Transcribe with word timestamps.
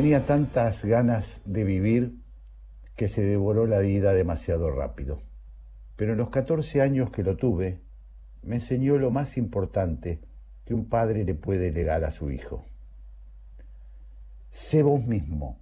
Tenía 0.00 0.24
tantas 0.24 0.82
ganas 0.82 1.42
de 1.44 1.62
vivir 1.62 2.14
que 2.96 3.06
se 3.06 3.20
devoró 3.20 3.66
la 3.66 3.80
vida 3.80 4.14
demasiado 4.14 4.70
rápido. 4.70 5.20
Pero 5.94 6.12
en 6.12 6.18
los 6.18 6.30
14 6.30 6.80
años 6.80 7.10
que 7.10 7.22
lo 7.22 7.36
tuve, 7.36 7.82
me 8.40 8.54
enseñó 8.54 8.96
lo 8.96 9.10
más 9.10 9.36
importante 9.36 10.18
que 10.64 10.72
un 10.72 10.88
padre 10.88 11.22
le 11.24 11.34
puede 11.34 11.70
legar 11.70 12.04
a 12.04 12.12
su 12.12 12.30
hijo. 12.30 12.64
Sé 14.48 14.82
vos 14.82 15.04
mismo, 15.04 15.58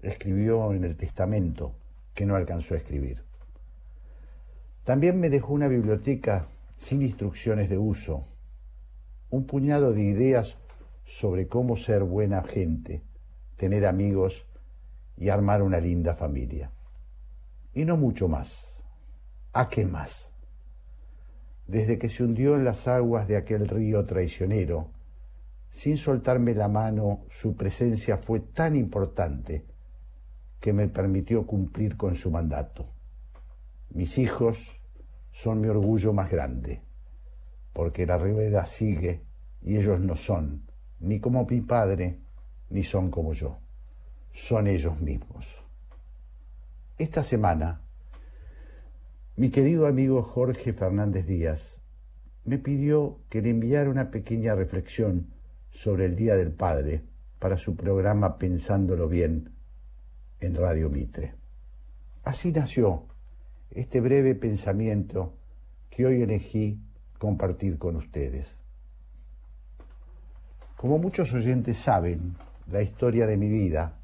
escribió 0.00 0.72
en 0.72 0.82
el 0.82 0.96
testamento 0.96 1.76
que 2.14 2.26
no 2.26 2.34
alcanzó 2.34 2.74
a 2.74 2.78
escribir. 2.78 3.22
También 4.82 5.20
me 5.20 5.30
dejó 5.30 5.52
una 5.54 5.68
biblioteca 5.68 6.48
sin 6.74 7.00
instrucciones 7.00 7.70
de 7.70 7.78
uso, 7.78 8.26
un 9.30 9.46
puñado 9.46 9.92
de 9.92 10.02
ideas 10.02 10.56
sobre 11.04 11.46
cómo 11.46 11.76
ser 11.76 12.02
buena 12.02 12.42
gente, 12.42 13.02
tener 13.62 13.86
amigos 13.86 14.44
y 15.16 15.28
armar 15.28 15.62
una 15.62 15.78
linda 15.78 16.16
familia. 16.16 16.72
Y 17.72 17.84
no 17.84 17.96
mucho 17.96 18.26
más. 18.26 18.82
¿A 19.52 19.68
qué 19.68 19.84
más? 19.84 20.32
Desde 21.68 21.96
que 21.96 22.08
se 22.08 22.24
hundió 22.24 22.56
en 22.56 22.64
las 22.64 22.88
aguas 22.88 23.28
de 23.28 23.36
aquel 23.36 23.68
río 23.68 24.04
traicionero, 24.04 24.90
sin 25.70 25.96
soltarme 25.96 26.56
la 26.56 26.66
mano, 26.66 27.20
su 27.30 27.54
presencia 27.54 28.18
fue 28.18 28.40
tan 28.40 28.74
importante 28.74 29.64
que 30.58 30.72
me 30.72 30.88
permitió 30.88 31.46
cumplir 31.46 31.96
con 31.96 32.16
su 32.16 32.32
mandato. 32.32 32.92
Mis 33.90 34.18
hijos 34.18 34.80
son 35.30 35.60
mi 35.60 35.68
orgullo 35.68 36.12
más 36.12 36.32
grande, 36.32 36.82
porque 37.72 38.06
la 38.06 38.18
rueda 38.18 38.66
sigue 38.66 39.22
y 39.62 39.76
ellos 39.76 40.00
no 40.00 40.16
son, 40.16 40.68
ni 40.98 41.20
como 41.20 41.46
mi 41.46 41.60
padre, 41.60 42.21
ni 42.72 42.84
son 42.84 43.10
como 43.10 43.34
yo, 43.34 43.58
son 44.32 44.66
ellos 44.66 45.00
mismos. 45.00 45.46
Esta 46.98 47.22
semana, 47.22 47.82
mi 49.36 49.50
querido 49.50 49.86
amigo 49.86 50.22
Jorge 50.22 50.72
Fernández 50.72 51.26
Díaz 51.26 51.78
me 52.44 52.58
pidió 52.58 53.20
que 53.28 53.42
le 53.42 53.50
enviara 53.50 53.90
una 53.90 54.10
pequeña 54.10 54.54
reflexión 54.54 55.28
sobre 55.70 56.06
el 56.06 56.16
Día 56.16 56.36
del 56.36 56.52
Padre 56.52 57.02
para 57.38 57.58
su 57.58 57.76
programa 57.76 58.38
Pensándolo 58.38 59.08
Bien 59.08 59.52
en 60.40 60.54
Radio 60.54 60.90
Mitre. 60.90 61.34
Así 62.24 62.52
nació 62.52 63.06
este 63.70 64.00
breve 64.00 64.34
pensamiento 64.34 65.34
que 65.90 66.06
hoy 66.06 66.22
elegí 66.22 66.80
compartir 67.18 67.78
con 67.78 67.96
ustedes. 67.96 68.58
Como 70.76 70.98
muchos 70.98 71.32
oyentes 71.32 71.78
saben, 71.78 72.34
la 72.70 72.82
historia 72.82 73.26
de 73.26 73.36
mi 73.36 73.48
vida 73.48 73.98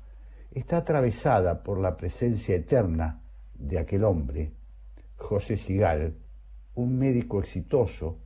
está 0.53 0.79
atravesada 0.79 1.63
por 1.63 1.79
la 1.79 1.97
presencia 1.97 2.57
eterna 2.57 3.23
de 3.55 3.79
aquel 3.79 4.05
hombre, 4.05 4.53
José 5.17 5.57
Sigal, 5.57 6.15
un 6.75 6.99
médico 6.99 7.41
exitoso, 7.41 8.19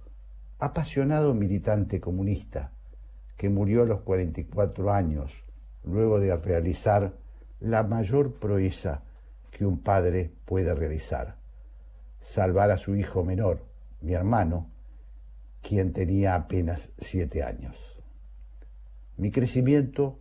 apasionado 0.58 1.34
militante 1.34 2.00
comunista, 2.00 2.72
que 3.36 3.48
murió 3.48 3.83
a 3.83 3.86
los 3.86 4.02
44 4.02 4.92
años 4.92 5.44
luego 5.84 6.20
de 6.20 6.36
realizar 6.36 7.14
la 7.61 7.83
mayor 7.83 8.34
proeza 8.34 9.02
que 9.50 9.67
un 9.67 9.78
padre 9.78 10.33
puede 10.44 10.74
realizar, 10.74 11.36
salvar 12.20 12.70
a 12.70 12.78
su 12.78 12.94
hijo 12.94 13.24
menor, 13.24 13.64
mi 14.00 14.12
hermano, 14.12 14.70
quien 15.61 15.92
tenía 15.92 16.34
apenas 16.34 16.91
siete 16.98 17.42
años. 17.42 17.96
Mi 19.17 19.30
crecimiento 19.30 20.19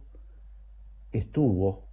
estuvo 1.12 1.84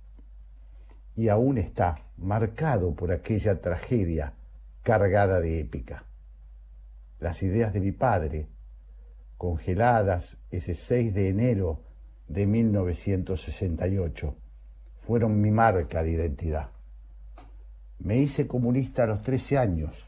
y 1.16 1.28
aún 1.28 1.58
está 1.58 2.04
marcado 2.16 2.94
por 2.94 3.10
aquella 3.10 3.60
tragedia 3.60 4.34
cargada 4.82 5.40
de 5.40 5.60
épica. 5.60 6.04
Las 7.18 7.42
ideas 7.42 7.72
de 7.72 7.80
mi 7.80 7.92
padre, 7.92 8.46
congeladas 9.36 10.38
ese 10.50 10.74
6 10.74 11.12
de 11.14 11.28
enero 11.28 11.82
de 12.28 12.46
1968, 12.46 14.36
fueron 15.06 15.40
mi 15.40 15.50
marca 15.50 16.02
de 16.02 16.10
identidad. 16.10 16.70
Me 17.98 18.18
hice 18.18 18.46
comunista 18.46 19.04
a 19.04 19.06
los 19.08 19.22
13 19.22 19.58
años, 19.58 20.04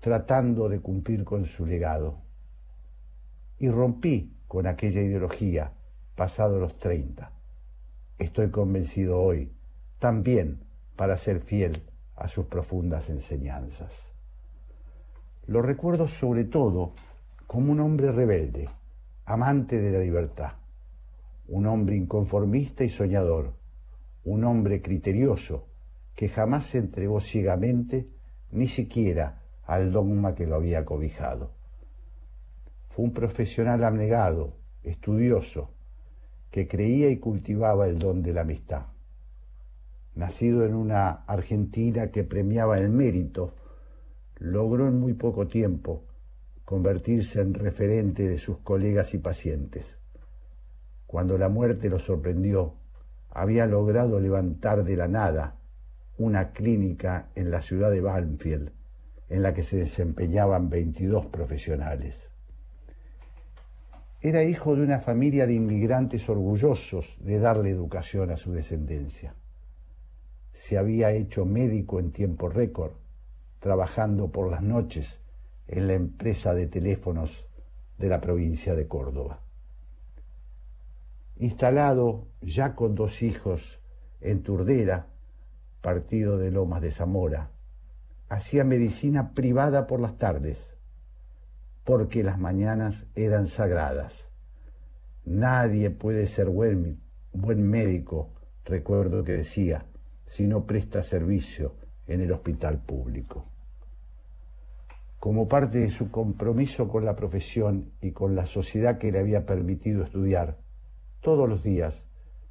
tratando 0.00 0.68
de 0.68 0.80
cumplir 0.80 1.24
con 1.24 1.46
su 1.46 1.64
legado. 1.64 2.18
Y 3.58 3.70
rompí 3.70 4.36
con 4.48 4.66
aquella 4.66 5.00
ideología 5.00 5.72
pasado 6.14 6.58
los 6.58 6.78
30. 6.78 7.39
Estoy 8.20 8.50
convencido 8.50 9.18
hoy, 9.18 9.50
también 9.98 10.60
para 10.94 11.16
ser 11.16 11.40
fiel 11.40 11.82
a 12.16 12.28
sus 12.28 12.44
profundas 12.44 13.08
enseñanzas. 13.08 14.10
Lo 15.46 15.62
recuerdo 15.62 16.06
sobre 16.06 16.44
todo 16.44 16.92
como 17.46 17.72
un 17.72 17.80
hombre 17.80 18.12
rebelde, 18.12 18.68
amante 19.24 19.80
de 19.80 19.90
la 19.90 20.00
libertad, 20.00 20.52
un 21.48 21.66
hombre 21.66 21.96
inconformista 21.96 22.84
y 22.84 22.90
soñador, 22.90 23.54
un 24.24 24.44
hombre 24.44 24.82
criterioso 24.82 25.66
que 26.14 26.28
jamás 26.28 26.66
se 26.66 26.76
entregó 26.76 27.22
ciegamente 27.22 28.06
ni 28.50 28.68
siquiera 28.68 29.40
al 29.64 29.92
dogma 29.92 30.34
que 30.34 30.46
lo 30.46 30.56
había 30.56 30.84
cobijado. 30.84 31.52
Fue 32.90 33.02
un 33.02 33.14
profesional 33.14 33.82
abnegado, 33.82 34.58
estudioso, 34.82 35.70
que 36.50 36.66
creía 36.66 37.10
y 37.10 37.18
cultivaba 37.18 37.86
el 37.86 37.98
don 37.98 38.22
de 38.22 38.32
la 38.32 38.42
amistad. 38.42 38.86
Nacido 40.14 40.64
en 40.66 40.74
una 40.74 41.10
Argentina 41.26 42.10
que 42.10 42.24
premiaba 42.24 42.78
el 42.78 42.90
mérito, 42.90 43.54
logró 44.38 44.88
en 44.88 44.98
muy 44.98 45.14
poco 45.14 45.46
tiempo 45.46 46.04
convertirse 46.64 47.40
en 47.40 47.54
referente 47.54 48.28
de 48.28 48.38
sus 48.38 48.58
colegas 48.58 49.14
y 49.14 49.18
pacientes. 49.18 49.98
Cuando 51.06 51.38
la 51.38 51.48
muerte 51.48 51.88
lo 51.88 51.98
sorprendió, 51.98 52.74
había 53.30 53.66
logrado 53.66 54.20
levantar 54.20 54.84
de 54.84 54.96
la 54.96 55.08
nada 55.08 55.56
una 56.18 56.52
clínica 56.52 57.30
en 57.34 57.50
la 57.50 57.62
ciudad 57.62 57.90
de 57.90 58.00
Banfield, 58.00 58.72
en 59.28 59.42
la 59.42 59.54
que 59.54 59.62
se 59.62 59.78
desempeñaban 59.78 60.68
22 60.68 61.26
profesionales. 61.26 62.29
Era 64.20 64.44
hijo 64.44 64.76
de 64.76 64.82
una 64.82 65.00
familia 65.00 65.46
de 65.46 65.54
inmigrantes 65.54 66.28
orgullosos 66.28 67.16
de 67.20 67.38
darle 67.38 67.70
educación 67.70 68.30
a 68.30 68.36
su 68.36 68.52
descendencia. 68.52 69.34
Se 70.52 70.76
había 70.76 71.12
hecho 71.12 71.44
médico 71.44 72.00
en 72.00 72.12
tiempo 72.12 72.48
récord, 72.48 72.92
trabajando 73.60 74.30
por 74.30 74.50
las 74.50 74.62
noches 74.62 75.20
en 75.68 75.86
la 75.86 75.94
empresa 75.94 76.54
de 76.54 76.66
teléfonos 76.66 77.46
de 77.98 78.08
la 78.08 78.20
provincia 78.20 78.74
de 78.74 78.86
Córdoba 78.86 79.40
instalado 81.40 82.26
ya 82.42 82.74
con 82.74 82.94
dos 82.94 83.22
hijos 83.22 83.80
en 84.20 84.42
Turdera, 84.42 85.06
partido 85.80 86.36
de 86.36 86.50
Lomas 86.50 86.82
de 86.82 86.92
Zamora. 86.92 87.50
Hacía 88.28 88.62
medicina 88.62 89.32
privada 89.32 89.86
por 89.86 90.00
las 90.00 90.18
tardes, 90.18 90.74
porque 91.90 92.22
las 92.22 92.38
mañanas 92.38 93.08
eran 93.16 93.48
sagradas. 93.48 94.30
Nadie 95.24 95.90
puede 95.90 96.28
ser 96.28 96.48
buen, 96.48 97.00
médico, 97.32 98.30
recuerdo 98.64 99.24
que 99.24 99.32
decía, 99.32 99.86
si 100.24 100.46
no 100.46 100.66
presta 100.66 101.02
servicio 101.02 101.74
en 102.06 102.20
el 102.20 102.30
hospital 102.30 102.78
público. 102.78 103.44
Como 105.18 105.48
parte 105.48 105.80
de 105.80 105.90
su 105.90 106.12
compromiso 106.12 106.86
con 106.86 107.04
la 107.04 107.16
profesión 107.16 107.90
y 108.00 108.12
con 108.12 108.36
la 108.36 108.46
sociedad 108.46 108.98
que 108.98 109.10
le 109.10 109.18
había 109.18 109.44
permitido 109.44 110.04
estudiar, 110.04 110.58
todos 111.20 111.48
los 111.48 111.64
días 111.64 112.04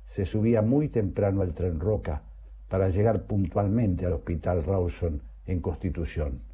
se 0.06 0.26
subía 0.26 0.62
muy 0.62 0.90
temprano 0.90 1.44
al 1.44 1.54
tren 1.54 1.80
Roca 1.80 2.24
para 2.68 2.90
llegar 2.90 3.24
puntualmente 3.24 4.06
al 4.06 4.12
Hospital 4.12 4.66
Rawson 4.66 5.22
en 5.46 5.62
Constitución. 5.62 6.49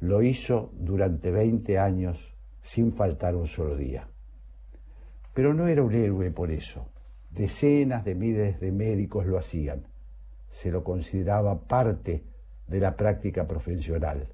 Lo 0.00 0.22
hizo 0.22 0.70
durante 0.74 1.30
20 1.30 1.78
años 1.78 2.34
sin 2.62 2.92
faltar 2.92 3.34
un 3.36 3.46
solo 3.46 3.76
día. 3.76 4.08
Pero 5.32 5.54
no 5.54 5.66
era 5.66 5.82
un 5.82 5.94
héroe 5.94 6.30
por 6.30 6.50
eso. 6.50 6.88
Decenas 7.30 8.04
de 8.04 8.14
miles 8.14 8.60
de 8.60 8.72
médicos 8.72 9.26
lo 9.26 9.38
hacían. 9.38 9.86
Se 10.50 10.70
lo 10.70 10.82
consideraba 10.82 11.60
parte 11.66 12.24
de 12.66 12.80
la 12.80 12.96
práctica 12.96 13.46
profesional. 13.46 14.28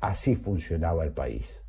Así 0.00 0.36
funcionaba 0.36 1.04
el 1.04 1.12
país. 1.12 1.62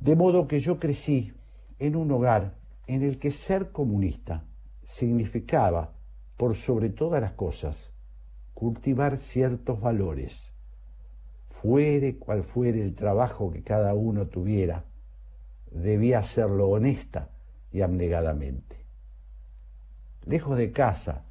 De 0.00 0.16
modo 0.16 0.48
que 0.48 0.60
yo 0.60 0.78
crecí 0.78 1.32
en 1.78 1.96
un 1.96 2.10
hogar 2.10 2.56
en 2.86 3.02
el 3.02 3.18
que 3.18 3.30
ser 3.30 3.70
comunista 3.70 4.44
significaba, 4.84 5.94
por 6.36 6.56
sobre 6.56 6.88
todas 6.88 7.20
las 7.20 7.32
cosas, 7.32 7.92
cultivar 8.54 9.18
ciertos 9.18 9.78
valores, 9.80 10.49
fuere 11.62 12.16
cual 12.16 12.42
fuere 12.42 12.80
el 12.80 12.94
trabajo 12.94 13.50
que 13.50 13.62
cada 13.62 13.94
uno 13.94 14.28
tuviera, 14.28 14.84
debía 15.70 16.20
hacerlo 16.20 16.68
honesta 16.68 17.28
y 17.70 17.82
abnegadamente. 17.82 18.76
Lejos 20.24 20.56
de 20.56 20.72
casa 20.72 21.24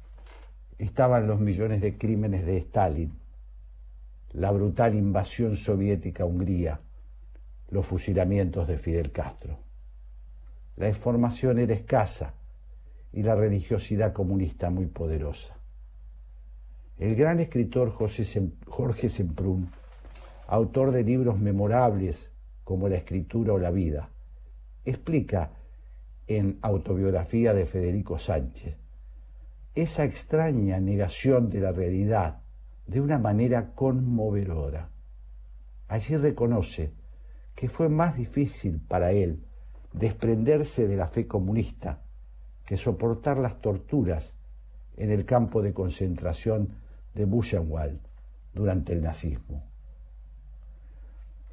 estaban 0.78 1.26
los 1.26 1.40
millones 1.40 1.80
de 1.80 1.98
crímenes 1.98 2.46
de 2.46 2.58
Stalin, 2.58 3.12
la 4.32 4.52
brutal 4.52 4.94
invasión 4.94 5.56
soviética 5.56 6.22
a 6.22 6.26
Hungría, 6.26 6.80
los 7.70 7.86
fusilamientos 7.86 8.68
de 8.68 8.78
Fidel 8.78 9.10
Castro. 9.10 9.58
La 10.76 10.88
información 10.88 11.58
era 11.58 11.74
escasa 11.74 12.34
y 13.12 13.24
la 13.24 13.34
religiosidad 13.34 14.12
comunista 14.12 14.70
muy 14.70 14.86
poderosa. 14.86 15.56
El 16.98 17.16
gran 17.16 17.40
escritor 17.40 17.90
Jorge 17.90 19.08
Semprún, 19.10 19.70
autor 20.50 20.90
de 20.90 21.04
libros 21.04 21.38
memorables 21.38 22.32
como 22.64 22.88
La 22.88 22.96
escritura 22.96 23.52
o 23.52 23.58
la 23.58 23.70
vida, 23.70 24.10
explica 24.84 25.52
en 26.26 26.58
Autobiografía 26.62 27.54
de 27.54 27.66
Federico 27.66 28.18
Sánchez 28.18 28.76
esa 29.76 30.04
extraña 30.04 30.80
negación 30.80 31.50
de 31.50 31.60
la 31.60 31.70
realidad 31.70 32.40
de 32.88 33.00
una 33.00 33.20
manera 33.20 33.74
conmovedora. 33.76 34.90
Allí 35.86 36.16
reconoce 36.16 36.92
que 37.54 37.68
fue 37.68 37.88
más 37.88 38.16
difícil 38.16 38.80
para 38.80 39.12
él 39.12 39.44
desprenderse 39.92 40.88
de 40.88 40.96
la 40.96 41.06
fe 41.06 41.28
comunista 41.28 42.02
que 42.66 42.76
soportar 42.76 43.38
las 43.38 43.60
torturas 43.60 44.36
en 44.96 45.12
el 45.12 45.24
campo 45.24 45.62
de 45.62 45.72
concentración 45.72 46.74
de 47.14 47.24
Buchenwald 47.24 48.00
durante 48.52 48.92
el 48.92 49.02
nazismo. 49.02 49.69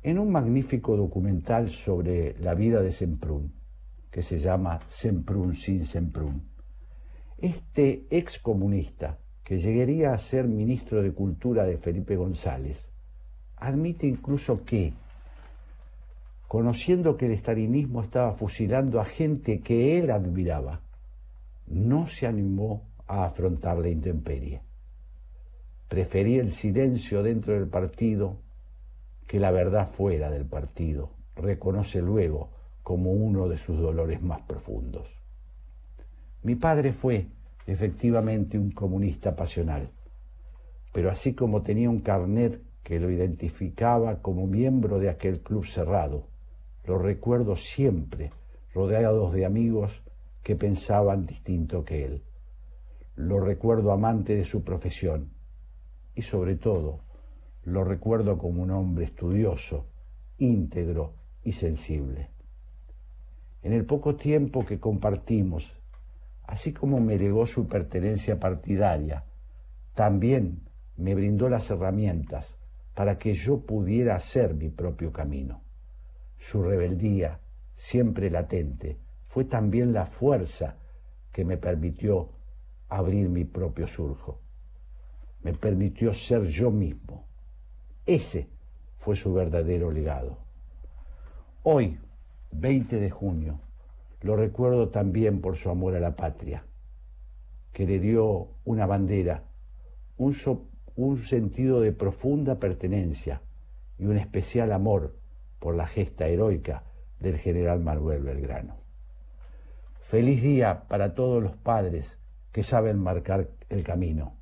En 0.08 0.20
un 0.20 0.32
magnífico 0.32 0.96
documental 0.96 1.68
sobre 1.68 2.34
la 2.40 2.54
vida 2.54 2.82
de 2.82 2.94
Semprún, 2.94 3.52
que 4.10 4.22
se 4.22 4.40
llama 4.40 4.80
Semprún 4.88 5.54
sin 5.54 5.84
Semprún, 5.84 6.48
este 7.38 8.08
excomunista, 8.10 9.20
que 9.44 9.58
llegaría 9.58 10.14
a 10.14 10.18
ser 10.18 10.48
ministro 10.48 11.04
de 11.04 11.12
Cultura 11.12 11.66
de 11.66 11.78
Felipe 11.78 12.16
González, 12.16 12.88
admite 13.58 14.08
incluso 14.08 14.64
que 14.64 14.94
conociendo 16.48 17.18
que 17.18 17.26
el 17.26 17.34
estalinismo 17.34 18.02
estaba 18.02 18.32
fusilando 18.32 19.02
a 19.02 19.04
gente 19.04 19.60
que 19.60 20.00
él 20.00 20.10
admiraba, 20.10 20.84
no 21.66 22.08
se 22.08 22.28
animó 22.28 22.88
a 23.08 23.26
afrontar 23.26 23.78
la 23.80 23.90
intemperie. 23.90 24.62
Prefería 25.90 26.40
el 26.40 26.52
silencio 26.52 27.22
dentro 27.24 27.52
del 27.52 27.68
partido 27.68 28.47
que 29.28 29.40
la 29.40 29.52
verdad 29.52 29.90
fuera 29.92 30.32
del 30.32 30.46
partido, 30.46 31.12
reconoce 31.36 32.02
luego 32.02 32.50
como 32.82 33.12
uno 33.12 33.50
de 33.50 33.58
sus 33.58 33.78
dolores 33.78 34.22
más 34.22 34.42
profundos. 34.42 35.08
Mi 36.44 36.56
padre 36.56 36.94
fue 36.94 37.28
efectivamente 37.66 38.58
un 38.58 38.72
comunista 38.72 39.36
pasional, 39.36 39.92
pero 40.94 41.12
así 41.12 41.36
como 41.36 41.62
tenía 41.62 41.90
un 41.90 42.00
carnet 42.00 42.62
que 42.82 43.00
lo 43.00 43.12
identificaba 43.12 44.22
como 44.22 44.48
miembro 44.48 44.98
de 44.98 45.10
aquel 45.10 45.42
club 45.42 45.66
cerrado, 45.66 46.28
lo 46.86 46.98
recuerdo 46.98 47.58
siempre 47.58 48.32
rodeados 48.74 49.34
de 49.34 49.46
amigos 49.46 50.02
que 50.42 50.56
pensaban 50.56 51.26
distinto 51.26 51.84
que 51.84 52.06
él. 52.06 52.24
Lo 53.16 53.42
recuerdo 53.42 53.92
amante 53.92 54.36
de 54.36 54.46
su 54.46 54.64
profesión 54.64 55.34
y 56.16 56.22
sobre 56.22 56.56
todo 56.56 57.02
lo 57.68 57.84
recuerdo 57.84 58.38
como 58.38 58.64
un 58.64 58.72
hombre 58.72 59.04
estudioso, 59.04 59.88
íntegro 60.38 61.16
y 61.44 61.52
sensible. 61.52 62.30
En 63.62 63.74
el 63.74 63.86
poco 63.86 64.16
tiempo 64.16 64.66
que 64.66 64.80
compartimos, 64.80 65.74
así 66.44 66.72
como 66.72 67.02
me 67.02 67.18
legó 67.18 67.46
su 67.46 67.68
pertenencia 67.68 68.40
partidaria, 68.40 69.26
también 69.94 70.62
me 70.96 71.14
brindó 71.14 71.50
las 71.50 71.70
herramientas 71.70 72.58
para 72.94 73.18
que 73.18 73.34
yo 73.34 73.60
pudiera 73.60 74.16
hacer 74.16 74.54
mi 74.56 74.70
propio 74.70 75.12
camino. 75.12 75.62
Su 76.38 76.64
rebeldía, 76.64 77.42
siempre 77.76 78.30
latente, 78.30 78.98
fue 79.26 79.44
también 79.44 79.92
la 79.92 80.06
fuerza 80.06 80.78
que 81.34 81.44
me 81.44 81.58
permitió 81.58 82.30
abrir 82.88 83.28
mi 83.28 83.44
propio 83.44 83.88
surjo. 83.88 84.40
Me 85.44 85.52
permitió 85.54 86.14
ser 86.14 86.44
yo 86.46 86.72
mismo. 86.72 87.27
Ese 88.08 88.48
fue 89.00 89.18
su 89.18 89.34
verdadero 89.34 89.92
legado. 89.92 90.38
Hoy, 91.64 92.00
20 92.52 93.02
de 93.02 93.10
junio, 93.10 93.60
lo 94.22 94.38
recuerdo 94.38 94.88
también 94.88 95.42
por 95.42 95.58
su 95.58 95.70
amor 95.70 95.94
a 95.94 96.00
la 96.00 96.16
patria, 96.16 96.64
que 97.74 97.86
le 97.86 98.00
dio 98.00 98.48
una 98.64 98.86
bandera, 98.86 99.44
un, 100.16 100.34
sentido 101.20 101.82
de 101.82 101.92
profunda 101.92 102.60
pertenencia 102.60 103.42
y 104.00 104.06
un 104.06 104.18
especial 104.18 104.72
amor 104.72 105.18
por 105.60 105.76
la 105.76 105.86
gesta 105.86 106.28
heroica 106.28 106.86
del 107.20 107.38
general 107.38 107.82
Manuel 107.82 108.24
Belgrano. 108.24 108.78
Feliz 110.00 110.42
día 110.42 110.88
para 110.88 111.14
todos 111.14 111.44
los 111.44 111.58
padres 111.58 112.18
que 112.54 112.64
saben 112.64 113.00
marcar 113.00 113.50
el 113.68 113.84
camino. 113.84 114.38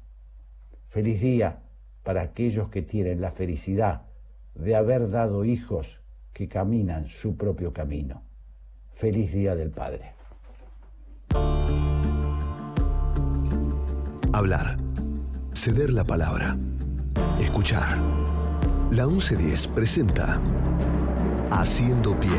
Feliz 0.89 1.19
día 1.19 1.64
para 2.05 2.21
aquellos 2.21 2.69
que 2.69 2.83
tienen 2.83 3.19
la 3.19 3.31
felicidad 3.31 4.03
de 4.53 4.75
haber 4.75 5.09
dado 5.09 5.43
hijos 5.43 5.99
que 6.33 6.47
caminan 6.47 7.09
su 7.09 7.35
propio 7.35 7.73
camino. 7.73 8.21
Feliz 8.93 9.33
Día 9.33 9.55
del 9.55 9.71
Padre. 9.71 10.13
Hablar. 14.31 14.77
Ceder 15.53 15.91
la 15.91 16.03
palabra. 16.03 16.55
Escuchar. 17.39 17.97
La 18.91 19.07
1110 19.07 19.67
presenta 19.67 20.39
Haciendo 21.49 22.13
Pie. 22.19 22.29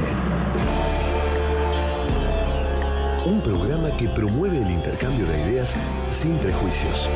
Un 3.26 3.42
programa 3.42 3.90
que 3.90 4.08
promueve 4.10 4.62
el 4.62 4.70
intercambio 4.70 5.26
de 5.26 5.50
ideas 5.50 5.74
sin 6.10 6.36
prejuicios. 6.36 7.10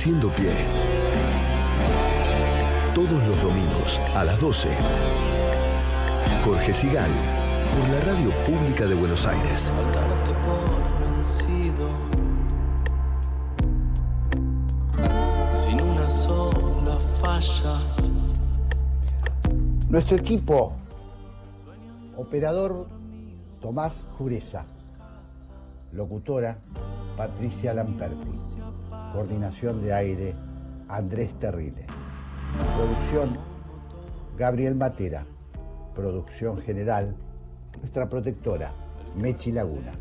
Haciendo 0.00 0.34
Pie. 0.34 0.54
Todos 2.94 3.22
los 3.28 3.42
domingos 3.42 4.00
a 4.16 4.24
las 4.24 4.40
12. 4.40 4.70
Jorge 6.42 6.72
Sigal, 6.72 7.10
por 7.70 7.86
la 7.86 8.00
Radio 8.00 8.30
Pública 8.46 8.86
de 8.86 8.94
Buenos 8.94 9.26
Aires. 9.26 9.70
Sin 15.54 15.82
una 15.82 16.08
sola 16.08 16.98
falla. 17.20 17.82
Nuestro 19.90 20.16
equipo, 20.16 20.72
operador 22.16 22.86
Tomás 23.60 24.00
Jureza, 24.16 24.64
locutora 25.92 26.56
Patricia 27.18 27.74
Lamperti, 27.74 28.49
coordinación 29.12 29.82
de 29.82 29.92
aire 29.92 30.34
Andrés 30.88 31.34
Terrile, 31.38 31.86
producción 32.76 33.36
Gabriel 34.36 34.74
Matera, 34.74 35.24
producción 35.94 36.58
general 36.58 37.16
nuestra 37.80 38.08
protectora 38.08 38.72
Mechi 39.16 39.52
Laguna, 39.52 39.92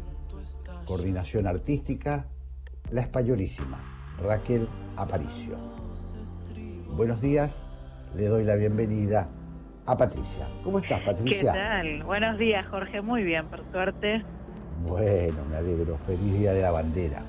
coordinación 0.86 1.48
artística 1.48 2.26
La 2.92 3.02
Españolísima 3.02 3.82
Raquel 4.22 4.68
Aparicio. 4.96 5.58
Buenos 6.96 7.22
días, 7.22 7.58
le 8.16 8.28
doy 8.28 8.44
la 8.44 8.56
bienvenida 8.56 9.28
a 9.86 9.98
Patricia. 9.98 10.48
¿Cómo 10.64 10.80
estás, 10.80 11.02
Patricia? 11.02 11.52
¿Qué 11.52 11.58
tal? 11.58 12.04
Buenos 12.04 12.38
días, 12.38 12.68
Jorge. 12.68 13.02
Muy 13.02 13.24
bien, 13.24 13.48
por 13.48 13.64
suerte. 13.72 14.24
Bueno, 14.88 15.44
me 15.50 15.58
alegro. 15.58 15.98
Feliz 15.98 16.34
Día 16.34 16.54
de 16.54 16.62
la 16.62 16.72
Bandera. 16.72 17.24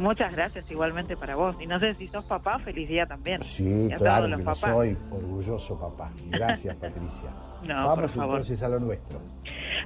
Muchas 0.00 0.34
gracias 0.34 0.68
igualmente 0.70 1.14
para 1.14 1.36
vos. 1.36 1.54
Y 1.60 1.66
no 1.66 1.78
sé 1.78 1.92
si 1.92 2.06
sos 2.06 2.24
papá, 2.24 2.58
feliz 2.58 2.88
día 2.88 3.04
también. 3.04 3.44
Sí, 3.44 3.90
claro 3.98 4.34
que 4.34 4.54
soy. 4.54 4.96
Orgulloso 5.10 5.78
papá. 5.78 6.10
Gracias, 6.28 6.74
Patricia. 6.80 7.28
no, 7.68 7.86
Vamos 7.86 8.16
entonces 8.16 8.62
a 8.62 8.68
lo 8.68 8.80
nuestro. 8.80 9.20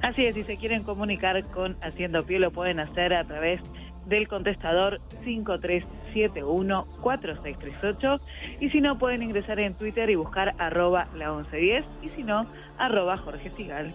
Así 0.01 0.25
es, 0.25 0.35
si 0.35 0.45
se 0.45 0.55
quieren 0.55 0.83
comunicar 0.83 1.43
con 1.51 1.75
Haciendo 1.81 2.25
Pie, 2.25 2.39
lo 2.39 2.51
pueden 2.51 2.79
hacer 2.79 3.13
a 3.13 3.25
través 3.25 3.59
del 4.05 4.29
contestador 4.29 5.01
5371-4638 5.25 8.21
y 8.61 8.69
si 8.69 8.79
no 8.79 8.97
pueden 8.97 9.21
ingresar 9.21 9.59
en 9.59 9.77
Twitter 9.77 10.09
y 10.09 10.15
buscar 10.15 10.55
arroba 10.59 11.09
la 11.13 11.33
1110 11.33 11.83
y 12.03 12.09
si 12.09 12.23
no, 12.23 12.39
arroba 12.77 13.17
Jorge 13.17 13.51
Sigal. 13.51 13.93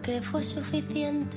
Porque 0.00 0.22
fue 0.22 0.42
suficiente 0.42 1.36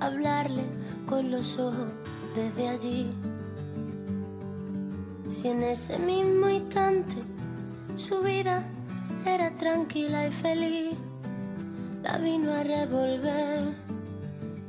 hablarle 0.00 0.64
con 1.06 1.30
los 1.30 1.56
ojos 1.60 1.86
desde 2.34 2.68
allí. 2.68 3.12
Si 5.28 5.46
en 5.46 5.62
ese 5.62 5.96
mismo 6.00 6.48
instante 6.48 7.14
subí 7.94 8.38
vida 8.38 8.68
era 9.24 9.56
tranquila 9.56 10.26
y 10.26 10.32
feliz, 10.32 10.98
la 12.02 12.18
vino 12.18 12.50
a 12.50 12.64
revolver 12.64 13.72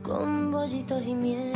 con 0.04 0.52
bollitos 0.52 1.02
y 1.08 1.16
miel. 1.16 1.54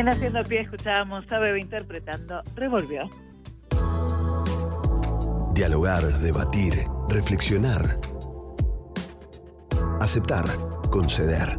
En 0.00 0.08
Haciendo 0.08 0.42
Pie 0.44 0.62
escuchábamos 0.62 1.30
a 1.30 1.38
Bebe 1.38 1.60
interpretando 1.60 2.42
Revolvió. 2.56 3.10
Dialogar, 5.52 6.18
debatir, 6.20 6.86
reflexionar. 7.10 8.00
Aceptar, 10.00 10.46
conceder, 10.90 11.54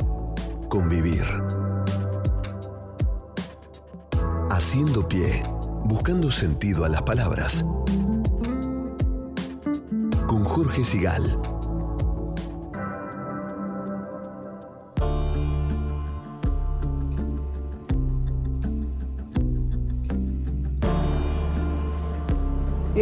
convivir. 0.69 1.23
Haciendo 4.49 5.07
pie, 5.07 5.43
buscando 5.83 6.31
sentido 6.31 6.83
a 6.83 6.89
las 6.89 7.03
palabras. 7.03 7.63
Con 10.25 10.45
Jorge 10.45 10.83
Sigal. 10.83 11.39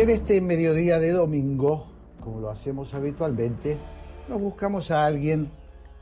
En 0.09 0.15
este 0.15 0.41
mediodía 0.41 0.97
de 0.97 1.11
domingo, 1.11 1.85
como 2.19 2.39
lo 2.39 2.49
hacemos 2.49 2.95
habitualmente, 2.95 3.77
nos 4.27 4.41
buscamos 4.41 4.89
a 4.89 5.05
alguien 5.05 5.51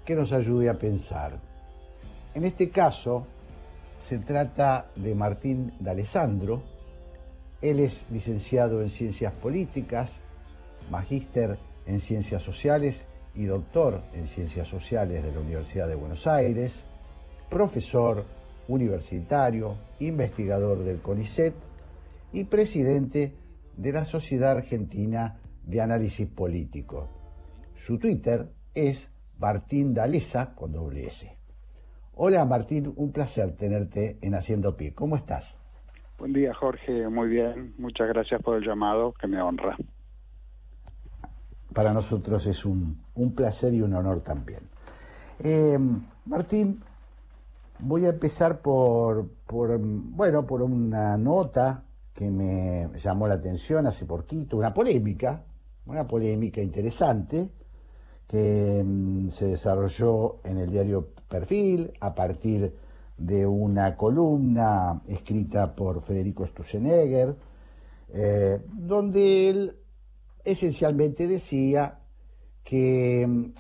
que 0.06 0.16
nos 0.16 0.32
ayude 0.32 0.70
a 0.70 0.76
pensar. 0.76 1.38
En 2.34 2.46
este 2.46 2.70
caso, 2.70 3.28
se 4.00 4.20
trata 4.20 4.92
de 4.96 5.14
Martín 5.14 5.74
D'Alessandro. 5.82 6.64
Él 7.62 7.82
es 7.82 8.06
licenciado 8.10 8.82
en 8.82 8.92
Ciencias 8.92 9.34
Políticas, 9.34 10.22
magíster 10.90 11.60
en 11.86 12.00
Ciencias 12.00 12.42
Sociales 12.44 13.08
y 13.36 13.44
doctor 13.44 14.04
en 14.14 14.28
Ciencias 14.28 14.70
Sociales 14.70 15.22
de 15.22 15.34
la 15.34 15.42
Universidad 15.42 15.90
de 15.90 15.96
Buenos 15.96 16.28
Aires, 16.28 16.86
profesor 17.50 18.24
universitario, 18.70 19.76
investigador 20.00 20.86
del 20.86 21.02
CONICET 21.02 21.54
y 22.32 22.46
presidente 22.46 23.34
de 23.78 23.94
la 23.94 24.06
Sociedad 24.06 24.52
Argentina 24.52 25.38
de 25.64 25.82
Análisis 25.82 26.28
Político. 26.28 27.10
Su 27.76 28.00
Twitter 28.00 28.52
es 28.74 29.12
Martín 29.40 29.94
D'Alessa 29.94 30.56
con 30.56 30.74
doble 30.74 31.08
S. 31.08 31.38
Hola 32.16 32.44
Martín, 32.46 32.92
un 32.96 33.12
placer 33.12 33.56
tenerte 33.56 34.18
en 34.22 34.34
Haciendo 34.34 34.76
Pie. 34.76 34.94
¿Cómo 34.94 35.16
estás? 35.16 35.60
Buen 36.18 36.34
día, 36.34 36.54
Jorge. 36.56 37.08
Muy 37.08 37.28
bien. 37.30 37.76
Muchas 37.78 38.08
gracias 38.08 38.42
por 38.42 38.58
el 38.58 38.68
llamado, 38.68 39.14
que 39.14 39.28
me 39.28 39.40
honra. 39.40 39.78
Para 41.74 41.94
nosotros 41.94 42.48
es 42.48 42.66
un, 42.66 43.00
un 43.14 43.36
placer 43.36 43.76
y 43.76 43.82
un 43.82 43.94
honor 43.94 44.22
también. 44.22 44.62
Eh, 45.44 45.78
Martín, 46.26 46.82
voy 47.78 48.06
a 48.06 48.10
empezar 48.10 48.62
por, 48.62 49.30
por, 49.46 49.78
bueno, 49.80 50.48
por 50.48 50.64
una 50.64 51.16
nota 51.18 51.84
que 52.18 52.32
me 52.32 52.90
llamó 52.98 53.28
la 53.28 53.36
atención 53.36 53.86
hace 53.86 54.08
poquito, 54.08 54.58
una 54.58 54.74
polémica, 54.74 55.46
una 55.86 56.08
polémica 56.08 56.60
interesante 56.60 57.52
que 58.28 58.84
mm, 58.84 59.30
se 59.30 59.46
desarrolló 59.46 60.40
en 60.44 60.58
el 60.58 60.72
diario 60.72 61.10
Perfil 61.30 61.94
a 62.00 62.16
partir 62.16 62.74
de 63.20 63.46
una 63.46 63.96
columna 63.96 65.00
escrita 65.08 65.76
por 65.76 66.02
Federico 66.02 66.48
Stussenegger, 66.48 67.36
eh, 68.10 68.62
donde 68.74 69.50
él 69.50 69.80
esencialmente 70.44 71.28
decía 71.28 72.00
que 72.64 73.28
mm, 73.28 73.54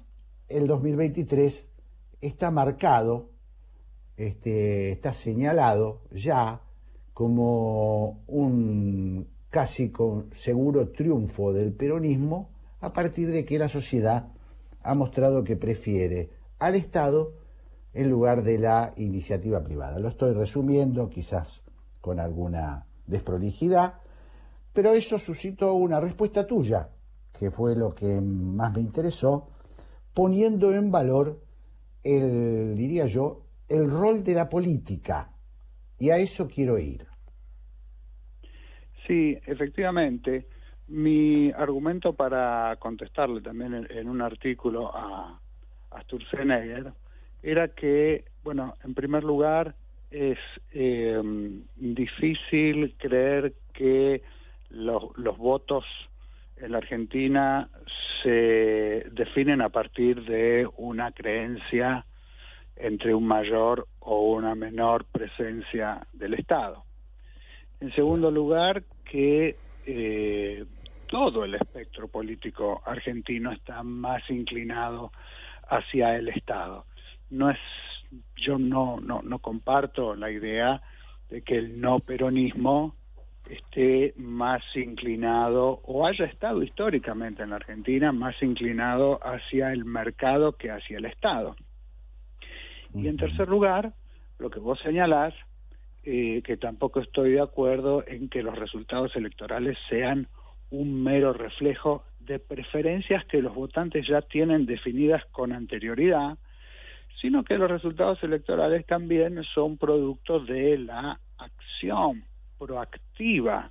el 0.48 0.66
2023 0.66 1.70
está 2.22 2.50
marcado, 2.50 3.30
este, 4.16 4.94
está 4.94 5.14
señalado 5.14 6.02
ya 6.10 6.64
como 7.18 8.22
un 8.28 9.28
casi 9.50 9.92
seguro 10.36 10.90
triunfo 10.90 11.52
del 11.52 11.74
peronismo 11.74 12.52
a 12.80 12.94
partir 12.94 13.32
de 13.32 13.44
que 13.44 13.58
la 13.58 13.70
sociedad 13.70 14.28
ha 14.84 14.94
mostrado 14.94 15.44
que 15.44 15.56
prefiere 15.56 16.30
al 16.60 16.76
Estado 16.76 17.34
en 17.96 18.12
lugar 18.12 18.44
de 18.44 18.60
la 18.60 18.94
iniciativa 18.98 19.64
privada. 19.64 19.98
Lo 19.98 20.10
estoy 20.10 20.34
resumiendo 20.34 21.10
quizás 21.10 21.64
con 22.02 22.20
alguna 22.20 22.86
desprolijidad, 23.08 23.96
pero 24.72 24.92
eso 24.92 25.18
suscitó 25.18 25.74
una 25.74 26.00
respuesta 26.00 26.46
tuya 26.46 26.92
que 27.34 27.50
fue 27.50 27.76
lo 27.76 27.96
que 27.96 28.22
más 28.22 28.72
me 28.76 28.82
interesó, 28.82 29.48
poniendo 30.14 30.72
en 30.72 30.92
valor 30.92 31.42
el, 32.04 32.76
diría 32.76 33.08
yo, 33.08 33.42
el 33.70 33.90
rol 33.90 34.24
de 34.24 34.36
la 34.36 34.50
política. 34.50 35.34
Y 35.98 36.12
a 36.12 36.18
eso 36.18 36.48
quiero 36.48 36.78
ir. 36.78 37.07
Sí, 39.08 39.38
efectivamente. 39.46 40.46
Mi 40.90 41.52
argumento 41.52 42.14
para 42.14 42.76
contestarle 42.80 43.42
también 43.42 43.88
en, 43.90 44.10
un 44.10 44.22
artículo 44.22 44.96
a, 44.96 45.40
a 45.92 46.02
Sturzenegger 46.04 46.94
era 47.42 47.70
que, 47.70 48.26
bueno, 48.44 48.76
en 48.84 48.94
primer 48.94 49.24
lugar, 49.24 49.76
es 50.12 50.38
eh, 50.74 51.22
difícil 51.76 52.96
creer 52.98 53.54
que 53.74 54.22
los, 54.70 55.18
los 55.18 55.38
votos 55.38 55.86
en 56.58 56.72
la 56.72 56.80
Argentina 56.80 57.70
se 58.24 59.06
definen 59.12 59.62
a 59.62 59.70
partir 59.70 60.24
de 60.24 60.68
una 60.78 61.12
creencia 61.12 62.06
entre 62.76 63.14
un 63.14 63.28
mayor 63.28 63.88
o 64.00 64.32
una 64.32 64.56
menor 64.56 65.06
presencia 65.06 66.08
del 66.14 66.34
Estado. 66.34 66.84
En 67.80 67.94
segundo 67.94 68.32
lugar, 68.32 68.84
que 69.10 69.58
eh, 69.86 70.66
todo 71.08 71.46
el 71.46 71.56
espectro 71.56 72.08
político 72.08 72.82
argentino 72.86 73.52
está 73.52 73.84
más 73.84 74.30
inclinado 74.30 75.12
hacia 75.70 76.16
el 76.16 76.30
Estado. 76.30 76.86
No 77.30 77.50
es, 77.50 77.60
yo 78.36 78.58
no, 78.58 79.00
no, 79.00 79.22
no 79.22 79.40
comparto 79.40 80.16
la 80.16 80.30
idea 80.32 80.82
de 81.30 81.42
que 81.42 81.58
el 81.58 81.80
no 81.80 82.00
peronismo 82.00 82.96
esté 83.50 84.14
más 84.18 84.62
inclinado 84.76 85.80
o 85.84 86.06
haya 86.06 86.26
estado 86.26 86.62
históricamente 86.64 87.44
en 87.44 87.52
la 87.52 87.58
Argentina 87.58 88.12
más 88.12 88.36
inclinado 88.42 89.20
hacia 89.24 89.72
el 89.72 89.86
mercado 89.86 90.54
que 90.54 90.72
hacia 90.72 90.98
el 90.98 91.06
Estado. 91.06 91.56
Y 92.94 93.08
en 93.08 93.18
tercer 93.18 93.48
lugar, 93.48 93.94
lo 94.40 94.50
que 94.50 94.60
vos 94.60 94.80
señalás, 94.82 95.34
eh, 96.10 96.42
que 96.42 96.56
tampoco 96.56 97.02
estoy 97.02 97.34
de 97.34 97.42
acuerdo 97.42 98.02
en 98.08 98.30
que 98.30 98.42
los 98.42 98.58
resultados 98.58 99.14
electorales 99.18 99.78
sean 99.90 100.30
un 100.70 101.04
mero 101.04 101.34
reflejo 101.34 102.06
de 102.22 102.40
preferencias 102.40 103.26
que 103.26 103.42
los 103.42 103.54
votantes 103.54 104.08
ya 104.08 104.22
tienen 104.22 104.66
definidas 104.66 105.26
con 105.34 105.52
anterioridad, 105.52 106.38
sino 107.20 107.44
que 107.44 107.58
los 107.58 107.70
resultados 107.70 108.24
electorales 108.24 108.86
también 108.86 109.44
son 109.54 109.78
producto 109.78 110.40
de 110.40 110.78
la 110.78 111.20
acción 111.40 112.24
proactiva 112.58 113.70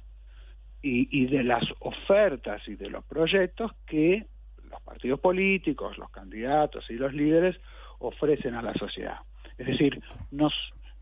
y, 0.83 1.25
de 1.28 1.43
las 1.43 1.64
ofertas 1.81 2.61
y 2.69 2.75
de 2.75 2.90
los 2.90 3.02
proyectos 3.07 3.73
que 3.87 4.26
los 4.71 4.83
partidos 4.83 5.21
políticos, 5.21 5.97
los 5.97 6.11
candidatos 6.11 6.85
y 6.90 6.97
los 6.97 7.14
líderes 7.14 7.57
ofrecen 7.99 8.57
a 8.57 8.61
la 8.61 8.75
sociedad. 8.75 9.21
Es 9.57 9.69
decir, 9.69 10.02
nos, 10.31 10.52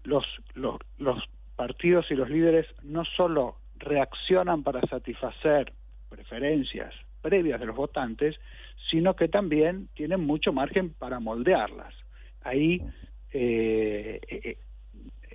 los, 0.04 0.24
los, 0.54 0.76
los 0.98 1.22
partidos 1.56 2.06
y 2.10 2.14
los 2.14 2.30
líderes 2.30 2.66
no 2.82 3.04
solo 3.04 3.56
reaccionan 3.76 4.62
para 4.62 4.80
satisfacer 4.82 5.72
preferencias 6.08 6.94
previas 7.20 7.58
de 7.58 7.66
los 7.66 7.76
votantes, 7.76 8.36
sino 8.90 9.16
que 9.16 9.28
también 9.28 9.88
tienen 9.94 10.20
mucho 10.20 10.52
margen 10.52 10.90
para 10.90 11.20
moldearlas. 11.20 11.94
Ahí 12.42 12.82
eh, 13.32 14.20
eh, 14.28 14.58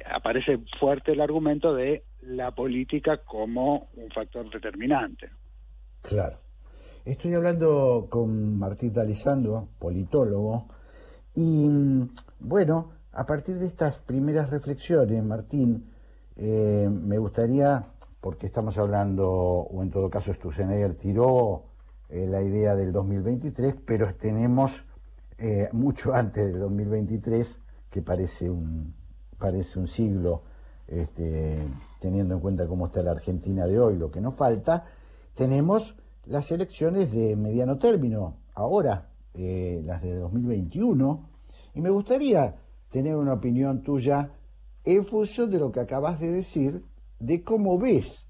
aparece 0.06 0.60
fuerte 0.80 1.14
el 1.14 1.22
argumento 1.22 1.74
de 1.74 2.04
la 2.22 2.52
política 2.52 3.18
como 3.18 3.90
un 3.96 4.10
factor 4.12 4.50
determinante. 4.52 5.30
Claro. 6.02 6.38
Estoy 7.06 7.34
hablando 7.34 8.08
con 8.10 8.60
Martín 8.60 8.94
Talizando, 8.94 9.70
politólogo, 9.80 10.68
y 11.36 11.68
bueno, 12.40 12.92
a 13.12 13.26
partir 13.26 13.58
de 13.58 13.66
estas 13.66 14.00
primeras 14.00 14.50
reflexiones, 14.50 15.24
Martín, 15.24 15.90
eh, 16.36 16.88
me 16.90 17.18
gustaría, 17.18 17.86
porque 18.22 18.46
estamos 18.46 18.78
hablando, 18.78 19.30
o 19.30 19.82
en 19.82 19.90
todo 19.90 20.10
caso 20.10 20.34
Sturzenegger 20.34 20.96
tiró 20.96 21.64
eh, 22.10 22.28
la 22.28 22.42
idea 22.42 22.76
del 22.76 22.92
2023, 22.94 23.76
pero 23.86 24.14
tenemos 24.16 24.86
eh, 25.38 25.70
mucho 25.72 26.14
antes 26.14 26.46
del 26.46 26.60
2023, 26.60 27.60
que 27.90 28.02
parece 28.02 28.50
un, 28.50 28.94
parece 29.38 29.80
un 29.80 29.88
siglo, 29.88 30.44
este, 30.88 31.68
teniendo 32.00 32.36
en 32.36 32.42
cuenta 32.42 32.68
cómo 32.68 32.88
está 32.88 33.02
la 33.02 33.12
Argentina 33.12 33.66
de 33.66 33.80
hoy, 33.80 33.98
lo 33.98 34.12
que 34.12 34.22
nos 34.22 34.36
falta, 34.36 34.86
tenemos 35.34 35.96
las 36.26 36.52
elecciones 36.52 37.12
de 37.12 37.36
mediano 37.36 37.80
término, 37.80 38.38
ahora, 38.54 39.10
las 39.34 40.02
de 40.02 40.16
2021, 40.16 41.30
y 41.76 41.82
me 41.82 41.90
gustaría 41.90 42.56
tener 42.90 43.16
una 43.16 43.34
opinión 43.34 43.82
tuya 43.84 44.32
en 44.84 45.06
función 45.06 45.50
de 45.50 45.60
lo 45.60 45.72
que 45.72 45.80
acabas 45.80 46.20
de 46.20 46.32
decir, 46.32 46.84
de 47.20 47.44
cómo 47.44 47.78
ves 47.78 48.28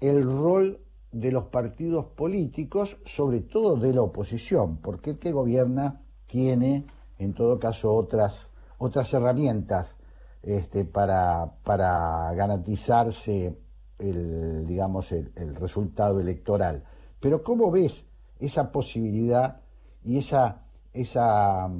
el 0.00 0.24
rol 0.24 0.80
de 1.12 1.32
los 1.32 1.44
partidos 1.44 2.06
políticos, 2.06 2.98
sobre 3.06 3.40
todo 3.40 3.76
de 3.76 3.94
la 3.94 4.02
oposición, 4.02 4.78
porque 4.78 5.10
el 5.10 5.18
que 5.18 5.32
gobierna 5.32 6.02
tiene, 6.26 6.86
en 7.18 7.32
todo 7.32 7.58
caso, 7.58 7.94
otras, 7.94 8.50
otras 8.78 9.12
herramientas 9.14 9.96
este, 10.42 10.84
para, 10.84 11.54
para 11.64 12.32
garantizarse 12.34 13.58
el, 13.98 14.66
digamos, 14.66 15.12
el, 15.12 15.54
resultado 15.54 16.20
electoral. 16.20 16.84
Pero 17.20 17.42
¿cómo 17.42 17.70
ves 17.70 18.06
esa 18.38 18.70
posibilidad 18.70 19.60
y 20.04 20.18
esa, 20.18 20.66
esa 20.92 21.70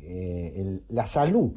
eh, 0.00 0.80
la 0.88 1.06
salud 1.06 1.52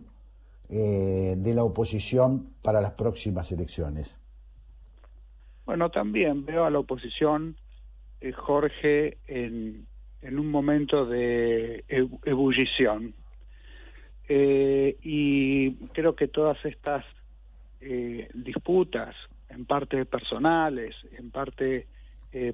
eh, 0.71 1.33
de 1.35 1.53
la 1.55 1.63
oposición 1.63 2.53
para 2.61 2.79
las 2.79 2.91
próximas 2.91 3.51
elecciones? 3.51 4.19
Bueno, 5.65 5.89
también 5.89 6.45
veo 6.45 6.65
a 6.65 6.69
la 6.69 6.77
oposición, 6.77 7.55
eh, 8.21 8.31
Jorge, 8.31 9.17
en, 9.25 9.87
en, 10.21 10.39
un 10.39 10.51
momento 10.51 11.07
de 11.07 11.85
ebullición. 12.23 13.15
Eh, 14.27 14.97
y 15.01 15.73
creo 15.87 16.15
que 16.15 16.27
todas 16.27 16.63
estas 16.63 17.03
disputas, 18.33 19.15
en 19.47 19.65
parte 19.65 20.05
personales, 20.05 20.93
en 21.17 21.31
parte 21.31 21.87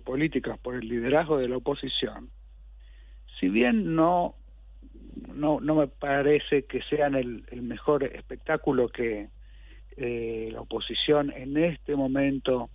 políticas, 0.04 0.60
por 0.60 0.76
el 0.76 0.88
liderazgo 0.88 1.38
de 1.40 1.50
la 1.50 1.58
oposición, 1.58 2.30
si 3.40 3.50
bien 3.50 3.96
no, 3.96 4.36
no, 5.34 5.60
no 5.60 5.76
me 5.76 5.88
parece 5.88 6.64
que 6.64 6.82
sean 6.84 7.16
el, 7.16 7.46
el 7.52 7.62
mejor 7.62 8.04
espectáculo 8.04 8.90
que 8.90 9.30
la 9.98 10.60
oposición 10.60 11.32
en 11.32 11.56
este 11.56 11.96
momento 11.96 12.70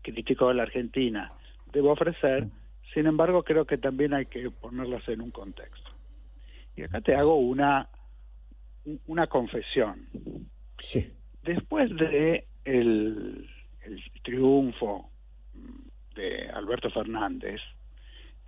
crítico 0.00 0.48
de 0.48 0.54
la 0.54 0.62
Argentina 0.62 1.30
debe 1.70 1.90
ofrecer, 1.90 2.46
sin 2.94 3.06
embargo 3.06 3.42
creo 3.42 3.66
que 3.66 3.76
también 3.76 4.14
hay 4.14 4.24
que 4.24 4.50
ponerlas 4.50 5.06
en 5.08 5.20
un 5.20 5.30
contexto. 5.30 5.90
Y 6.74 6.84
acá 6.84 7.02
te 7.02 7.14
hago 7.14 7.36
una 7.36 7.88
una 9.06 9.26
confesión. 9.26 10.06
Sí. 10.78 11.12
Después 11.42 11.94
de 11.96 12.46
el, 12.64 13.48
triunfo 14.22 15.10
de 16.14 16.48
Alberto 16.50 16.90
Fernández 16.90 17.60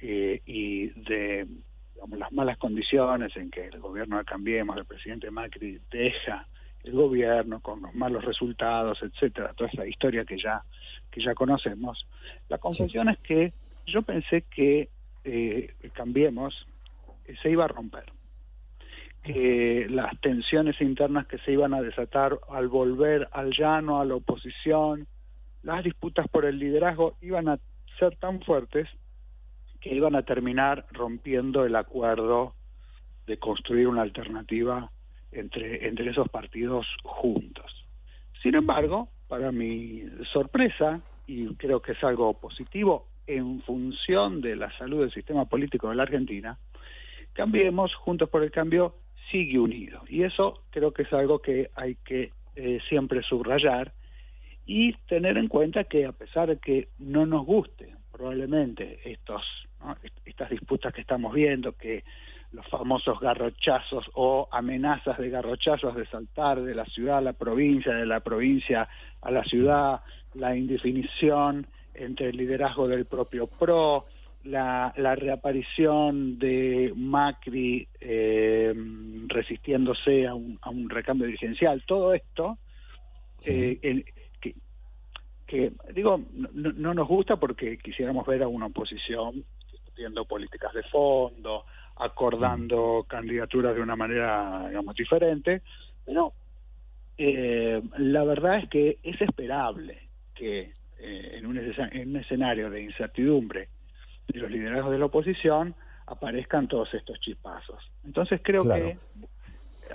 eh, 0.01 0.41
y 0.45 0.89
de 0.89 1.47
las 2.17 2.33
malas 2.33 2.59
condiciones 2.59 3.37
en 3.37 3.51
que 3.51 3.67
el 3.67 3.81
gobierno 3.81 4.19
de 4.19 4.25
Cambiemos, 4.25 4.77
el 4.77 4.85
presidente 4.85 5.31
Macri 5.31 5.81
deja 5.91 6.47
el 6.83 6.93
gobierno 6.93 7.61
con 7.61 7.83
los 7.83 7.95
malos 7.95 8.25
resultados, 8.25 8.99
etcétera, 9.03 9.53
toda 9.55 9.71
esa 9.71 9.87
historia 9.87 10.25
que 10.25 10.39
ya 10.39 10.63
que 11.11 11.23
ya 11.23 11.35
conocemos. 11.35 12.07
La 12.49 12.59
confesión 12.59 13.09
es 13.09 13.19
que 13.19 13.53
yo 13.87 14.03
pensé 14.03 14.43
que 14.43 14.89
eh, 15.25 15.75
Cambiemos 15.93 16.67
se 17.43 17.51
iba 17.51 17.65
a 17.65 17.69
romper 17.69 18.05
que 19.23 19.87
las 19.91 20.19
tensiones 20.21 20.81
internas 20.81 21.27
que 21.27 21.39
se 21.39 21.53
iban 21.53 21.75
a 21.75 21.83
desatar 21.83 22.39
al 22.49 22.69
volver 22.69 23.29
al 23.33 23.53
llano, 23.53 24.01
a 24.01 24.05
la 24.05 24.15
oposición, 24.15 25.07
las 25.63 25.85
disputas 25.85 26.27
por 26.29 26.47
el 26.47 26.59
liderazgo 26.59 27.17
iban 27.21 27.49
a 27.49 27.59
ser 27.99 28.17
tan 28.17 28.41
fuertes 28.41 28.89
que 29.81 29.95
iban 29.95 30.14
a 30.14 30.23
terminar 30.23 30.87
rompiendo 30.93 31.64
el 31.64 31.77
acuerdo 31.77 32.55
de 33.27 33.38
construir 33.38 33.88
una 33.88 34.03
alternativa 34.03 34.90
entre, 35.33 35.87
entre 35.88 36.11
esos 36.11 36.29
partidos 36.29 36.87
juntos. 37.03 37.87
Sin 38.43 38.55
embargo, 38.55 39.09
para 39.29 39.53
mi 39.53 40.03
sorpresa, 40.33 41.01
y 41.27 41.47
creo 41.55 41.81
que 41.81 41.93
es 41.93 42.03
algo 42.03 42.35
positivo 42.35 43.07
en 43.27 43.62
función 43.62 44.40
de 44.40 44.57
la 44.57 44.77
salud 44.77 45.01
del 45.01 45.12
sistema 45.12 45.45
político 45.45 45.88
de 45.88 45.95
la 45.95 46.03
Argentina, 46.03 46.59
Cambiemos, 47.33 47.95
Juntos 47.95 48.29
por 48.29 48.43
el 48.43 48.51
Cambio, 48.51 48.97
sigue 49.31 49.59
unido. 49.59 50.03
Y 50.09 50.25
eso 50.25 50.64
creo 50.71 50.93
que 50.93 51.03
es 51.03 51.12
algo 51.12 51.38
que 51.38 51.71
hay 51.77 51.95
que 52.05 52.33
eh, 52.57 52.81
siempre 52.88 53.23
subrayar 53.23 53.93
y 54.66 54.95
tener 55.09 55.38
en 55.38 55.49
cuenta 55.49 55.85
que 55.85 56.07
a 56.07 56.12
pesar 56.12 56.49
de 56.49 56.59
que 56.59 56.88
no 56.99 57.27
nos 57.27 57.47
guste 57.47 57.95
probablemente 58.12 58.99
estos 59.05 59.43
estas 60.25 60.51
disputas 60.51 60.93
que 60.93 61.01
estamos 61.01 61.33
viendo, 61.33 61.73
que 61.73 62.05
los 62.53 62.66
famosos 62.69 63.21
garrochazos 63.21 64.11
o 64.14 64.49
amenazas 64.51 65.19
de 65.19 65.31
garrochazos 65.31 65.95
de 65.95 66.07
saltar 66.07 66.61
de 66.62 66.75
la 66.75 66.85
ciudad 66.87 67.19
a 67.19 67.23
la 67.23 67.33
provincia, 67.33 67.95
de 67.95 68.07
la 68.07 68.21
provincia 68.21 68.88
a 69.21 69.31
la 69.31 69.45
ciudad, 69.45 70.01
la 70.35 70.57
indefinición 70.57 71.66
entre 71.95 72.31
el 72.31 72.37
liderazgo 72.37 72.88
del 72.88 73.05
propio 73.05 73.47
PRO, 73.47 74.07
la, 74.45 74.93
reaparición 74.97 76.38
de 76.38 76.93
Macri 76.97 77.87
eh, 78.01 78.75
resistiéndose 79.27 80.27
a 80.27 80.35
un, 80.35 80.59
a 80.62 80.71
un, 80.71 80.88
recambio 80.88 81.27
dirigencial, 81.27 81.85
todo 81.87 82.14
esto, 82.14 82.59
eh, 83.45 84.05
que, 84.40 84.55
que, 85.47 85.73
digo, 85.95 86.23
no, 86.33 86.73
no, 86.73 86.95
nos 86.95 87.07
gusta 87.07 87.37
porque 87.37 87.77
quisiéramos 87.79 88.27
ver 88.27 88.43
a 88.43 88.49
una 88.49 88.66
oposición 88.66 89.45
discutiendo 90.01 90.25
políticas 90.25 90.73
de 90.73 90.83
fondo, 90.85 91.65
acordando 91.97 93.05
candidaturas 93.07 93.75
de 93.75 93.83
una 93.83 93.97
manera, 93.97 94.67
digamos, 94.69 94.95
diferente, 94.95 95.63
pero 96.05 96.33
eh, 97.19 97.83
la 97.99 98.25
verdad 98.25 98.59
es 98.59 98.69
que 98.71 98.99
es 99.03 99.21
esperable 99.21 100.09
que 100.35 100.73
eh, 100.99 101.31
en, 101.35 101.47
un, 101.47 101.59
en 101.59 102.09
un 102.09 102.17
escenario 102.17 102.71
de 102.71 102.83
incertidumbre 102.83 103.69
de 104.29 104.41
los 104.41 104.51
liderazgos 104.51 104.93
de 104.93 104.99
la 104.99 105.05
oposición 105.07 105.75
aparezcan 106.07 106.67
todos 106.67 106.93
estos 106.95 107.21
chispazos. 107.21 107.79
Entonces 108.05 108.41
creo 108.43 108.65
que 108.65 108.97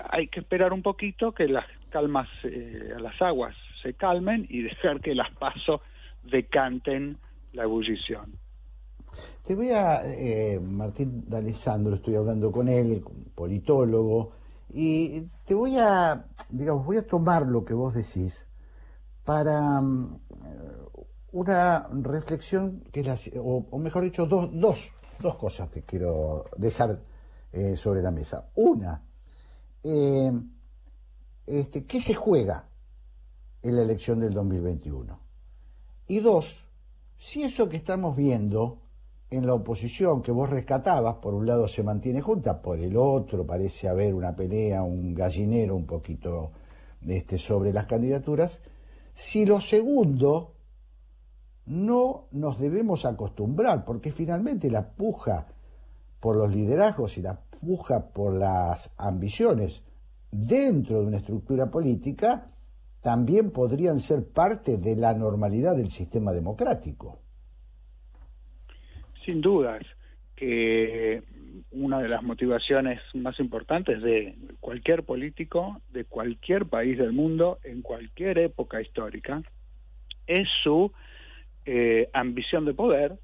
hay 0.09 0.27
que 0.27 0.41
esperar 0.41 0.71
un 0.71 0.83
poquito 0.83 1.31
que 1.31 1.47
las 1.47 1.65
calmas, 1.89 2.29
eh, 2.43 2.93
las 2.99 3.19
aguas 3.21 3.55
se 3.81 3.93
calmen 3.95 4.45
y 4.49 4.61
dejar 4.61 5.01
que 5.01 5.15
las 5.15 5.31
pasos 5.31 5.81
decanten 6.23 7.17
la 7.53 7.63
ebullición. 7.63 8.44
Te 9.43 9.55
voy 9.55 9.69
a, 9.71 10.01
eh, 10.05 10.59
Martín 10.59 11.25
D'Alessandro, 11.27 11.95
estoy 11.95 12.15
hablando 12.15 12.51
con 12.51 12.67
él, 12.67 13.03
politólogo, 13.35 14.31
y 14.69 15.21
te 15.45 15.53
voy 15.53 15.77
a, 15.77 16.27
digamos, 16.49 16.85
voy 16.85 16.97
a 16.97 17.05
tomar 17.05 17.45
lo 17.45 17.63
que 17.63 17.73
vos 17.73 17.93
decís 17.93 18.47
para 19.23 19.79
mm, 19.81 20.19
una 21.33 21.87
reflexión 21.91 22.83
que 22.91 23.01
es 23.01 23.31
o, 23.37 23.77
mejor 23.77 24.03
dicho, 24.03 24.25
dos, 24.25 24.49
dos, 24.53 24.91
dos 25.19 25.35
cosas 25.35 25.69
que 25.69 25.83
quiero 25.83 26.45
dejar 26.57 27.01
eh, 27.51 27.75
sobre 27.77 28.01
la 28.01 28.11
mesa. 28.11 28.49
Una, 28.55 29.03
eh, 29.83 30.31
este, 31.45 31.85
¿qué 31.85 32.01
se 32.01 32.13
juega 32.13 32.67
en 33.61 33.75
la 33.75 33.83
elección 33.83 34.19
del 34.19 34.33
2021? 34.33 35.19
Y 36.07 36.19
dos, 36.19 36.67
si 37.17 37.43
eso 37.43 37.69
que 37.69 37.77
estamos 37.77 38.15
viendo 38.15 38.84
en 39.29 39.45
la 39.45 39.53
oposición 39.53 40.21
que 40.21 40.31
vos 40.31 40.49
rescatabas, 40.49 41.15
por 41.15 41.33
un 41.33 41.45
lado 41.45 41.67
se 41.67 41.83
mantiene 41.83 42.21
junta, 42.21 42.61
por 42.61 42.79
el 42.79 42.95
otro 42.95 43.45
parece 43.45 43.89
haber 43.89 44.13
una 44.13 44.35
pelea, 44.35 44.83
un 44.83 45.13
gallinero 45.13 45.75
un 45.75 45.85
poquito 45.85 46.51
este, 47.01 47.37
sobre 47.37 47.73
las 47.73 47.85
candidaturas, 47.85 48.61
si 49.13 49.45
lo 49.45 49.59
segundo 49.61 50.53
no 51.65 52.27
nos 52.31 52.59
debemos 52.59 53.05
acostumbrar, 53.05 53.85
porque 53.85 54.11
finalmente 54.11 54.69
la 54.69 54.91
puja 54.91 55.47
por 56.19 56.35
los 56.35 56.53
liderazgos 56.53 57.17
y 57.17 57.21
la 57.21 57.39
puja 57.39 58.09
por 58.09 58.33
las 58.33 58.91
ambiciones 58.97 59.83
dentro 60.31 61.01
de 61.01 61.07
una 61.07 61.17
estructura 61.17 61.71
política 61.71 62.51
también 63.01 63.51
podrían 63.51 63.99
ser 63.99 64.27
parte 64.31 64.77
de 64.77 64.95
la 64.95 65.13
normalidad 65.13 65.75
del 65.75 65.91
sistema 65.91 66.31
democrático. 66.31 67.24
Sin 69.25 69.41
dudas 69.41 69.83
que 70.35 71.23
una 71.71 71.99
de 71.99 72.09
las 72.09 72.23
motivaciones 72.23 73.01
más 73.13 73.39
importantes 73.39 74.01
de 74.01 74.35
cualquier 74.59 75.03
político 75.03 75.81
de 75.91 76.05
cualquier 76.05 76.65
país 76.65 76.97
del 76.97 77.13
mundo 77.13 77.59
en 77.63 77.81
cualquier 77.81 78.37
época 78.37 78.81
histórica 78.81 79.41
es 80.27 80.47
su 80.63 80.91
eh, 81.65 82.09
ambición 82.13 82.65
de 82.65 82.73
poder, 82.73 83.17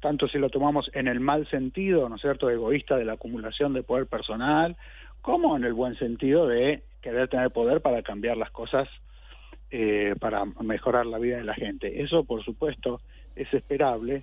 tanto 0.00 0.28
si 0.28 0.38
lo 0.38 0.50
tomamos 0.50 0.90
en 0.94 1.08
el 1.08 1.20
mal 1.20 1.48
sentido, 1.48 2.08
¿no 2.08 2.16
es 2.16 2.22
cierto?, 2.22 2.50
egoísta 2.50 2.96
de 2.96 3.04
la 3.04 3.14
acumulación 3.14 3.72
de 3.72 3.82
poder 3.82 4.06
personal, 4.06 4.76
como 5.20 5.56
en 5.56 5.64
el 5.64 5.74
buen 5.74 5.96
sentido 5.96 6.46
de 6.46 6.82
querer 7.00 7.28
tener 7.28 7.50
poder 7.50 7.80
para 7.80 8.02
cambiar 8.02 8.36
las 8.36 8.50
cosas, 8.50 8.88
eh, 9.70 10.14
para 10.20 10.44
mejorar 10.44 11.06
la 11.06 11.18
vida 11.18 11.36
de 11.36 11.44
la 11.44 11.54
gente. 11.54 12.02
Eso, 12.02 12.24
por 12.24 12.44
supuesto, 12.44 13.00
es 13.36 13.52
esperable. 13.52 14.22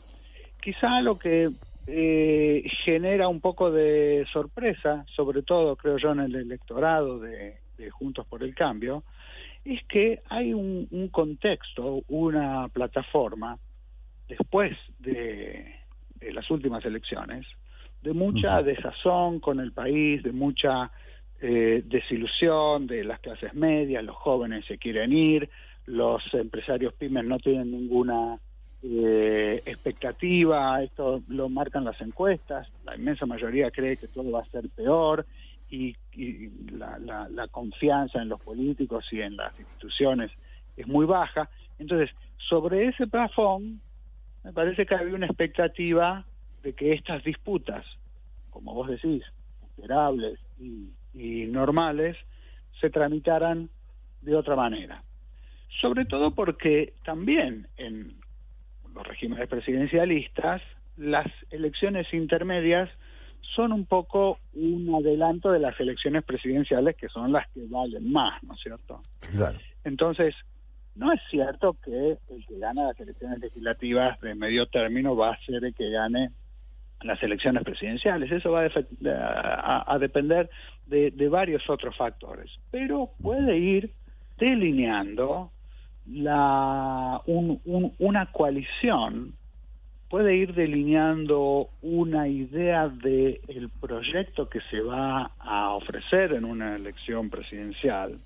Quizá 0.61 1.01
lo 1.01 1.17
que 1.17 1.51
eh, 1.85 2.63
genera 2.83 3.27
un 3.27 3.39
poco 3.39 3.71
de 3.71 4.25
sorpresa, 4.31 5.05
sobre 5.15 5.43
todo 5.43 5.75
creo 5.75 5.97
yo 5.97 6.11
en 6.11 6.21
el 6.21 6.35
electorado 6.35 7.19
de, 7.19 7.59
Juntos 7.91 8.25
por 8.27 8.41
el 8.43 8.55
Cambio, 8.55 9.03
es 9.65 9.83
que 9.89 10.21
hay 10.29 10.53
un, 10.53 11.09
contexto, 11.11 12.01
una 12.07 12.69
plataforma, 12.69 13.57
después 14.29 14.71
de, 14.99 15.75
las 16.31 16.49
últimas 16.49 16.85
elecciones, 16.85 17.45
de 18.01 18.13
mucha 18.13 18.61
desazón 18.61 19.41
con 19.41 19.59
el 19.59 19.73
país, 19.73 20.23
de 20.23 20.31
mucha 20.31 20.91
eh, 21.41 21.83
desilusión 21.85 22.87
de 22.87 23.03
las 23.03 23.19
clases 23.19 23.53
medias, 23.53 24.01
los 24.01 24.15
jóvenes 24.15 24.63
se 24.65 24.77
quieren 24.77 25.11
ir, 25.11 25.49
los 25.87 26.23
empresarios 26.33 26.93
pymes 26.93 27.25
no 27.25 27.37
tienen 27.37 27.69
ninguna 27.71 28.39
eh, 28.85 29.63
expectativa, 29.65 30.83
esto 30.83 31.23
lo 31.29 31.47
marcan 31.47 31.85
las 31.85 32.01
encuestas, 32.01 32.67
la 32.83 32.97
inmensa 32.97 33.25
mayoría 33.25 33.71
cree 33.71 33.95
que 33.95 34.09
todo 34.09 34.29
va 34.29 34.41
a 34.41 34.45
ser 34.45 34.67
peor 34.69 35.25
y, 35.69 35.95
la, 36.73 37.47
confianza 37.49 38.21
en 38.21 38.27
los 38.27 38.41
políticos 38.41 39.05
y 39.11 39.21
en 39.21 39.37
las 39.37 39.57
instituciones 39.57 40.31
es 40.75 40.85
muy 40.85 41.05
baja. 41.05 41.49
Entonces, 41.79 42.09
sobre 42.49 42.87
ese 42.89 43.07
plafón, 43.07 43.79
me 44.43 44.51
parece 44.51 44.85
que 44.85 44.95
había 44.95 45.15
una 45.15 45.27
expectativa 45.27 46.25
de 46.61 46.73
que 46.73 46.91
estas 46.91 47.23
disputas, 47.23 47.85
como 48.49 48.73
vos 48.73 48.89
decís, 48.89 49.23
esperables 49.69 50.39
y, 50.59 50.89
y 51.13 51.45
normales, 51.45 52.17
se 52.81 52.89
tramitaran 52.89 53.69
de 54.21 54.35
otra 54.35 54.57
manera. 54.57 55.03
Sobre 55.79 56.05
todo 56.05 56.35
porque 56.35 56.93
también 57.03 57.67
en 57.77 58.22
los 58.93 59.07
regímenes 59.07 59.47
presidencialistas, 59.47 60.61
las 60.97 61.27
elecciones 61.51 62.11
intermedias 62.13 62.89
son 63.55 63.71
un 63.71 63.85
poco 63.85 64.39
un 64.53 64.93
adelanto 64.95 65.51
de 65.51 65.59
las 65.59 65.79
elecciones 65.79 66.23
presidenciales 66.23 66.95
que 66.95 67.09
son 67.09 67.31
las 67.31 67.47
que 67.51 67.61
valen 67.67 68.11
más, 68.11 68.41
¿no 68.43 68.53
es 68.53 68.61
cierto? 68.61 69.01
Claro. 69.35 69.57
Entonces, 69.83 70.33
no 70.95 71.11
es 71.11 71.19
cierto 71.29 71.75
que 71.83 72.17
el 72.29 72.45
que 72.47 72.59
gana 72.59 72.87
las 72.87 72.99
elecciones 72.99 73.39
legislativas 73.39 74.19
de 74.21 74.35
medio 74.35 74.65
término 74.67 75.15
va 75.15 75.33
a 75.33 75.39
ser 75.45 75.63
el 75.63 75.73
que 75.73 75.89
gane 75.89 76.29
las 77.01 77.21
elecciones 77.21 77.63
presidenciales. 77.63 78.31
Eso 78.31 78.51
va 78.51 78.61
a, 78.65 79.99
depender 79.99 80.49
de, 80.85 81.11
de, 81.11 81.29
varios 81.29 81.67
otros 81.69 81.97
factores. 81.97 82.49
Pero 82.71 83.09
puede 83.21 83.57
ir 83.57 83.91
delineando 84.37 85.51
la, 86.07 87.21
una 87.25 88.31
coalición 88.31 89.33
puede 90.09 90.35
ir 90.35 90.53
delineando 90.53 91.69
una 91.81 92.27
idea 92.27 92.87
del 92.87 93.39
el 93.47 93.69
proyecto 93.81 94.47
que 94.47 94.59
se 94.69 94.79
va 94.81 95.31
a 95.39 95.69
ofrecer 95.71 96.33
en 96.33 96.45
una 96.45 96.75
elección 96.75 97.29
presidencial. 97.29 98.19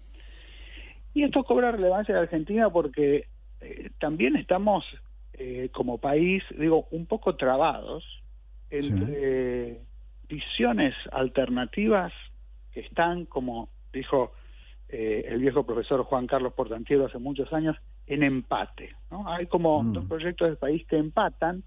Y 1.14 1.24
esto 1.24 1.44
cobra 1.44 1.72
relevancia 1.72 2.12
en 2.12 2.20
Argentina 2.20 2.70
porque 2.70 3.28
eh, 3.62 3.90
también 4.00 4.36
estamos 4.36 4.84
eh, 5.34 5.70
como 5.72 5.98
país, 5.98 6.44
digo, 6.58 6.88
un 6.92 7.06
poco 7.06 7.36
trabados 7.36 8.04
entre 8.70 9.80
visiones 10.28 10.94
alternativas 11.12 12.12
que 12.74 12.82
están, 12.82 13.26
como 13.26 13.70
dijo 13.94 14.34
eh, 14.90 15.26
el 15.28 15.40
viejo 15.40 15.66
profesor 15.66 16.04
Juan 16.04 16.28
Carlos 16.28 16.54
Portantiero 16.54 17.06
hace 17.06 17.20
muchos 17.20 17.52
años, 17.52 17.76
en 18.06 18.24
empate. 18.24 18.96
¿no? 19.12 19.28
Hay 19.30 19.48
como 19.48 19.84
mm. 19.84 19.94
dos 19.94 20.06
proyectos 20.06 20.48
del 20.48 20.58
país 20.58 20.86
que 20.88 20.98
empatan, 20.98 21.64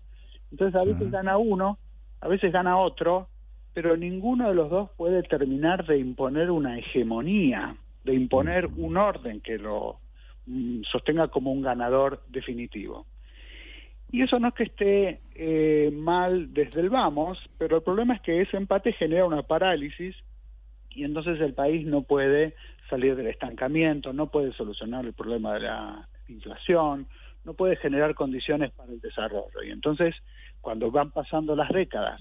entonces 0.50 0.80
a 0.80 0.85
veces 0.85 1.11
gana 1.11 1.37
uno, 1.37 1.78
a 2.20 2.28
veces 2.28 2.52
gana 2.52 2.78
otro, 2.78 3.28
pero 3.74 3.96
ninguno 3.96 4.48
de 4.48 4.54
los 4.54 4.70
dos 4.70 4.90
puede 4.96 5.22
terminar 5.22 5.87
de 5.87 5.98
imponer 5.98 6.50
una 6.50 6.78
hegemonía, 6.78 7.76
de 8.04 8.14
imponer 8.14 8.68
mm. 8.68 8.85
un 8.85 8.96
orden 8.96 9.40
que 9.40 9.59
lo 9.59 9.98
mm, 10.46 10.83
sostenga 10.90 11.28
como 11.28 11.52
un 11.52 11.62
ganador 11.62 12.22
definitivo. 12.28 13.06
Y 14.12 14.22
eso 14.22 14.40
no 14.40 14.48
es 14.48 14.54
que 14.54 14.64
esté 14.64 15.20
eh, 15.35 15.90
mal 15.92 16.52
desde 16.52 16.80
el 16.80 16.90
vamos, 16.90 17.38
pero 17.59 17.76
el 17.76 17.83
problema 17.83 18.14
es 18.14 18.22
que 18.22 18.40
ese 18.40 18.56
empate 18.56 18.92
genera 18.92 19.24
una 19.24 19.42
parálisis 19.42 20.16
y 20.90 21.05
entonces 21.05 21.40
el 21.40 21.55
país 21.55 21.87
no 21.87 22.03
puede 22.03 22.55
salir 22.88 23.16
del 23.16 23.29
estancamiento, 23.29 24.12
no 24.12 24.31
puede 24.31 24.53
solucionar 24.53 25.05
el 25.07 25.12
problema 25.12 25.55
de 25.55 25.61
la 25.61 26.09
inflación, 26.29 27.07
no 27.44 27.55
puede 27.55 27.76
generar 27.76 28.14
condiciones 28.14 28.70
para 28.72 28.92
el 28.92 29.00
desarrollo. 29.00 29.62
Y 29.64 29.70
entonces 29.70 30.14
cuando 30.61 30.90
van 30.90 31.11
pasando 31.11 31.57
las 31.57 31.70
décadas 31.70 32.20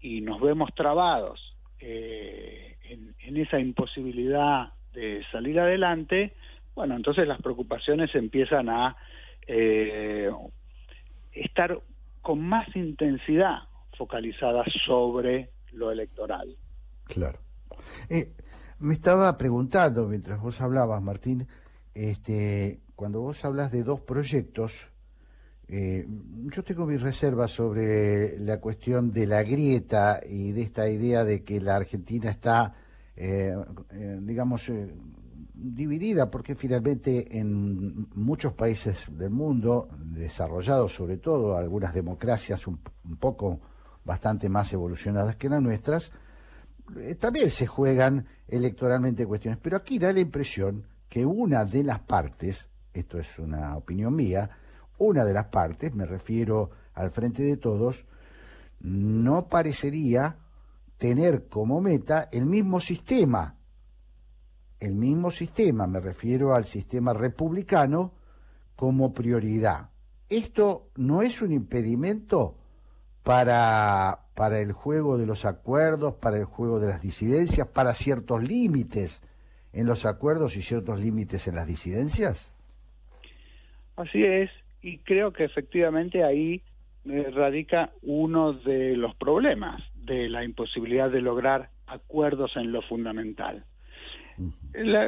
y 0.00 0.20
nos 0.20 0.40
vemos 0.40 0.70
trabados 0.74 1.56
eh, 1.80 2.76
en, 2.88 3.36
esa 3.36 3.58
imposibilidad 3.58 4.72
de 4.92 5.24
salir 5.32 5.58
adelante, 5.58 6.34
bueno, 6.74 6.94
entonces 6.94 7.26
las 7.26 7.42
preocupaciones 7.42 8.14
empiezan 8.14 8.68
a 8.68 8.96
eh, 9.46 10.30
estar 11.32 11.80
con 12.22 12.40
más 12.40 12.74
intensidad 12.76 13.64
focalizadas 13.96 14.66
sobre 14.86 15.50
lo 15.72 15.90
electoral. 15.90 16.56
Claro. 17.04 17.43
Eh, 18.08 18.32
me 18.78 18.94
estaba 18.94 19.36
preguntando 19.38 20.08
mientras 20.08 20.40
vos 20.40 20.60
hablabas, 20.60 21.02
Martín, 21.02 21.46
este, 21.94 22.80
cuando 22.94 23.20
vos 23.20 23.44
hablas 23.44 23.70
de 23.72 23.82
dos 23.82 24.00
proyectos, 24.00 24.88
eh, 25.66 26.06
yo 26.50 26.62
tengo 26.62 26.84
mis 26.86 27.00
reservas 27.00 27.50
sobre 27.50 28.38
la 28.38 28.60
cuestión 28.60 29.12
de 29.12 29.26
la 29.26 29.42
grieta 29.42 30.20
y 30.28 30.52
de 30.52 30.62
esta 30.62 30.88
idea 30.88 31.24
de 31.24 31.42
que 31.42 31.60
la 31.60 31.76
Argentina 31.76 32.30
está, 32.30 32.74
eh, 33.16 33.54
eh, 33.90 34.18
digamos, 34.20 34.70
dividida, 35.54 36.30
porque 36.30 36.54
finalmente 36.54 37.38
en 37.38 38.08
muchos 38.14 38.52
países 38.52 39.06
del 39.10 39.30
mundo, 39.30 39.88
desarrollados 39.98 40.94
sobre 40.94 41.16
todo, 41.16 41.56
algunas 41.56 41.94
democracias 41.94 42.66
un, 42.66 42.80
un 43.04 43.16
poco 43.16 43.60
bastante 44.04 44.48
más 44.48 44.72
evolucionadas 44.72 45.36
que 45.36 45.48
las 45.48 45.62
nuestras, 45.62 46.12
también 47.18 47.50
se 47.50 47.66
juegan 47.66 48.26
electoralmente 48.48 49.26
cuestiones. 49.26 49.58
Pero 49.62 49.76
aquí 49.76 49.98
da 49.98 50.12
la 50.12 50.20
impresión 50.20 50.86
que 51.08 51.24
una 51.24 51.64
de 51.64 51.84
las 51.84 52.00
partes, 52.00 52.68
esto 52.92 53.18
es 53.18 53.38
una 53.38 53.76
opinión 53.76 54.14
mía, 54.14 54.50
una 54.98 55.24
de 55.24 55.32
las 55.32 55.46
partes, 55.46 55.94
me 55.94 56.06
refiero 56.06 56.70
al 56.94 57.10
frente 57.10 57.42
de 57.42 57.56
todos, 57.56 58.04
no 58.80 59.48
parecería 59.48 60.38
tener 60.96 61.48
como 61.48 61.80
meta 61.80 62.28
el 62.32 62.46
mismo 62.46 62.80
sistema. 62.80 63.56
El 64.78 64.94
mismo 64.94 65.30
sistema, 65.30 65.86
me 65.86 66.00
refiero 66.00 66.54
al 66.54 66.64
sistema 66.66 67.12
republicano, 67.12 68.12
como 68.76 69.12
prioridad. 69.12 69.90
¿Esto 70.28 70.90
no 70.96 71.22
es 71.22 71.40
un 71.42 71.52
impedimento 71.52 72.58
para, 73.22 74.23
para 74.34 74.60
el 74.60 74.72
juego 74.72 75.16
de 75.16 75.26
los 75.26 75.44
acuerdos, 75.44 76.14
para 76.14 76.38
el 76.38 76.44
juego 76.44 76.80
de 76.80 76.88
las 76.88 77.00
disidencias, 77.00 77.68
para 77.68 77.94
ciertos 77.94 78.42
límites 78.42 79.22
en 79.72 79.86
los 79.86 80.06
acuerdos 80.06 80.56
y 80.56 80.62
ciertos 80.62 81.00
límites 81.00 81.46
en 81.48 81.54
las 81.56 81.66
disidencias? 81.66 82.52
Así 83.96 84.24
es, 84.24 84.50
y 84.82 84.98
creo 84.98 85.32
que 85.32 85.44
efectivamente 85.44 86.24
ahí 86.24 86.62
eh, 87.04 87.30
radica 87.32 87.90
uno 88.02 88.52
de 88.52 88.96
los 88.96 89.14
problemas 89.14 89.82
de 89.94 90.28
la 90.28 90.44
imposibilidad 90.44 91.10
de 91.10 91.20
lograr 91.20 91.70
acuerdos 91.86 92.56
en 92.56 92.72
lo 92.72 92.82
fundamental. 92.82 93.64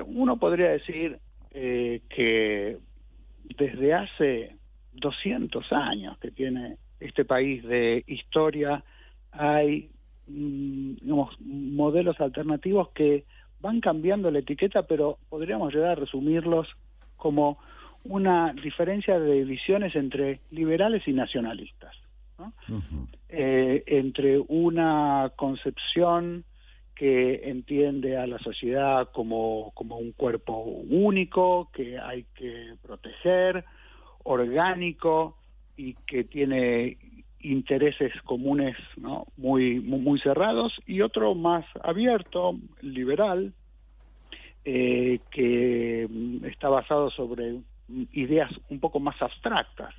uno 0.06 0.36
podría 0.36 0.70
decir 0.70 1.18
eh, 1.50 2.02
que 2.08 2.78
desde 3.58 3.94
hace 3.94 4.56
200 4.92 5.72
años 5.72 6.18
que 6.18 6.30
tiene 6.30 6.76
este 7.00 7.24
país 7.24 7.62
de 7.64 8.04
historia 8.06 8.84
hay 9.38 9.90
mm, 10.26 11.10
modelos 11.40 12.20
alternativos 12.20 12.90
que 12.90 13.24
van 13.60 13.80
cambiando 13.80 14.30
la 14.30 14.40
etiqueta, 14.40 14.82
pero 14.82 15.18
podríamos 15.28 15.74
llegar 15.74 15.90
a 15.90 15.94
resumirlos 15.96 16.68
como 17.16 17.58
una 18.04 18.52
diferencia 18.52 19.18
de 19.18 19.44
visiones 19.44 19.94
entre 19.96 20.40
liberales 20.50 21.06
y 21.06 21.12
nacionalistas, 21.12 21.94
eh, 23.28 23.82
entre 23.86 24.38
una 24.38 25.32
concepción 25.36 26.44
que 26.94 27.50
entiende 27.50 28.16
a 28.16 28.26
la 28.26 28.38
sociedad 28.38 29.10
como, 29.12 29.72
como 29.74 29.98
un 29.98 30.12
cuerpo 30.12 30.60
único, 30.60 31.68
que 31.72 31.98
hay 31.98 32.24
que 32.34 32.74
proteger, 32.82 33.64
orgánico 34.22 35.36
y 35.76 35.94
que 36.06 36.24
tiene 36.24 36.96
intereses 37.40 38.12
comunes 38.22 38.76
¿no? 38.96 39.26
muy, 39.36 39.80
muy, 39.80 40.18
cerrados, 40.20 40.72
y 40.86 41.00
otro 41.00 41.34
más 41.34 41.64
abierto, 41.82 42.56
liberal, 42.80 43.52
eh, 44.64 45.20
que 45.30 46.08
está 46.44 46.68
basado 46.68 47.10
sobre 47.10 47.60
ideas 48.12 48.50
un 48.68 48.80
poco 48.80 48.98
más 48.98 49.20
abstractas, 49.22 49.94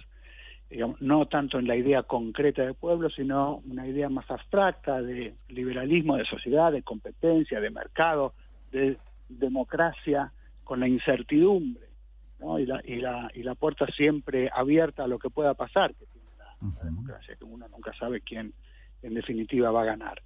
digamos, 0.69 1.02
no 1.02 1.26
tanto 1.28 1.60
en 1.60 1.67
la 1.67 1.76
idea 1.76 2.04
concreta 2.04 2.63
del 2.63 2.76
pueblo, 2.76 3.10
sino 3.10 3.62
una 3.69 3.88
idea 3.88 4.10
más 4.10 4.30
abstracta 4.30 5.02
de 5.02 5.36
liberalismo, 5.47 6.17
de 6.17 6.26
sociedad, 6.26 6.71
de 6.71 6.84
competencia, 6.84 7.62
de 7.62 7.69
mercado, 7.69 8.34
de 8.71 8.97
democracia 9.30 10.32
con 10.63 10.82
la 10.82 10.88
incertidumbre 10.88 11.88
¿no? 12.39 12.60
y, 12.60 12.65
la, 12.65 12.82
y, 12.84 12.97
la, 12.97 13.32
y 13.34 13.43
la 13.43 13.56
puerta 13.56 13.86
siempre 13.95 14.50
abierta 14.54 15.06
a 15.06 15.08
lo 15.08 15.19
que 15.19 15.30
pueda 15.30 15.54
pasar, 15.54 15.93
tiene 16.60 16.76
la, 16.76 16.84
democracia, 16.84 17.36
que 17.36 17.43
uno 17.43 17.67
nunca 17.70 17.93
sabe 17.93 18.22
quién 18.22 18.54
en 19.02 19.13
definitiva 19.13 19.72
va 19.72 19.84
a 19.84 19.86
ganar. 19.86 20.22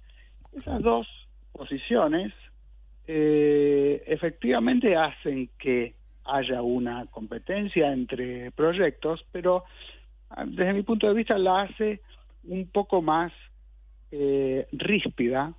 Esas 0.52 0.80
dos 0.82 1.06
posiciones 1.52 2.32
eh, 3.06 4.02
efectivamente 4.06 4.96
hacen 4.96 5.50
que 5.58 5.94
haya 6.24 6.62
una 6.62 7.06
competencia 7.06 7.92
entre 7.92 8.52
proyectos, 8.52 9.24
pero 9.32 9.64
ah, 10.30 10.44
desde 10.46 10.72
mi 10.72 10.82
punto 10.82 11.08
de 11.08 11.14
vista 11.14 11.36
la 11.36 11.62
hace 11.62 12.00
un 12.44 12.66
poco 12.68 13.02
más 13.02 13.32
eh, 14.10 14.66
ríspida 14.72 15.52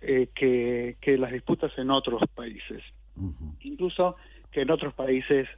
eh, 0.00 0.28
que, 0.34 1.18
las 1.18 1.32
disputas 1.32 1.72
en 1.76 1.90
otros 1.90 2.22
países, 2.34 2.82
incluso 3.60 4.16
que 4.50 4.62
en 4.62 4.70
otros 4.70 4.94
países 4.94 5.48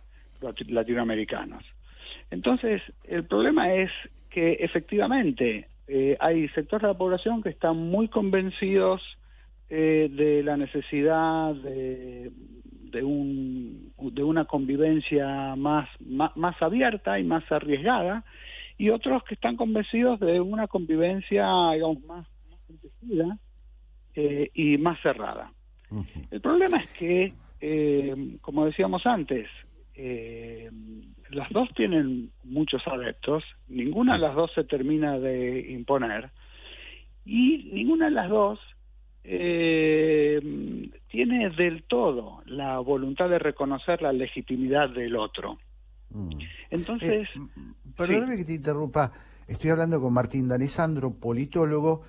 latinoamericanos. 0.41 1.63
Entonces, 2.31 2.83
el 3.05 3.25
problema 3.25 3.73
es 3.75 3.91
que 4.31 4.53
efectivamente 4.55 5.69
eh, 5.89 6.17
hay 6.21 6.49
sectores 6.51 6.83
de 6.83 6.89
la 6.89 6.99
población 6.99 7.43
que 7.43 7.51
están 7.51 7.77
muy 7.77 8.09
convencidos 8.09 9.03
de 9.69 10.43
la 10.43 10.57
necesidad 10.57 11.55
de 11.55 12.33
de, 12.91 13.03
un, 13.03 13.93
de 13.99 14.23
una 14.23 14.45
convivencia 14.45 15.55
más, 15.57 15.89
más, 16.01 16.61
abierta 16.61 17.19
y 17.19 17.25
más 17.25 17.51
arriesgada, 17.51 18.25
y 18.79 18.91
otros 18.91 19.23
que 19.25 19.35
están 19.35 19.57
convencidos 19.57 20.21
de 20.21 20.41
una 20.41 20.67
convivencia, 20.67 21.47
digamos, 21.73 22.03
más, 22.05 22.27
más 23.03 23.39
eh, 24.15 24.51
y 24.55 24.79
más 24.79 25.01
cerrada. 25.03 25.53
El 26.31 26.41
problema 26.41 26.79
es 26.79 26.87
que, 26.91 27.33
eh, 27.61 28.37
como 28.41 28.65
decíamos 28.65 29.05
antes, 29.07 29.49
eh, 30.03 30.71
las 31.29 31.51
dos 31.51 31.69
tienen 31.77 32.31
muchos 32.45 32.83
adeptos, 32.87 33.45
ninguna 33.69 34.15
de 34.15 34.21
las 34.21 34.35
dos 34.35 34.51
se 34.55 34.65
termina 34.65 35.19
de 35.19 35.73
imponer, 35.73 36.31
y 37.27 37.71
ninguna 37.73 38.07
de 38.07 38.11
las 38.13 38.31
dos 38.31 38.59
eh, 39.25 40.41
tiene 41.11 41.51
del 41.51 41.83
todo 41.83 42.43
la 42.47 42.79
voluntad 42.79 43.29
de 43.29 43.39
reconocer 43.39 44.01
la 44.01 44.13
legitimidad 44.13 44.89
del 44.89 45.17
otro. 45.17 45.59
Mm. 46.09 46.39
Entonces... 46.71 47.29
Eh, 47.37 47.73
perdóname 47.95 48.39
que 48.39 48.45
te 48.47 48.55
interrumpa, 48.55 49.13
estoy 49.47 49.71
hablando 49.71 50.01
con 50.01 50.15
Martín 50.15 50.49
Danesandro, 50.49 51.13
politólogo, 51.13 52.03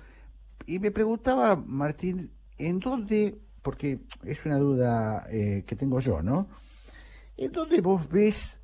y 0.66 0.78
me 0.78 0.90
preguntaba, 0.90 1.56
Martín, 1.56 2.30
¿en 2.56 2.78
dónde, 2.78 3.36
porque 3.60 3.98
es 4.24 4.46
una 4.46 4.56
duda 4.56 5.26
eh, 5.30 5.64
que 5.66 5.76
tengo 5.76 6.00
yo, 6.00 6.22
¿no? 6.22 6.48
¿En 7.36 7.52
dónde 7.52 7.80
vos 7.80 8.08
ves, 8.08 8.60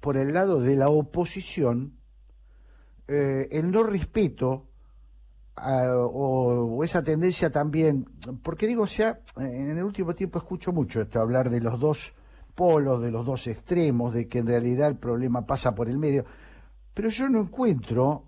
por 0.00 0.16
el 0.16 0.32
lado 0.32 0.60
de 0.60 0.76
la 0.76 0.88
oposición, 0.88 1.98
eh, 3.08 3.48
el 3.52 3.70
no 3.70 3.82
respeto 3.82 4.68
o, 5.56 6.82
esa 6.84 7.02
tendencia 7.02 7.50
también, 7.50 8.06
porque 8.42 8.66
digo, 8.66 8.82
o 8.82 8.86
sea, 8.86 9.20
en 9.36 9.78
el 9.78 9.84
último 9.84 10.14
tiempo 10.14 10.38
escucho 10.38 10.72
mucho 10.72 11.00
esto, 11.00 11.20
hablar 11.20 11.48
de 11.48 11.60
los 11.60 11.78
dos 11.78 12.12
polos, 12.54 13.00
de 13.00 13.10
los 13.10 13.24
dos 13.24 13.46
extremos, 13.46 14.14
de 14.14 14.28
que 14.28 14.38
en 14.38 14.46
realidad 14.46 14.88
el 14.88 14.96
problema 14.96 15.46
pasa 15.46 15.74
por 15.74 15.88
el 15.88 15.98
medio, 15.98 16.24
pero 16.92 17.08
yo 17.08 17.28
no 17.28 17.40
encuentro, 17.40 18.24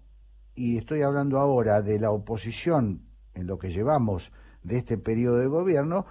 y 0.54 0.78
estoy 0.78 1.02
hablando 1.02 1.38
ahora 1.38 1.82
de 1.82 1.98
la 1.98 2.10
oposición 2.10 3.02
en 3.34 3.46
lo 3.46 3.58
que 3.58 3.70
llevamos 3.70 4.32
de 4.62 4.78
este 4.78 4.96
periodo 4.98 5.38
de 5.38 5.46
gobierno, 5.46 6.06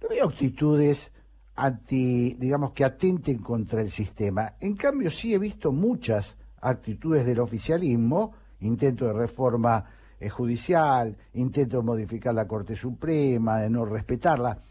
no 0.00 0.08
veo 0.08 0.28
actitudes 0.28 1.11
anti, 1.56 2.34
digamos, 2.34 2.72
que 2.72 2.84
atenten 2.84 3.38
contra 3.38 3.80
el 3.80 3.90
sistema. 3.90 4.54
En 4.60 4.74
cambio, 4.76 5.10
sí 5.10 5.34
he 5.34 5.38
visto 5.38 5.72
muchas 5.72 6.36
actitudes 6.60 7.26
del 7.26 7.40
oficialismo, 7.40 8.34
intento 8.60 9.06
de 9.06 9.12
reforma 9.12 9.84
judicial, 10.30 11.16
intento 11.34 11.78
de 11.78 11.82
modificar 11.82 12.34
la 12.34 12.46
Corte 12.46 12.76
Suprema, 12.76 13.58
de 13.58 13.70
no 13.70 13.84
respetarla. 13.84 14.62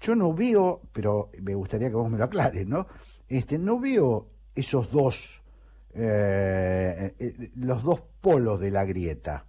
Yo 0.00 0.14
no 0.14 0.32
veo, 0.32 0.80
pero 0.92 1.30
me 1.42 1.54
gustaría 1.54 1.88
que 1.88 1.96
vos 1.96 2.10
me 2.10 2.16
lo 2.16 2.24
aclares, 2.24 2.66
¿no? 2.66 2.86
Este, 3.28 3.58
no 3.58 3.78
veo 3.78 4.26
esos 4.54 4.90
dos 4.90 5.40
eh, 5.94 7.12
eh, 7.18 7.50
los 7.56 7.82
dos 7.82 8.00
polos 8.20 8.60
de 8.60 8.70
la 8.70 8.84
grieta? 8.84 9.44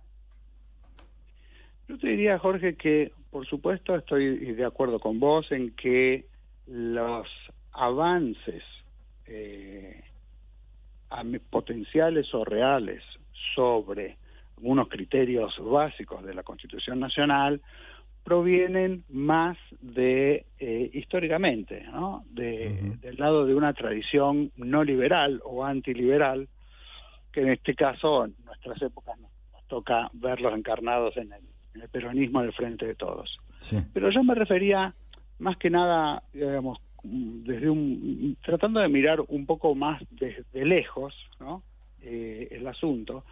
Yo 1.87 1.97
te 1.99 2.07
diría, 2.07 2.39
Jorge, 2.39 2.75
que 2.75 3.11
por 3.29 3.45
supuesto 3.45 3.95
estoy 3.95 4.53
de 4.53 4.65
acuerdo 4.65 4.99
con 4.99 5.19
vos 5.19 5.51
en 5.51 5.75
que 5.75 6.25
los 6.67 7.27
avances 7.73 8.63
eh, 9.25 10.03
potenciales 11.49 12.33
o 12.33 12.45
reales 12.45 13.03
sobre 13.55 14.17
algunos 14.57 14.87
criterios 14.87 15.53
básicos 15.59 16.23
de 16.23 16.33
la 16.33 16.43
Constitución 16.43 16.99
Nacional 16.99 17.61
provienen 18.23 19.03
más 19.09 19.57
de 19.81 20.45
eh, 20.59 20.89
históricamente, 20.93 21.83
¿no? 21.91 22.23
De, 22.29 22.95
del 23.01 23.17
lado 23.17 23.45
de 23.45 23.55
una 23.55 23.73
tradición 23.73 24.51
no 24.55 24.83
liberal 24.83 25.41
o 25.43 25.65
antiliberal, 25.65 26.47
que 27.31 27.41
en 27.41 27.49
este 27.49 27.73
caso 27.73 28.25
en 28.25 28.35
nuestras 28.45 28.81
épocas 28.81 29.19
nos, 29.19 29.31
toca 29.67 30.09
verlos 30.13 30.53
encarnados 30.53 31.15
en 31.15 31.31
el, 31.31 31.41
peronismo 31.89 32.41
del 32.41 32.51
frente 32.51 32.85
de 32.85 32.95
todos. 32.95 33.37
Pero 33.93 34.11
yo 34.11 34.21
me 34.23 34.35
refería 34.35 34.93
más 35.41 35.57
que 35.57 35.69
nada, 35.69 36.23
digamos, 36.33 36.79
desde 37.03 37.69
un 37.69 38.37
tratando 38.45 38.79
de 38.79 38.87
mirar 38.87 39.21
un 39.27 39.45
poco 39.45 39.75
más 39.75 40.01
desde 40.11 40.65
lejos. 40.65 41.13
Eh, 42.03 42.47
el 42.51 42.67
asunto, 42.67 43.25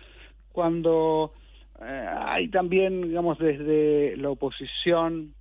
cuando 0.51 1.33
eh, 1.81 2.07
hay 2.19 2.47
también, 2.49 3.01
digamos, 3.01 3.39
desde 3.39 4.17
la 4.17 4.29
oposición 4.29 5.33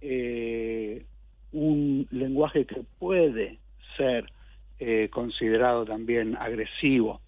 eh, 0.00 1.04
un 1.52 2.06
lenguaje 2.10 2.66
que 2.66 2.82
puede 2.98 3.58
ser 3.96 4.26
considerado 5.10 5.86
también 5.86 6.36
agresivo 6.36 7.22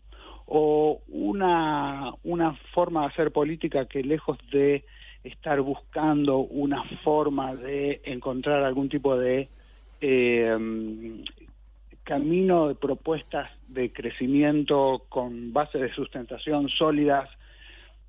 o 0.44 1.00
una, 1.08 2.12
una 2.24 2.52
forma 2.74 3.00
de 3.00 3.06
hacer 3.06 3.32
política 3.32 3.86
que 3.86 4.02
lejos 4.02 4.36
de 4.52 4.84
estar 5.24 5.60
buscando 5.60 6.38
una 6.38 6.82
forma 7.02 7.54
de 7.54 8.00
encontrar 8.04 8.62
algún 8.62 8.88
tipo 8.88 9.16
de 9.16 9.48
camino 12.08 12.68
de 12.68 12.74
propuestas 12.74 13.50
de 13.66 13.92
crecimiento 13.92 15.04
con 15.10 15.52
bases 15.52 15.82
de 15.82 15.92
sustentación 15.92 16.70
sólidas. 16.70 17.28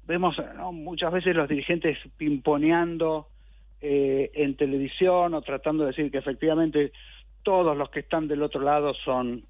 Vemos 0.08 0.38
muchas 0.72 1.12
veces 1.12 1.36
los 1.36 1.50
dirigentes 1.50 1.98
pimponeando 2.16 3.28
eh, 3.82 4.32
en 4.34 4.56
televisión 4.56 5.34
o 5.34 5.42
tratando 5.42 5.84
de 5.84 5.90
decir 5.92 6.10
que 6.12 6.20
efectivamente 6.20 6.94
todos 7.44 7.76
los 7.76 7.90
que 7.90 8.00
están 8.00 8.30
del 8.30 8.42
otro 8.42 8.62
lado 8.62 8.94
son 8.94 9.44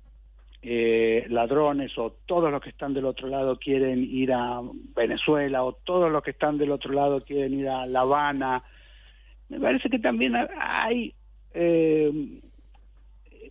eh, 0.61 1.25
ladrones 1.29 1.97
o 1.97 2.11
todos 2.25 2.51
los 2.51 2.61
que 2.61 2.69
están 2.69 2.93
del 2.93 3.05
otro 3.05 3.27
lado 3.27 3.57
quieren 3.57 4.03
ir 4.03 4.33
a 4.33 4.61
Venezuela 4.95 5.63
o 5.63 5.73
todos 5.73 6.11
los 6.11 6.21
que 6.21 6.31
están 6.31 6.57
del 6.57 6.71
otro 6.71 6.93
lado 6.93 7.23
quieren 7.23 7.53
ir 7.53 7.69
a 7.69 7.85
La 7.85 8.01
Habana. 8.01 8.63
Me 9.47 9.59
parece 9.59 9.89
que 9.89 9.99
también 9.99 10.35
hay 10.57 11.13
eh, 11.53 12.41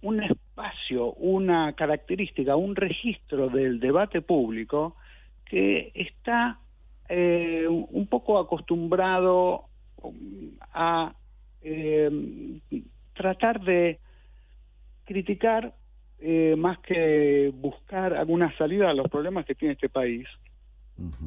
un 0.03 0.23
espacio, 0.23 1.13
una 1.15 1.73
característica, 1.73 2.57
un 2.57 2.77
registro 2.77 3.49
del 3.49 3.81
debate 3.81 4.21
público 4.21 4.97
que 5.45 5.91
está 5.95 6.59
eh, 7.09 7.67
un 7.69 8.07
poco 8.07 8.39
acostumbrado 8.39 9.65
a 10.73 11.15
eh, 11.63 12.11
tratar 13.15 13.61
de 13.61 13.99
criticar 15.05 15.75
eh, 16.21 16.55
más 16.57 16.79
que 16.79 17.53
buscar 17.55 18.15
alguna 18.15 18.57
salida 18.57 18.91
a 18.91 18.95
los 18.95 19.09
problemas 19.09 19.45
que 19.45 19.55
tiene 19.55 19.75
este 19.75 19.89
país, 19.89 20.27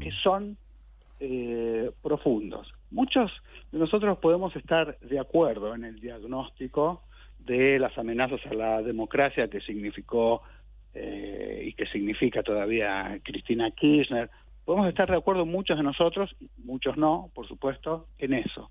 que 0.01 0.11
son 0.23 0.57
profundos. 2.01 2.73
Muchos 2.89 3.31
de 3.71 3.77
nosotros 3.77 4.17
podemos 4.17 4.55
estar 4.55 4.97
de 4.99 5.19
acuerdo 5.19 5.75
en 5.75 5.85
el 5.85 5.99
diagnóstico 5.99 7.03
de 7.37 7.77
las 7.77 7.95
amenazas 7.97 8.41
a 8.47 8.53
la 8.55 8.81
democracia 8.81 9.47
que 9.47 9.61
significó 9.61 10.41
y 10.95 11.71
que 11.73 11.85
significa 11.91 12.41
todavía 12.41 13.19
Cristina 13.23 13.69
Kirchner, 13.69 14.31
Podemos 14.65 14.87
estar 14.89 15.09
de 15.09 15.17
acuerdo 15.17 15.45
muchos 15.45 15.77
de 15.77 15.83
nosotros, 15.83 16.35
muchos 16.63 16.95
no, 16.95 17.31
por 17.33 17.47
supuesto, 17.47 18.07
en 18.19 18.33
eso. 18.33 18.69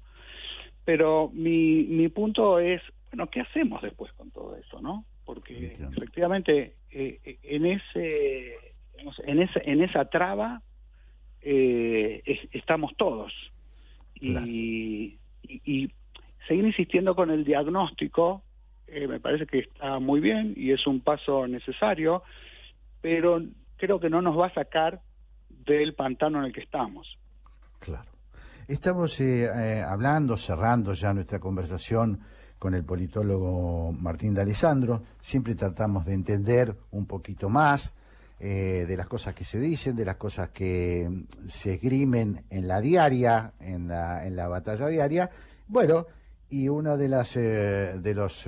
Pero 0.85 1.30
mi, 1.33 1.85
mi 1.85 2.09
punto 2.09 2.59
es, 2.59 2.80
bueno, 3.11 3.28
¿qué 3.28 3.40
hacemos 3.40 3.83
después 3.83 4.12
con 4.12 4.30
todo 4.30 4.56
eso, 4.56 4.80
no? 4.80 5.04
Porque 5.35 5.77
efectivamente 5.93 6.75
eh, 6.90 7.38
en 7.45 7.66
ese 7.66 8.55
en 9.25 9.43
esa 9.43 9.61
en 9.64 9.83
esa 9.83 10.05
traba 10.07 10.61
eh, 11.40 12.23
estamos 12.53 12.93
todos 12.97 13.33
y, 14.14 15.16
y, 15.43 15.90
seguir 16.49 16.64
insistiendo 16.66 17.14
con 17.14 17.31
el 17.31 17.45
diagnóstico 17.45 18.43
eh, 18.88 19.07
me 19.07 19.21
parece 19.21 19.47
que 19.47 19.61
está 19.61 20.01
muy 20.01 20.21
bien 20.21 20.53
y 20.57 20.73
es 20.73 20.85
un 20.87 21.01
paso 21.01 21.47
necesario 21.47 22.25
pero 23.01 23.40
creo 23.77 24.01
que 24.01 24.11
no 24.11 24.21
nos 24.21 24.37
va 24.37 24.49
a 24.49 24.55
sacar 24.55 25.01
del 25.49 25.95
pantano 25.95 26.38
en 26.40 26.47
el 26.47 26.53
que 26.53 26.61
estamos. 26.61 27.19
Claro. 27.79 28.11
Estamos 28.69 29.21
eh, 29.21 29.47
eh, 29.47 29.83
hablando, 29.83 30.37
cerrando 30.37 30.93
ya 30.95 31.12
nuestra 31.12 31.40
conversación 31.40 32.21
con 32.61 32.75
el 32.75 32.85
politólogo 32.85 33.90
Martín 33.90 34.35
de 34.35 34.42
Alessandro. 34.42 35.03
Siempre 35.20 35.57
tratamos 35.57 36.07
de 36.07 36.12
entender 36.12 36.77
un 36.92 37.07
poquito 37.07 37.49
más 37.49 37.94
eh, 38.38 38.85
de 38.87 38.96
las 38.96 39.09
cosas 39.09 39.35
que 39.35 39.42
se 39.42 39.59
dicen, 39.59 39.96
de 39.96 40.05
las 40.05 40.14
cosas 40.14 40.51
que 40.51 41.11
se 41.49 41.75
esgrimen 41.75 42.44
en 42.51 42.68
la 42.68 42.81
diaria, 42.81 43.55
en 43.59 43.88
la, 43.88 44.25
en 44.25 44.37
la 44.37 44.46
batalla 44.46 44.87
diaria. 44.87 45.29
Bueno, 45.66 46.07
y 46.49 46.68
uno 46.68 46.96
de 46.96 47.09
las 47.09 47.35
de 47.35 48.12
los 48.14 48.46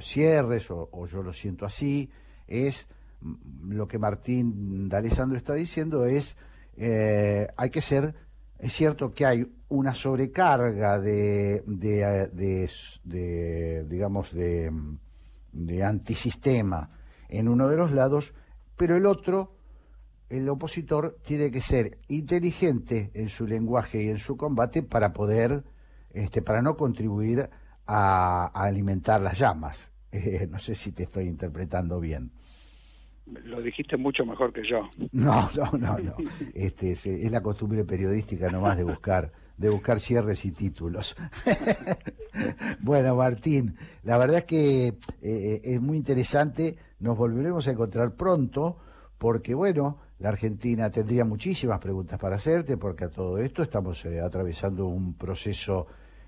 cierres, 0.00 0.70
o, 0.70 1.06
yo 1.06 1.24
lo 1.24 1.32
siento 1.32 1.66
así, 1.66 2.08
es 2.46 2.86
mm, 3.20 3.72
lo 3.72 3.88
que 3.88 3.98
Martín 3.98 4.88
de 4.88 4.96
Alessandro 4.96 5.36
está 5.36 5.54
diciendo 5.54 6.04
es 6.04 6.36
eh, 6.76 7.46
hay 7.56 7.70
que 7.70 7.80
ser, 7.80 8.14
es 8.64 8.72
cierto 8.72 9.12
que 9.12 9.26
hay 9.26 9.46
una 9.68 9.92
sobrecarga 9.92 10.98
de, 10.98 11.62
de, 11.66 13.84
digamos, 13.86 14.32
de, 14.32 14.72
de 15.52 15.84
antisistema 15.84 16.88
en 17.28 17.48
uno 17.48 17.68
de 17.68 17.76
los 17.76 17.92
lados, 17.92 18.32
pero 18.74 18.96
el 18.96 19.04
otro, 19.04 19.54
el 20.30 20.48
opositor, 20.48 21.18
tiene 21.26 21.50
que 21.50 21.60
ser 21.60 21.98
inteligente 22.08 23.10
en 23.12 23.28
su 23.28 23.46
lenguaje 23.46 24.02
y 24.02 24.08
en 24.08 24.18
su 24.18 24.38
combate 24.38 24.82
para 24.82 25.12
poder, 25.12 25.62
este, 26.14 26.40
para 26.40 26.62
no 26.62 26.78
contribuir 26.78 27.50
a, 27.86 28.46
alimentar 28.46 29.20
las 29.20 29.38
llamas. 29.38 29.90
Eh, 30.16 30.46
no 30.48 30.60
sé 30.60 30.76
si 30.76 30.92
te 30.92 31.02
estoy 31.02 31.26
interpretando 31.26 31.98
bien 31.98 32.30
lo 33.26 33.60
dijiste 33.62 33.96
mucho 33.96 34.24
mejor 34.24 34.52
que 34.52 34.62
yo. 34.68 34.88
No, 35.12 35.48
no, 35.56 35.70
no, 35.78 35.98
no. 35.98 36.14
Este, 36.54 36.92
es, 36.92 37.30
la 37.30 37.42
costumbre 37.42 37.84
periodística 37.84 38.50
nomás 38.50 38.76
de 38.76 38.84
buscar, 38.84 39.32
de 39.56 39.68
buscar 39.70 40.00
cierres 40.00 40.44
y 40.44 40.52
títulos. 40.52 41.16
bueno, 42.80 43.14
Martín, 43.16 43.76
la 44.02 44.18
verdad 44.18 44.38
es 44.38 44.44
que 44.44 44.86
eh, 45.22 45.60
es 45.62 45.80
muy 45.80 45.96
interesante. 45.96 46.76
Nos 47.00 47.16
volveremos 47.16 47.66
a 47.66 47.70
encontrar 47.70 48.14
pronto, 48.14 48.78
porque 49.18 49.54
bueno, 49.54 49.98
la 50.18 50.28
Argentina 50.30 50.90
tendría 50.90 51.24
muchísimas 51.24 51.78
preguntas 51.78 52.18
para 52.18 52.36
hacerte, 52.36 52.76
porque 52.76 53.04
a 53.04 53.10
todo 53.10 53.38
esto 53.38 53.62
estamos 53.62 54.04
eh, 54.04 54.20
atravesando 54.20 54.86
un 54.86 55.14
proceso 55.14 55.86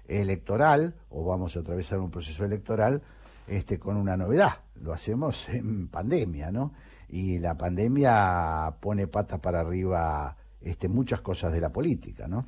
electoral, 0.09 0.94
o 1.11 1.24
vamos 1.24 1.56
a 1.56 1.61
atravesar 1.61 1.98
un 1.98 2.11
proceso 2.11 2.44
electoral 2.44 3.02
este, 3.48 3.78
con 3.78 3.96
una 3.96 4.16
novedad. 4.16 4.61
Lo 4.83 4.92
hacemos 4.92 5.48
en 5.48 5.88
pandemia, 5.88 6.50
¿no? 6.50 6.73
Y 7.08 7.38
la 7.38 7.56
pandemia 7.56 8.75
pone 8.81 9.06
patas 9.06 9.40
para 9.40 9.60
arriba 9.60 10.37
este, 10.60 10.88
muchas 10.88 11.21
cosas 11.21 11.52
de 11.52 11.60
la 11.60 11.73
política, 11.73 12.27
¿no? 12.27 12.46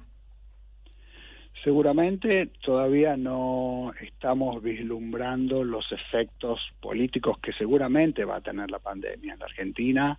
Seguramente 1.64 2.50
todavía 2.64 3.16
no 3.16 3.92
estamos 4.00 4.62
vislumbrando 4.62 5.64
los 5.64 5.90
efectos 5.90 6.60
políticos 6.80 7.38
que 7.40 7.52
seguramente 7.52 8.24
va 8.24 8.36
a 8.36 8.40
tener 8.40 8.70
la 8.70 8.78
pandemia 8.78 9.32
en 9.32 9.38
la 9.40 9.46
Argentina 9.46 10.18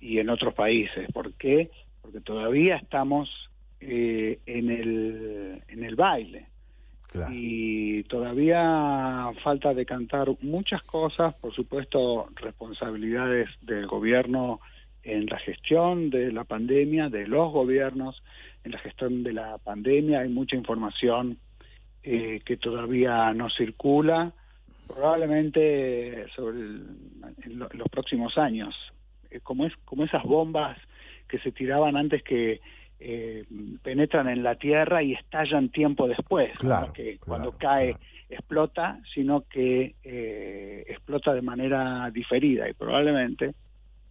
y 0.00 0.18
en 0.18 0.30
otros 0.30 0.54
países. 0.54 1.10
¿Por 1.12 1.34
qué? 1.34 1.70
Porque 2.00 2.20
todavía 2.20 2.76
estamos 2.76 3.28
eh, 3.80 4.40
en, 4.46 4.70
el, 4.70 5.62
en 5.68 5.84
el 5.84 5.96
baile. 5.96 6.46
Y 7.32 8.04
todavía 8.04 9.30
falta 9.42 9.74
decantar 9.74 10.28
muchas 10.42 10.82
cosas, 10.84 11.34
por 11.34 11.52
supuesto, 11.52 12.28
responsabilidades 12.36 13.48
del 13.62 13.86
gobierno 13.86 14.60
en 15.02 15.26
la 15.26 15.38
gestión 15.38 16.10
de 16.10 16.30
la 16.30 16.44
pandemia, 16.44 17.08
de 17.08 17.26
los 17.26 17.52
gobiernos 17.52 18.22
en 18.64 18.72
la 18.72 18.78
gestión 18.78 19.22
de 19.24 19.32
la 19.32 19.58
pandemia. 19.58 20.20
Hay 20.20 20.28
mucha 20.28 20.56
información 20.56 21.38
eh, 22.02 22.40
que 22.44 22.56
todavía 22.56 23.32
no 23.32 23.48
circula. 23.50 24.32
Probablemente 24.86 26.26
sobre 26.34 26.58
en 26.60 27.58
los 27.58 27.88
próximos 27.90 28.36
años 28.38 28.74
eh, 29.30 29.40
como, 29.42 29.66
es, 29.66 29.72
como 29.84 30.04
esas 30.04 30.22
bombas 30.24 30.78
que 31.28 31.38
se 31.38 31.52
tiraban 31.52 31.96
antes 31.96 32.22
que 32.22 32.60
eh, 33.00 33.44
penetran 33.82 34.28
en 34.28 34.42
la 34.42 34.56
tierra 34.56 35.02
y 35.02 35.14
estallan 35.14 35.70
tiempo 35.70 36.06
después, 36.06 36.50
Claro, 36.58 36.92
que 36.92 37.16
claro, 37.16 37.26
cuando 37.26 37.52
cae 37.52 37.94
claro. 37.94 38.04
explota, 38.28 39.00
sino 39.14 39.44
que 39.48 39.94
eh, 40.04 40.84
explota 40.86 41.32
de 41.32 41.42
manera 41.42 42.10
diferida 42.12 42.68
y 42.68 42.74
probablemente 42.74 43.54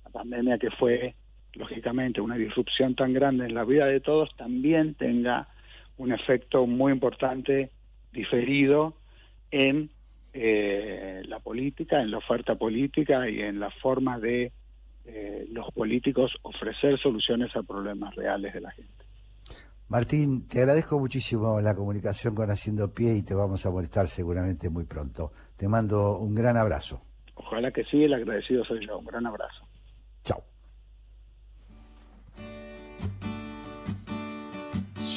la 0.03 0.09
pandemia 0.09 0.57
que 0.57 0.71
fue 0.71 1.13
lógicamente 1.53 2.19
una 2.19 2.35
disrupción 2.35 2.95
tan 2.95 3.13
grande 3.13 3.45
en 3.45 3.53
la 3.53 3.63
vida 3.63 3.85
de 3.85 3.99
todos 3.99 4.35
también 4.35 4.95
tenga 4.95 5.47
un 5.97 6.11
efecto 6.11 6.65
muy 6.65 6.91
importante 6.91 7.69
diferido 8.11 8.95
en 9.51 9.89
eh, 10.33 11.21
la 11.25 11.39
política, 11.39 12.01
en 12.01 12.11
la 12.11 12.17
oferta 12.17 12.55
política 12.55 13.29
y 13.29 13.41
en 13.41 13.59
la 13.59 13.69
forma 13.69 14.19
de 14.19 14.51
eh, 15.11 15.47
los 15.51 15.71
políticos 15.73 16.31
ofrecer 16.43 16.99
soluciones 16.99 17.55
a 17.55 17.63
problemas 17.63 18.13
reales 18.15 18.53
de 18.53 18.61
la 18.61 18.71
gente. 18.71 19.05
Martín, 19.87 20.47
te 20.47 20.59
agradezco 20.59 20.99
muchísimo 20.99 21.59
la 21.61 21.75
comunicación 21.75 22.35
con 22.35 22.51
Haciendo 22.51 22.93
Pie 22.93 23.15
y 23.15 23.23
te 23.23 23.33
vamos 23.33 23.65
a 23.65 23.71
molestar 23.71 24.07
seguramente 24.07 24.69
muy 24.69 24.85
pronto. 24.85 25.31
Te 25.57 25.67
mando 25.67 26.19
un 26.19 26.35
gran 26.35 26.57
abrazo. 26.57 27.01
Ojalá 27.33 27.71
que 27.71 27.83
sí, 27.85 28.03
el 28.03 28.13
agradecido 28.13 28.63
soy 28.65 28.85
yo. 28.85 28.99
Un 28.99 29.05
gran 29.05 29.25
abrazo. 29.25 29.67
Chao. 30.23 30.43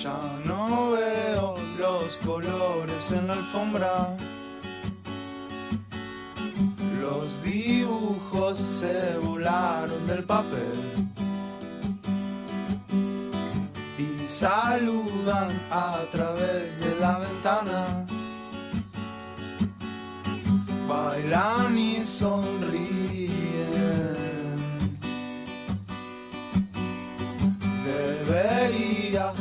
Ya 0.03 0.18
no 0.47 0.93
veo 0.93 1.55
los 1.78 2.16
colores 2.18 3.12
en 3.12 3.26
la 3.26 3.34
alfombra. 3.34 4.16
Los 7.03 7.42
dibujos 7.42 8.57
se 8.59 9.18
volaron 9.18 10.07
del 10.07 10.22
papel. 10.22 10.78
Y 13.98 14.24
saludan 14.24 15.50
a 15.68 15.98
través 16.12 16.78
de 16.78 16.94
la 17.00 17.18
ventana. 17.18 18.07
Bailan 20.88 21.76
y 21.76 22.07
sonríen. 22.07 23.32
Debería 27.84 29.32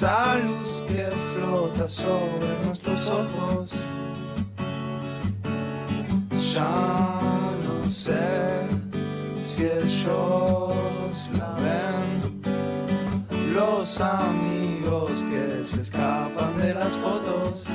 Esa 0.00 0.34
luz 0.36 0.82
que 0.88 1.06
flota 1.34 1.86
sobre 1.86 2.64
nuestros 2.64 3.06
ojos. 3.08 3.70
Ya 6.54 7.52
no 7.62 7.90
sé 7.90 8.62
si 9.44 9.64
ellos 9.64 11.30
la 11.36 11.54
ven. 11.60 13.52
Los 13.52 14.00
amigos 14.00 15.22
que 15.28 15.66
se 15.66 15.82
escapan 15.82 16.56
de 16.56 16.72
las 16.72 16.92
fotos. 16.94 17.66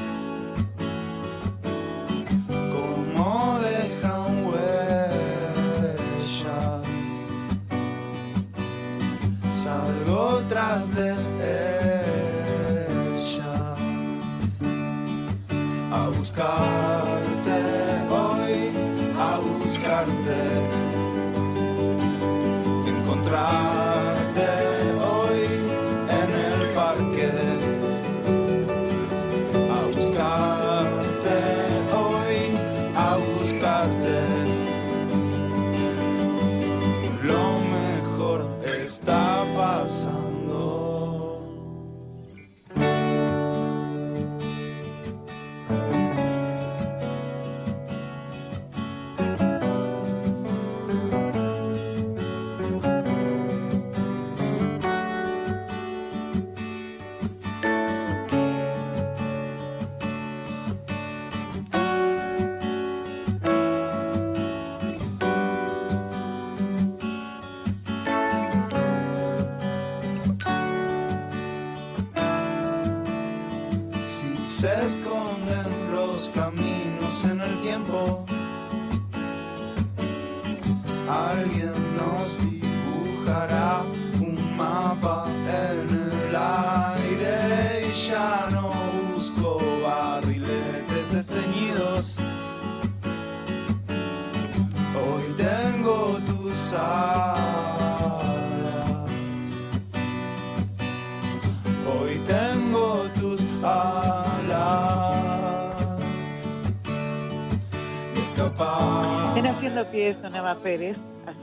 Buscarte 16.36 17.62
hoy, 18.10 18.72
a 19.18 19.40
buscarte, 19.40 20.40
encontrarte 22.88 24.50
hoy 25.00 25.46
en 26.10 26.30
el 26.34 26.74
parque, 26.74 27.45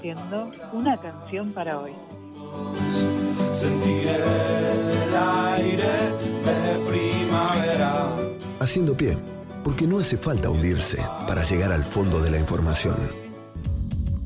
haciendo 0.03 0.51
una 0.73 1.01
canción 1.01 1.53
para 1.53 1.79
hoy. 1.79 1.93
Sentiré 3.53 4.17
el 4.17 5.15
aire 5.15 5.85
de 6.45 6.91
primavera. 6.91 8.09
Haciendo 8.59 8.97
pie, 8.97 9.17
porque 9.63 9.87
no 9.87 10.01
hace 10.01 10.17
falta 10.17 10.51
hundirse 10.51 10.99
para 11.29 11.45
llegar 11.45 11.71
al 11.71 11.85
fondo 11.85 12.21
de 12.21 12.33
la 12.33 12.41
información. 12.41 12.97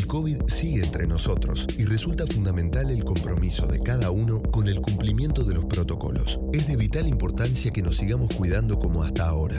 El 0.04 0.10
COVID 0.10 0.48
sigue 0.48 0.84
entre 0.84 1.08
nosotros 1.08 1.66
y 1.78 1.86
resulta 1.86 2.28
fundamental 2.28 2.90
el 2.90 3.06
compromiso 3.06 3.68
de 3.68 3.80
cada 3.80 4.12
uno 4.12 4.42
con 4.42 4.68
el 4.68 4.82
cumplimiento 4.82 5.46
de 5.46 5.54
los 5.54 5.64
protocolos. 5.64 6.42
Es 6.52 6.68
de 6.68 6.76
vital 6.76 7.08
importancia 7.08 7.72
que 7.72 7.82
nos 7.82 7.96
sigamos 7.96 8.36
cuidando 8.36 8.78
como 8.78 9.02
hasta 9.02 9.26
ahora. 9.26 9.56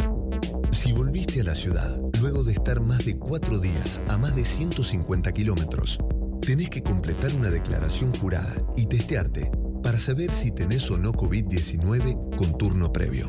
Si 0.70 0.92
volviste 0.92 1.40
a 1.40 1.44
la 1.44 1.54
ciudad 1.54 1.98
luego 2.20 2.44
de 2.44 2.52
estar 2.52 2.82
más 2.82 3.06
de 3.06 3.16
cuatro 3.16 3.58
días 3.58 4.02
a 4.06 4.18
más 4.18 4.36
de 4.36 4.44
150 4.44 5.32
kilómetros, 5.32 5.98
tenés 6.42 6.68
que 6.68 6.82
completar 6.82 7.34
una 7.34 7.48
declaración 7.48 8.14
jurada 8.14 8.54
y 8.76 8.84
testearte 8.84 9.50
para 9.82 9.98
saber 9.98 10.30
si 10.30 10.50
tenés 10.50 10.90
o 10.90 10.98
no 10.98 11.12
COVID-19 11.12 12.36
con 12.36 12.58
turno 12.58 12.92
previo. 12.92 13.26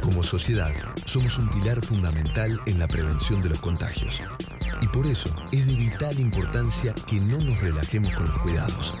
Como 0.00 0.22
sociedad, 0.22 0.70
somos 1.06 1.38
un 1.38 1.48
pilar 1.50 1.84
fundamental 1.84 2.60
en 2.66 2.78
la 2.78 2.86
prevención 2.86 3.42
de 3.42 3.48
los 3.48 3.58
contagios. 3.60 4.20
Y 4.80 4.86
por 4.88 5.06
eso 5.06 5.28
es 5.52 5.66
de 5.66 5.74
vital 5.74 6.18
importancia 6.20 6.94
que 7.06 7.20
no 7.20 7.38
nos 7.38 7.60
relajemos 7.60 8.14
con 8.14 8.26
los 8.26 8.38
cuidados. 8.38 8.94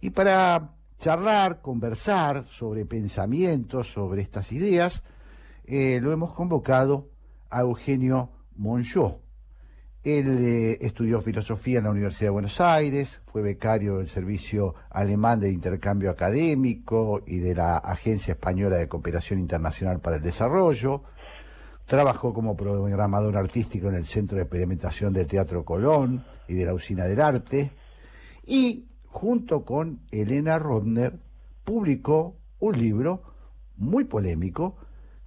Y 0.00 0.10
para 0.10 0.74
charlar, 0.98 1.60
conversar 1.62 2.46
sobre 2.50 2.86
pensamientos, 2.86 3.92
sobre 3.92 4.22
estas 4.22 4.52
ideas, 4.52 5.02
eh, 5.66 6.00
lo 6.00 6.12
hemos 6.12 6.32
convocado 6.32 7.10
a 7.50 7.60
Eugenio 7.60 8.30
Monjó. 8.56 9.20
Él 10.04 10.38
eh, 10.38 10.78
estudió 10.82 11.20
filosofía 11.20 11.78
en 11.78 11.84
la 11.84 11.90
Universidad 11.90 12.28
de 12.28 12.34
Buenos 12.34 12.60
Aires, 12.60 13.20
fue 13.26 13.42
becario 13.42 13.98
del 13.98 14.06
Servicio 14.06 14.76
Alemán 14.90 15.40
de 15.40 15.50
Intercambio 15.50 16.10
Académico 16.10 17.24
y 17.26 17.38
de 17.38 17.56
la 17.56 17.78
Agencia 17.78 18.34
Española 18.34 18.76
de 18.76 18.88
Cooperación 18.88 19.40
Internacional 19.40 19.98
para 19.98 20.16
el 20.16 20.22
Desarrollo, 20.22 21.02
trabajó 21.86 22.32
como 22.32 22.56
programador 22.56 23.36
artístico 23.36 23.88
en 23.88 23.96
el 23.96 24.06
Centro 24.06 24.36
de 24.36 24.44
Experimentación 24.44 25.12
del 25.12 25.26
Teatro 25.26 25.64
Colón 25.64 26.24
y 26.46 26.54
de 26.54 26.66
la 26.66 26.74
Usina 26.74 27.04
del 27.06 27.20
Arte, 27.20 27.72
y 28.46 28.86
junto 29.06 29.64
con 29.64 30.02
Elena 30.12 30.60
Rodner 30.60 31.18
publicó 31.64 32.36
un 32.60 32.78
libro 32.78 33.22
muy 33.76 34.04
polémico 34.04 34.76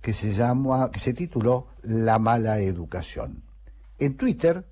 que 0.01 0.13
se 0.13 0.31
llama 0.31 0.91
que 0.91 0.99
se 0.99 1.13
tituló 1.13 1.67
La 1.81 2.19
mala 2.19 2.59
educación. 2.59 3.43
En 3.99 4.15
Twitter 4.15 4.63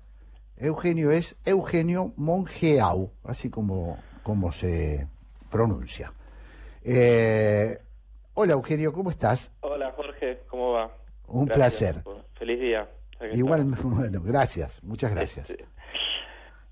Eugenio 0.56 1.10
es 1.10 1.36
Eugenio 1.44 2.12
Mongeau, 2.16 3.12
así 3.24 3.50
como, 3.50 3.98
como 4.22 4.52
se 4.52 5.06
pronuncia. 5.50 6.12
Eh, 6.82 7.78
hola 8.34 8.52
Eugenio, 8.54 8.92
¿cómo 8.92 9.10
estás? 9.10 9.52
Hola 9.60 9.92
Jorge, 9.94 10.40
¿cómo 10.48 10.72
va? 10.72 10.90
Un 11.26 11.46
Gracias 11.46 11.92
placer. 11.92 12.02
por- 12.02 12.24
Feliz 12.38 12.60
día. 12.60 12.88
Igual, 13.34 13.64
bueno, 13.82 14.22
gracias, 14.22 14.82
muchas 14.82 15.10
gracias. 15.12 15.50
Este, 15.50 15.66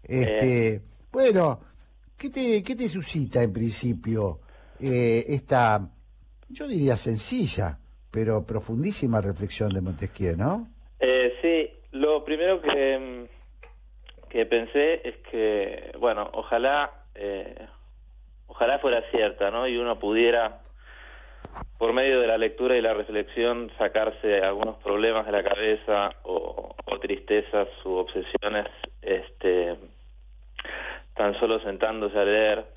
Este, 0.04 0.82
bueno, 1.12 1.60
¿qué 2.16 2.30
te, 2.30 2.62
¿qué 2.62 2.74
te 2.76 2.88
suscita 2.88 3.42
en 3.42 3.52
principio 3.52 4.40
eh, 4.78 5.24
esta, 5.28 5.88
yo 6.48 6.68
diría 6.68 6.96
sencilla, 6.96 7.78
pero 8.16 8.46
profundísima 8.46 9.20
reflexión 9.20 9.68
de 9.68 9.82
Montesquieu, 9.82 10.34
¿no? 10.38 10.68
eh, 11.00 11.34
sí, 11.42 11.70
lo 11.92 12.24
primero 12.24 12.62
que, 12.62 12.98
mm, 12.98 14.28
que 14.30 14.46
pensé 14.46 15.06
es 15.06 15.16
que, 15.30 15.92
bueno, 15.98 16.30
ojalá, 16.32 16.90
eh, 17.14 17.66
ojalá 18.46 18.78
fuera 18.78 19.02
cierta, 19.10 19.50
¿no? 19.50 19.68
Y 19.68 19.76
uno 19.76 19.98
pudiera, 19.98 20.62
por 21.76 21.92
medio 21.92 22.18
de 22.22 22.26
la 22.26 22.38
lectura 22.38 22.78
y 22.78 22.80
la 22.80 22.94
reflexión, 22.94 23.70
sacarse 23.76 24.40
algunos 24.40 24.76
problemas 24.78 25.26
de 25.26 25.32
la 25.32 25.44
cabeza 25.44 26.08
o, 26.22 26.74
o 26.86 26.98
tristezas 26.98 27.68
u 27.84 27.96
obsesiones, 27.96 28.68
este, 29.02 29.76
tan 31.14 31.38
solo 31.38 31.60
sentándose 31.60 32.18
a 32.18 32.24
leer. 32.24 32.75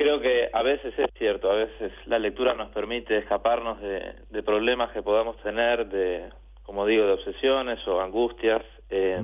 Creo 0.00 0.18
que 0.18 0.48
a 0.50 0.62
veces 0.62 0.98
es 0.98 1.10
cierto, 1.18 1.50
a 1.50 1.56
veces 1.56 1.92
la 2.06 2.18
lectura 2.18 2.54
nos 2.54 2.70
permite 2.70 3.18
escaparnos 3.18 3.78
de, 3.82 4.14
de 4.30 4.42
problemas 4.42 4.92
que 4.92 5.02
podamos 5.02 5.36
tener, 5.42 5.90
de, 5.90 6.30
como 6.62 6.86
digo, 6.86 7.04
de 7.04 7.12
obsesiones 7.12 7.86
o 7.86 8.00
angustias. 8.00 8.62
Eh. 8.88 9.22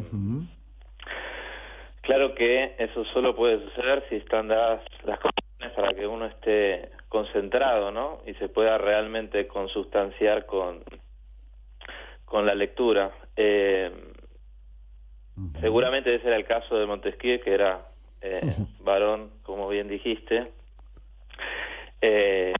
Claro 2.03 2.35
que 2.35 2.75
eso 2.79 3.07
solo 3.15 3.35
puede 3.35 3.65
suceder 3.65 4.05
si 4.11 4.17
están 4.17 4.49
dadas 4.49 4.83
las 5.05 5.19
condiciones 5.19 5.75
para 5.75 5.99
que 5.99 6.07
uno 6.07 6.27
esté 6.27 6.91
concentrado, 7.09 7.91
¿no? 7.91 8.21
Y 8.27 8.35
se 8.35 8.51
pueda 8.51 8.77
realmente 8.77 9.47
consustanciar 9.47 10.45
con, 10.45 10.85
con 12.27 12.45
la 12.45 12.55
lectura. 12.55 13.13
Eh. 13.35 13.91
Seguramente 15.59 16.15
ese 16.15 16.27
era 16.27 16.37
el 16.37 16.45
caso 16.45 16.77
de 16.77 16.85
Montesquieu, 16.85 17.41
que 17.41 17.55
era 17.55 17.81
eh, 18.21 18.43
varón, 18.81 19.31
como 19.43 19.71
bien 19.71 19.89
dijiste. 19.89 20.53
Eh, 22.09 22.53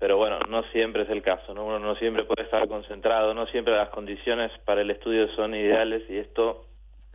pero 0.00 0.16
bueno, 0.16 0.38
no 0.48 0.62
siempre 0.72 1.02
es 1.02 1.10
el 1.10 1.22
caso, 1.22 1.54
¿no? 1.54 1.64
Uno 1.66 1.78
no 1.78 1.94
siempre 1.96 2.24
puede 2.24 2.42
estar 2.42 2.66
concentrado, 2.68 3.34
no 3.34 3.46
siempre 3.46 3.74
las 3.76 3.88
condiciones 3.90 4.50
para 4.64 4.80
el 4.82 4.90
estudio 4.90 5.28
son 5.36 5.54
ideales 5.54 6.02
y 6.08 6.16
esto 6.18 6.64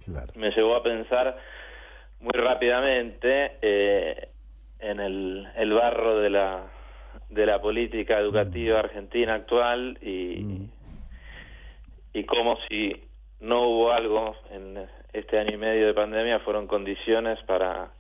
Claro. 0.06 0.32
me 0.36 0.52
llevó 0.52 0.76
a 0.76 0.84
pensar 0.84 1.38
muy 2.20 2.32
rápidamente 2.34 3.54
eh, 3.62 4.30
en 4.80 5.00
el, 5.00 5.48
el 5.56 5.74
barro 5.74 6.20
de 6.20 6.30
la 6.30 6.68
de 7.30 7.46
la 7.46 7.60
política 7.62 8.18
educativa 8.20 8.80
argentina 8.80 9.34
actual 9.36 9.98
y, 10.02 10.44
Mm. 10.44 10.70
y 12.14 12.24
como 12.26 12.58
si 12.68 12.94
no 13.40 13.68
hubo 13.68 13.92
algo 13.92 14.36
en 14.52 14.88
este 15.14 15.40
año 15.40 15.54
y 15.54 15.58
medio 15.58 15.88
de 15.88 15.94
pandemia 15.94 16.40
fueron 16.40 16.68
condiciones 16.68 17.40
para 17.46 17.92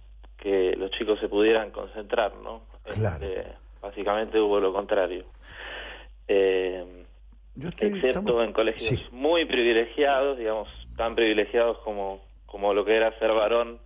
que 0.44 0.76
los 0.76 0.92
chicos 0.92 1.18
se 1.22 1.30
pudieran 1.30 1.72
concentrar, 1.72 2.36
¿no? 2.36 2.64
Claro. 2.84 3.26
Este, 3.26 3.48
básicamente 3.82 4.38
hubo 4.42 4.60
lo 4.60 4.74
contrario. 4.74 5.24
Eh, 6.28 7.06
Yo 7.56 7.70
estoy- 7.70 7.88
excepto 7.90 8.20
estamos- 8.20 8.44
en 8.46 8.52
colegios 8.54 9.00
Sí. 9.00 9.08
muy 9.12 9.46
privilegiados, 9.46 10.38
digamos, 10.38 10.68
tan 10.98 11.16
privilegiados 11.16 11.78
como, 11.80 12.22
como 12.46 12.74
lo 12.74 12.84
que 12.84 12.96
era 12.96 13.18
ser 13.20 13.32
varón 13.32 13.80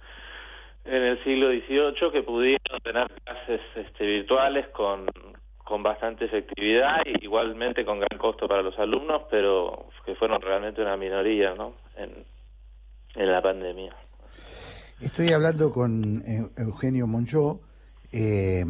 en 0.86 1.04
el 1.04 1.24
siglo 1.24 1.50
XVIII, 1.50 2.12
que 2.12 2.24
pudieron 2.24 2.80
tener 2.84 3.08
clases 3.24 3.62
este, 3.76 4.06
virtuales 4.06 4.68
con, 4.70 5.06
con 5.64 5.84
bastante 5.84 6.26
efectividad 6.26 7.02
y 7.06 7.24
igualmente 7.26 7.86
con 7.86 8.00
gran 8.00 8.18
costo 8.18 8.48
para 8.48 8.62
los 8.64 8.78
alumnos, 8.80 9.24
pero 9.30 9.90
que 10.06 10.16
fueron 10.16 10.42
realmente 10.42 10.82
una 10.82 10.96
minoría 10.98 11.54
¿no? 11.56 11.74
en, 11.98 12.26
en 13.16 13.32
la 13.32 13.42
pandemia. 13.42 13.94
Estoy 15.00 15.32
hablando 15.32 15.72
con 15.72 16.24
Eu- 16.26 16.52
Eugenio 16.58 17.06
Monjó 17.08 17.62
eh, 18.12 18.66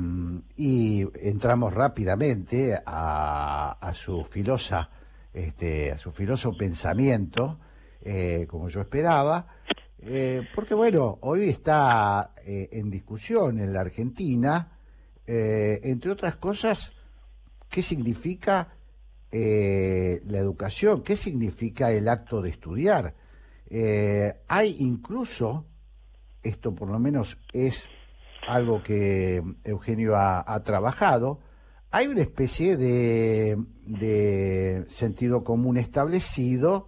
y 0.58 1.06
entramos 1.22 1.74
rápidamente 1.74 2.78
a, 2.86 3.78
a 3.80 3.94
su 3.94 4.26
filosa, 4.26 4.90
este, 5.34 5.92
a 5.92 5.98
su 5.98 6.12
filoso 6.12 6.52
pensamiento, 6.58 7.60
eh, 8.02 8.46
como 8.50 8.70
yo 8.70 8.82
esperaba, 8.82 9.48
Eh, 10.00 10.42
porque 10.54 10.76
bueno, 10.76 11.18
hoy 11.22 11.50
está 11.50 12.32
eh, 12.46 12.70
en 12.72 12.92
discusión 12.92 13.60
en 13.60 13.74
la 13.74 13.82
Argentina, 13.82 14.78
eh, 15.26 15.80
entre 15.84 16.12
otras 16.12 16.36
cosas, 16.38 16.94
qué 17.68 17.82
significa 17.82 18.76
eh, 19.32 20.22
la 20.28 20.38
educación, 20.38 21.02
qué 21.02 21.18
significa 21.18 21.92
el 21.92 22.08
acto 22.10 22.44
de 22.44 22.52
estudiar. 22.52 23.16
Eh, 23.72 24.36
hay 24.48 24.76
incluso, 24.80 25.66
esto 26.48 26.74
por 26.74 26.90
lo 26.90 27.00
menos 27.00 27.38
es 27.54 27.90
algo 28.48 28.82
que 28.82 29.44
Eugenio 29.64 30.16
ha, 30.16 30.64
trabajado, 30.64 31.40
hay 31.92 32.08
una 32.08 32.22
especie 32.22 32.78
de, 32.78 34.86
sentido 34.88 35.44
común 35.44 35.78
establecido 35.78 36.88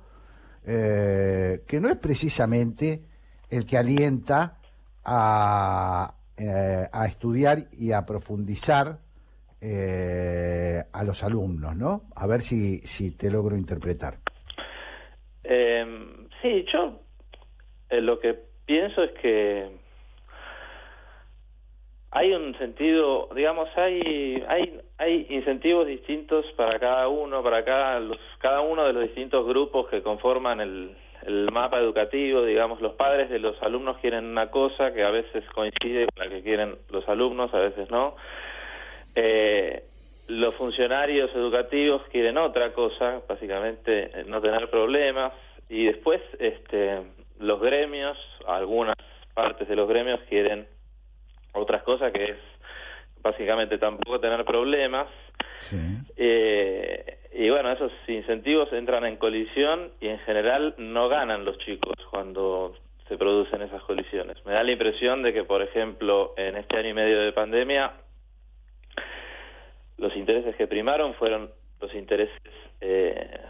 eh, 0.66 1.64
que 1.68 1.80
no 1.80 1.90
es 1.90 1.98
precisamente 1.98 3.04
el 3.50 3.66
que 3.66 3.78
alienta 3.78 4.58
a, 5.04 6.16
eh, 6.38 6.88
estudiar 7.06 7.58
y 7.78 7.92
a 7.92 8.06
profundizar 8.06 9.00
eh, 9.60 10.84
a 10.92 11.04
los 11.04 11.24
alumnos, 11.24 11.76
¿no? 11.76 12.04
A 12.16 12.28
ver 12.28 12.42
si, 12.42 12.80
si 12.80 13.12
te 13.12 13.30
logro 13.30 13.58
interpretar. 13.58 14.20
Sí, 16.42 16.66
yo 16.72 17.02
lo 17.92 18.20
que 18.20 18.49
pienso 18.70 19.02
es 19.02 19.12
que 19.14 19.68
hay 22.12 22.32
un 22.34 22.56
sentido, 22.60 23.28
digamos, 23.36 23.68
hay 23.76 24.44
hay 24.48 24.80
hay 25.00 25.26
incentivos 25.32 25.88
distintos 25.88 26.46
para 26.56 26.78
cada 26.78 27.08
uno, 27.08 27.42
para 27.42 27.66
cada 27.66 28.00
los 28.00 28.20
cada 28.38 28.62
uno 28.62 28.86
de 28.86 28.94
los 28.94 29.04
distintos 29.06 29.48
grupos 29.48 29.90
que 29.90 30.04
conforman 30.04 30.62
el 30.62 30.96
el 31.26 31.52
mapa 31.52 31.80
educativo, 31.80 32.46
digamos, 32.46 32.80
los 32.80 32.94
padres 32.94 33.32
de 33.32 33.40
los 33.40 33.60
alumnos 33.64 33.98
quieren 33.98 34.26
una 34.26 34.52
cosa 34.52 34.94
que 34.94 35.04
a 35.04 35.10
veces 35.10 35.44
coincide 35.50 36.06
con 36.06 36.24
la 36.24 36.30
que 36.30 36.44
quieren 36.44 36.78
los 36.92 37.10
alumnos, 37.10 37.52
a 37.56 37.60
veces 37.60 37.90
no. 37.90 38.16
Eh, 39.16 39.84
los 40.28 40.54
funcionarios 40.54 41.34
educativos 41.34 42.04
quieren 42.12 42.38
otra 42.38 42.72
cosa, 42.72 43.22
básicamente 43.28 44.12
eh, 44.14 44.26
no 44.28 44.40
tener 44.40 44.70
problemas, 44.70 45.34
y 45.68 45.86
después 45.86 46.22
este, 46.40 47.00
los 47.40 47.60
gremios, 47.60 48.18
algunas 48.48 48.96
partes 49.34 49.68
de 49.68 49.76
los 49.76 49.88
gremios 49.88 50.20
quieren 50.30 50.68
otras 51.54 51.84
cosas 51.84 52.12
que 52.12 52.24
es 52.24 52.38
básicamente 53.22 53.78
tampoco 53.78 54.20
tener 54.20 54.46
problemas. 54.46 55.08
Eh, 56.16 57.20
y 57.34 57.50
bueno, 57.50 57.72
esos 57.72 57.92
incentivos 58.08 58.72
entran 58.74 59.06
en 59.06 59.18
colisión 59.18 59.92
y 60.00 60.08
en 60.08 60.20
general 60.20 60.76
no 60.78 61.10
ganan 61.10 61.46
los 61.46 61.58
chicos 61.60 61.96
cuando 62.10 62.76
se 63.08 63.18
producen 63.18 63.62
esas 63.62 63.82
colisiones. 63.84 64.38
Me 64.46 64.54
da 64.54 64.64
la 64.64 64.72
impresión 64.72 65.24
de 65.24 65.34
que, 65.34 65.44
por 65.44 65.62
ejemplo, 65.62 66.34
en 66.38 66.56
este 66.58 66.78
año 66.78 66.90
y 66.90 66.94
medio 66.94 67.20
de 67.22 67.34
pandemia, 67.34 67.94
los 69.98 70.16
intereses 70.16 70.56
que 70.56 70.68
primaron 70.68 71.14
fueron 71.16 71.52
los 71.82 71.94
intereses, 71.94 72.40
eh, 72.82 73.42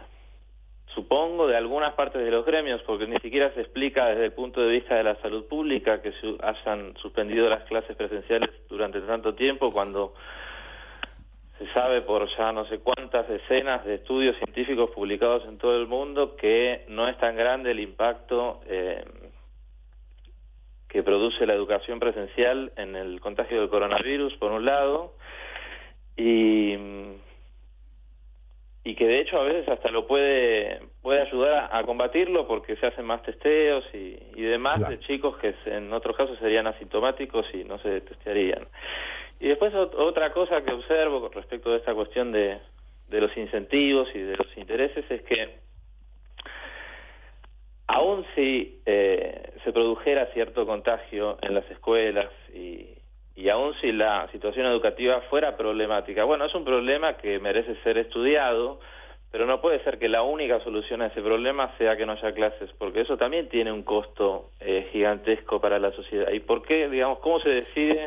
supongo, 0.94 1.46
de 1.46 1.56
algunas 1.56 1.94
partes 1.94 2.24
de 2.24 2.30
los 2.30 2.44
gremios, 2.44 2.82
porque 2.82 3.06
ni 3.06 3.16
siquiera 3.16 3.52
se 3.54 3.60
explica 3.60 4.06
desde 4.06 4.26
el 4.26 4.32
punto 4.32 4.60
de 4.60 4.68
vista 4.68 4.96
de 4.96 5.04
la 5.04 5.16
salud 5.16 5.46
pública 5.46 6.02
que 6.02 6.12
se 6.12 6.36
hayan 6.42 6.96
suspendido 6.96 7.48
las 7.48 7.64
clases 7.64 7.96
presenciales 7.96 8.50
durante 8.68 9.00
tanto 9.00 9.34
tiempo 9.34 9.72
cuando 9.72 10.14
se 11.58 11.70
sabe 11.72 12.00
por 12.00 12.26
ya 12.36 12.52
no 12.52 12.64
sé 12.66 12.78
cuántas 12.78 13.28
decenas 13.28 13.84
de 13.84 13.96
estudios 13.96 14.36
científicos 14.38 14.90
publicados 14.90 15.44
en 15.46 15.58
todo 15.58 15.76
el 15.76 15.86
mundo 15.86 16.34
que 16.36 16.84
no 16.88 17.06
es 17.06 17.18
tan 17.18 17.36
grande 17.36 17.72
el 17.72 17.80
impacto 17.80 18.60
eh, 18.66 19.04
que 20.88 21.02
produce 21.02 21.46
la 21.46 21.54
educación 21.54 22.00
presencial 22.00 22.72
en 22.76 22.96
el 22.96 23.20
contagio 23.20 23.60
del 23.60 23.68
coronavirus, 23.68 24.34
por 24.38 24.50
un 24.50 24.64
lado, 24.64 25.12
y, 26.16 26.74
y 28.82 28.94
que 28.94 29.06
de 29.06 29.20
hecho 29.20 29.38
a 29.38 29.44
veces 29.44 29.68
hasta 29.68 29.90
lo 29.90 30.06
puede 30.06 30.80
puede 31.02 31.20
ayudar 31.22 31.68
a, 31.72 31.78
a 31.78 31.84
combatirlo 31.84 32.46
porque 32.46 32.76
se 32.76 32.86
hacen 32.86 33.04
más 33.04 33.22
testeos 33.22 33.84
y, 33.92 34.18
y 34.34 34.42
demás 34.42 34.78
Claro. 34.78 34.90
de 34.96 35.00
chicos 35.00 35.36
que 35.38 35.54
en 35.66 35.92
otros 35.92 36.16
casos 36.16 36.38
serían 36.38 36.66
asintomáticos 36.66 37.46
y 37.52 37.64
no 37.64 37.78
se 37.78 38.00
testearían. 38.00 38.66
Y 39.38 39.48
después 39.48 39.72
ot- 39.74 39.94
otra 39.96 40.32
cosa 40.32 40.62
que 40.62 40.72
observo 40.72 41.20
con 41.20 41.32
respecto 41.32 41.72
a 41.72 41.76
esta 41.76 41.94
cuestión 41.94 42.32
de, 42.32 42.58
de 43.08 43.20
los 43.20 43.36
incentivos 43.36 44.08
y 44.14 44.18
de 44.20 44.36
los 44.36 44.56
intereses 44.56 45.04
es 45.10 45.22
que 45.22 45.58
aun 47.86 48.24
si 48.34 48.80
eh, 48.86 49.52
se 49.64 49.72
produjera 49.72 50.26
cierto 50.32 50.64
contagio 50.64 51.38
en 51.42 51.54
las 51.54 51.68
escuelas 51.70 52.30
y, 52.54 52.99
y 53.36 53.48
aun 53.48 53.74
si 53.80 53.92
la 53.92 54.28
situación 54.32 54.66
educativa 54.66 55.20
fuera 55.30 55.56
problemática, 55.56 56.24
bueno, 56.24 56.44
es 56.44 56.54
un 56.54 56.64
problema 56.64 57.16
que 57.16 57.38
merece 57.38 57.74
ser 57.82 57.98
estudiado, 57.98 58.80
pero 59.30 59.46
no 59.46 59.60
puede 59.60 59.82
ser 59.84 59.98
que 59.98 60.08
la 60.08 60.22
única 60.22 60.62
solución 60.64 61.02
a 61.02 61.06
ese 61.06 61.22
problema 61.22 61.76
sea 61.78 61.96
que 61.96 62.04
no 62.04 62.12
haya 62.12 62.32
clases, 62.32 62.70
porque 62.78 63.02
eso 63.02 63.16
también 63.16 63.48
tiene 63.48 63.72
un 63.72 63.82
costo 63.82 64.50
eh, 64.60 64.88
gigantesco 64.92 65.60
para 65.60 65.78
la 65.78 65.92
sociedad. 65.92 66.30
¿Y 66.32 66.40
por 66.40 66.62
qué, 66.62 66.88
digamos, 66.88 67.20
cómo 67.20 67.40
se 67.40 67.50
decide? 67.50 68.04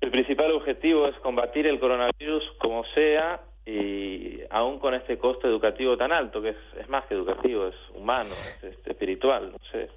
El 0.00 0.10
principal 0.10 0.50
objetivo 0.52 1.06
es 1.06 1.16
combatir 1.20 1.66
el 1.66 1.78
coronavirus 1.78 2.42
como 2.58 2.84
sea 2.94 3.40
y 3.64 4.40
aún 4.50 4.78
con 4.78 4.94
este 4.94 5.16
costo 5.16 5.48
educativo 5.48 5.96
tan 5.96 6.12
alto, 6.12 6.42
que 6.42 6.50
es, 6.50 6.56
es 6.78 6.88
más 6.88 7.06
que 7.06 7.14
educativo, 7.14 7.68
es 7.68 7.74
humano, 7.94 8.30
es 8.30 8.64
este, 8.64 8.90
espiritual, 8.90 9.52
no 9.52 9.58
sé. 9.70 9.88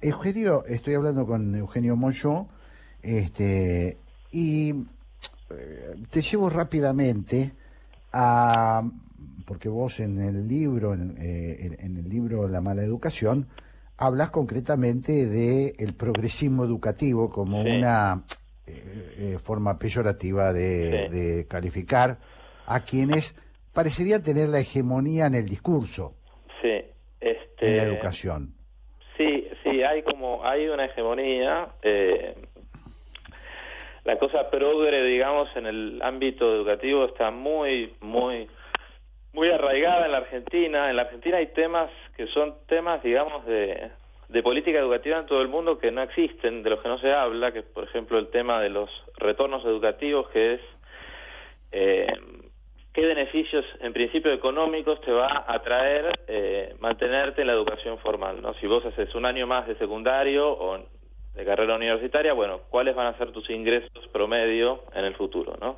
Eugenio, 0.00 0.64
estoy 0.68 0.94
hablando 0.94 1.26
con 1.26 1.54
Eugenio 1.56 1.96
Moyo, 1.96 2.46
este, 3.06 3.96
y 4.32 4.70
eh, 5.50 5.94
te 6.10 6.22
llevo 6.22 6.50
rápidamente 6.50 7.52
a, 8.12 8.82
porque 9.46 9.68
vos 9.68 10.00
en 10.00 10.18
el 10.18 10.48
libro, 10.48 10.92
en, 10.94 11.16
eh, 11.18 11.56
en- 11.60 11.76
en 11.86 11.96
el 11.98 12.08
libro 12.08 12.48
La 12.48 12.60
mala 12.60 12.82
educación, 12.82 13.46
hablas 13.96 14.30
concretamente 14.30 15.26
de 15.26 15.74
el 15.78 15.94
progresismo 15.94 16.64
educativo 16.64 17.30
como 17.30 17.62
Sí. 17.62 17.70
una 17.78 18.24
eh, 18.66 19.14
eh, 19.18 19.38
forma 19.40 19.78
peyorativa 19.78 20.52
de, 20.52 21.06
Sí. 21.08 21.16
de 21.16 21.46
calificar 21.46 22.18
a 22.66 22.80
quienes 22.80 23.34
parecerían 23.72 24.22
tener 24.24 24.48
la 24.48 24.58
hegemonía 24.58 25.26
en 25.26 25.36
el 25.36 25.46
discurso, 25.46 26.14
Sí, 26.60 26.82
este, 27.20 27.68
en 27.70 27.76
la 27.76 27.82
educación. 27.84 28.54
Sí, 29.16 29.46
sí, 29.62 29.82
hay 29.84 30.02
como 30.02 30.44
hay 30.44 30.66
una 30.66 30.86
hegemonía. 30.86 31.68
eh, 31.82 32.45
la 34.06 34.18
cosa 34.18 34.48
progre, 34.50 35.02
digamos, 35.02 35.48
en 35.56 35.66
el 35.66 36.00
ámbito 36.00 36.54
educativo 36.54 37.06
está 37.06 37.32
muy, 37.32 37.92
muy, 38.00 38.48
muy 39.32 39.50
arraigada 39.50 40.06
en 40.06 40.12
la 40.12 40.18
Argentina. 40.18 40.88
En 40.88 40.94
la 40.96 41.02
Argentina 41.02 41.38
hay 41.38 41.48
temas 41.48 41.90
que 42.16 42.28
son 42.28 42.54
temas, 42.68 43.02
digamos, 43.02 43.44
de, 43.46 43.90
de 44.28 44.42
política 44.44 44.78
educativa 44.78 45.18
en 45.18 45.26
todo 45.26 45.42
el 45.42 45.48
mundo 45.48 45.78
que 45.78 45.90
no 45.90 46.02
existen, 46.02 46.62
de 46.62 46.70
los 46.70 46.80
que 46.82 46.88
no 46.88 47.00
se 47.00 47.12
habla, 47.12 47.50
que 47.50 47.58
es, 47.58 47.64
por 47.64 47.82
ejemplo, 47.82 48.16
el 48.18 48.28
tema 48.28 48.60
de 48.60 48.68
los 48.68 48.88
retornos 49.16 49.64
educativos, 49.64 50.28
que 50.28 50.54
es 50.54 50.60
eh, 51.72 52.06
qué 52.94 53.00
beneficios, 53.00 53.64
en 53.80 53.92
principio 53.92 54.32
económicos, 54.32 55.00
te 55.00 55.10
va 55.10 55.44
a 55.48 55.58
traer 55.62 56.12
eh, 56.28 56.76
mantenerte 56.78 57.40
en 57.40 57.48
la 57.48 57.54
educación 57.54 57.98
formal. 57.98 58.40
¿no? 58.40 58.54
Si 58.54 58.68
vos 58.68 58.86
haces 58.86 59.12
un 59.16 59.26
año 59.26 59.48
más 59.48 59.66
de 59.66 59.74
secundario 59.78 60.48
o 60.48 60.78
de 61.36 61.44
carrera 61.44 61.76
universitaria, 61.76 62.32
bueno, 62.32 62.60
¿cuáles 62.70 62.94
van 62.94 63.08
a 63.08 63.18
ser 63.18 63.30
tus 63.30 63.48
ingresos 63.50 64.08
promedio 64.10 64.82
en 64.94 65.04
el 65.04 65.14
futuro? 65.14 65.56
¿no? 65.60 65.76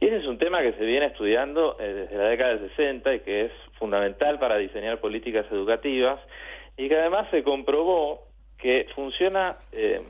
Y 0.00 0.06
ese 0.06 0.18
es 0.18 0.26
un 0.26 0.38
tema 0.38 0.62
que 0.62 0.72
se 0.74 0.84
viene 0.84 1.06
estudiando 1.06 1.76
eh, 1.80 1.92
desde 1.92 2.16
la 2.16 2.28
década 2.28 2.54
del 2.54 2.68
60 2.70 3.14
y 3.14 3.20
que 3.20 3.44
es 3.46 3.52
fundamental 3.78 4.38
para 4.38 4.56
diseñar 4.56 5.00
políticas 5.00 5.46
educativas 5.50 6.20
y 6.76 6.88
que 6.88 6.96
además 6.96 7.28
se 7.30 7.42
comprobó 7.42 8.28
que 8.56 8.86
funciona 8.94 9.56
eh, 9.72 10.00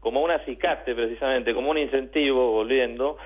como 0.00 0.22
un 0.22 0.30
acicate 0.30 0.94
precisamente, 0.94 1.52
como 1.52 1.70
un 1.70 1.78
incentivo, 1.78 2.52
volviendo, 2.52 3.18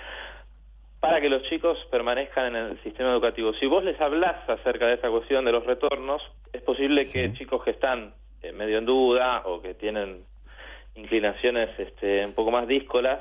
para 0.99 1.21
que 1.21 1.29
los 1.29 1.43
chicos 1.45 1.79
permanezcan 1.91 2.57
en 2.57 2.57
el 2.57 2.83
sistema 2.83 3.11
educativo. 3.13 3.53
Si 3.55 3.67
vos 3.67 3.85
les 3.85 4.01
hablás 4.01 4.49
acerca 4.49 4.87
de 4.87 4.95
esta 4.95 5.11
cuestión 5.11 5.45
de 5.45 5.53
los 5.53 5.65
retornos, 5.67 6.23
es 6.53 6.63
posible 6.63 7.11
que 7.11 7.33
chicos 7.35 7.63
que 7.65 7.71
están 7.71 8.15
eh, 8.43 8.53
medio 8.53 8.79
en 8.79 8.87
duda 8.87 9.43
o 9.45 9.61
que 9.61 9.75
tienen 9.75 10.25
inclinaciones 10.95 11.71
este, 11.79 12.25
un 12.25 12.33
poco 12.33 12.51
más 12.51 12.67
díscolas, 12.67 13.21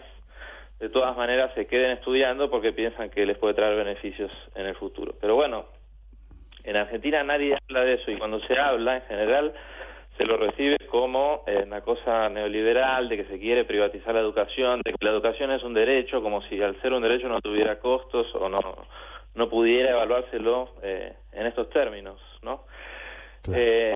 de 0.79 0.89
todas 0.89 1.15
maneras 1.17 1.51
se 1.55 1.67
queden 1.67 1.91
estudiando 1.91 2.49
porque 2.49 2.71
piensan 2.71 3.09
que 3.09 3.25
les 3.25 3.37
puede 3.37 3.53
traer 3.53 3.75
beneficios 3.75 4.31
en 4.55 4.65
el 4.65 4.75
futuro. 4.75 5.13
Pero 5.19 5.35
bueno, 5.35 5.65
en 6.63 6.77
Argentina 6.77 7.23
nadie 7.23 7.57
habla 7.67 7.81
de 7.81 7.93
eso 7.95 8.11
y 8.11 8.17
cuando 8.17 8.39
se 8.41 8.59
habla 8.59 8.97
en 8.97 9.01
general 9.03 9.53
se 10.17 10.25
lo 10.25 10.35
recibe 10.35 10.75
como 10.89 11.43
eh, 11.47 11.63
una 11.65 11.81
cosa 11.81 12.27
neoliberal, 12.27 13.07
de 13.07 13.17
que 13.17 13.25
se 13.25 13.39
quiere 13.39 13.63
privatizar 13.63 14.13
la 14.13 14.19
educación, 14.19 14.81
de 14.83 14.91
que 14.91 15.05
la 15.05 15.11
educación 15.11 15.51
es 15.51 15.63
un 15.63 15.73
derecho, 15.73 16.21
como 16.21 16.41
si 16.43 16.61
al 16.61 16.79
ser 16.81 16.91
un 16.91 17.01
derecho 17.01 17.29
no 17.29 17.39
tuviera 17.39 17.79
costos 17.79 18.27
o 18.35 18.49
no, 18.49 18.59
no 19.35 19.49
pudiera 19.49 19.91
evaluárselo 19.91 20.73
eh, 20.81 21.13
en 21.31 21.47
estos 21.47 21.69
términos, 21.69 22.19
¿no? 22.41 22.65
Eh, 23.53 23.93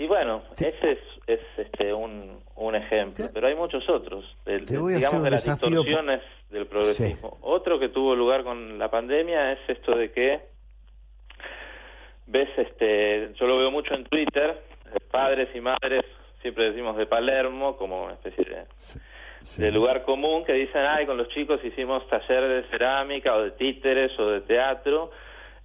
Y 0.00 0.06
bueno, 0.06 0.42
ese 0.56 0.92
es, 0.92 0.98
es 1.26 1.40
este 1.58 1.92
un, 1.92 2.40
un 2.56 2.74
ejemplo, 2.74 3.26
pero 3.34 3.48
hay 3.48 3.54
muchos 3.54 3.86
otros, 3.90 4.24
te 4.44 4.78
voy 4.78 4.94
digamos 4.94 5.22
de 5.24 5.30
las 5.30 5.44
por- 5.46 5.68
distorsiones 5.68 6.22
del 6.48 6.66
progresismo. 6.66 7.36
Otro 7.42 7.78
que 7.78 7.90
tuvo 7.90 8.14
lugar 8.16 8.42
con 8.42 8.78
la 8.78 8.90
pandemia 8.90 9.52
es 9.52 9.58
esto 9.68 9.94
de 9.94 10.10
que 10.10 10.40
ves, 12.26 12.48
este, 12.56 13.32
yo 13.38 13.46
lo 13.46 13.58
veo 13.58 13.70
mucho 13.70 13.92
en 13.94 14.04
Twitter, 14.04 14.56
eh, 14.86 14.98
padres 15.10 15.48
y 15.54 15.60
madres, 15.60 16.02
siempre 16.40 16.70
decimos 16.70 16.96
de 16.96 17.04
Palermo, 17.06 17.76
como 17.76 18.04
una 18.04 18.14
especie 18.14 18.44
de, 18.44 18.64
de 19.62 19.70
lugar 19.70 20.04
común, 20.04 20.44
que 20.44 20.54
dicen, 20.54 20.80
ay, 20.82 21.04
con 21.04 21.18
los 21.18 21.28
chicos 21.28 21.60
hicimos 21.62 22.08
taller 22.08 22.48
de 22.48 22.62
cerámica 22.70 23.34
o 23.36 23.42
de 23.42 23.50
títeres 23.50 24.18
o 24.18 24.30
de 24.30 24.40
teatro. 24.40 25.10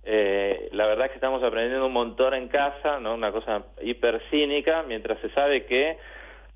Eh, 0.08 0.70
la 0.72 0.86
verdad 0.86 1.06
es 1.06 1.12
que 1.12 1.18
estamos 1.18 1.43
aprendiendo 1.43 1.88
un 1.88 1.93
montón 1.93 2.36
en 2.36 2.47
casa, 2.47 2.99
¿no? 2.99 3.16
Una 3.16 3.32
cosa 3.32 3.64
hiper 3.82 4.22
cínica, 4.30 4.84
mientras 4.84 5.20
se 5.20 5.30
sabe 5.32 5.66
que 5.66 5.97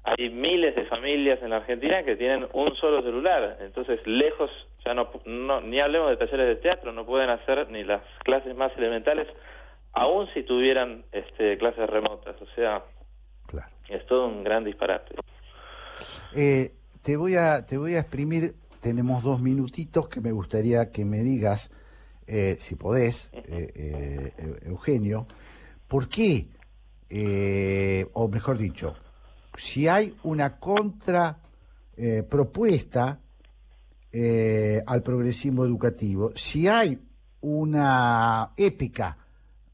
hay 0.03 0.29
miles 0.29 0.75
de 0.75 0.85
familias 0.85 1.39
en 1.41 1.49
la 1.49 1.57
Argentina 1.57 2.03
que 2.03 2.15
tienen 2.15 2.47
un 2.53 2.75
solo 2.75 3.01
celular. 3.01 3.57
Entonces, 3.61 3.99
lejos, 4.05 4.51
ya 4.85 4.93
no, 4.93 5.09
no 5.25 5.61
ni 5.61 5.79
hablemos 5.79 6.11
de 6.11 6.17
talleres 6.17 6.47
de 6.47 6.55
teatro, 6.57 6.91
no 6.91 7.05
pueden 7.05 7.29
hacer 7.29 7.69
ni 7.69 7.83
las 7.83 8.01
clases 8.23 8.55
más 8.55 8.71
elementales, 8.77 9.27
aun 9.93 10.27
si 10.33 10.43
tuvieran 10.43 11.03
este, 11.11 11.57
clases 11.57 11.89
remotas. 11.89 12.39
O 12.41 12.47
sea, 12.55 12.83
es 13.89 14.05
todo 14.05 14.27
un 14.27 14.43
gran 14.43 14.63
disparate. 14.63 15.15
Eh, 16.35 16.71
te, 17.01 17.17
voy 17.17 17.35
a, 17.35 17.65
te 17.65 17.77
voy 17.77 17.95
a 17.95 17.99
exprimir, 17.99 18.53
tenemos 18.81 19.23
dos 19.23 19.41
minutitos 19.41 20.07
que 20.07 20.21
me 20.21 20.31
gustaría 20.31 20.91
que 20.91 21.03
me 21.03 21.17
digas, 21.17 21.71
eh, 22.31 22.57
si 22.59 22.75
podés, 22.75 23.29
eh, 23.33 23.71
eh, 23.75 24.31
Eugenio, 24.67 25.25
¿por 25.87 26.07
qué, 26.07 26.45
eh, 27.09 28.05
o 28.13 28.27
mejor 28.27 28.57
dicho, 28.57 28.95
si 29.57 29.87
hay 29.87 30.13
una 30.23 30.59
contra 30.59 31.37
eh, 31.97 32.23
propuesta 32.23 33.19
eh, 34.13 34.81
al 34.85 35.01
progresismo 35.01 35.65
educativo, 35.65 36.31
si 36.35 36.67
hay 36.67 36.97
una 37.41 38.51
épica 38.57 39.17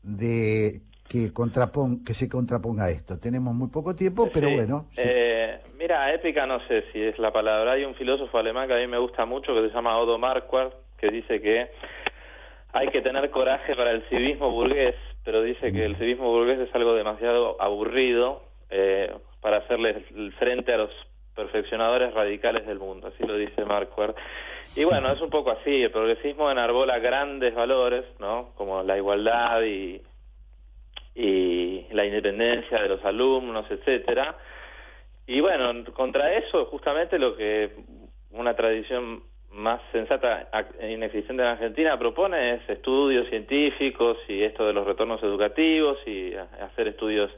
de 0.01 0.81
que 1.07 1.31
contrapon, 1.33 2.03
que 2.03 2.13
se 2.15 2.27
contraponga 2.27 2.85
a 2.85 2.89
esto. 2.89 3.17
Tenemos 3.19 3.53
muy 3.53 3.67
poco 3.69 3.95
tiempo, 3.95 4.29
pero 4.33 4.47
Sí. 4.47 4.53
bueno, 4.55 4.87
sí. 4.95 5.01
Eh, 5.03 5.59
mira, 5.77 6.11
épica 6.13 6.45
no 6.47 6.59
sé 6.67 6.83
si 6.91 6.99
es 7.01 7.17
la 7.19 7.31
palabra. 7.31 7.73
Hay 7.73 7.83
un 7.85 7.93
filósofo 7.95 8.37
alemán 8.39 8.67
que 8.67 8.73
a 8.73 8.77
mí 8.77 8.87
me 8.87 8.97
gusta 8.97 9.25
mucho 9.25 9.53
que 9.53 9.67
se 9.67 9.73
llama 9.73 9.97
Odo 9.99 10.17
Marquardt, 10.17 10.73
que 10.97 11.09
dice 11.11 11.39
que 11.41 11.67
hay 12.75 12.89
que 12.89 13.01
tener 13.01 13.29
coraje 13.29 13.73
para 13.73 13.91
el 13.91 14.03
civismo 14.09 14.51
burgués, 14.51 14.95
pero 15.23 15.41
dice 15.41 15.71
que 15.71 15.85
el 15.85 15.95
civismo 15.95 16.29
burgués 16.29 16.59
es 16.59 16.75
algo 16.75 16.93
demasiado 16.93 17.55
aburrido 17.61 18.43
eh, 18.69 19.13
para 19.39 19.59
hacerle 19.59 20.03
el 20.13 20.33
frente 20.33 20.73
a 20.73 20.77
los 20.79 20.91
perfeccionadores 21.33 22.13
radicales 22.13 22.67
del 22.67 22.79
mundo, 22.79 23.07
así 23.07 23.25
lo 23.25 23.37
dice 23.37 23.63
Marquardt. 23.63 24.17
Y 24.75 24.83
bueno, 24.83 25.09
es 25.09 25.21
un 25.21 25.29
poco 25.29 25.51
así, 25.51 25.83
el 25.83 25.91
progresismo 25.91 26.51
enarbola 26.51 26.99
grandes 26.99 27.55
valores, 27.55 28.03
¿no? 28.19 28.49
Como 28.55 28.83
la 28.83 28.97
igualdad 28.97 29.61
y, 29.63 30.01
y 31.15 31.87
la 31.91 32.05
independencia 32.05 32.77
de 32.77 32.89
los 32.89 33.05
alumnos, 33.05 33.65
etcétera. 33.71 34.35
Y 35.27 35.39
bueno, 35.39 35.85
contra 35.93 36.33
eso 36.33 36.65
justamente 36.65 37.17
lo 37.17 37.37
que 37.37 37.71
una 38.31 38.53
tradición 38.53 39.23
más 39.55 39.81
sensata 39.91 40.49
e 40.79 40.91
inexistente 40.91 41.41
en 41.41 41.47
Argentina 41.47 41.97
propone 41.97 42.55
es 42.55 42.69
estudios 42.69 43.27
científicos 43.29 44.17
y 44.27 44.43
esto 44.43 44.67
de 44.67 44.73
los 44.73 44.85
retornos 44.85 45.23
educativos 45.23 45.97
y 46.05 46.35
hacer 46.35 46.89
estudios 46.89 47.31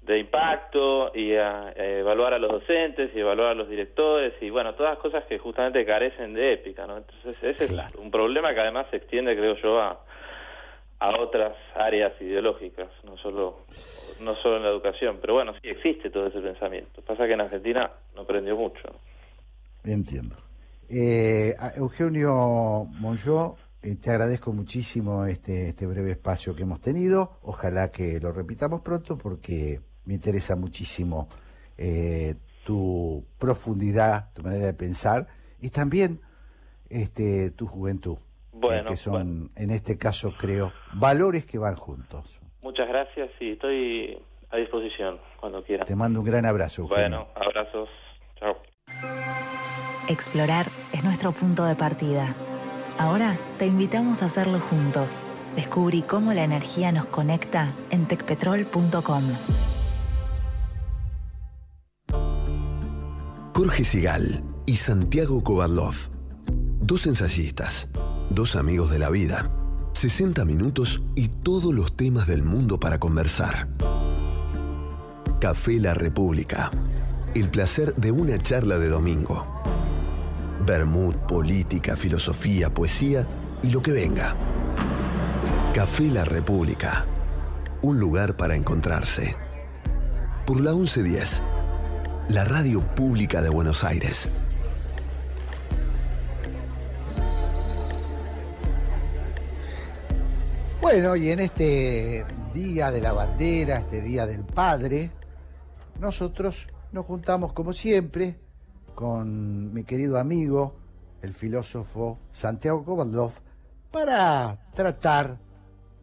de 0.00 0.18
impacto 0.18 1.12
y 1.14 1.34
a, 1.34 1.72
evaluar 1.76 2.34
a 2.34 2.38
los 2.38 2.50
docentes 2.50 3.10
y 3.14 3.20
evaluar 3.20 3.50
a 3.50 3.54
los 3.54 3.68
directores 3.68 4.32
y 4.40 4.48
bueno, 4.48 4.74
todas 4.74 4.98
cosas 4.98 5.24
que 5.24 5.38
justamente 5.38 5.84
carecen 5.84 6.32
de 6.32 6.54
épica, 6.54 6.86
¿no? 6.86 6.96
Entonces 6.96 7.36
ese 7.42 7.64
es 7.64 7.94
un 7.96 8.10
problema 8.10 8.54
que 8.54 8.60
además 8.60 8.86
se 8.90 8.96
extiende, 8.96 9.36
creo 9.36 9.54
yo, 9.56 9.78
a, 9.78 10.00
a 11.00 11.20
otras 11.20 11.54
áreas 11.74 12.14
ideológicas, 12.20 12.88
no 13.04 13.16
solo 13.18 13.58
no 14.20 14.36
solo 14.36 14.56
en 14.56 14.62
la 14.62 14.70
educación, 14.70 15.18
pero 15.20 15.34
bueno, 15.34 15.52
sí 15.60 15.68
existe 15.68 16.08
todo 16.08 16.28
ese 16.28 16.40
pensamiento. 16.40 17.02
Pasa 17.02 17.26
que 17.26 17.32
en 17.32 17.40
Argentina 17.42 17.90
no 18.14 18.24
prendió 18.24 18.56
mucho. 18.56 18.80
Entiendo. 19.84 20.36
Eh, 20.94 21.54
Eugenio 21.76 22.84
Monjó, 23.00 23.56
eh, 23.82 23.96
te 23.96 24.10
agradezco 24.10 24.52
muchísimo 24.52 25.24
este, 25.24 25.68
este 25.70 25.86
breve 25.86 26.10
espacio 26.12 26.54
que 26.54 26.64
hemos 26.64 26.80
tenido. 26.82 27.38
Ojalá 27.42 27.90
que 27.90 28.20
lo 28.20 28.30
repitamos 28.30 28.82
pronto 28.82 29.16
porque 29.16 29.80
me 30.04 30.14
interesa 30.14 30.54
muchísimo 30.54 31.28
eh, 31.78 32.34
tu 32.66 33.24
profundidad, 33.38 34.32
tu 34.34 34.42
manera 34.42 34.66
de 34.66 34.74
pensar 34.74 35.26
y 35.60 35.70
también 35.70 36.20
este, 36.90 37.50
tu 37.52 37.66
juventud. 37.66 38.18
eh, 38.18 38.48
Bueno, 38.52 38.90
que 38.90 38.96
son, 38.98 39.50
en 39.56 39.70
este 39.70 39.96
caso, 39.96 40.34
creo, 40.38 40.72
valores 40.92 41.46
que 41.46 41.56
van 41.58 41.76
juntos. 41.76 42.38
Muchas 42.60 42.86
gracias 42.86 43.30
y 43.40 43.52
estoy 43.52 44.22
a 44.50 44.56
disposición 44.58 45.18
cuando 45.40 45.64
quieran. 45.64 45.86
Te 45.86 45.96
mando 45.96 46.20
un 46.20 46.26
gran 46.26 46.44
abrazo. 46.44 46.82
Eugenio. 46.82 47.26
Bueno, 47.26 47.28
abrazos. 47.34 47.88
Chao. 48.38 49.31
Explorar 50.12 50.70
es 50.92 51.02
nuestro 51.02 51.32
punto 51.32 51.64
de 51.64 51.74
partida. 51.74 52.36
Ahora 52.98 53.38
te 53.58 53.64
invitamos 53.64 54.20
a 54.22 54.26
hacerlo 54.26 54.60
juntos. 54.60 55.30
Descubrí 55.56 56.02
cómo 56.02 56.34
la 56.34 56.44
energía 56.44 56.92
nos 56.92 57.06
conecta 57.06 57.70
en 57.88 58.04
tecpetrol.com. 58.04 59.22
Jorge 63.54 63.84
Sigal 63.84 64.42
y 64.66 64.76
Santiago 64.76 65.42
Kovadlov. 65.42 65.94
Dos 66.82 67.06
ensayistas, 67.06 67.88
dos 68.28 68.54
amigos 68.54 68.90
de 68.90 68.98
la 68.98 69.08
vida. 69.08 69.50
60 69.94 70.44
minutos 70.44 71.02
y 71.14 71.28
todos 71.28 71.72
los 71.72 71.96
temas 71.96 72.26
del 72.26 72.42
mundo 72.42 72.78
para 72.78 72.98
conversar. 72.98 73.66
Café 75.40 75.80
La 75.80 75.94
República. 75.94 76.70
El 77.34 77.48
placer 77.48 77.94
de 77.94 78.12
una 78.12 78.36
charla 78.36 78.78
de 78.78 78.88
domingo. 78.88 79.61
Bermud, 80.64 81.16
política, 81.26 81.96
filosofía, 81.96 82.72
poesía 82.72 83.26
y 83.62 83.70
lo 83.70 83.82
que 83.82 83.90
venga. 83.90 84.36
Café 85.74 86.04
La 86.04 86.24
República. 86.24 87.04
Un 87.82 87.98
lugar 87.98 88.36
para 88.36 88.54
encontrarse. 88.54 89.34
Por 90.46 90.60
la 90.60 90.72
1110. 90.72 91.42
La 92.28 92.44
radio 92.44 92.80
pública 92.94 93.42
de 93.42 93.48
Buenos 93.48 93.82
Aires. 93.82 94.28
Bueno, 100.80 101.16
y 101.16 101.30
en 101.32 101.40
este 101.40 102.24
Día 102.54 102.92
de 102.92 103.00
la 103.00 103.12
Bandera, 103.12 103.78
este 103.78 104.00
Día 104.00 104.26
del 104.26 104.44
Padre, 104.44 105.10
nosotros 106.00 106.68
nos 106.92 107.04
juntamos 107.04 107.52
como 107.52 107.72
siempre 107.72 108.36
con 108.94 109.72
mi 109.72 109.84
querido 109.84 110.18
amigo, 110.18 110.74
el 111.22 111.34
filósofo 111.34 112.18
Santiago 112.30 112.84
Kovaldov, 112.84 113.32
para 113.90 114.58
tratar 114.74 115.38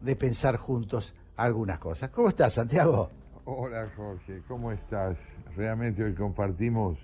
de 0.00 0.16
pensar 0.16 0.56
juntos 0.56 1.14
algunas 1.36 1.78
cosas. 1.78 2.10
¿Cómo 2.10 2.28
estás, 2.28 2.54
Santiago? 2.54 3.10
Hola 3.44 3.88
Jorge, 3.96 4.42
¿cómo 4.46 4.70
estás? 4.72 5.16
Realmente 5.56 6.04
hoy 6.04 6.14
compartimos 6.14 6.98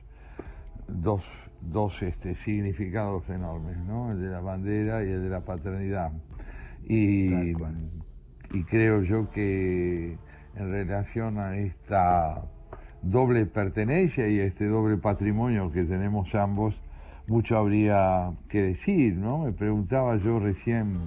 dos, 0.87 1.23
dos 1.61 2.03
este, 2.03 2.35
significados 2.35 3.29
enormes, 3.29 3.79
¿no? 3.79 4.13
El 4.13 4.21
de 4.21 4.29
la 4.29 4.41
bandera 4.41 5.05
y 5.05 5.11
el 5.11 5.23
de 5.23 5.29
la 5.29 5.41
paternidad. 5.41 6.13
Y, 6.85 7.53
y 8.53 8.65
creo 8.69 9.03
yo 9.03 9.29
que 9.31 10.19
en 10.55 10.71
relación 10.71 11.39
a 11.39 11.57
esta 11.57 12.45
doble 13.11 13.47
pertenencia 13.47 14.29
y 14.29 14.41
este 14.41 14.67
doble 14.67 14.97
patrimonio 14.97 15.71
que 15.71 15.85
tenemos 15.85 16.35
ambos, 16.35 16.75
mucho 17.27 17.57
habría 17.57 18.33
que 18.49 18.63
decir, 18.63 19.15
¿no? 19.15 19.45
Me 19.45 19.53
preguntaba 19.53 20.17
yo 20.17 20.39
recién 20.39 20.99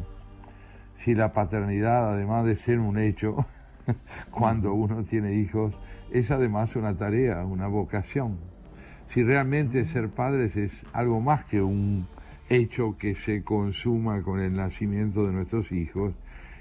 si 0.96 1.16
la 1.16 1.34
paternidad, 1.34 2.14
además 2.14 2.46
de 2.46 2.56
ser 2.56 2.80
un 2.80 2.98
hecho, 2.98 3.46
cuando 4.32 4.74
uno 4.74 5.04
tiene 5.04 5.34
hijos, 5.34 5.78
es 6.12 6.32
además 6.32 6.76
una 6.76 6.96
tarea, 6.96 7.46
una 7.46 7.68
vocación. 7.68 8.38
Si 9.08 9.24
realmente 9.24 9.86
ser 9.86 10.10
padres 10.10 10.56
es 10.56 10.72
algo 10.94 11.20
más 11.20 11.46
que 11.46 11.62
un 11.62 12.08
hecho 12.50 12.98
que 12.98 13.16
se 13.16 13.44
consuma 13.44 14.22
con 14.22 14.40
el 14.40 14.56
nacimiento 14.56 15.26
de 15.26 15.34
nuestros 15.34 15.72
hijos, 15.72 16.14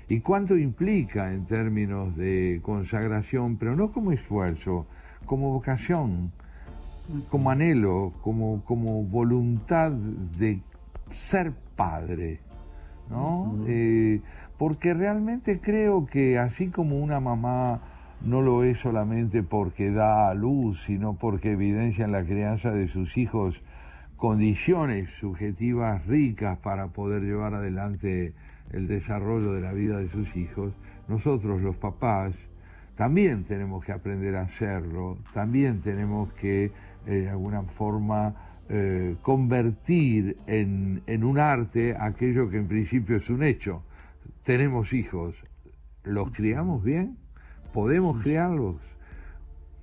y 0.08 0.20
cuánto 0.20 0.56
implica 0.56 1.32
en 1.32 1.44
términos 1.44 2.16
de 2.16 2.60
consagración, 2.62 3.56
pero 3.56 3.76
no 3.76 3.92
como 3.92 4.12
esfuerzo, 4.12 4.86
como 5.28 5.52
vocación, 5.52 6.32
como 7.30 7.50
anhelo, 7.52 8.12
como, 8.22 8.64
como 8.64 9.04
voluntad 9.04 9.92
de 9.92 10.60
ser 11.12 11.52
padre, 11.76 12.40
¿no? 13.08 13.56
Eh, 13.68 14.20
porque 14.58 14.92
realmente 14.92 15.60
creo 15.60 16.06
que 16.06 16.38
así 16.38 16.68
como 16.68 16.96
una 16.96 17.20
mamá 17.20 17.80
no 18.20 18.42
lo 18.42 18.64
es 18.64 18.78
solamente 18.78 19.44
porque 19.44 19.92
da 19.92 20.28
a 20.28 20.34
luz, 20.34 20.82
sino 20.82 21.14
porque 21.14 21.52
evidencia 21.52 22.04
en 22.04 22.10
la 22.10 22.24
crianza 22.24 22.72
de 22.72 22.88
sus 22.88 23.16
hijos 23.16 23.62
condiciones 24.16 25.10
subjetivas 25.10 26.04
ricas 26.06 26.58
para 26.58 26.88
poder 26.88 27.22
llevar 27.22 27.54
adelante 27.54 28.34
el 28.72 28.88
desarrollo 28.88 29.52
de 29.52 29.60
la 29.60 29.72
vida 29.72 29.98
de 29.98 30.08
sus 30.08 30.34
hijos, 30.36 30.72
nosotros 31.06 31.62
los 31.62 31.76
papás 31.76 32.34
también 32.98 33.44
tenemos 33.44 33.84
que 33.84 33.92
aprender 33.92 34.34
a 34.34 34.40
hacerlo, 34.40 35.18
también 35.32 35.80
tenemos 35.82 36.32
que 36.32 36.72
eh, 37.06 37.12
de 37.12 37.30
alguna 37.30 37.62
forma 37.62 38.34
eh, 38.68 39.14
convertir 39.22 40.36
en, 40.48 41.04
en 41.06 41.22
un 41.22 41.38
arte 41.38 41.96
aquello 41.96 42.50
que 42.50 42.56
en 42.56 42.66
principio 42.66 43.14
es 43.14 43.30
un 43.30 43.44
hecho. 43.44 43.84
Tenemos 44.42 44.92
hijos, 44.92 45.36
¿los 46.02 46.32
criamos 46.32 46.82
bien? 46.82 47.18
¿Podemos 47.72 48.20
criarlos? 48.20 48.78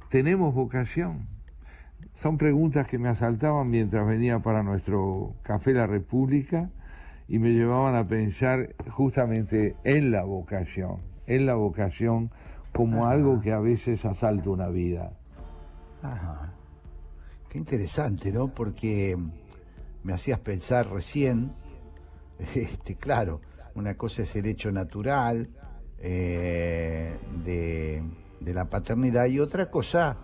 ¿Tenemos 0.10 0.54
vocación? 0.54 1.26
Son 2.16 2.38
preguntas 2.38 2.86
que 2.86 3.00
me 3.00 3.08
asaltaban 3.08 3.70
mientras 3.70 4.06
venía 4.06 4.40
para 4.40 4.62
nuestro 4.62 5.38
Café 5.42 5.72
La 5.72 5.88
República 5.88 6.70
y 7.30 7.40
me 7.40 7.54
llevaban 7.54 7.96
a 7.96 8.10
pensar 8.10 8.76
justamente 8.90 9.78
en 9.86 10.12
la 10.12 10.26
vocación, 10.26 10.98
en 11.28 11.46
la 11.46 11.56
vocación 11.56 12.30
como 12.76 13.08
algo 13.08 13.40
que 13.40 13.54
a 13.54 13.60
veces 13.60 14.04
asalta 14.06 14.50
una 14.50 14.68
vida. 14.68 15.18
Ajá. 16.02 16.54
Qué 17.50 17.58
interesante, 17.58 18.32
¿no? 18.32 18.54
Porque 18.54 19.16
me 20.04 20.14
hacías 20.14 20.40
pensar 20.40 20.90
recién, 20.90 21.52
este, 22.56 22.96
claro, 22.96 23.40
una 23.76 23.96
cosa 23.96 24.24
es 24.24 24.36
el 24.36 24.46
hecho 24.46 24.72
natural 24.72 25.50
eh, 26.00 27.18
de, 27.44 28.04
de 28.42 28.54
la 28.54 28.66
paternidad 28.66 29.26
y 29.28 29.40
otra 29.40 29.72
cosa, 29.72 30.18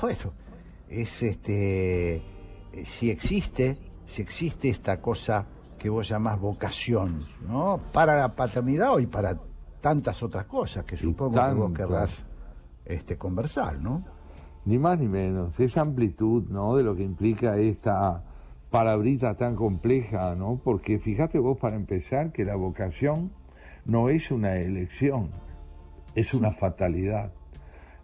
bueno, 0.00 0.32
es 0.88 1.22
este 1.22 2.22
si 2.84 3.10
existe, 3.10 3.78
si 4.04 4.22
existe 4.22 4.68
esta 4.68 5.00
cosa 5.00 5.46
que 5.78 5.88
vos 5.88 6.08
llamás 6.08 6.40
vocación, 6.40 7.26
¿no? 7.46 7.78
Para 7.92 8.16
la 8.16 8.34
paternidad 8.34 8.98
y 8.98 9.06
para 9.06 9.38
tantas 9.84 10.22
otras 10.22 10.46
cosas 10.46 10.84
que 10.84 10.96
supongo 10.96 11.34
que 11.34 11.52
vos 11.52 11.72
querrás 11.74 12.24
este, 12.86 13.18
conversar, 13.18 13.82
¿no? 13.82 14.02
Ni 14.64 14.78
más 14.78 14.98
ni 14.98 15.08
menos, 15.08 15.60
esa 15.60 15.82
amplitud, 15.82 16.48
¿no? 16.48 16.74
De 16.76 16.82
lo 16.82 16.96
que 16.96 17.02
implica 17.02 17.58
esta 17.58 18.24
palabrita 18.70 19.34
tan 19.34 19.54
compleja, 19.54 20.34
¿no? 20.36 20.58
Porque 20.64 20.98
fíjate 20.98 21.38
vos 21.38 21.58
para 21.58 21.76
empezar 21.76 22.32
que 22.32 22.46
la 22.46 22.56
vocación 22.56 23.30
no 23.84 24.08
es 24.08 24.30
una 24.30 24.56
elección, 24.56 25.28
es 26.14 26.32
una 26.32 26.50
fatalidad. 26.50 27.34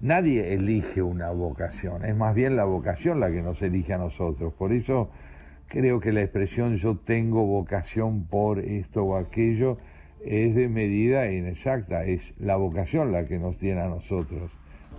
Nadie 0.00 0.52
elige 0.52 1.00
una 1.00 1.30
vocación, 1.30 2.04
es 2.04 2.14
más 2.14 2.34
bien 2.34 2.56
la 2.56 2.64
vocación 2.64 3.20
la 3.20 3.30
que 3.30 3.40
nos 3.40 3.62
elige 3.62 3.94
a 3.94 3.98
nosotros. 3.98 4.52
Por 4.52 4.74
eso 4.74 5.08
creo 5.66 5.98
que 5.98 6.12
la 6.12 6.20
expresión 6.20 6.76
yo 6.76 6.98
tengo 6.98 7.46
vocación 7.46 8.26
por 8.26 8.58
esto 8.58 9.02
o 9.02 9.16
aquello 9.16 9.78
es 10.24 10.54
de 10.54 10.68
medida 10.68 11.30
inexacta, 11.30 12.04
es 12.04 12.34
la 12.38 12.56
vocación 12.56 13.12
la 13.12 13.24
que 13.24 13.38
nos 13.38 13.56
tiene 13.56 13.80
a 13.80 13.88
nosotros. 13.88 14.50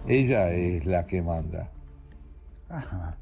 Ella 0.07 0.51
es 0.51 0.86
la 0.86 1.05
que 1.05 1.22
manda. 1.22 1.69
Ajá. 2.69 3.17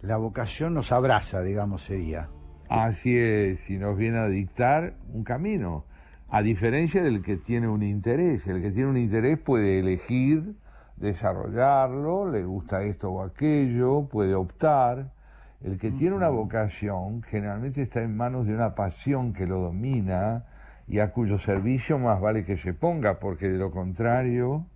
La 0.00 0.16
vocación 0.16 0.74
nos 0.74 0.92
abraza, 0.92 1.42
digamos, 1.42 1.82
sería. 1.82 2.28
Así 2.68 3.16
es, 3.16 3.68
y 3.70 3.78
nos 3.78 3.96
viene 3.96 4.18
a 4.18 4.28
dictar 4.28 4.94
un 5.12 5.24
camino, 5.24 5.84
a 6.28 6.42
diferencia 6.42 7.02
del 7.02 7.22
que 7.22 7.36
tiene 7.36 7.68
un 7.68 7.82
interés. 7.82 8.46
El 8.46 8.62
que 8.62 8.70
tiene 8.70 8.88
un 8.88 8.96
interés 8.96 9.38
puede 9.38 9.78
elegir 9.78 10.54
desarrollarlo, 10.96 12.30
le 12.30 12.44
gusta 12.44 12.82
esto 12.82 13.10
o 13.10 13.22
aquello, 13.22 14.08
puede 14.08 14.34
optar. 14.34 15.12
El 15.62 15.78
que 15.78 15.90
tiene 15.90 16.16
una 16.16 16.28
vocación 16.28 17.22
generalmente 17.22 17.82
está 17.82 18.02
en 18.02 18.16
manos 18.16 18.46
de 18.46 18.54
una 18.54 18.74
pasión 18.74 19.32
que 19.32 19.46
lo 19.46 19.60
domina 19.60 20.44
y 20.88 21.00
a 21.00 21.12
cuyo 21.12 21.38
servicio 21.38 21.98
más 21.98 22.20
vale 22.20 22.44
que 22.44 22.56
se 22.56 22.72
ponga, 22.74 23.18
porque 23.18 23.48
de 23.48 23.58
lo 23.58 23.70
contrario 23.70 24.66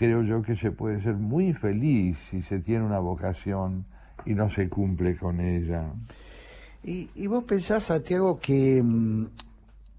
creo 0.00 0.22
yo 0.22 0.40
que 0.40 0.56
se 0.56 0.72
puede 0.72 1.02
ser 1.02 1.16
muy 1.16 1.52
feliz 1.52 2.18
si 2.30 2.40
se 2.40 2.60
tiene 2.60 2.86
una 2.86 3.00
vocación 3.00 3.84
y 4.24 4.34
no 4.34 4.48
se 4.48 4.68
cumple 4.68 5.16
con 5.16 5.40
ella. 5.40 5.92
¿Y, 6.82 7.26
vos 7.26 7.44
pensás, 7.44 7.82
Santiago, 7.82 8.38
que 8.38 8.82
mm, 8.82 9.26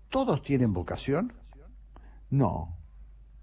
todos 0.10 0.42
tienen 0.42 0.74
vocación? 0.74 1.32
No, 2.32 2.76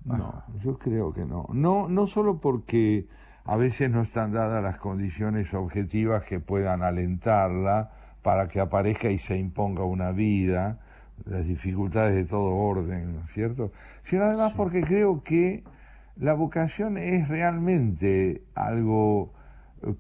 no, 0.05 0.43
yo 0.61 0.77
creo 0.79 1.13
que 1.13 1.25
no. 1.25 1.47
No, 1.53 1.89
no 1.89 2.09
solo 2.09 2.41
porque 2.41 3.07
a 3.45 3.57
veces 3.57 3.89
no 3.91 4.03
están 4.03 4.33
dadas 4.33 4.61
las 4.61 4.79
condiciones 4.79 5.55
objetivas 5.55 6.25
que 6.25 6.41
puedan 6.41 6.83
alentarla 6.83 7.93
para 8.23 8.49
que 8.49 8.59
aparezca 8.59 9.11
y 9.11 9.19
se 9.19 9.39
imponga 9.39 9.85
una 9.85 10.11
vida, 10.11 10.81
las 11.27 11.47
dificultades 11.47 12.15
de 12.15 12.25
todo 12.25 12.55
orden, 12.55 13.15
¿no 13.15 13.25
es 13.25 13.33
cierto? 13.33 13.73
Sino 14.03 14.25
además 14.25 14.53
porque 14.57 14.83
creo 14.83 15.23
que 15.23 15.65
la 16.17 16.35
vocación 16.35 16.99
es 16.99 17.29
realmente 17.29 18.43
algo 18.55 19.33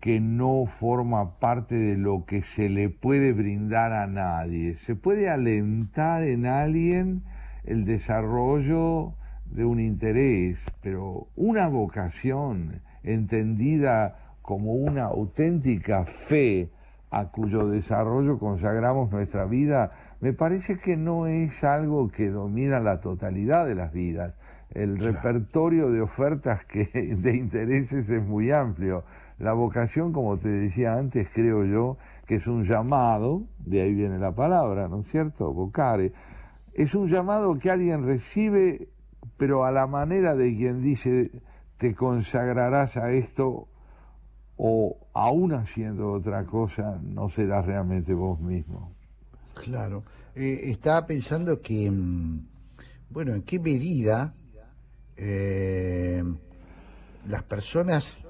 que 0.00 0.20
no 0.20 0.66
forma 0.66 1.38
parte 1.38 1.76
de 1.76 1.96
lo 1.96 2.24
que 2.24 2.42
se 2.42 2.68
le 2.68 2.88
puede 2.88 3.32
brindar 3.32 3.92
a 3.92 4.06
nadie. 4.06 4.74
Se 4.74 4.96
puede 4.96 5.30
alentar 5.30 6.24
en 6.24 6.46
alguien 6.46 7.22
el 7.64 7.84
desarrollo 7.84 9.14
de 9.46 9.64
un 9.64 9.80
interés, 9.80 10.58
pero 10.82 11.28
una 11.36 11.68
vocación 11.68 12.82
entendida 13.02 14.34
como 14.42 14.72
una 14.72 15.04
auténtica 15.04 16.04
fe 16.04 16.70
a 17.10 17.28
cuyo 17.28 17.68
desarrollo 17.68 18.38
consagramos 18.38 19.10
nuestra 19.10 19.44
vida, 19.46 19.92
me 20.20 20.32
parece 20.32 20.78
que 20.78 20.96
no 20.96 21.26
es 21.26 21.64
algo 21.64 22.08
que 22.08 22.30
domina 22.30 22.80
la 22.80 23.00
totalidad 23.00 23.66
de 23.66 23.74
las 23.74 23.92
vidas. 23.92 24.34
El 24.70 24.98
repertorio 24.98 25.90
de 25.90 26.00
ofertas 26.00 26.64
que, 26.64 26.86
de 27.16 27.36
intereses 27.36 28.08
es 28.08 28.22
muy 28.22 28.50
amplio. 28.50 29.04
La 29.38 29.52
vocación, 29.52 30.12
como 30.12 30.36
te 30.38 30.48
decía 30.48 30.94
antes, 30.94 31.28
creo 31.32 31.64
yo, 31.64 31.96
que 32.26 32.36
es 32.36 32.46
un 32.46 32.64
llamado, 32.64 33.44
de 33.58 33.82
ahí 33.82 33.94
viene 33.94 34.18
la 34.18 34.32
palabra, 34.32 34.88
¿no 34.88 35.00
es 35.00 35.08
cierto? 35.08 35.52
Vocare. 35.52 36.12
Es 36.74 36.94
un 36.94 37.08
llamado 37.08 37.58
que 37.58 37.70
alguien 37.70 38.04
recibe 38.04 38.88
pero 39.36 39.64
a 39.64 39.70
la 39.70 39.86
manera 39.86 40.34
de 40.34 40.54
quien 40.56 40.82
dice, 40.82 41.30
te 41.76 41.94
consagrarás 41.94 42.96
a 42.96 43.12
esto 43.12 43.68
o 44.56 44.96
aún 45.14 45.52
haciendo 45.52 46.12
otra 46.12 46.44
cosa, 46.44 46.98
no 47.02 47.28
serás 47.28 47.66
realmente 47.66 48.12
vos 48.14 48.40
mismo. 48.40 48.92
Claro. 49.62 50.04
Eh, 50.34 50.70
estaba 50.70 51.06
pensando 51.06 51.60
que, 51.60 51.90
mm, 51.90 52.46
bueno, 53.10 53.34
en 53.34 53.42
qué 53.42 53.58
medida 53.58 54.34
eh, 55.16 56.22
las 57.26 57.42
personas 57.42 58.20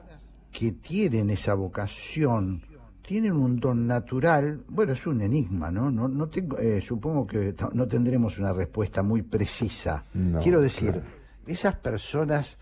que 0.51 0.72
tienen 0.72 1.31
esa 1.31 1.55
vocación 1.55 2.62
tienen 3.09 3.33
un 3.33 3.59
don 3.59 3.87
natural, 3.87 4.64
bueno, 4.68 4.93
es 4.93 5.07
un 5.07 5.22
enigma, 5.22 5.70
¿no? 5.70 5.91
no, 5.91 6.09
no 6.09 6.29
tengo, 6.29 6.59
eh, 6.59 6.83
supongo 6.83 7.26
que 7.26 7.55
no 7.72 7.89
tendremos 7.89 8.39
una 8.39 8.53
respuesta 8.53 9.03
muy 9.03 9.22
precisa. 9.22 10.03
Quiero 10.43 10.61
decir, 10.61 11.01
esas 11.47 11.76
personas 11.76 12.59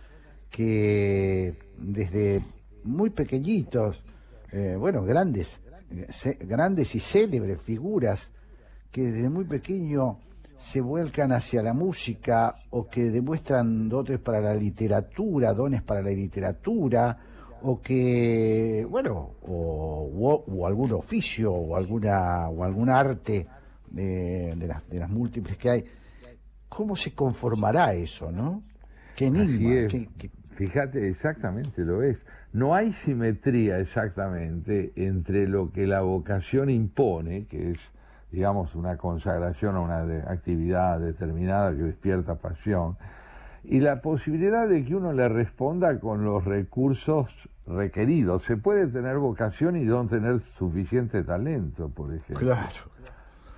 que 0.48 1.58
desde 1.78 2.44
muy 2.84 3.10
pequeñitos, 3.10 4.00
eh, 4.52 4.76
bueno, 4.78 5.02
grandes, 5.02 5.60
grandes 6.40 6.94
y 6.94 7.00
célebres 7.00 7.60
figuras, 7.60 8.30
que 8.90 9.10
desde 9.12 9.28
muy 9.28 9.44
pequeño 9.44 10.18
se 10.56 10.80
vuelcan 10.80 11.32
hacia 11.32 11.62
la 11.62 11.74
música 11.74 12.56
o 12.70 12.88
que 12.88 13.10
demuestran 13.10 13.88
dotes 13.88 14.18
para 14.18 14.40
la 14.40 14.54
literatura, 14.54 15.52
dones 15.52 15.82
para 15.82 16.02
la 16.02 16.10
literatura, 16.10 17.18
o 17.62 17.80
que, 17.80 18.86
bueno, 18.88 19.34
o, 19.42 20.66
algún 20.66 20.92
oficio 20.92 21.52
o, 21.52 21.76
alguna, 21.76 22.48
o 22.48 22.64
algún 22.64 22.88
arte 22.90 23.46
de, 23.90 24.54
las, 24.66 24.88
de 24.88 24.98
las 24.98 25.10
múltiples 25.10 25.56
que 25.56 25.70
hay, 25.70 25.84
¿cómo 26.68 26.96
se 26.96 27.14
conformará 27.14 27.92
eso, 27.92 28.30
no? 28.30 28.62
Qué 29.14 29.26
enigma. 29.26 29.88
Fíjate, 30.56 31.08
exactamente 31.08 31.82
lo 31.82 32.02
es. 32.02 32.18
No 32.52 32.74
hay 32.74 32.92
simetría 32.92 33.78
exactamente 33.78 34.92
entre 34.96 35.46
lo 35.46 35.70
que 35.70 35.86
la 35.86 36.00
vocación 36.00 36.70
impone, 36.70 37.46
que 37.46 37.72
es, 37.72 37.78
digamos, 38.36 38.74
una 38.74 38.98
consagración 38.98 39.76
a 39.76 39.80
una 39.80 40.02
actividad 40.30 41.00
determinada 41.00 41.70
que 41.70 41.84
despierta 41.84 42.34
pasión, 42.34 42.98
y 43.64 43.80
la 43.80 44.02
posibilidad 44.02 44.68
de 44.68 44.84
que 44.84 44.94
uno 44.94 45.14
le 45.14 45.26
responda 45.30 45.98
con 45.98 46.22
los 46.22 46.44
recursos 46.44 47.48
requeridos. 47.66 48.42
Se 48.42 48.58
puede 48.58 48.88
tener 48.88 49.16
vocación 49.16 49.76
y 49.76 49.84
no 49.84 50.06
tener 50.06 50.38
suficiente 50.40 51.24
talento, 51.24 51.88
por 51.88 52.12
ejemplo. 52.12 52.46
Claro. 52.46 52.68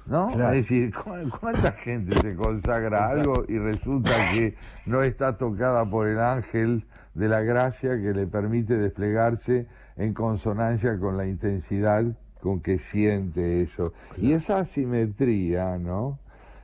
¿no? 0.06 0.30
Es 0.30 0.52
decir, 0.52 0.94
¿cuánta 1.40 1.72
gente 1.72 2.14
se 2.20 2.36
consagra 2.36 3.04
a 3.04 3.08
algo 3.10 3.46
y 3.48 3.58
resulta 3.58 4.12
que 4.32 4.54
no 4.86 5.02
está 5.02 5.36
tocada 5.38 5.90
por 5.90 6.06
el 6.06 6.20
ángel 6.20 6.86
de 7.14 7.26
la 7.28 7.40
gracia 7.40 8.00
que 8.00 8.14
le 8.14 8.28
permite 8.28 8.78
desplegarse 8.78 9.66
en 9.96 10.14
consonancia 10.14 11.00
con 11.00 11.16
la 11.16 11.26
intensidad 11.26 12.04
con 12.40 12.60
que 12.60 12.78
siente 12.78 13.62
eso? 13.62 13.92
Y 14.16 14.32
esa 14.32 14.58
asimetría, 14.58 15.78
¿no? 15.78 16.18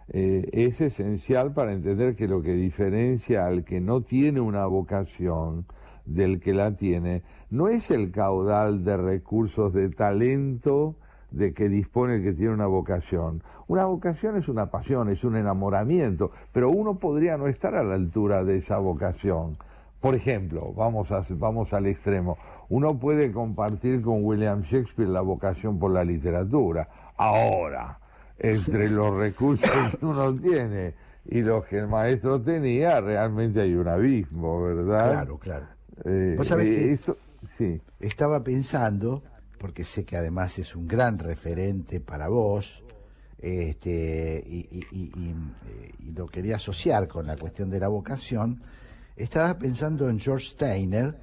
Eh, 0.09 0.51
es 0.53 0.81
esencial 0.81 1.55
para 1.55 1.73
entender 1.73 2.15
que 2.15 2.29
lo 2.29 2.43
que 2.43 2.53
diferencia 2.53 3.47
al 3.47 3.65
que 3.65 3.81
no 3.81 4.03
tiene 4.03 4.41
una 4.41 4.67
vocación 4.67 5.65
del 6.05 6.41
que 6.41 6.53
la 6.53 6.75
tiene 6.75 7.23
no 7.51 7.69
es 7.69 7.91
el 7.91 8.11
caudal 8.11 8.85
de 8.85 8.97
recursos 8.99 9.73
de 9.73 9.89
talento 9.89 10.97
de 11.31 11.53
que 11.53 11.69
dispone 11.69 12.17
el 12.17 12.23
que 12.23 12.33
tiene 12.33 12.53
una 12.53 12.67
vocación. 12.67 13.43
Una 13.67 13.87
vocación 13.87 14.37
es 14.37 14.49
una 14.49 14.71
pasión, 14.71 15.09
es 15.09 15.25
un 15.25 15.37
enamoramiento, 15.37 16.31
pero 16.53 16.71
uno 16.71 16.99
podría 16.99 17.37
no 17.37 17.49
estar 17.49 17.75
a 17.75 17.83
la 17.83 17.95
altura 17.95 18.45
de 18.45 18.59
esa 18.59 18.79
vocación. 18.79 19.57
Por 20.01 20.15
ejemplo, 20.15 20.73
vamos, 20.77 21.11
a, 21.11 21.25
vamos 21.31 21.73
al 21.73 21.87
extremo, 21.87 22.37
uno 22.69 22.99
puede 22.99 23.33
compartir 23.33 24.03
con 24.03 24.25
William 24.25 24.63
Shakespeare 24.63 25.09
la 25.09 25.21
vocación 25.21 25.79
por 25.79 25.91
la 25.93 26.05
literatura. 26.05 26.89
Ahora, 27.17 27.99
entre 28.39 28.91
los 28.91 29.15
recursos 29.15 29.71
que 29.71 30.05
uno 30.07 30.35
tiene 30.35 30.95
y 31.27 31.41
los 31.41 31.65
que 31.67 31.79
el 31.79 31.89
maestro 31.89 32.41
tenía, 32.41 33.01
realmente 33.01 33.61
hay 33.61 33.75
un 33.75 33.89
abismo, 33.89 34.63
¿verdad? 34.63 35.13
Claro, 35.13 35.39
claro. 35.39 35.67
Eh, 36.05 36.35
¿Vos 36.37 36.49
sabés 36.49 36.69
eh, 36.69 36.93
esto, 36.93 37.17
sí. 37.47 37.81
Estaba 38.01 38.43
pensando 38.43 39.23
porque 39.65 39.85
sé 39.85 40.05
que 40.05 40.19
además 40.19 40.59
es 40.59 40.77
un 40.77 40.87
gran 40.87 41.19
referente 41.19 41.99
para 41.99 42.29
vos, 42.29 42.83
este, 43.39 44.45
y, 44.47 45.35
lo 46.15 46.27
quería 46.27 46.57
asociar 46.57 47.09
con 47.09 47.27
la 47.27 47.35
cuestión 47.35 47.71
de 47.71 47.81
la 47.81 47.89
vocación, 47.89 48.61
estaba 49.17 49.59
pensando 49.59 50.11
en 50.11 50.21
George 50.21 50.51
Steiner, 50.51 51.15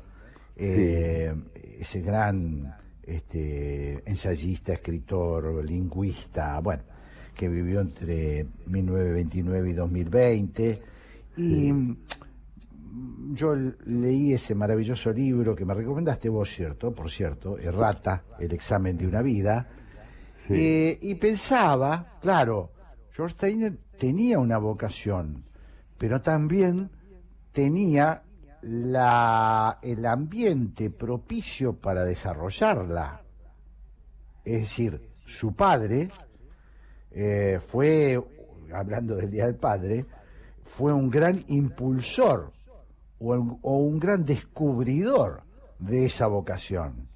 eh, 0.62 1.34
ese 1.80 2.02
gran 2.02 2.76
este, 3.04 4.04
ensayista, 4.10 4.74
escritor, 4.74 5.66
lingüista, 5.66 6.60
bueno, 6.60 6.84
que 7.36 7.50
vivió 7.50 7.82
entre 7.82 8.46
1929 8.68 9.70
y 9.70 9.74
2020, 9.74 10.82
y 11.38 11.74
yo 13.34 13.56
leí 13.56 14.34
ese 14.34 14.54
maravilloso 14.54 15.12
libro 15.14 15.56
que 15.56 15.66
me 15.66 15.74
recomendaste 15.74 16.30
vos, 16.30 16.50
¿cierto? 16.50 16.94
Por 16.94 17.10
cierto, 17.10 17.58
Errata, 17.58 18.24
el 18.40 18.52
examen 18.54 18.98
de 18.98 19.08
una 19.08 19.22
vida. 19.22 19.68
Eh, 20.50 20.98
y 21.02 21.16
pensaba, 21.16 22.18
claro, 22.22 22.72
George 23.12 23.36
Steiner 23.36 23.78
tenía 23.98 24.40
una 24.40 24.58
vocación, 24.58 25.46
pero 25.98 26.22
también 26.22 26.90
tenía 27.52 28.24
la, 28.62 29.80
el 29.82 30.06
ambiente 30.06 30.90
propicio 30.90 31.74
para 31.74 32.04
desarrollarla. 32.04 33.22
Es 34.44 34.62
decir, 34.62 35.10
su 35.26 35.54
padre 35.54 36.10
eh, 37.12 37.60
fue, 37.66 38.22
hablando 38.74 39.16
del 39.16 39.30
Día 39.30 39.46
del 39.46 39.56
Padre, 39.56 40.06
fue 40.64 40.94
un 40.94 41.10
gran 41.10 41.40
impulsor 41.48 42.52
o, 43.20 43.78
un 43.78 44.00
gran 44.00 44.26
descubridor 44.26 45.44
de 45.80 46.06
esa 46.06 46.28
vocación. 46.28 47.08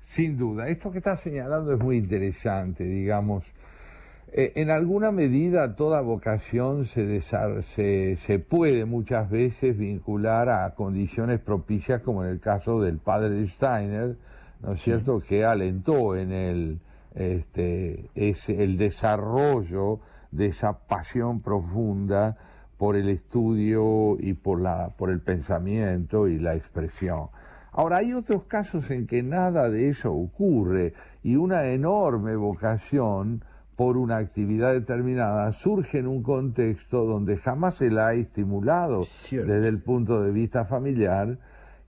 Sin 0.00 0.36
duda, 0.36 0.68
esto 0.68 0.90
que 0.90 0.98
estás 0.98 1.20
señalando 1.20 1.72
es 1.72 1.80
muy 1.80 1.96
interesante, 1.96 2.84
digamos. 2.84 3.44
Eh, 4.32 4.52
en 4.54 4.70
alguna 4.70 5.10
medida 5.10 5.74
toda 5.74 6.00
vocación 6.02 6.84
se, 6.84 7.20
se, 7.20 8.16
se, 8.16 8.38
puede 8.38 8.84
muchas 8.84 9.28
veces 9.28 9.76
vincular 9.76 10.48
a 10.48 10.74
condiciones 10.76 11.40
propicias, 11.40 12.00
como 12.02 12.24
en 12.24 12.30
el 12.30 12.38
caso 12.38 12.80
del 12.80 12.98
padre 12.98 13.30
de 13.30 13.48
Steiner, 13.48 14.16
¿no 14.62 14.74
es 14.74 14.82
cierto?, 14.82 15.20
que 15.20 15.44
alentó 15.44 16.14
en 16.14 16.30
él 16.30 16.80
este, 17.16 18.08
el 18.14 18.78
desarrollo 18.78 19.98
de 20.30 20.46
esa 20.46 20.78
pasión 20.78 21.40
profunda 21.40 22.36
por 22.78 22.94
el 22.94 23.08
estudio 23.08 24.16
y 24.20 24.34
por, 24.34 24.60
la, 24.60 24.90
por 24.96 25.10
el 25.10 25.20
pensamiento 25.20 26.28
y 26.28 26.38
la 26.38 26.54
expresión. 26.54 27.30
Ahora, 27.72 27.98
hay 27.98 28.12
otros 28.12 28.44
casos 28.44 28.90
en 28.92 29.08
que 29.08 29.24
nada 29.24 29.70
de 29.70 29.88
eso 29.88 30.12
ocurre 30.12 30.94
y 31.24 31.34
una 31.34 31.66
enorme 31.66 32.36
vocación 32.36 33.42
por 33.80 33.96
una 33.96 34.18
actividad 34.18 34.74
determinada 34.74 35.50
surge 35.52 36.00
en 36.00 36.06
un 36.06 36.22
contexto 36.22 37.06
donde 37.06 37.38
jamás 37.38 37.76
se 37.76 37.90
la 37.90 38.08
ha 38.08 38.12
estimulado 38.12 39.06
desde 39.30 39.68
el 39.68 39.78
punto 39.78 40.20
de 40.20 40.30
vista 40.32 40.66
familiar. 40.66 41.38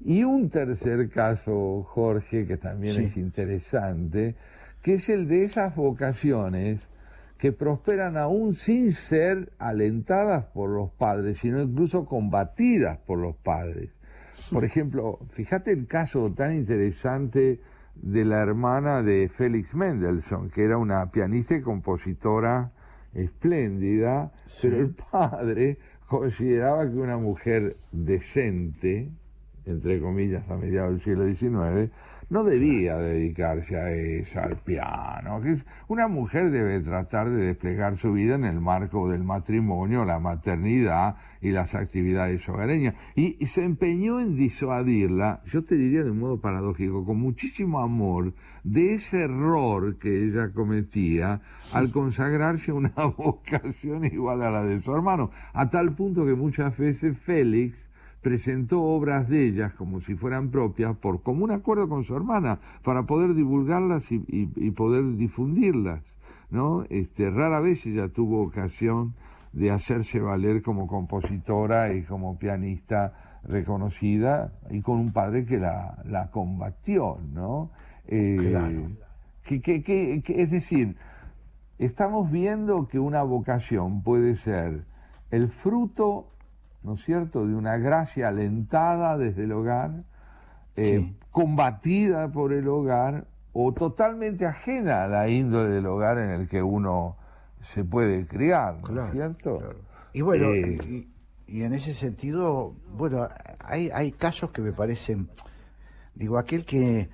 Y 0.01 0.24
un 0.24 0.49
tercer 0.49 1.11
caso, 1.11 1.82
Jorge, 1.86 2.47
que 2.47 2.57
también 2.57 2.99
es 2.99 3.18
interesante, 3.18 4.36
que 4.80 4.95
es 4.95 5.11
el 5.11 5.28
de 5.28 5.45
esas 5.45 5.76
vocaciones 5.76 6.88
que 7.36 7.53
prosperan 7.53 8.16
aún 8.16 8.55
sin 8.55 8.95
ser 8.95 9.53
alentadas 9.59 10.47
por 10.47 10.70
los 10.70 10.88
padres, 10.93 11.40
sino 11.40 11.61
incluso 11.61 12.07
combatidas 12.07 12.97
por 13.07 13.18
los 13.18 13.36
padres. 13.36 13.90
Por 14.51 14.64
ejemplo, 14.64 15.18
fíjate 15.28 15.72
el 15.72 15.86
caso 15.86 16.32
tan 16.32 16.57
interesante 16.57 17.61
de 17.95 18.24
la 18.24 18.40
hermana 18.43 19.03
de 19.03 19.28
Félix 19.28 19.74
Mendelssohn, 19.74 20.51
que 20.51 20.64
era 20.64 20.78
una 20.78 21.11
pianista 21.11 21.55
y 21.55 21.61
compositora 21.61 22.72
espléndida, 23.14 24.32
pero 24.61 24.76
el 24.76 24.90
padre 24.90 25.78
consideraba 26.07 26.88
que 26.88 26.97
una 26.97 27.18
mujer 27.18 27.76
decente, 27.93 29.11
entre 29.64 30.01
comillas, 30.01 30.49
a 30.51 30.57
mediados 30.57 30.93
del 30.93 31.01
siglo 31.01 31.26
XIX, 31.26 31.93
no 32.33 32.45
debía 32.45 32.97
dedicarse 32.97 33.76
a 33.76 33.91
eso, 33.93 34.41
al 34.41 34.57
piano. 34.57 35.43
Una 35.89 36.09
mujer 36.09 36.51
debe 36.51 36.80
tratar 36.80 37.28
de 37.28 37.49
desplegar 37.49 37.99
su 37.99 38.14
vida 38.14 38.37
en 38.37 38.47
el 38.47 38.59
marco 38.59 39.11
del 39.11 39.22
matrimonio, 39.22 40.07
la 40.07 40.18
maternidad 40.18 41.16
y 41.43 41.51
las 41.51 41.74
actividades 41.74 42.49
hogareñas. 42.49 42.95
Y, 43.14 43.45
se 43.45 43.64
empeñó 43.64 44.18
en 44.18 44.35
disuadirla, 44.35 45.43
yo 45.45 45.62
te 45.62 45.74
diría 45.74 46.05
de 46.05 46.11
un 46.11 46.20
modo 46.20 46.41
paradójico, 46.41 47.05
con 47.05 47.18
muchísimo 47.20 47.80
amor, 47.80 48.33
de 48.64 48.95
ese 48.95 49.24
error 49.24 49.99
que 49.99 50.24
ella 50.24 50.53
cometía 50.55 51.43
al 51.74 51.93
consagrarse 51.93 52.70
a 52.70 52.74
una 52.74 52.95
vocación 53.18 54.07
igual 54.07 54.41
a 54.41 54.51
la 54.51 54.64
de 54.64 54.80
su 54.80 54.95
hermano, 54.95 55.30
a 55.53 55.68
tal 55.68 55.95
punto 55.95 56.24
que 56.24 56.35
muchas 56.35 56.78
veces 56.78 57.18
Félix 57.18 57.91
presentó 58.23 58.83
obras 58.83 59.29
de 59.29 59.47
ellas 59.47 59.75
como 59.75 60.01
si 60.01 60.14
fueran 60.14 60.51
propias 60.51 60.97
por 60.97 61.23
común 61.23 61.51
acuerdo 61.51 61.89
con 61.89 62.05
su 62.05 62.16
hermana 62.16 62.61
para 62.83 63.03
poder 63.03 63.35
divulgarlas 63.35 64.11
y, 64.11 64.70
poder 64.70 65.16
difundirlas. 65.16 66.03
¿no? 66.51 66.85
Este, 66.89 67.31
rara 67.31 67.61
vez 67.61 67.85
ella 67.87 68.09
tuvo 68.09 68.43
ocasión 68.43 69.14
de 69.53 69.70
hacerse 69.70 70.20
valer 70.20 70.62
como 70.62 70.87
compositora 70.87 71.93
y 71.93 72.03
como 72.03 72.39
pianista 72.39 73.41
reconocida 73.45 74.53
y 74.70 74.81
con 74.81 74.99
un 74.99 75.12
padre 75.12 75.45
que 75.45 75.59
la, 75.59 75.99
la 76.05 76.31
combatió, 76.31 77.18
¿no? 77.33 77.70
Eh, 78.07 78.37
claro. 78.39 78.91
que, 79.45 80.23
es 80.27 80.51
decir, 80.51 80.97
estamos 81.79 82.31
viendo 82.31 82.89
que 82.89 82.99
una 82.99 83.23
vocación 83.23 84.03
puede 84.03 84.37
ser 84.37 84.85
el 85.31 85.49
fruto 85.49 86.32
¿no 86.83 86.95
es 86.95 87.05
cierto?, 87.05 87.47
de 87.47 87.55
una 87.55 87.76
gracia 87.78 88.28
alentada 88.28 89.16
desde 89.16 89.45
el 89.45 89.53
hogar, 89.53 90.05
eh, 90.76 91.14
combatida 91.30 92.30
por 92.30 92.53
el 92.53 92.68
hogar 92.68 93.26
o 93.53 93.72
totalmente 93.72 94.47
ajena 94.47 95.05
a 95.05 95.09
la 95.09 95.28
índole 95.28 95.70
del 95.70 95.87
hogar 95.87 96.18
en 96.18 96.30
el 96.30 96.49
que 96.49 96.62
uno 96.62 97.16
se 97.62 97.85
puede 97.85 98.26
criar, 98.26 98.83
¿no 98.91 99.05
es 99.05 99.12
cierto? 99.12 99.61
Y 100.12 100.22
bueno, 100.22 100.53
eh, 100.53 101.07
y, 101.47 101.62
en 101.62 101.74
ese 101.74 101.93
sentido, 101.93 102.74
bueno, 102.95 103.28
hay, 103.61 103.91
hay 103.93 104.12
casos 104.12 104.51
que 104.53 104.62
me 104.62 104.72
parecen, 104.72 105.28
digo, 106.14 106.39
aquel 106.39 106.64
que, 106.64 107.11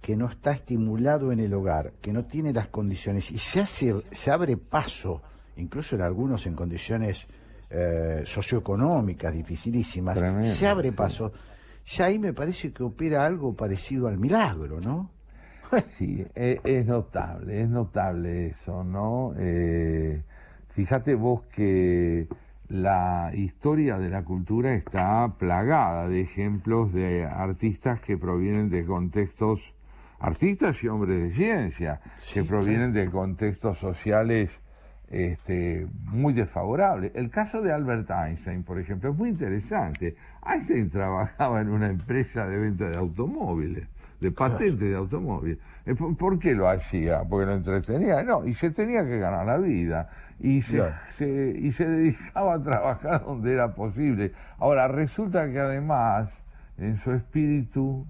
que 0.00 0.16
no 0.16 0.26
está 0.26 0.52
estimulado 0.52 1.32
en 1.32 1.40
el 1.40 1.54
hogar, 1.54 1.92
que 2.00 2.12
no 2.12 2.24
tiene 2.24 2.52
las 2.52 2.68
condiciones 2.68 3.30
y 3.30 3.38
se 3.38 3.60
hace, 3.60 3.94
se 4.12 4.30
abre 4.30 4.56
paso, 4.56 5.22
incluso 5.56 5.94
en 5.94 6.02
algunos 6.02 6.46
en 6.46 6.54
condiciones 6.54 7.28
eh, 7.78 8.22
socioeconómicas 8.24 9.34
dificilísimas, 9.34 10.18
se 10.42 10.66
abre 10.66 10.92
paso. 10.92 11.32
Ya 11.84 12.06
ahí 12.06 12.18
me 12.18 12.32
parece 12.32 12.72
que 12.72 12.82
opera 12.82 13.26
algo 13.26 13.54
parecido 13.54 14.08
al 14.08 14.18
milagro, 14.18 14.80
¿no? 14.80 15.10
sí, 15.86 16.26
e, 16.34 16.60
es, 16.64 16.86
notable, 16.86 17.62
es 17.62 17.68
notable 17.68 18.46
eso, 18.46 18.82
¿no? 18.82 19.34
Eh, 19.38 20.22
fíjate 20.68 21.14
vos 21.14 21.42
que 21.54 22.28
la 22.68 23.30
historia 23.34 23.98
de 23.98 24.08
la 24.08 24.24
cultura 24.24 24.74
está 24.74 25.34
plagada 25.38 26.08
de 26.08 26.22
ejemplos 26.22 26.94
de 26.94 27.24
artistas 27.24 28.00
que 28.00 28.16
provienen 28.16 28.70
de 28.70 28.86
contextos 28.86 29.74
artistas 30.18 30.82
y 30.82 30.88
hombres 30.88 31.22
de 31.22 31.34
ciencia 31.34 32.00
que 32.32 32.42
provienen 32.42 32.94
de 32.94 33.10
contextos 33.10 33.78
sociales 33.78 34.50
este, 35.10 35.86
muy 36.10 36.32
desfavorables. 36.32 37.12
El 37.14 37.30
caso 37.30 37.62
de 37.62 37.72
Albert 37.72 38.10
Einstein, 38.10 38.62
por 38.62 38.78
ejemplo, 38.78 39.10
es 39.10 39.16
muy 39.16 39.28
interesante. 39.30 40.16
Einstein 40.44 40.88
trabajaba 40.88 41.60
en 41.60 41.68
una 41.68 41.86
empresa 41.86 42.46
de 42.46 42.58
venta 42.58 42.88
de 42.88 42.96
automóviles, 42.96 43.86
de 44.20 44.30
patentes 44.32 44.80
de 44.80 44.96
automóviles. 44.96 45.58
Eh, 45.84 45.94
¿Por 45.94 46.38
qué 46.38 46.54
lo 46.54 46.68
hacía? 46.68 47.22
Porque 47.24 47.46
lo 47.46 47.54
entretenía. 47.54 48.22
No, 48.22 48.44
y 48.46 48.54
se 48.54 48.70
tenía 48.70 49.04
que 49.04 49.18
ganar 49.18 49.46
la 49.46 49.58
vida. 49.58 50.08
Y 50.40 50.60
se- 50.62 51.56
y 51.58 51.72
se 51.72 51.86
dedicaba 51.88 52.54
a 52.54 52.62
trabajar 52.62 53.24
donde 53.26 53.52
era 53.52 53.74
posible. 53.74 54.32
Ahora, 54.58 54.88
resulta 54.88 55.50
que 55.50 55.58
además, 55.60 56.30
en 56.78 56.96
su 56.98 57.12
espíritu, 57.12 58.06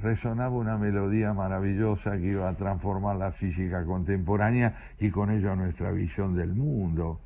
resonaba 0.00 0.54
una 0.54 0.76
melodía 0.76 1.32
maravillosa 1.32 2.18
que 2.18 2.28
iba 2.28 2.48
a 2.48 2.54
transformar 2.54 3.16
la 3.16 3.32
física 3.32 3.84
contemporánea 3.84 4.76
y 5.00 5.10
con 5.10 5.30
ello 5.30 5.54
nuestra 5.56 5.90
visión 5.92 6.34
del 6.36 6.54
mundo. 6.54 7.20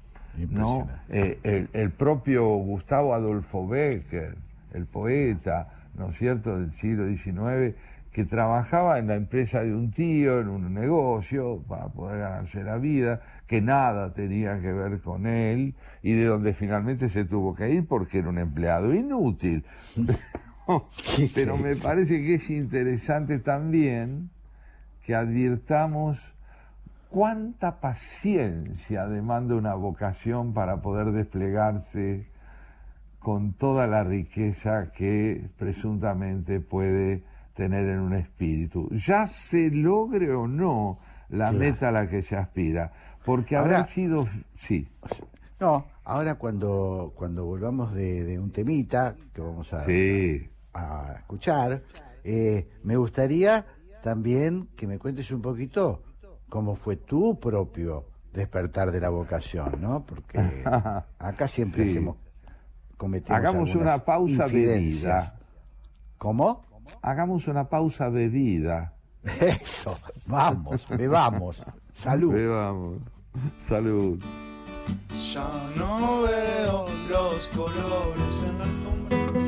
¿no? 0.51 0.89
Eh, 1.09 1.39
el, 1.43 1.69
el 1.73 1.91
propio 1.91 2.47
Gustavo 2.47 3.14
Adolfo 3.14 3.66
Becker, 3.66 4.37
el 4.73 4.87
poeta, 4.87 5.69
¿no 5.97 6.11
es 6.11 6.19
cierto?, 6.19 6.59
del 6.59 6.73
siglo 6.73 7.09
XIX, 7.09 7.75
que 8.12 8.25
trabajaba 8.25 8.99
en 8.99 9.09
la 9.09 9.16
empresa 9.16 9.62
de 9.62 9.75
un 9.75 9.91
tío, 9.91 10.41
en 10.41 10.49
un 10.49 10.73
negocio, 10.75 11.62
para 11.69 11.89
poder 11.89 12.21
ganarse 12.21 12.62
la 12.64 12.77
vida, 12.77 13.21
que 13.47 13.61
nada 13.61 14.12
tenía 14.12 14.61
que 14.61 14.73
ver 14.73 15.01
con 15.01 15.27
él, 15.27 15.75
y 16.03 16.12
de 16.12 16.25
donde 16.25 16.53
finalmente 16.53 17.09
se 17.09 17.25
tuvo 17.25 17.55
que 17.55 17.71
ir 17.71 17.87
porque 17.87 18.19
era 18.19 18.29
un 18.29 18.39
empleado 18.39 18.95
inútil. 18.95 19.64
Pero 21.35 21.57
me 21.57 21.77
parece 21.77 22.23
que 22.23 22.35
es 22.35 22.51
interesante 22.51 23.39
también 23.39 24.31
que 25.05 25.14
advirtamos 25.14 26.21
cuánta 27.09 27.81
paciencia 27.81 29.07
demanda 29.07 29.55
una 29.55 29.75
vocación 29.75 30.53
para 30.53 30.83
poder 30.83 31.12
desplegarse 31.12 32.27
con 33.19 33.55
toda 33.55 33.87
la 33.87 34.05
riqueza 34.05 34.93
que 34.93 35.49
presuntamente 35.59 36.61
puede 36.61 37.23
tener 37.55 37.89
en 37.89 38.01
un 38.01 38.14
espíritu. 38.14 38.89
Ya 38.93 39.27
se 39.27 39.71
logre 39.71 40.33
o 40.35 40.47
no 40.47 40.99
la 41.31 41.51
Claro. 41.51 41.59
meta 41.59 41.89
a 41.89 41.93
la 41.93 42.09
que 42.09 42.23
se 42.23 42.37
aspira. 42.37 42.93
Porque 43.25 43.57
Ahora- 43.57 43.77
habrá 43.79 43.89
sido... 43.89 44.27
Sí. 44.55 44.87
No, 45.61 45.87
ahora 46.05 46.37
cuando, 46.37 47.12
cuando 47.16 47.45
volvamos 47.45 47.93
de, 47.93 48.23
de 48.25 48.39
un 48.39 48.51
temita 48.53 49.16
que 49.35 49.41
vamos 49.41 49.73
a, 49.75 49.81
Sí. 49.81 50.49
A 50.79 51.14
escuchar, 51.18 51.83
eh, 52.24 52.68
me 52.83 52.97
gustaría 52.97 53.66
también 54.03 54.68
que 54.76 54.87
me 54.87 54.99
cuentes 54.99 55.31
un 55.31 55.43
poquito 55.43 56.03
cómo 56.49 56.76
fue 56.76 56.97
tu 56.97 57.39
propio 57.39 58.07
despertar 58.33 58.93
de 58.93 59.01
la 59.01 59.09
vocación, 59.09 59.81
¿no? 59.81 60.05
Porque 60.07 60.39
acá 61.18 61.49
siempre 61.49 61.85
Sí. 61.85 61.91
hacemos, 61.91 62.16
cometemos 62.97 63.39
Hagamos 63.39 63.74
una 63.74 63.99
pausa 64.05 64.47
bebida. 64.47 65.37
¿Cómo? 66.18 66.64
Hagamos 67.03 67.47
una 67.49 67.68
pausa 67.68 68.09
bebida. 68.09 68.95
Eso, 69.41 69.99
vamos, 70.29 70.87
bebamos. 70.89 71.64
Salud. 71.93 72.33
Bebamos. 72.33 73.03
Salud. 73.61 74.22
Ya 75.35 75.68
no 75.76 76.22
veo 76.22 76.87
los 77.11 77.49
colores 77.49 78.43
en 78.43 78.59
la 78.59 78.64
alfombra. 78.64 79.47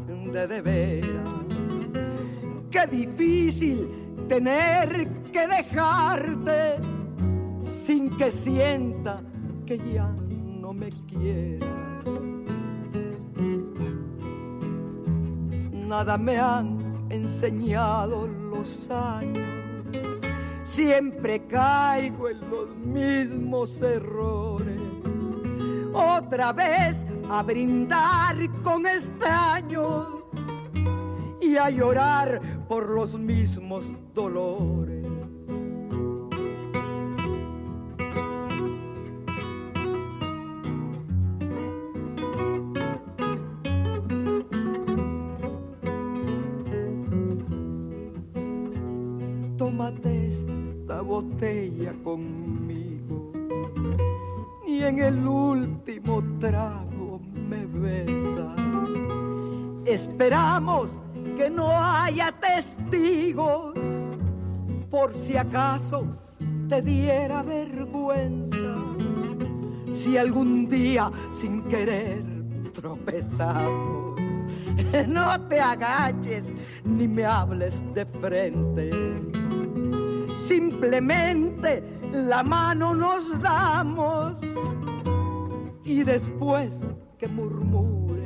de 0.31 0.61
veras. 0.61 1.29
Qué 2.69 2.87
difícil 2.87 3.89
tener 4.29 5.07
que 5.31 5.47
dejarte 5.47 6.79
sin 7.59 8.09
que 8.17 8.31
sienta 8.31 9.21
que 9.65 9.77
ya 9.77 10.07
no 10.07 10.73
me 10.73 10.89
quieras. 11.07 11.69
Nada 15.71 16.17
me 16.17 16.37
han 16.37 16.79
enseñado 17.09 18.25
los 18.27 18.89
años. 18.89 19.43
Siempre 20.63 21.45
caigo 21.47 22.29
en 22.29 22.49
los 22.49 22.75
mismos 22.77 23.81
errores. 23.81 24.79
Otra 25.93 26.53
vez 26.53 27.05
a 27.29 27.43
brindar 27.43 28.37
con 28.63 28.85
extraños 28.85 30.20
y 31.41 31.57
a 31.57 31.69
llorar 31.69 32.39
por 32.67 32.89
los 32.89 33.17
mismos 33.17 33.95
dolores. 34.13 35.05
Tómate 49.57 50.27
esta 50.27 51.01
botella 51.01 51.93
conmigo 52.03 53.31
y 54.67 54.83
en 54.83 54.99
el 54.99 55.27
último 55.27 56.23
trago 56.39 57.19
me 57.49 57.65
besas. 57.65 58.59
Esperamos 59.85 60.99
que 61.41 61.49
no 61.49 61.71
haya 61.75 62.31
testigos 62.31 63.73
por 64.91 65.11
si 65.11 65.35
acaso 65.35 66.05
te 66.69 66.83
diera 66.83 67.41
vergüenza. 67.41 68.75
Si 69.91 70.19
algún 70.19 70.67
día 70.67 71.11
sin 71.31 71.63
querer 71.63 72.23
tropezamos, 72.73 74.21
no 75.07 75.41
te 75.47 75.59
agaches 75.59 76.53
ni 76.83 77.07
me 77.07 77.25
hables 77.25 77.83
de 77.95 78.05
frente. 78.05 78.91
Simplemente 80.35 81.83
la 82.11 82.43
mano 82.43 82.93
nos 82.93 83.41
damos 83.41 84.37
y 85.83 86.03
después 86.03 86.87
que 87.17 87.27
murmure 87.27 88.20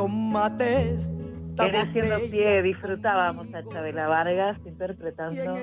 tómate 0.00 0.94
esta 0.94 1.66
En 1.66 1.76
Haciendo 1.76 2.18
Pie 2.30 2.62
disfrutábamos 2.62 3.46
a 3.52 3.62
Chabela 3.68 4.08
Vargas 4.08 4.56
interpretando 4.64 5.56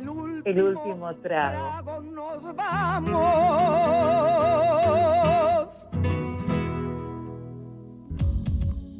El 0.46 0.62
Último 0.62 1.16
Trago. 1.16 2.02
nos 2.04 2.56
vamos. 2.56 3.18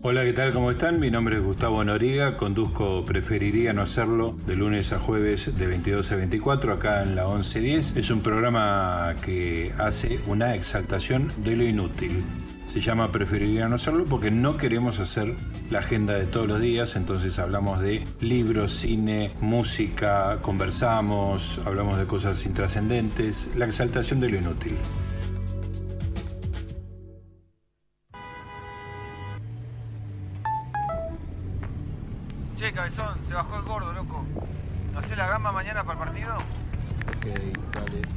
Hola, 0.02 0.24
¿qué 0.24 0.34
tal? 0.34 0.54
¿Cómo 0.54 0.72
están? 0.72 1.00
Mi 1.00 1.12
nombre 1.12 1.36
es 1.36 1.44
Gustavo 1.44 1.84
Noriga, 1.84 2.36
conduzco 2.36 3.06
Preferiría 3.06 3.74
no 3.74 3.84
hacerlo 3.84 4.36
de 4.48 4.56
lunes 4.56 4.92
a 4.92 5.00
jueves 5.00 5.56
de 5.56 5.68
22 5.68 6.12
a 6.14 6.16
24 6.16 6.74
acá 6.74 7.04
en 7.04 7.16
la 7.16 7.26
1110. 7.26 7.96
Es 7.96 8.10
un 8.10 8.22
programa 8.22 9.14
que 9.24 9.72
hace 9.78 10.20
una 10.26 10.56
exaltación 10.56 11.32
de 11.44 11.56
lo 11.56 11.64
inútil. 11.64 12.24
Se 12.68 12.82
llama 12.82 13.14
Preferiría 13.14 13.70
no 13.70 13.76
hacerlo 13.76 14.04
porque 14.04 14.30
no 14.30 14.58
queremos 14.58 15.00
hacer 15.00 15.36
la 15.72 15.80
agenda 15.80 16.14
de 16.16 16.26
todos 16.26 16.48
los 16.48 16.60
días, 16.60 16.98
entonces 16.98 17.40
hablamos 17.40 17.80
de 17.80 18.06
libros, 18.20 18.72
cine, 18.72 19.34
música, 19.40 20.40
conversamos, 20.42 21.62
hablamos 21.66 21.98
de 21.98 22.06
cosas 22.06 22.46
intrascendentes, 22.46 23.56
la 23.56 23.66
exaltación 23.66 24.20
de 24.20 24.30
lo 24.30 24.38
inútil. 24.38 24.78
Che, 32.58 32.74
cabezón, 32.74 33.18
se 33.28 33.34
bajó 33.34 33.56
el 33.56 33.64
gordo, 33.64 33.94
loco. 33.94 34.26
¿No 34.94 35.02
sé 35.08 35.16
la 35.16 35.28
gamba 35.28 35.54
mañana 35.54 35.86
para 35.86 36.00
el 36.00 36.06
partido? 36.06 36.36
Ok, 36.36 37.26
dale. 37.74 38.17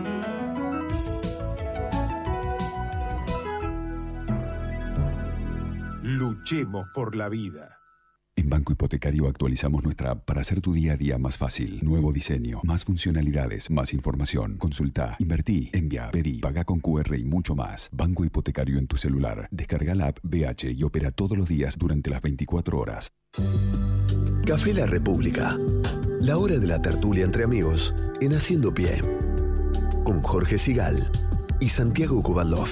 Luchemos 6.11 6.89
por 6.93 7.15
la 7.15 7.29
vida. 7.29 7.79
En 8.35 8.49
Banco 8.49 8.73
Hipotecario 8.73 9.29
actualizamos 9.29 9.81
nuestra 9.81 10.11
app 10.11 10.25
para 10.25 10.41
hacer 10.41 10.59
tu 10.59 10.73
día 10.73 10.93
a 10.93 10.97
día 10.97 11.17
más 11.17 11.37
fácil. 11.37 11.79
Nuevo 11.83 12.11
diseño, 12.11 12.59
más 12.65 12.83
funcionalidades, 12.83 13.71
más 13.71 13.93
información. 13.93 14.57
Consulta, 14.57 15.15
invertí, 15.19 15.69
envía, 15.71 16.11
pedí, 16.11 16.39
paga 16.39 16.65
con 16.65 16.81
QR 16.81 17.15
y 17.15 17.23
mucho 17.23 17.55
más. 17.55 17.89
Banco 17.93 18.25
Hipotecario 18.25 18.77
en 18.77 18.87
tu 18.87 18.97
celular. 18.97 19.47
Descarga 19.51 19.95
la 19.95 20.07
app 20.07 20.17
BH 20.21 20.73
y 20.75 20.83
opera 20.83 21.11
todos 21.11 21.37
los 21.37 21.47
días 21.47 21.77
durante 21.77 22.09
las 22.09 22.21
24 22.21 22.77
horas. 22.77 23.13
Café 24.45 24.73
La 24.73 24.87
República. 24.87 25.57
La 26.19 26.37
hora 26.37 26.57
de 26.57 26.67
la 26.67 26.81
tertulia 26.81 27.23
entre 27.23 27.45
amigos 27.45 27.95
en 28.19 28.33
Haciendo 28.33 28.73
Pie. 28.73 29.01
Con 30.03 30.21
Jorge 30.23 30.57
Sigal 30.57 31.09
y 31.61 31.69
Santiago 31.69 32.21
Kubalov. 32.21 32.67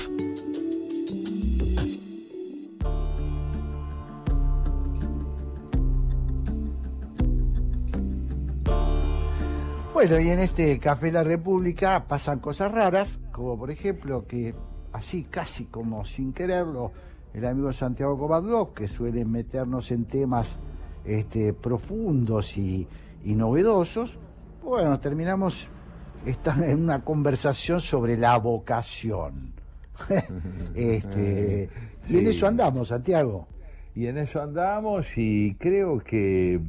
Bueno, 10.00 10.18
y 10.18 10.30
en 10.30 10.40
este 10.40 10.80
Café 10.80 11.12
La 11.12 11.26
República 11.26 12.06
pasan 12.08 12.40
cosas 12.40 12.72
raras, 12.72 13.20
como 13.34 13.60
por 13.60 13.70
ejemplo 13.70 14.26
que 14.26 14.56
así 14.94 15.26
casi 15.26 15.66
como 15.66 16.06
sin 16.06 16.32
quererlo, 16.32 16.94
el 17.34 17.46
amigo 17.46 17.74
Santiago 17.74 18.18
Covadlov, 18.18 18.74
que 18.74 18.88
suele 18.88 19.26
meternos 19.26 19.92
en 19.92 20.06
temas 20.06 20.58
este, 21.04 21.52
profundos 21.52 22.58
y, 22.58 22.88
y 23.26 23.36
novedosos, 23.36 24.18
bueno, 24.64 24.98
terminamos 25.02 25.68
esta- 26.26 26.56
en 26.66 26.82
una 26.82 27.04
conversación 27.04 27.82
sobre 27.82 28.16
la 28.16 28.38
vocación. 28.38 29.52
este, 30.76 31.70
y 32.08 32.20
en 32.20 32.26
eso 32.28 32.48
andamos, 32.48 32.88
Santiago. 32.88 33.50
Y 33.96 34.08
en 34.08 34.18
eso 34.18 34.42
andamos 34.42 35.08
y 35.18 35.56
creo 35.60 36.00
que 36.00 36.62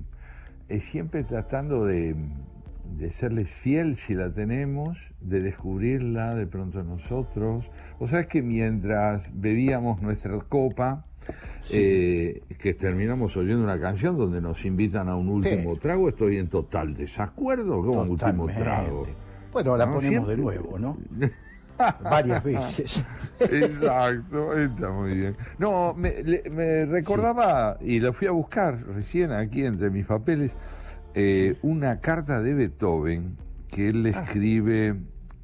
es 0.69 0.83
siempre 0.83 1.23
tratando 1.23 1.85
de, 1.85 2.17
de 2.97 3.11
serles 3.11 3.49
fiel 3.49 3.97
si 3.97 4.15
la 4.15 4.31
tenemos, 4.31 4.99
de 5.21 5.41
descubrirla 5.41 6.35
de 6.35 6.47
pronto 6.47 6.83
nosotros. 6.83 7.65
O 7.99 8.09
sea, 8.09 8.21
es 8.21 8.27
que 8.27 8.43
mientras 8.43 9.31
bebíamos 9.33 10.01
nuestra 10.03 10.39
copa, 10.41 11.05
eh, 11.71 12.43
que 12.59 12.75
terminamos 12.75 13.37
oyendo 13.37 13.63
una 13.65 13.79
canción 13.79 14.17
donde 14.17 14.41
nos 14.41 14.65
invitan 14.65 15.09
a 15.09 15.17
un 15.17 15.29
último 15.29 15.77
trago, 15.77 16.09
estoy 16.09 16.39
en 16.39 16.49
total 16.49 16.95
desacuerdo 16.97 17.81
con 17.81 17.99
un 17.99 18.11
último 18.11 18.47
trago. 18.47 19.07
Bueno, 19.53 19.77
la 19.77 19.87
¿No? 19.87 19.95
ponemos 19.95 20.29
de 20.29 20.37
nuevo, 20.37 20.79
¿no? 20.79 20.97
Varias 22.03 22.45
veces. 22.45 23.05
Exacto, 23.41 24.57
está 24.57 24.91
muy 24.91 25.15
bien. 25.15 25.37
No, 25.59 25.95
me, 25.95 26.15
me 26.55 26.85
recordaba, 26.85 27.79
y 27.81 28.01
lo 28.01 28.13
fui 28.13 28.27
a 28.29 28.33
buscar 28.33 28.85
recién 28.95 29.33
aquí 29.33 29.65
entre 29.65 29.89
mis 29.91 30.05
papeles, 30.05 30.57
eh, 31.15 31.57
una 31.63 32.01
carta 32.01 32.41
de 32.41 32.55
Beethoven 32.55 33.37
que 33.69 33.89
él 33.89 34.03
le 34.03 34.11
escribe 34.11 34.97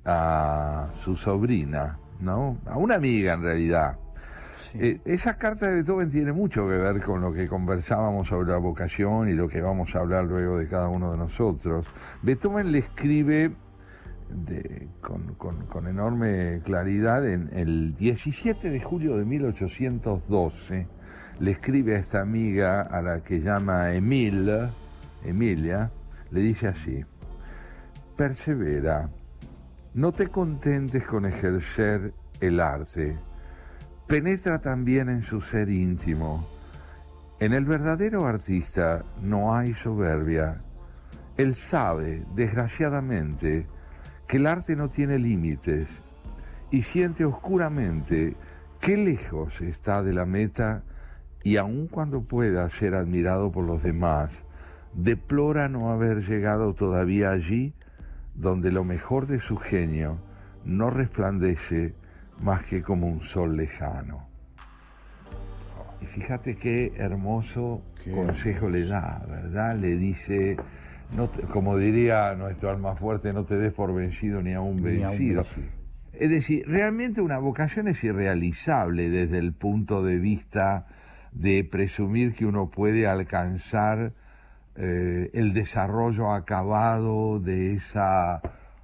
a 0.05 0.89
su 1.03 1.17
sobrina, 1.17 1.99
¿no? 2.21 2.59
A 2.67 2.77
una 2.79 2.97
amiga 2.97 3.35
en 3.35 3.43
realidad. 3.43 3.99
Eh, 4.75 5.01
esa 5.05 5.39
carta 5.39 5.67
de 5.69 5.75
Beethoven 5.75 6.11
tiene 6.11 6.33
mucho 6.33 6.69
que 6.69 6.77
ver 6.77 7.01
con 7.03 7.21
lo 7.21 7.33
que 7.33 7.49
conversábamos 7.49 8.29
sobre 8.29 8.51
la 8.51 8.59
vocación 8.59 9.29
y 9.29 9.33
lo 9.33 9.49
que 9.49 9.61
vamos 9.63 9.95
a 9.97 10.01
hablar 10.01 10.25
luego 10.27 10.59
de 10.59 10.69
cada 10.69 10.89
uno 10.89 11.13
de 11.13 11.19
nosotros. 11.19 11.87
Beethoven 12.23 12.73
le 12.73 12.79
escribe 12.79 13.53
de- 14.29 14.89
con, 15.01 15.35
con- 15.37 15.67
con 15.67 15.87
enorme 15.87 16.61
claridad 16.65 17.27
en 17.29 17.49
el 17.55 17.95
17 17.95 18.71
de 18.71 18.81
julio 18.81 19.17
de 19.17 19.25
1812. 19.25 20.87
Le 21.41 21.51
escribe 21.51 21.97
a 21.97 21.99
esta 21.99 22.21
amiga 22.21 22.83
a 22.83 23.01
la 23.03 23.21
que 23.23 23.41
llama 23.41 23.95
Emil, 23.95 24.51
Emilia, 25.27 25.90
le 26.31 26.40
dice 26.40 26.69
así, 26.69 27.05
persevera, 28.16 29.11
no 29.94 30.12
te 30.12 30.28
contentes 30.28 31.05
con 31.05 31.27
ejercer 31.27 32.12
el 32.40 32.61
arte, 32.61 33.16
penetra 34.07 34.61
también 34.61 35.09
en 35.09 35.23
su 35.23 35.40
ser 35.40 35.69
íntimo. 35.69 36.47
En 37.39 37.53
el 37.53 37.65
verdadero 37.65 38.27
artista 38.27 39.05
no 39.23 39.55
hay 39.55 39.74
soberbia. 39.74 40.62
Él 41.36 41.55
sabe, 41.55 42.24
desgraciadamente, 42.35 43.66
que 44.27 44.39
el 44.39 44.47
arte 44.47 44.74
no 44.74 44.89
tiene 44.89 45.19
límites 45.19 46.03
y 46.70 46.82
siente 46.82 47.24
oscuramente 47.24 48.36
qué 48.81 48.97
lejos 48.97 49.61
está 49.61 50.03
de 50.03 50.12
la 50.12 50.24
meta 50.24 50.82
y 51.43 51.59
aun 51.59 51.86
cuando 51.86 52.23
pueda 52.23 52.69
ser 52.70 52.94
admirado 52.94 53.53
por 53.53 53.65
los 53.65 53.82
demás, 53.82 54.43
deplora 54.97 55.68
no 55.68 55.90
haber 55.90 56.23
llegado 56.23 56.74
todavía 56.74 57.31
allí 57.31 57.74
donde 58.35 58.73
lo 58.73 58.82
mejor 58.85 59.27
de 59.27 59.40
su 59.40 59.56
genio 59.56 60.18
no 60.64 60.90
resplandece 60.90 61.94
más 62.40 62.62
que 62.64 62.82
como 62.82 63.06
un 63.06 63.23
sol 63.23 63.56
lejano. 63.56 64.27
Y 66.02 66.06
fíjate 66.06 66.56
qué 66.56 66.93
hermoso 66.97 67.82
consejo 68.14 68.68
le 68.68 68.86
da, 68.86 69.23
¿verdad? 69.28 69.77
Le 69.77 69.97
dice, 69.97 70.56
no 71.16 71.28
te- 71.28 71.43
como 71.43 71.77
diría 71.77 72.35
nuestro 72.35 72.70
alma 72.70 72.94
fuerte, 72.94 73.32
no 73.32 73.44
te 73.44 73.56
des 73.56 73.73
por 73.73 73.94
vencido 73.94 74.43
ni 74.43 74.52
aún 74.52 74.77
Ni 74.77 75.02
aún 75.02 75.12
vencido. 75.16 75.36
vencido. 75.43 75.66
Es 76.12 76.31
decir, 76.31 76.64
realmente 76.66 77.20
una 77.20 77.39
vocación 77.39 77.89
es 77.89 78.02
irrealizable 78.05 79.09
desde 79.10 79.39
el 79.39 79.52
punto 79.52 80.02
de 80.02 80.18
vista 80.18 80.86
de 81.32 81.64
presumir 81.64 82.35
que 82.35 82.47
uno 82.47 82.70
puede 82.70 83.06
alcanzar 83.06 84.12
eh, 84.78 85.31
el 85.35 85.53
desarrollo 85.53 86.32
acabado 86.32 87.40
de 87.40 87.74
esa 87.74 88.40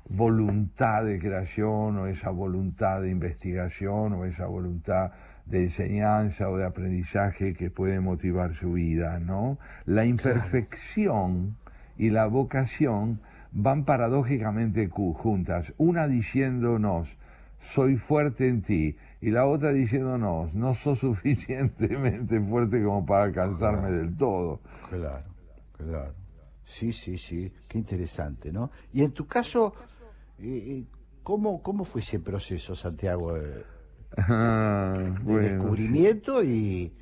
voluntad 0.09 1.05
de 1.05 1.19
creación 1.19 1.99
o 1.99 2.07
esa 2.07 2.31
voluntad 2.31 3.03
de 3.03 3.11
investigación 3.11 4.13
o 4.13 4.25
esa 4.25 4.47
voluntad 4.47 5.13
de 5.47 5.65
enseñanza 5.65 6.49
o 6.49 6.57
de 6.57 6.65
aprendizaje 6.65 7.55
que 7.55 7.71
puede 7.71 8.01
motivar 8.01 8.55
su 8.55 8.73
vida, 8.73 9.19
¿no? 9.21 9.59
La 9.87 10.05
imperfección 10.05 11.57
y 11.97 12.11
la 12.11 12.27
vocación 12.27 13.21
van 13.53 13.85
paradójicamente 13.85 14.89
juntas, 14.89 15.75
una 15.77 16.09
diciéndonos, 16.09 17.17
soy 17.61 17.97
fuerte 17.97 18.49
en 18.49 18.63
ti, 18.63 18.97
y 19.21 19.31
la 19.31 19.47
otra 19.47 19.71
diciéndonos, 19.73 20.55
no 20.55 20.75
sos 20.75 20.99
suficientemente 21.01 22.41
fuerte 22.41 22.83
como 22.83 23.07
para 23.07 23.25
alcanzarme 23.25 23.91
del 23.91 24.17
todo. 24.17 24.61
Claro, 24.91 25.32
claro. 25.83 26.15
Sí, 26.65 26.93
sí, 26.93 27.19
sí. 27.19 27.53
Qué 27.69 27.79
interesante, 27.79 28.51
¿no? 28.53 28.71
Y 28.93 29.03
en 29.03 29.13
tu 29.13 29.27
caso, 29.27 29.75
eh, 30.39 30.45
eh, 30.81 30.85
¿cómo, 31.23 31.63
¿cómo 31.63 31.85
fue 31.85 32.01
ese 32.01 32.19
proceso, 32.21 32.75
Santiago? 32.75 33.37
eh, 33.37 33.65
Ah, 34.17 34.93
de 34.95 35.11
bueno, 35.23 35.41
descubrimiento 35.41 36.45
y, 36.45 36.93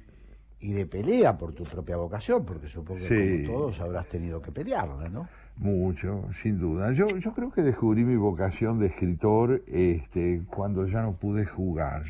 y 0.60 0.72
de 0.72 0.86
pelea 0.86 1.36
por 1.36 1.52
tu 1.52 1.64
propia 1.64 1.96
vocación, 1.96 2.44
porque 2.44 2.68
supongo 2.68 3.00
que 3.00 3.06
Sí. 3.08 3.44
como 3.46 3.58
todos 3.58 3.80
habrás 3.80 4.08
tenido 4.08 4.40
que 4.40 4.52
pelearla, 4.52 5.08
¿no? 5.08 5.28
Mucho, 5.56 6.24
sin 6.32 6.58
duda. 6.58 6.92
Yo, 6.92 7.06
yo 7.18 7.32
creo 7.34 7.50
que 7.50 7.62
descubrí 7.62 8.04
mi 8.04 8.16
vocación 8.16 8.78
de 8.78 8.86
escritor 8.86 9.62
este, 9.66 10.42
cuando 10.48 10.86
ya 10.86 11.02
no 11.02 11.14
pude 11.16 11.44
jugar. 11.44 12.04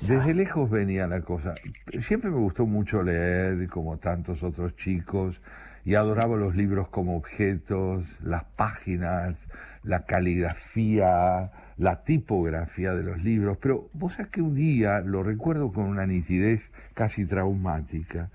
Desde 0.00 0.34
lejos 0.34 0.70
venía 0.70 1.06
la 1.06 1.20
cosa. 1.20 1.54
Siempre 2.00 2.30
me 2.30 2.38
gustó 2.38 2.66
mucho 2.66 3.02
leer, 3.02 3.68
como 3.68 3.98
tantos 3.98 4.42
otros 4.42 4.74
chicos, 4.76 5.40
y 5.84 5.94
adoraba 5.94 6.36
los 6.36 6.54
libros 6.54 6.88
como 6.88 7.16
objetos, 7.16 8.04
las 8.22 8.44
páginas, 8.44 9.38
la 9.82 10.04
caligrafía, 10.04 11.50
la 11.76 12.04
tipografía 12.04 12.94
de 12.94 13.02
los 13.02 13.22
libros. 13.22 13.58
Pero 13.60 13.90
vos 13.92 14.14
sabés 14.14 14.30
que 14.30 14.42
un 14.42 14.54
día, 14.54 15.00
lo 15.00 15.22
recuerdo 15.22 15.72
con 15.72 15.86
una 15.86 16.06
nitidez 16.06 16.70
casi 16.94 17.26
traumática, 17.26 18.30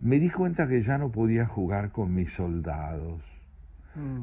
me 0.00 0.18
di 0.18 0.30
cuenta 0.30 0.66
que 0.66 0.82
ya 0.82 0.96
no 0.96 1.10
podía 1.10 1.46
jugar 1.46 1.90
con 1.92 2.14
mis 2.14 2.32
soldados. 2.32 3.22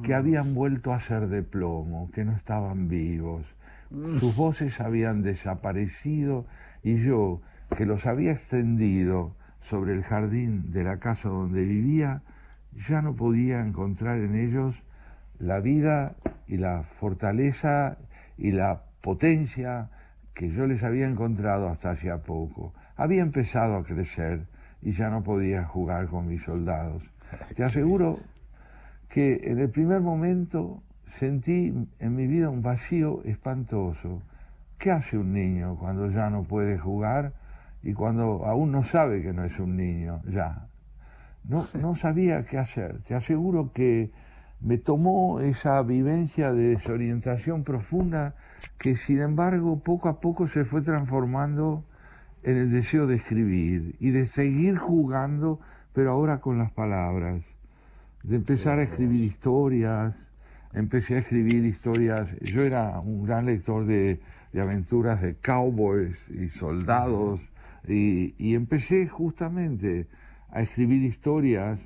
que 0.01 0.15
habían 0.15 0.55
vuelto 0.55 0.93
a 0.93 0.99
ser 0.99 1.27
de 1.27 1.43
plomo, 1.43 2.09
que 2.11 2.23
no 2.23 2.31
estaban 2.31 2.87
vivos. 2.87 3.45
Sus 3.89 4.35
voces 4.35 4.79
habían 4.81 5.21
desaparecido 5.21 6.45
y 6.83 6.97
yo, 6.97 7.41
que 7.75 7.85
los 7.85 8.05
había 8.05 8.31
extendido 8.31 9.35
sobre 9.61 9.93
el 9.93 10.03
jardín 10.03 10.71
de 10.71 10.83
la 10.83 10.99
casa 10.99 11.29
donde 11.29 11.63
vivía, 11.63 12.21
ya 12.87 13.01
no 13.01 13.15
podía 13.15 13.59
encontrar 13.59 14.19
en 14.19 14.35
ellos 14.35 14.75
la 15.39 15.59
vida 15.59 16.15
y 16.47 16.57
la 16.57 16.83
fortaleza 16.83 17.97
y 18.37 18.51
la 18.51 18.83
potencia 19.01 19.89
que 20.33 20.49
yo 20.49 20.67
les 20.67 20.83
había 20.83 21.07
encontrado 21.07 21.69
hasta 21.69 21.91
hacía 21.91 22.23
poco. 22.23 22.73
Había 22.95 23.21
empezado 23.21 23.75
a 23.75 23.83
crecer 23.83 24.45
y 24.81 24.91
ya 24.91 25.09
no 25.09 25.23
podía 25.23 25.63
jugar 25.65 26.07
con 26.07 26.27
mis 26.27 26.43
soldados. 26.43 27.03
Te 27.55 27.63
aseguro 27.63 28.19
que 29.09 29.39
en 29.43 29.59
el 29.59 29.69
primer 29.69 30.01
momento 30.01 30.83
sentí 31.17 31.73
en 31.99 32.15
mi 32.15 32.27
vida 32.27 32.49
un 32.49 32.61
vacío 32.61 33.23
espantoso. 33.23 34.21
¿Qué 34.77 34.91
hace 34.91 35.17
un 35.17 35.33
niño 35.33 35.75
cuando 35.79 36.09
ya 36.11 36.29
no 36.29 36.43
puede 36.43 36.77
jugar 36.77 37.33
y 37.81 37.93
cuando 37.93 38.45
aún 38.45 38.71
no 38.71 38.83
sabe 38.83 39.23
que 39.23 39.33
no 39.33 39.43
es 39.43 39.59
un 39.59 39.75
niño 39.75 40.21
ya? 40.29 40.67
No, 41.43 41.65
no 41.81 41.95
sabía 41.95 42.45
qué 42.45 42.59
hacer. 42.59 43.01
Te 43.01 43.15
aseguro 43.15 43.71
que 43.73 44.11
me 44.59 44.77
tomó 44.77 45.39
esa 45.39 45.81
vivencia 45.81 46.51
de 46.51 46.69
desorientación 46.69 47.63
profunda 47.63 48.35
que 48.77 48.95
sin 48.95 49.21
embargo 49.21 49.79
poco 49.79 50.09
a 50.09 50.19
poco 50.19 50.47
se 50.47 50.65
fue 50.65 50.81
transformando 50.81 51.83
en 52.43 52.57
el 52.57 52.71
deseo 52.71 53.07
de 53.07 53.15
escribir 53.15 53.95
y 53.99 54.11
de 54.11 54.27
seguir 54.27 54.77
jugando, 54.77 55.59
pero 55.93 56.11
ahora 56.11 56.39
con 56.39 56.59
las 56.59 56.71
palabras, 56.71 57.43
de 58.23 58.35
empezar 58.35 58.77
a 58.79 58.83
escribir 58.83 59.23
historias, 59.23 60.26
empecé 60.77 61.15
a 61.15 61.19
escribir 61.19 61.65
historias, 61.65 62.29
yo 62.41 62.61
era 62.61 62.99
un 62.99 63.25
gran 63.25 63.45
lector 63.45 63.85
de, 63.85 64.19
de 64.53 64.61
aventuras 64.61 65.21
de 65.21 65.35
cowboys 65.35 66.29
y 66.29 66.49
soldados, 66.49 67.41
y, 67.87 68.35
y 68.37 68.55
empecé 68.55 69.07
justamente 69.07 70.07
a 70.49 70.61
escribir 70.61 71.03
historias 71.03 71.79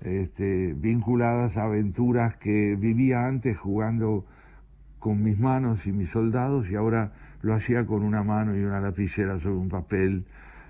este, 0.00 0.74
vinculadas 0.74 1.56
a 1.56 1.64
aventuras 1.64 2.36
que 2.36 2.76
vivía 2.76 3.26
antes 3.26 3.58
jugando 3.58 4.24
con 4.98 5.22
mis 5.22 5.38
manos 5.38 5.86
y 5.86 5.92
mis 5.92 6.10
soldados 6.10 6.70
y 6.70 6.76
ahora 6.76 7.12
lo 7.42 7.54
hacía 7.54 7.86
con 7.86 8.02
una 8.02 8.22
mano 8.22 8.56
y 8.56 8.62
una 8.62 8.80
lapicera 8.80 9.38
sobre 9.40 9.56
un 9.56 9.68
papel. 9.68 10.24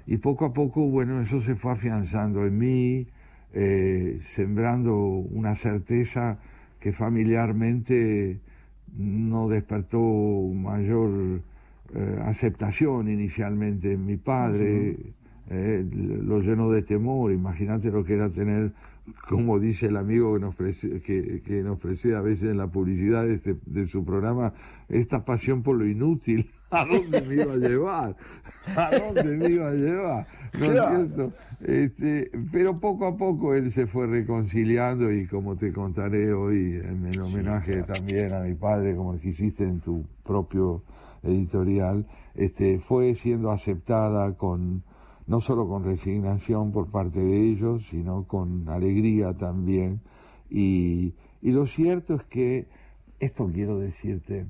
Y 0.06 0.18
poco 0.18 0.46
a 0.46 0.52
poco, 0.52 0.88
bueno, 0.88 1.20
eso 1.20 1.42
se 1.42 1.54
fue 1.54 1.72
afianzando 1.72 2.46
en 2.46 2.58
mí, 2.58 3.06
eh, 3.52 4.18
sembrando 4.22 4.96
una 4.96 5.54
certeza 5.54 6.38
que 6.80 6.92
familiarmente 6.92 8.40
no 8.96 9.48
despertó 9.48 10.00
mayor 10.54 11.42
eh, 11.94 12.18
aceptación 12.22 13.08
inicialmente 13.08 13.92
en 13.92 14.04
mi 14.06 14.16
padre, 14.16 14.96
eh, 15.50 15.84
lo 16.22 16.40
llenó 16.40 16.70
de 16.70 16.82
temor, 16.82 17.32
imagínate 17.32 17.90
lo 17.90 18.04
que 18.04 18.14
era 18.14 18.28
tener 18.30 18.72
como 19.26 19.58
dice 19.58 19.86
el 19.86 19.96
amigo 19.96 20.34
que 20.34 20.40
nos, 20.40 20.54
prece- 20.54 21.00
que, 21.00 21.40
que 21.42 21.62
nos 21.62 21.78
precede 21.78 22.14
a 22.14 22.20
veces 22.20 22.50
en 22.50 22.58
la 22.58 22.66
publicidad 22.66 23.24
de, 23.24 23.34
este- 23.36 23.56
de 23.64 23.86
su 23.86 24.04
programa, 24.04 24.52
esta 24.90 25.24
pasión 25.24 25.62
por 25.62 25.76
lo 25.78 25.86
inútil, 25.86 26.50
¿a 26.70 26.84
dónde 26.84 27.20
me 27.22 27.34
iba 27.34 27.52
a 27.52 27.56
llevar? 27.56 28.16
¿A 28.76 28.90
dónde 28.90 29.36
me 29.36 29.50
iba 29.50 29.68
a 29.68 29.74
llevar? 29.74 30.26
¿No 30.58 30.64
es 30.66 30.86
cierto? 30.86 31.30
Este, 31.60 32.30
pero 32.52 32.78
poco 32.78 33.06
a 33.06 33.16
poco 33.16 33.54
él 33.54 33.72
se 33.72 33.86
fue 33.86 34.06
reconciliando 34.06 35.10
y 35.10 35.26
como 35.26 35.56
te 35.56 35.72
contaré 35.72 36.32
hoy 36.32 36.80
en 36.82 37.06
el 37.06 37.20
homenaje 37.20 37.82
también 37.82 38.32
a 38.32 38.40
mi 38.40 38.54
padre, 38.54 38.94
como 38.94 39.14
el 39.14 39.20
que 39.20 39.30
hiciste 39.30 39.64
en 39.64 39.80
tu 39.80 40.04
propio 40.24 40.82
editorial, 41.22 42.06
este, 42.34 42.78
fue 42.78 43.14
siendo 43.14 43.50
aceptada 43.50 44.36
con 44.36 44.84
no 45.26 45.42
solo 45.42 45.68
con 45.68 45.84
resignación 45.84 46.72
por 46.72 46.90
parte 46.90 47.20
de 47.20 47.50
ellos, 47.50 47.86
sino 47.90 48.24
con 48.26 48.68
alegría 48.68 49.34
también. 49.34 50.00
Y, 50.48 51.14
y 51.42 51.50
lo 51.50 51.66
cierto 51.66 52.14
es 52.14 52.22
que, 52.24 52.68
esto 53.20 53.50
quiero 53.52 53.78
decirte, 53.78 54.46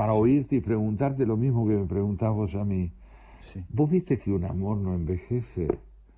para 0.00 0.14
oírte 0.14 0.56
y 0.56 0.60
preguntarte 0.62 1.26
lo 1.26 1.36
mismo 1.36 1.68
que 1.68 1.74
me 1.74 1.84
preguntás 1.84 2.30
vos 2.30 2.54
a 2.54 2.64
mí, 2.64 2.90
vos 3.68 3.90
viste 3.90 4.18
que 4.18 4.32
un 4.32 4.46
amor 4.46 4.78
no 4.78 4.94
envejece 4.94 5.68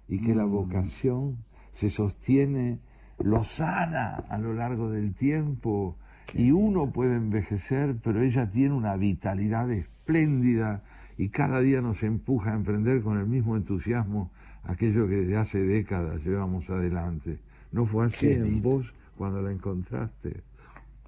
y 0.06 0.24
que 0.24 0.36
la 0.36 0.44
vocación 0.44 1.38
se 1.72 1.90
sostiene, 1.90 2.78
lo 3.18 3.42
sana 3.42 4.18
a 4.28 4.38
lo 4.38 4.54
largo 4.54 4.88
del 4.88 5.16
tiempo 5.16 5.96
y 6.32 6.52
uno 6.52 6.92
puede 6.92 7.16
envejecer, 7.16 7.96
pero 8.00 8.22
ella 8.22 8.48
tiene 8.48 8.72
una 8.72 8.96
vitalidad 8.96 9.68
espléndida 9.72 10.84
y 11.18 11.30
cada 11.30 11.58
día 11.58 11.80
nos 11.80 12.04
empuja 12.04 12.52
a 12.52 12.54
emprender 12.54 13.02
con 13.02 13.18
el 13.18 13.26
mismo 13.26 13.56
entusiasmo 13.56 14.30
aquello 14.62 15.08
que 15.08 15.16
desde 15.16 15.36
hace 15.38 15.58
décadas 15.58 16.24
llevamos 16.24 16.70
adelante. 16.70 17.40
¿No 17.72 17.84
fue 17.84 18.06
así 18.06 18.26
Qué 18.28 18.34
en 18.34 18.44
lindo. 18.44 18.68
vos 18.68 18.94
cuando 19.16 19.42
la 19.42 19.50
encontraste? 19.50 20.44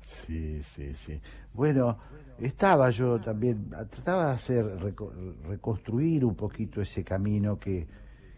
Sí, 0.02 0.60
sí, 0.62 0.92
sí. 0.94 1.20
Bueno, 1.54 1.98
estaba 2.38 2.90
yo 2.90 3.20
también, 3.20 3.70
trataba 3.88 4.26
de 4.28 4.32
hacer, 4.34 4.76
reco- 4.78 5.12
reconstruir 5.44 6.24
un 6.24 6.34
poquito 6.34 6.82
ese 6.82 7.02
camino 7.04 7.58
que, 7.58 7.86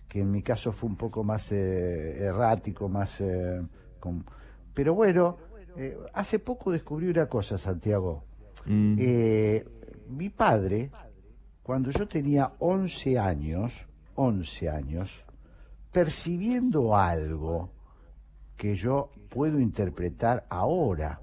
que 0.06 0.20
en 0.20 0.30
mi 0.30 0.42
caso 0.42 0.70
fue 0.72 0.88
un 0.90 0.96
poco 0.96 1.24
más 1.24 1.50
eh, 1.52 2.18
errático, 2.24 2.88
más... 2.88 3.20
eh, 3.20 3.60
con- 3.98 4.24
Pero 4.74 4.94
bueno, 4.94 5.38
eh, 5.76 5.96
hace 6.14 6.38
poco 6.38 6.70
descubrí 6.70 7.08
una 7.08 7.26
cosa, 7.26 7.58
Santiago. 7.58 8.22
Eh, 8.98 9.64
mi 10.08 10.28
padre, 10.30 10.90
cuando 11.62 11.90
yo 11.90 12.06
tenía 12.06 12.52
11 12.58 13.18
años, 13.18 13.86
11 14.14 14.68
años, 14.68 15.24
percibiendo 15.92 16.96
algo 16.96 17.70
que 18.56 18.74
yo 18.74 19.10
puedo 19.30 19.58
interpretar 19.60 20.46
ahora, 20.48 21.20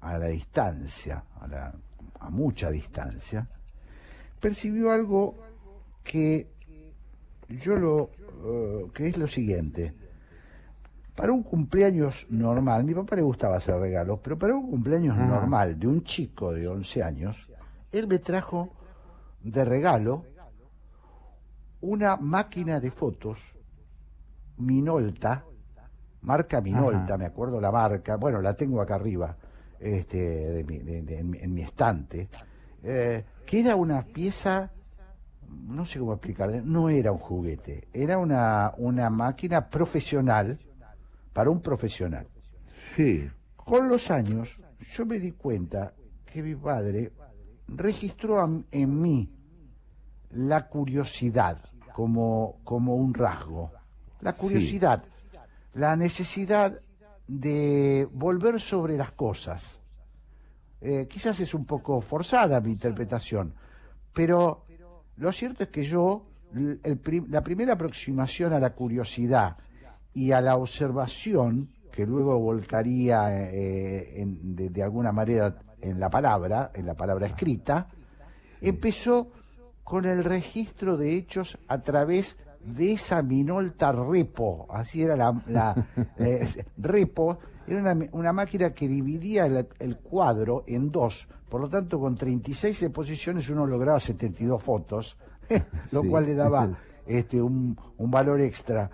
a 0.00 0.18
la 0.18 0.26
distancia, 0.28 1.24
a, 1.40 1.46
la- 1.46 1.74
a 2.20 2.30
mucha 2.30 2.70
distancia, 2.70 3.46
percibió 4.40 4.90
algo 4.90 5.36
que 6.02 6.48
yo 7.48 7.76
lo, 7.76 8.10
eh, 8.44 8.86
que 8.94 9.08
es 9.08 9.16
lo 9.18 9.28
siguiente. 9.28 9.94
Para 11.14 11.32
un 11.32 11.42
cumpleaños 11.42 12.26
normal, 12.30 12.84
mi 12.84 12.94
papá 12.94 13.16
le 13.16 13.22
gustaba 13.22 13.56
hacer 13.56 13.76
regalos, 13.76 14.20
pero 14.22 14.38
para 14.38 14.54
un 14.54 14.70
cumpleaños 14.70 15.16
Ajá. 15.16 15.26
normal 15.26 15.78
de 15.78 15.86
un 15.86 16.02
chico 16.02 16.52
de 16.52 16.66
11 16.68 17.02
años, 17.02 17.50
él 17.92 18.06
me 18.06 18.18
trajo 18.18 18.70
de 19.42 19.64
regalo 19.64 20.24
una 21.82 22.16
máquina 22.16 22.78
de 22.80 22.90
fotos 22.90 23.38
Minolta, 24.58 25.44
marca 26.22 26.60
Minolta, 26.60 27.16
me 27.16 27.24
acuerdo 27.26 27.60
la 27.60 27.70
marca, 27.72 28.16
bueno, 28.16 28.40
la 28.42 28.54
tengo 28.54 28.80
acá 28.82 28.96
arriba, 28.96 29.36
este, 29.80 30.18
de 30.18 30.64
mi- 30.64 30.78
de- 30.78 31.02
de- 31.02 31.18
en, 31.18 31.30
mi- 31.30 31.38
en 31.38 31.54
mi 31.54 31.62
estante, 31.62 32.28
eh, 32.82 33.24
que 33.46 33.60
era 33.60 33.76
una 33.76 34.02
pieza, 34.02 34.70
no 35.48 35.84
sé 35.86 35.98
cómo 35.98 36.12
explicar, 36.12 36.50
no 36.64 36.88
era 36.88 37.10
un 37.12 37.18
juguete, 37.18 37.88
era 37.92 38.18
una, 38.18 38.72
una 38.76 39.10
máquina 39.10 39.68
profesional, 39.68 40.58
para 41.32 41.50
un 41.50 41.60
profesional. 41.60 42.26
Sí. 42.96 43.28
Con 43.56 43.88
los 43.88 44.10
años, 44.10 44.58
yo 44.94 45.06
me 45.06 45.18
di 45.18 45.32
cuenta 45.32 45.94
que 46.26 46.42
mi 46.42 46.54
padre 46.56 47.12
registró 47.68 48.40
a- 48.40 48.62
en 48.72 49.00
mí 49.00 49.30
la 50.30 50.68
curiosidad 50.68 51.58
como, 51.94 52.58
como 52.64 52.94
un 52.96 53.14
rasgo. 53.14 53.70
La 54.20 54.32
curiosidad, 54.32 55.02
la 55.74 55.96
necesidad 55.96 56.78
de 57.38 58.08
volver 58.12 58.60
sobre 58.60 58.96
las 58.96 59.12
cosas. 59.12 59.78
Eh, 60.80 61.06
quizás 61.08 61.38
es 61.40 61.54
un 61.54 61.64
poco 61.64 62.00
forzada 62.00 62.60
mi 62.60 62.72
interpretación, 62.72 63.54
pero 64.12 64.64
lo 65.16 65.30
cierto 65.30 65.62
es 65.62 65.68
que 65.68 65.84
yo, 65.84 66.26
l- 66.54 66.78
el 66.82 66.98
prim- 66.98 67.26
la 67.30 67.42
primera 67.44 67.74
aproximación 67.74 68.52
a 68.52 68.58
la 68.58 68.70
curiosidad 68.74 69.56
y 70.12 70.32
a 70.32 70.40
la 70.40 70.56
observación, 70.56 71.68
que 71.92 72.04
luego 72.04 72.36
volcaría 72.40 73.48
eh, 73.52 74.20
en- 74.22 74.56
de, 74.56 74.70
de 74.70 74.82
alguna 74.82 75.12
manera 75.12 75.54
en 75.80 76.00
la 76.00 76.10
palabra, 76.10 76.72
en 76.74 76.84
la 76.86 76.94
palabra 76.94 77.26
escrita, 77.28 77.86
empezó 78.60 79.30
con 79.84 80.04
el 80.04 80.24
registro 80.24 80.96
de 80.96 81.14
hechos 81.14 81.58
a 81.68 81.80
través 81.80 82.36
de 82.64 82.92
esa 82.92 83.22
Minolta 83.22 83.90
Repo, 83.92 84.66
así 84.70 85.02
era 85.02 85.16
la, 85.16 85.42
la, 85.46 85.74
eh, 86.18 86.46
Repo, 86.76 87.38
era 87.66 87.80
una, 87.80 88.08
una 88.12 88.32
máquina 88.32 88.70
que 88.74 88.86
dividía 88.88 89.46
el, 89.46 89.68
el 89.78 89.98
cuadro 89.98 90.64
en 90.66 90.90
dos, 90.90 91.26
por 91.48 91.60
lo 91.60 91.68
tanto 91.68 91.98
con 91.98 92.16
36 92.16 92.82
exposiciones 92.82 93.48
uno 93.48 93.66
lograba 93.66 93.98
72 94.00 94.62
fotos, 94.62 95.16
lo 95.92 96.02
Sí. 96.02 96.08
cual 96.08 96.26
le 96.26 96.34
daba 96.34 96.70
este, 97.06 97.40
un, 97.40 97.76
un 97.96 98.10
valor 98.10 98.40
extra. 98.40 98.90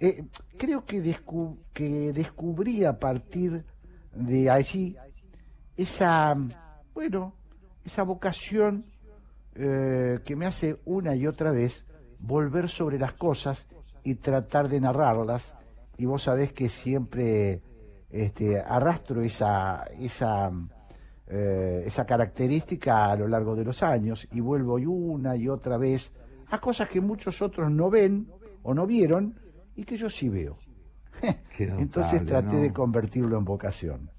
Eh, 0.00 0.24
creo 0.56 0.84
que, 0.84 1.02
descu- 1.02 1.58
que 1.72 2.12
descubrí 2.12 2.84
a 2.84 2.98
partir 2.98 3.64
de 4.14 4.48
allí 4.50 4.96
esa, 5.76 6.34
bueno, 6.94 7.34
esa 7.84 8.02
vocación 8.02 8.84
eh, 9.54 10.20
que 10.24 10.36
me 10.36 10.46
hace 10.46 10.78
una 10.84 11.14
y 11.16 11.26
otra 11.26 11.50
vez 11.50 11.84
volver 12.18 12.68
sobre 12.68 12.98
las 12.98 13.12
cosas 13.12 13.66
y 14.04 14.16
tratar 14.16 14.68
de 14.68 14.80
narrarlas. 14.80 15.54
Y 15.96 16.06
vos 16.06 16.22
sabés 16.22 16.52
que 16.52 16.68
siempre 16.68 17.62
este, 18.10 18.60
arrastro 18.60 19.22
esa, 19.22 19.84
esa, 19.98 20.50
eh, 21.26 21.82
esa 21.86 22.06
característica 22.06 23.10
a 23.10 23.16
lo 23.16 23.28
largo 23.28 23.56
de 23.56 23.64
los 23.64 23.82
años 23.82 24.26
y 24.32 24.40
vuelvo 24.40 24.78
y 24.78 24.86
una 24.86 25.36
y 25.36 25.48
otra 25.48 25.76
vez 25.76 26.12
a 26.50 26.58
cosas 26.58 26.88
que 26.88 27.00
muchos 27.00 27.42
otros 27.42 27.70
no 27.70 27.90
ven 27.90 28.28
o 28.62 28.74
no 28.74 28.86
vieron 28.86 29.38
y 29.76 29.84
que 29.84 29.96
yo 29.96 30.08
sí 30.08 30.28
veo. 30.28 30.58
Entonces 31.58 32.24
traté 32.24 32.56
¿no? 32.56 32.62
de 32.62 32.72
convertirlo 32.72 33.38
en 33.38 33.44
vocación. 33.44 34.10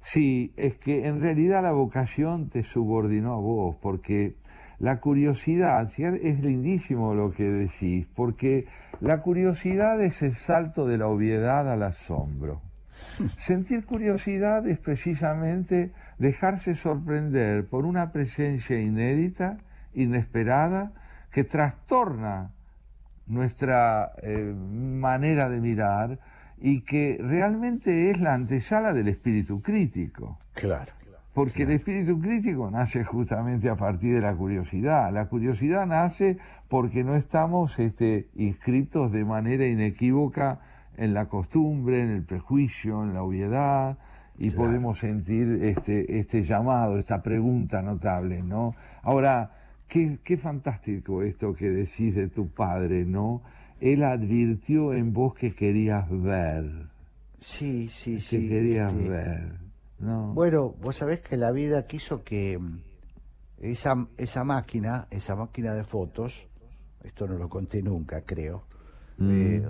Sí, 0.00 0.52
es 0.56 0.76
que 0.76 1.06
en 1.06 1.20
realidad 1.20 1.62
la 1.62 1.72
vocación 1.72 2.48
te 2.48 2.62
subordinó 2.62 3.34
a 3.34 3.38
vos, 3.38 3.76
porque 3.80 4.36
la 4.78 5.00
curiosidad, 5.00 5.88
sí, 5.88 6.04
es 6.04 6.40
lindísimo 6.40 7.14
lo 7.14 7.32
que 7.32 7.44
decís, 7.50 8.06
porque 8.14 8.66
la 9.00 9.20
curiosidad 9.22 10.00
es 10.00 10.22
el 10.22 10.34
salto 10.34 10.86
de 10.86 10.98
la 10.98 11.08
obviedad 11.08 11.70
al 11.70 11.82
asombro. 11.82 12.60
Sentir 13.38 13.84
curiosidad 13.84 14.66
es 14.68 14.78
precisamente 14.78 15.92
dejarse 16.18 16.74
sorprender 16.74 17.66
por 17.66 17.84
una 17.84 18.12
presencia 18.12 18.78
inédita, 18.80 19.58
inesperada, 19.94 20.92
que 21.32 21.44
trastorna 21.44 22.52
nuestra 23.26 24.12
eh, 24.22 24.54
manera 24.54 25.48
de 25.48 25.60
mirar 25.60 26.18
y 26.60 26.80
que 26.80 27.18
realmente 27.20 28.10
es 28.10 28.20
la 28.20 28.34
antesala 28.34 28.92
del 28.92 29.08
espíritu 29.08 29.60
crítico. 29.60 30.38
Claro. 30.54 30.97
Porque 31.38 31.62
el 31.62 31.70
espíritu 31.70 32.18
crítico 32.18 32.68
nace 32.68 33.04
justamente 33.04 33.70
a 33.70 33.76
partir 33.76 34.16
de 34.16 34.20
la 34.20 34.34
curiosidad. 34.34 35.12
La 35.12 35.28
curiosidad 35.28 35.86
nace 35.86 36.36
porque 36.66 37.04
no 37.04 37.14
estamos 37.14 37.78
este, 37.78 38.26
inscritos 38.34 39.12
de 39.12 39.24
manera 39.24 39.64
inequívoca 39.64 40.58
en 40.96 41.14
la 41.14 41.28
costumbre, 41.28 42.02
en 42.02 42.08
el 42.08 42.24
prejuicio, 42.24 43.04
en 43.04 43.14
la 43.14 43.22
obviedad, 43.22 43.98
y 44.36 44.50
podemos 44.50 44.98
sentir 44.98 45.60
este, 45.62 46.18
este 46.18 46.42
llamado, 46.42 46.98
esta 46.98 47.22
pregunta 47.22 47.82
notable, 47.82 48.42
¿no? 48.42 48.74
Ahora, 49.02 49.52
qué, 49.86 50.18
qué 50.24 50.36
fantástico 50.36 51.22
esto 51.22 51.54
que 51.54 51.70
decís 51.70 52.16
de 52.16 52.26
tu 52.26 52.48
padre, 52.48 53.04
¿no? 53.04 53.42
Él 53.80 54.02
advirtió 54.02 54.92
en 54.92 55.12
vos 55.12 55.34
que 55.34 55.54
querías 55.54 56.10
ver. 56.10 56.88
Sí, 57.38 57.88
sí, 57.90 58.16
que 58.16 58.22
sí. 58.22 58.48
querías 58.48 58.92
este, 58.92 59.08
ver, 59.08 59.67
¿no? 59.98 60.32
Bueno, 60.34 60.74
vos 60.80 60.96
sabés 60.96 61.20
que 61.20 61.36
la 61.36 61.50
vida 61.50 61.86
quiso 61.86 62.22
que 62.24 62.58
mm, 62.58 62.80
esa, 63.58 64.06
esa 64.16 64.44
máquina, 64.44 65.06
esa 65.10 65.34
máquina 65.36 65.74
de 65.74 65.84
fotos, 65.84 66.34
esto 67.02 67.26
no 67.26 67.36
lo 67.38 67.48
conté 67.48 67.82
nunca, 67.82 68.22
creo, 68.22 68.64
Mm. 69.20 69.30
eh, 69.32 69.68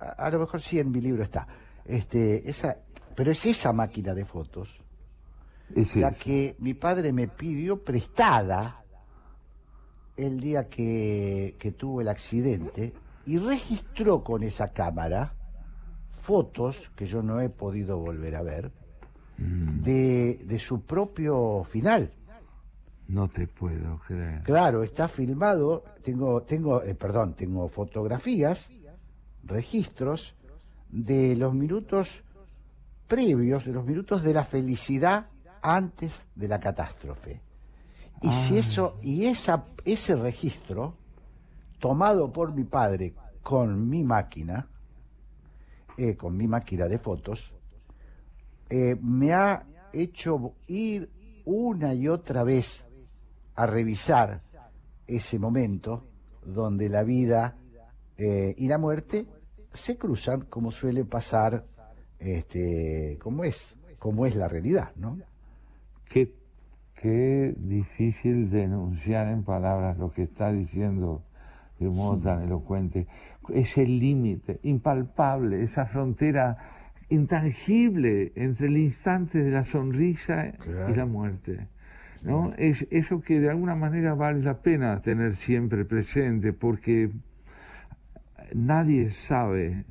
a, 0.00 0.06
a 0.24 0.30
lo 0.30 0.38
mejor 0.38 0.62
sí 0.62 0.80
en 0.80 0.90
mi 0.90 1.02
libro 1.02 1.22
está, 1.22 1.46
este, 1.84 2.48
esa, 2.48 2.78
pero 3.14 3.30
es 3.30 3.44
esa 3.44 3.70
máquina 3.74 4.14
de 4.14 4.24
fotos 4.24 4.70
Es 5.74 5.94
la 5.96 6.12
que 6.12 6.56
mi 6.60 6.72
padre 6.72 7.12
me 7.12 7.28
pidió 7.28 7.84
prestada 7.84 8.82
el 10.16 10.40
día 10.40 10.66
que, 10.70 11.56
que 11.58 11.72
tuvo 11.72 12.00
el 12.00 12.08
accidente 12.08 12.94
y 13.26 13.38
registró 13.38 14.24
con 14.24 14.42
esa 14.42 14.72
cámara 14.72 15.34
fotos 16.22 16.90
que 16.96 17.06
yo 17.06 17.22
no 17.22 17.40
he 17.42 17.50
podido 17.50 17.98
volver 17.98 18.34
a 18.36 18.42
ver 18.42 18.72
de, 19.38 20.40
de 20.44 20.58
su 20.58 20.82
propio 20.82 21.64
final. 21.64 22.12
No 23.08 23.28
te 23.28 23.46
puedo 23.46 24.00
creer. 24.06 24.42
Claro, 24.42 24.82
está 24.82 25.06
filmado, 25.08 25.84
tengo, 26.02 26.42
tengo, 26.42 26.82
eh, 26.82 26.94
perdón, 26.94 27.34
tengo 27.34 27.68
fotografías, 27.68 28.68
registros 29.44 30.34
de 30.88 31.36
los 31.36 31.54
minutos 31.54 32.22
previos, 33.06 33.64
de 33.64 33.72
los 33.72 33.84
minutos 33.84 34.22
de 34.22 34.34
la 34.34 34.44
felicidad 34.44 35.26
antes 35.62 36.24
de 36.34 36.48
la 36.48 36.58
catástrofe. 36.58 37.40
Y 38.22 38.32
si 38.32 38.58
eso, 38.58 38.98
y 39.02 39.26
esa, 39.26 39.66
ese 39.84 40.16
registro, 40.16 40.96
tomado 41.78 42.32
por 42.32 42.54
mi 42.54 42.64
padre 42.64 43.14
con 43.42 43.88
mi 43.88 44.02
máquina, 44.02 44.66
eh, 45.96 46.16
con 46.16 46.36
mi 46.36 46.48
máquina 46.48 46.86
de 46.86 46.98
fotos, 46.98 47.52
eh, 48.68 48.96
me 49.00 49.32
ha 49.32 49.64
hecho 49.92 50.54
ir 50.66 51.10
una 51.44 51.94
y 51.94 52.08
otra 52.08 52.42
vez 52.42 52.86
a 53.54 53.66
revisar 53.66 54.42
ese 55.06 55.38
momento 55.38 56.04
donde 56.44 56.88
la 56.88 57.04
vida 57.04 57.56
eh, 58.18 58.54
y 58.56 58.68
la 58.68 58.78
muerte 58.78 59.26
se 59.72 59.96
cruzan 59.96 60.42
como 60.42 60.70
suele 60.70 61.04
pasar, 61.04 61.64
este, 62.18 63.18
como 63.22 63.44
es, 63.44 63.76
como 63.98 64.26
es 64.26 64.34
la 64.34 64.48
realidad, 64.48 64.92
¿no? 64.96 65.18
Qué, 66.08 66.34
qué 66.94 67.54
difícil 67.56 68.50
denunciar 68.50 69.28
en 69.28 69.44
palabras 69.44 69.98
lo 69.98 70.12
que 70.12 70.22
está 70.24 70.50
diciendo 70.50 71.22
de 71.78 71.88
un 71.88 71.96
modo 71.96 72.18
tan 72.18 72.42
elocuente. 72.42 73.06
Es 73.50 73.76
el 73.76 73.98
límite 73.98 74.60
impalpable, 74.62 75.62
esa 75.62 75.84
frontera 75.84 76.56
intangible 77.08 78.32
entre 78.34 78.66
el 78.66 78.76
instante 78.78 79.42
de 79.42 79.50
la 79.50 79.64
sonrisa 79.64 80.52
y 80.90 80.94
la 80.94 81.06
muerte. 81.06 81.68
¿no? 82.22 82.52
Es 82.58 82.86
eso 82.90 83.20
que 83.20 83.38
de 83.40 83.50
alguna 83.50 83.74
manera 83.76 84.14
vale 84.14 84.42
la 84.42 84.60
pena 84.60 85.00
tener 85.02 85.36
siempre 85.36 85.84
presente, 85.84 86.52
porque 86.52 87.10
nadie 88.52 89.10
sabe, 89.10 89.84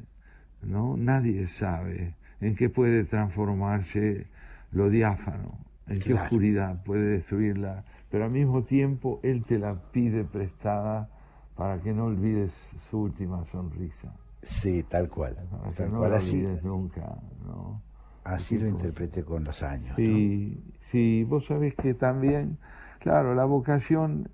¿no? 0.61 0.97
Nadie 0.97 1.47
sabe 1.47 2.15
en 2.41 2.55
qué 2.55 2.69
puede 2.69 3.05
transformarse 3.05 4.27
lo 4.71 4.89
diáfano, 4.89 5.57
en 5.87 5.99
qué 5.99 6.11
Claro. 6.11 6.23
oscuridad 6.23 6.83
puede 6.83 7.03
destruirla, 7.11 7.85
pero 8.09 8.25
al 8.25 8.31
mismo 8.31 8.63
tiempo 8.63 9.19
Él 9.23 9.43
te 9.43 9.57
la 9.57 9.75
pide 9.91 10.25
prestada 10.25 11.09
para 11.55 11.79
que 11.79 11.93
no 11.93 12.05
olvides 12.05 12.51
su 12.89 12.99
última 12.99 13.45
sonrisa. 13.45 14.13
Sí, 14.45 14.83
tal 14.83 15.09
cual. 15.09 15.35
Tal 15.75 15.91
no 15.91 15.97
cual, 15.99 16.13
así, 16.13 16.45
nunca, 16.63 17.17
¿no? 17.45 17.81
así 18.23 18.57
lo 18.57 18.67
interpreté 18.67 19.23
con 19.23 19.43
los 19.43 19.61
años. 19.63 19.89
¿no? 19.89 19.95
Sí, 19.95 20.63
sí, 20.81 21.23
vos 21.27 21.45
sabés 21.45 21.75
que 21.75 21.93
también, 21.93 22.57
claro, 22.99 23.35
la 23.35 23.45
vocación 23.45 24.29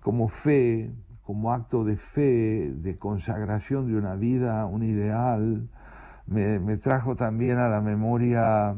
como 0.00 0.28
fe, 0.28 0.90
como 1.24 1.52
acto 1.52 1.84
de 1.84 1.96
fe, 1.96 2.72
de 2.74 2.96
consagración 2.98 3.86
de 3.86 3.96
una 3.96 4.14
vida, 4.16 4.64
un 4.66 4.82
ideal, 4.82 5.68
me, 6.26 6.58
me 6.58 6.76
trajo 6.76 7.16
también 7.16 7.58
a 7.58 7.68
la 7.68 7.80
memoria 7.80 8.76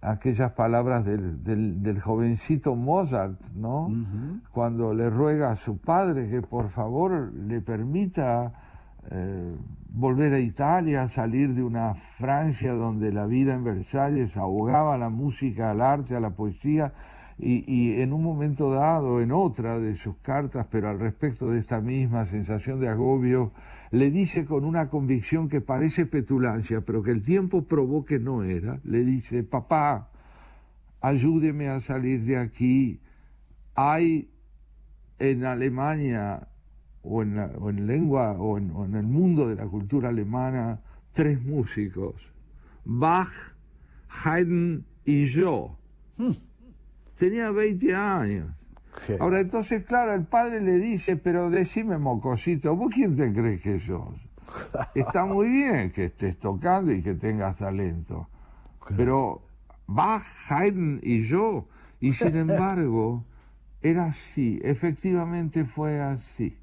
aquellas 0.00 0.52
palabras 0.52 1.04
del, 1.04 1.42
del- 1.42 1.82
del 1.82 2.00
jovencito 2.00 2.76
Mozart, 2.76 3.40
¿no? 3.54 3.88
Cuando 4.52 4.94
le 4.94 5.10
ruega 5.10 5.50
a 5.50 5.56
su 5.56 5.78
padre 5.78 6.28
que 6.30 6.40
por 6.40 6.68
favor 6.68 7.32
le 7.34 7.60
permita 7.60 8.52
eh, 9.10 9.56
volver 9.98 10.32
a 10.32 10.38
Italia, 10.38 11.08
salir 11.08 11.54
de 11.54 11.62
una 11.62 11.94
Francia 11.94 12.72
donde 12.72 13.12
la 13.12 13.26
vida 13.26 13.54
en 13.54 13.64
Versalles 13.64 14.36
ahogaba 14.36 14.94
a 14.94 14.98
la 14.98 15.08
música, 15.08 15.72
al 15.72 15.80
arte, 15.80 16.14
a 16.14 16.20
la 16.20 16.30
poesía, 16.30 16.92
y, 17.40 18.00
en 18.00 18.12
un 18.12 18.22
momento 18.22 18.70
dado, 18.72 19.20
en 19.20 19.30
otra 19.30 19.78
de 19.78 19.94
sus 19.96 20.16
cartas, 20.18 20.66
pero 20.70 20.88
al 20.88 20.98
respecto 20.98 21.50
de 21.50 21.60
esta 21.60 21.80
misma 21.80 22.26
sensación 22.26 22.80
de 22.80 22.88
agobio, 22.88 23.52
le 23.92 24.10
dice 24.10 24.44
con 24.44 24.64
una 24.64 24.88
convicción 24.88 25.48
que 25.48 25.60
parece 25.60 26.06
petulancia, 26.06 26.80
pero 26.80 27.02
que 27.02 27.12
el 27.12 27.22
tiempo 27.22 27.62
probó 27.62 28.04
que 28.04 28.18
no 28.18 28.42
era, 28.42 28.80
le 28.84 29.04
dice, 29.04 29.44
papá, 29.44 30.10
ayúdeme 31.00 31.68
a 31.68 31.80
salir 31.80 32.24
de 32.24 32.38
aquí, 32.38 33.00
hay 33.76 34.30
en 35.20 35.44
Alemania 35.44 36.47
o 37.10 37.22
en, 37.22 37.36
la- 37.36 37.52
o 37.58 37.70
en 37.70 37.86
lengua 37.86 38.32
o 38.32 38.58
en, 38.58 38.70
o 38.72 38.84
en 38.84 38.94
el 38.94 39.06
mundo 39.06 39.48
de 39.48 39.54
la 39.56 39.66
cultura 39.66 40.10
alemana 40.10 40.80
tres 41.12 41.42
músicos, 41.42 42.14
Bach, 42.84 43.30
Haydn 44.24 44.84
y 45.04 45.24
yo. 45.26 45.76
Tenía 47.18 47.50
20 47.50 47.94
años. 47.94 48.48
Ahora 49.20 49.40
entonces, 49.40 49.84
claro, 49.84 50.14
el 50.14 50.24
padre 50.24 50.60
le 50.60 50.78
dice, 50.78 51.16
pero 51.16 51.50
decime, 51.50 51.98
mocosito, 51.98 52.74
¿vos 52.76 52.92
quién 52.92 53.16
te 53.16 53.32
crees 53.32 53.60
que 53.60 53.78
sos? 53.80 54.14
Está 54.94 55.24
muy 55.24 55.48
bien 55.48 55.92
que 55.92 56.04
estés 56.06 56.38
tocando 56.38 56.92
y 56.92 57.02
que 57.02 57.14
tengas 57.14 57.58
talento, 57.58 58.28
pero 58.96 59.42
Bach, 59.86 60.24
Haydn 60.48 61.00
y 61.02 61.22
yo, 61.22 61.68
y 62.00 62.12
sin 62.12 62.36
embargo, 62.48 63.24
era 63.82 64.06
así, 64.06 64.58
efectivamente 64.62 65.64
fue 65.64 66.00
así. 66.00 66.56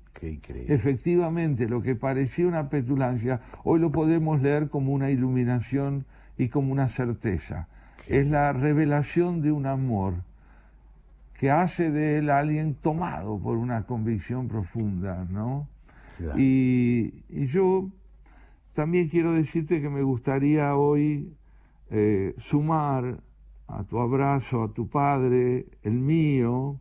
Efectivamente, 0.73 1.68
lo 1.68 1.81
que 1.81 1.95
parecía 1.95 2.47
una 2.47 2.69
petulancia, 2.69 3.41
hoy 3.64 3.80
lo 3.80 3.91
podemos 3.91 4.41
leer 4.41 4.69
como 4.69 4.93
una 4.93 5.10
iluminación 5.11 6.06
y 6.38 6.49
como 6.49 6.72
una 6.72 6.88
certeza. 6.88 7.68
es 8.07 8.27
la 8.27 8.53
revelación 8.53 9.41
de 9.41 9.52
un 9.52 9.65
amor 9.65 10.14
que 11.39 11.49
hace 11.49 11.91
de 11.91 12.19
él 12.19 12.30
alguien 12.30 12.76
tomado 12.76 13.39
por 13.39 13.57
una 13.57 13.84
convicción 13.85 14.47
profunda, 14.47 15.26
¿no? 15.30 15.68
Y, 16.38 17.14
y 17.30 17.47
yo 17.47 17.89
también 18.73 19.10
quiero 19.10 19.34
decirte 19.34 19.81
que 19.81 19.89
me 19.89 20.02
gustaría 20.03 20.76
hoy 20.76 21.34
eh, 21.89 22.35
sumar 22.38 23.19
a 23.68 23.84
tu 23.84 23.99
abrazo, 23.99 24.64
a 24.64 24.73
tu 24.73 24.88
padre, 24.88 25.65
el 25.84 25.93
mío, 25.93 26.80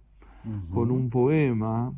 con 0.72 0.90
un 0.90 1.08
poema 1.08 1.92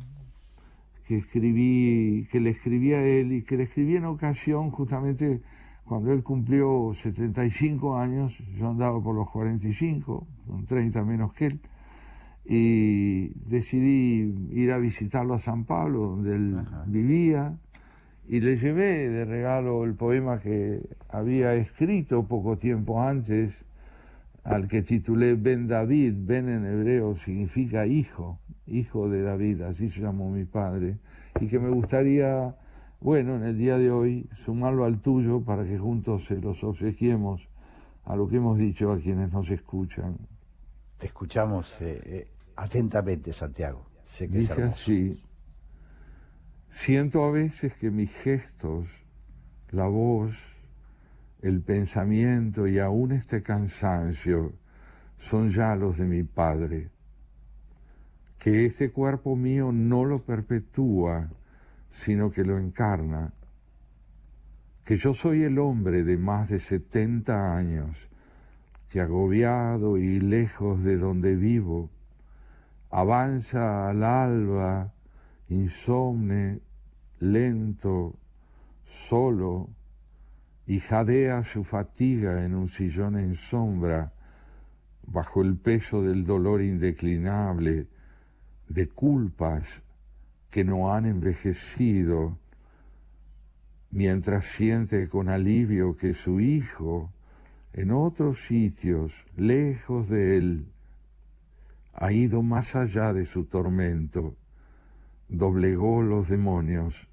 que 1.07 1.17
escribí, 1.17 2.27
que 2.31 2.39
le 2.39 2.49
escribí 2.49 2.93
a 2.93 3.05
él 3.05 3.31
y 3.31 3.41
que 3.43 3.55
le 3.55 3.63
escribí 3.63 3.95
en 3.95 4.05
ocasión 4.05 4.71
justamente 4.71 5.41
cuando 5.85 6.11
él 6.11 6.21
cumplió 6.21 6.93
75 6.93 7.97
años, 7.97 8.37
yo 8.57 8.69
andaba 8.69 9.01
por 9.01 9.15
los 9.15 9.29
45, 9.29 10.27
con 10.45 10.65
30 10.65 11.03
menos 11.05 11.33
que 11.33 11.45
él, 11.45 11.59
y 12.43 13.29
decidí 13.49 14.33
ir 14.51 14.73
a 14.73 14.79
visitarlo 14.79 15.33
a 15.33 15.39
San 15.39 15.63
Pablo, 15.63 16.07
donde 16.07 16.35
él 16.35 16.57
vivía, 16.87 17.57
y 18.27 18.41
le 18.41 18.57
llevé 18.57 19.07
de 19.07 19.23
regalo 19.23 19.85
el 19.85 19.95
poema 19.95 20.41
que 20.41 20.81
había 21.07 21.55
escrito 21.55 22.27
poco 22.27 22.57
tiempo 22.57 23.01
antes, 23.01 23.53
al 24.47 24.67
que 24.69 24.81
titulé 24.81 25.35
Ben 25.35 25.67
David, 25.67 26.13
Ben 26.19 26.47
en 26.47 26.65
hebreo 26.65 27.17
significa 27.17 27.85
hijo, 27.85 28.39
hijo 28.65 29.09
de 29.09 29.21
David, 29.21 29.61
así 29.63 29.89
se 29.89 29.99
llamó 29.99 30.31
mi 30.31 30.45
padre, 30.45 30.99
y 31.41 31.47
que 31.47 31.59
me 31.59 31.69
gustaría, 31.69 32.55
bueno, 33.01 33.35
en 33.35 33.43
el 33.43 33.57
día 33.57 33.77
de 33.77 33.91
hoy, 33.91 34.29
sumarlo 34.45 34.85
al 34.85 35.01
tuyo 35.01 35.41
para 35.41 35.65
que 35.65 35.77
juntos 35.77 36.25
se 36.25 36.37
los 36.37 36.63
obsequiemos 36.63 37.45
a 38.05 38.15
lo 38.15 38.29
que 38.29 38.37
hemos 38.37 38.57
dicho 38.57 38.89
a 38.89 38.97
quienes 38.97 39.33
nos 39.33 39.49
escuchan. 39.51 40.17
Te 40.97 41.07
escuchamos 41.07 41.81
eh, 41.81 42.01
eh, 42.05 42.27
atentamente, 42.55 43.33
Santiago. 43.33 43.85
Sé 44.03 44.29
que 44.29 44.37
Dice 44.37 44.63
así, 44.63 45.21
siento 46.69 47.25
a 47.25 47.31
veces 47.31 47.75
que 47.75 47.91
mis 47.91 48.13
gestos, 48.13 48.87
la 49.71 49.87
voz, 49.87 50.37
el 51.41 51.61
pensamiento 51.61 52.67
y 52.67 52.79
aún 52.79 53.11
este 53.11 53.43
cansancio 53.43 54.53
son 55.17 55.49
ya 55.49 55.75
los 55.75 55.97
de 55.97 56.05
mi 56.05 56.23
Padre. 56.23 56.89
Que 58.39 58.65
este 58.65 58.91
cuerpo 58.91 59.35
mío 59.35 59.71
no 59.71 60.05
lo 60.05 60.23
perpetúa, 60.23 61.29
sino 61.91 62.31
que 62.31 62.43
lo 62.43 62.57
encarna, 62.57 63.33
que 64.85 64.95
yo 64.95 65.13
soy 65.13 65.43
el 65.43 65.59
hombre 65.59 66.03
de 66.03 66.17
más 66.17 66.49
de 66.49 66.59
setenta 66.59 67.55
años, 67.55 68.09
que 68.89 69.01
agobiado 69.01 69.97
y 69.97 70.19
lejos 70.19 70.81
de 70.83 70.97
donde 70.97 71.35
vivo, 71.35 71.89
avanza 72.89 73.89
al 73.89 74.03
alba, 74.03 74.93
insomne, 75.49 76.61
lento, 77.19 78.15
solo, 78.85 79.69
y 80.67 80.81
jadea 80.81 81.45
su 81.45 81.63
fatiga 81.63 82.43
en 82.43 82.53
un 82.53 82.67
sillón 82.67 83.17
en 83.17 83.35
sombra, 83.35 84.11
bajo 85.05 85.41
el 85.41 85.55
peso 85.55 86.03
del 86.03 86.25
dolor 86.25 86.61
indeclinable, 86.61 87.87
de 88.67 88.89
culpas 88.89 89.81
que 90.49 90.65
no 90.65 90.93
han 90.93 91.05
envejecido, 91.05 92.37
mientras 93.91 94.43
siente 94.43 95.07
con 95.07 95.29
alivio 95.29 95.95
que 95.95 96.13
su 96.13 96.41
hijo, 96.41 97.13
en 97.71 97.91
otros 97.91 98.41
sitios, 98.41 99.13
lejos 99.37 100.09
de 100.09 100.37
él, 100.37 100.67
ha 101.93 102.11
ido 102.11 102.43
más 102.43 102.75
allá 102.75 103.13
de 103.13 103.25
su 103.25 103.45
tormento, 103.45 104.35
doblegó 105.29 106.01
los 106.01 106.27
demonios, 106.27 107.07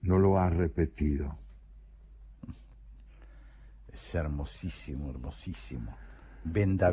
no 0.00 0.18
lo 0.18 0.38
ha 0.38 0.48
repetido. 0.48 1.36
Es 3.98 4.14
hermosísimo, 4.14 5.10
hermosísimo. 5.10 5.96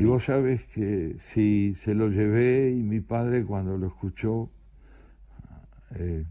Y 0.01 0.05
vos 0.05 0.25
sabes 0.25 0.65
que 0.65 1.17
sí, 1.19 1.75
se 1.83 1.93
lo 1.93 2.09
llevé 2.09 2.71
y 2.71 2.81
mi 2.81 2.99
padre 2.99 3.45
cuando 3.45 3.77
lo 3.77 3.87
escuchó 3.87 4.49
eh, 5.91 6.25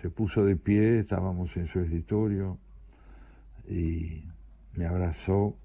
se 0.00 0.10
puso 0.10 0.44
de 0.44 0.56
pie, 0.56 0.98
estábamos 0.98 1.56
en 1.56 1.68
su 1.68 1.80
escritorio 1.80 2.58
y 3.68 4.24
me 4.74 4.86
abrazó 4.86 5.56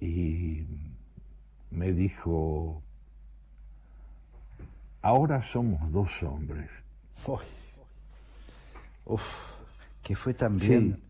y 0.00 0.64
me 1.70 1.92
dijo, 1.92 2.82
ahora 5.00 5.42
somos 5.42 5.90
dos 5.90 6.22
hombres. 6.22 6.70
Uf, 9.04 9.22
que 10.02 10.14
fue 10.14 10.34
también, 10.34 11.01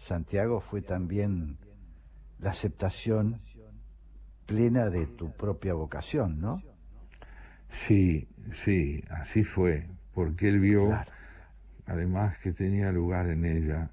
Santiago 0.00 0.62
fue 0.62 0.80
también 0.80 1.58
la 2.38 2.50
aceptación 2.50 3.38
plena 4.46 4.88
de 4.88 5.06
tu 5.06 5.30
propia 5.30 5.74
vocación, 5.74 6.40
¿no? 6.40 6.62
Sí, 7.70 8.26
sí, 8.50 9.04
así 9.10 9.44
fue, 9.44 9.88
porque 10.14 10.48
él 10.48 10.58
vio 10.58 10.88
además 11.86 12.38
que 12.38 12.52
tenía 12.52 12.90
lugar 12.90 13.28
en 13.28 13.44
ella 13.44 13.90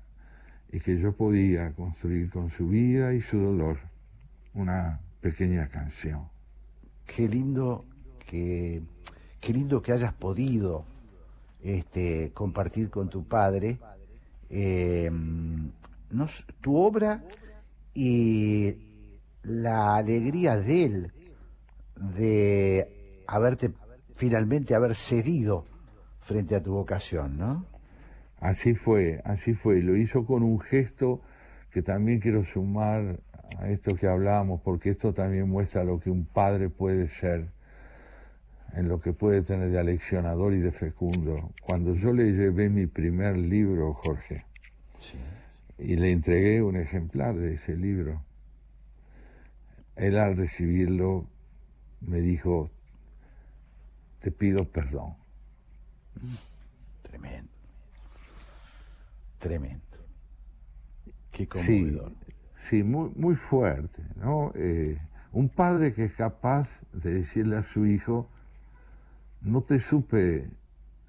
y 0.72 0.80
que 0.80 0.98
yo 0.98 1.12
podía 1.14 1.74
construir 1.74 2.30
con 2.30 2.52
su 2.52 2.70
vida 2.70 3.14
y 3.14 3.22
su 3.22 3.38
dolor 3.38 3.78
una 4.54 5.02
pequeña 5.20 5.68
canción. 5.68 6.30
Qué 7.06 7.28
lindo 7.28 7.86
que, 8.26 8.82
qué 9.42 9.54
lindo 9.54 9.82
que 9.82 9.92
hayas 9.92 10.14
podido 10.14 10.86
este, 11.62 12.32
compartir 12.34 12.90
con 12.90 13.10
tu 13.10 13.26
padre 13.26 13.78
eh, 14.50 15.12
tu 16.62 16.78
obra 16.78 17.24
y 17.94 18.78
la 19.44 19.96
alegría 19.96 20.58
de 20.58 20.84
él 20.86 21.12
de 21.96 23.24
haberte 23.28 23.72
finalmente 24.16 24.76
haber 24.76 24.96
cedido 24.96 25.66
frente 26.22 26.56
a 26.56 26.64
tu 26.64 26.74
vocación, 26.74 27.38
¿no? 27.38 27.66
Así 28.40 28.76
fue, 28.76 29.22
así 29.24 29.54
fue. 29.54 29.82
Lo 29.82 29.96
hizo 29.96 30.26
con 30.26 30.44
un 30.44 30.60
gesto 30.60 31.22
que 31.72 31.82
también 31.82 32.20
quiero 32.20 32.44
sumar 32.44 33.20
a 33.60 33.70
esto 33.70 33.96
que 33.96 34.08
hablamos, 34.08 34.62
porque 34.62 34.90
esto 34.90 35.14
también 35.14 35.50
muestra 35.50 35.84
lo 35.84 36.00
que 36.00 36.10
un 36.10 36.26
padre 36.26 36.70
puede 36.70 37.08
ser, 37.08 37.48
en 38.74 38.88
lo 38.88 39.00
que 39.00 39.14
puede 39.14 39.42
tener 39.42 39.72
de 39.72 39.80
aleccionador 39.80 40.54
y 40.54 40.60
de 40.60 40.72
fecundo. 40.72 41.52
Cuando 41.66 41.96
yo 41.96 42.14
le 42.14 42.32
llevé 42.32 42.70
mi 42.70 42.86
primer 42.86 43.38
libro, 43.38 43.94
Jorge, 43.94 44.46
y 45.78 45.96
le 45.96 46.12
entregué 46.12 46.62
un 46.62 46.76
ejemplar 46.76 47.36
de 47.36 47.56
ese 47.56 47.76
libro. 47.76 48.24
Él 49.96 50.18
al 50.18 50.38
recibirlo 50.38 51.28
me 52.02 52.22
dijo, 52.22 52.70
te 54.20 54.32
pido 54.32 54.66
perdón. 54.66 55.16
Tremendo. 57.04 57.52
Tremendo. 59.40 59.84
Qué 61.32 61.48
conmovedor. 61.48 62.12
Sí, 62.58 62.84
muy, 62.84 63.12
muy 63.16 63.36
fuerte, 63.36 64.04
¿no? 64.16 64.52
Eh, 64.56 65.00
un 65.32 65.50
padre 65.50 65.94
que 65.94 66.06
es 66.06 66.14
capaz 66.14 66.82
de 66.92 67.14
decirle 67.14 67.58
a 67.58 67.64
su 67.64 67.86
hijo, 67.86 68.28
no 69.42 69.62
te 69.62 69.80
supe 69.80 70.50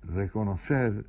reconocer 0.02 1.06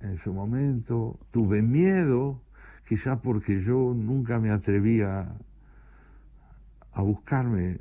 en 0.00 0.18
su 0.18 0.32
momento, 0.32 1.18
tuve 1.30 1.62
miedo, 1.62 2.40
quizá 2.88 3.18
porque 3.18 3.60
yo 3.60 3.92
nunca 3.94 4.38
me 4.38 4.50
atrevía 4.50 5.36
a 6.92 7.02
buscarme 7.02 7.80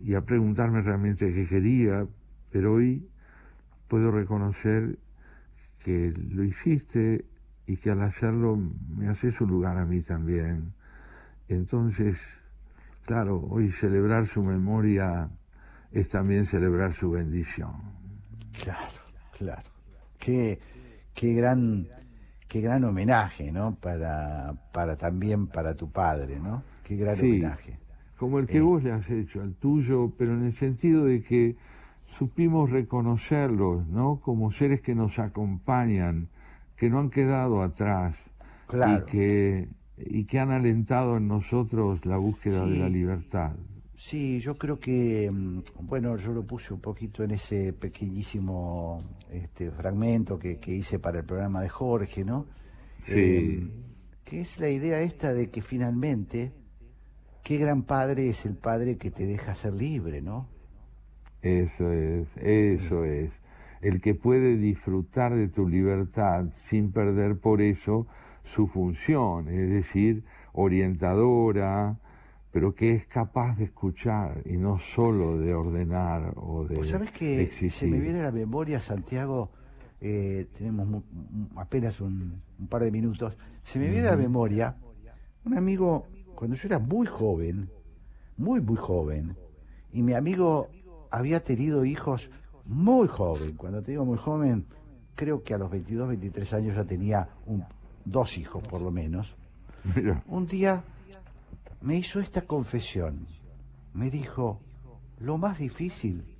y 0.00 0.14
a 0.14 0.22
preguntarme 0.22 0.80
realmente 0.80 1.34
qué 1.34 1.46
quería, 1.46 2.06
pero 2.50 2.72
hoy 2.74 3.06
puedo 3.86 4.10
reconocer 4.10 4.98
que 5.84 6.14
lo 6.30 6.42
hiciste 6.42 7.26
y 7.66 7.76
que 7.76 7.90
al 7.90 8.00
hacerlo 8.00 8.56
me 8.96 9.08
hace 9.08 9.30
su 9.30 9.46
lugar 9.46 9.76
a 9.76 9.84
mí 9.84 10.00
también. 10.00 10.72
Entonces, 11.46 12.40
claro, 13.04 13.46
hoy 13.50 13.70
celebrar 13.70 14.26
su 14.26 14.42
memoria 14.42 15.28
es 15.92 16.08
también 16.08 16.46
celebrar 16.46 16.94
su 16.94 17.10
bendición. 17.10 17.72
Claro, 18.62 19.02
claro. 19.36 19.68
Qué, 20.18 20.58
qué 21.12 21.34
gran 21.34 21.86
qué 22.48 22.60
gran 22.60 22.84
homenaje, 22.84 23.52
¿no? 23.52 23.74
Para, 23.76 24.54
para 24.72 24.96
también 24.96 25.46
para 25.46 25.74
tu 25.74 25.90
padre, 25.90 26.40
¿no? 26.40 26.62
Qué 26.82 26.96
gran 26.96 27.18
homenaje. 27.18 27.78
Como 28.16 28.38
el 28.38 28.46
que 28.46 28.58
eh. 28.58 28.62
vos 28.62 28.82
le 28.82 28.92
has 28.92 29.08
hecho 29.10 29.42
al 29.42 29.54
tuyo, 29.54 30.12
pero 30.18 30.34
en 30.34 30.44
el 30.46 30.54
sentido 30.54 31.04
de 31.04 31.22
que 31.22 31.56
supimos 32.06 32.70
reconocerlos, 32.70 33.86
¿no? 33.86 34.18
Como 34.20 34.50
seres 34.50 34.80
que 34.80 34.94
nos 34.94 35.18
acompañan, 35.18 36.28
que 36.76 36.90
no 36.90 36.98
han 36.98 37.10
quedado 37.10 37.62
atrás. 37.62 38.16
Claro. 38.66 39.04
Y 39.06 39.10
que, 39.10 39.68
y 39.98 40.24
que 40.24 40.40
han 40.40 40.50
alentado 40.50 41.16
en 41.16 41.28
nosotros 41.28 42.04
la 42.06 42.16
búsqueda 42.16 42.66
de 42.66 42.74
Sí. 42.74 42.78
la 42.80 42.88
libertad. 42.88 43.52
Sí, 43.98 44.38
yo 44.38 44.56
creo 44.56 44.78
que, 44.78 45.28
mm, 45.28 45.62
bueno, 45.80 46.16
yo 46.18 46.32
lo 46.32 46.46
puse 46.46 46.72
un 46.72 46.80
poquito 46.80 47.24
en 47.24 47.32
ese 47.32 47.72
pequeñísimo 47.72 49.02
este, 49.28 49.72
fragmento 49.72 50.38
que, 50.38 50.58
que 50.58 50.70
hice 50.70 51.00
para 51.00 51.18
el 51.18 51.24
programa 51.24 51.60
de 51.62 51.68
Jorge, 51.68 52.24
¿no? 52.24 52.46
Sí. 53.02 53.18
Eh, 53.18 53.70
que 54.24 54.40
es 54.40 54.60
la 54.60 54.68
idea 54.68 55.00
esta 55.00 55.34
de 55.34 55.50
que 55.50 55.62
finalmente, 55.62 56.52
qué 57.42 57.58
gran 57.58 57.82
padre 57.82 58.28
es 58.28 58.46
el 58.46 58.54
padre 58.54 58.98
que 58.98 59.10
te 59.10 59.26
deja 59.26 59.56
ser 59.56 59.72
libre, 59.72 60.22
¿no? 60.22 60.48
Eso 61.42 61.90
es, 61.92 62.28
eso 62.36 63.04
es. 63.04 63.32
El 63.80 64.00
que 64.00 64.14
puede 64.14 64.56
disfrutar 64.58 65.34
de 65.34 65.48
tu 65.48 65.68
libertad 65.68 66.46
sin 66.54 66.92
perder 66.92 67.40
por 67.40 67.60
eso 67.60 68.06
su 68.44 68.68
función, 68.68 69.48
es 69.48 69.70
decir, 69.70 70.22
orientadora, 70.52 71.98
pero 72.52 72.74
que 72.74 72.94
es 72.94 73.06
capaz 73.06 73.56
de 73.56 73.64
escuchar 73.64 74.42
y 74.46 74.56
no 74.56 74.78
solo 74.78 75.38
de 75.38 75.54
ordenar 75.54 76.32
o 76.36 76.64
de 76.64 76.76
Vos 76.76 76.88
sabés 76.88 77.10
que 77.10 77.46
se 77.70 77.86
me 77.86 78.00
viene 78.00 78.20
a 78.20 78.24
la 78.24 78.32
memoria, 78.32 78.80
Santiago, 78.80 79.50
eh, 80.00 80.46
tenemos 80.56 81.02
apenas 81.56 82.00
un, 82.00 82.40
un 82.58 82.66
par 82.68 82.82
de 82.84 82.90
minutos, 82.90 83.36
se 83.62 83.78
me 83.78 83.88
viene 83.88 84.08
a 84.08 84.12
la 84.12 84.16
memoria 84.16 84.76
un 85.44 85.56
amigo, 85.56 86.06
cuando 86.34 86.56
yo 86.56 86.66
era 86.68 86.78
muy 86.78 87.06
joven, 87.06 87.70
muy, 88.36 88.60
muy 88.60 88.76
joven, 88.76 89.36
y 89.92 90.02
mi 90.02 90.14
amigo 90.14 90.68
había 91.10 91.40
tenido 91.40 91.84
hijos 91.84 92.30
muy 92.64 93.08
joven, 93.08 93.56
cuando 93.56 93.82
te 93.82 93.92
digo 93.92 94.04
muy 94.04 94.18
joven, 94.18 94.66
creo 95.14 95.42
que 95.42 95.54
a 95.54 95.58
los 95.58 95.70
22, 95.70 96.08
23 96.08 96.52
años 96.54 96.76
ya 96.76 96.84
tenía 96.84 97.28
un- 97.46 97.64
dos 98.04 98.38
hijos 98.38 98.62
por 98.62 98.80
lo 98.80 98.90
menos. 98.90 99.34
Mira. 99.96 100.22
Un 100.28 100.46
día 100.46 100.82
me 101.80 101.96
hizo 101.96 102.20
esta 102.20 102.42
confesión. 102.42 103.26
Me 103.94 104.10
dijo, 104.10 104.60
lo 105.18 105.38
más 105.38 105.58
difícil 105.58 106.36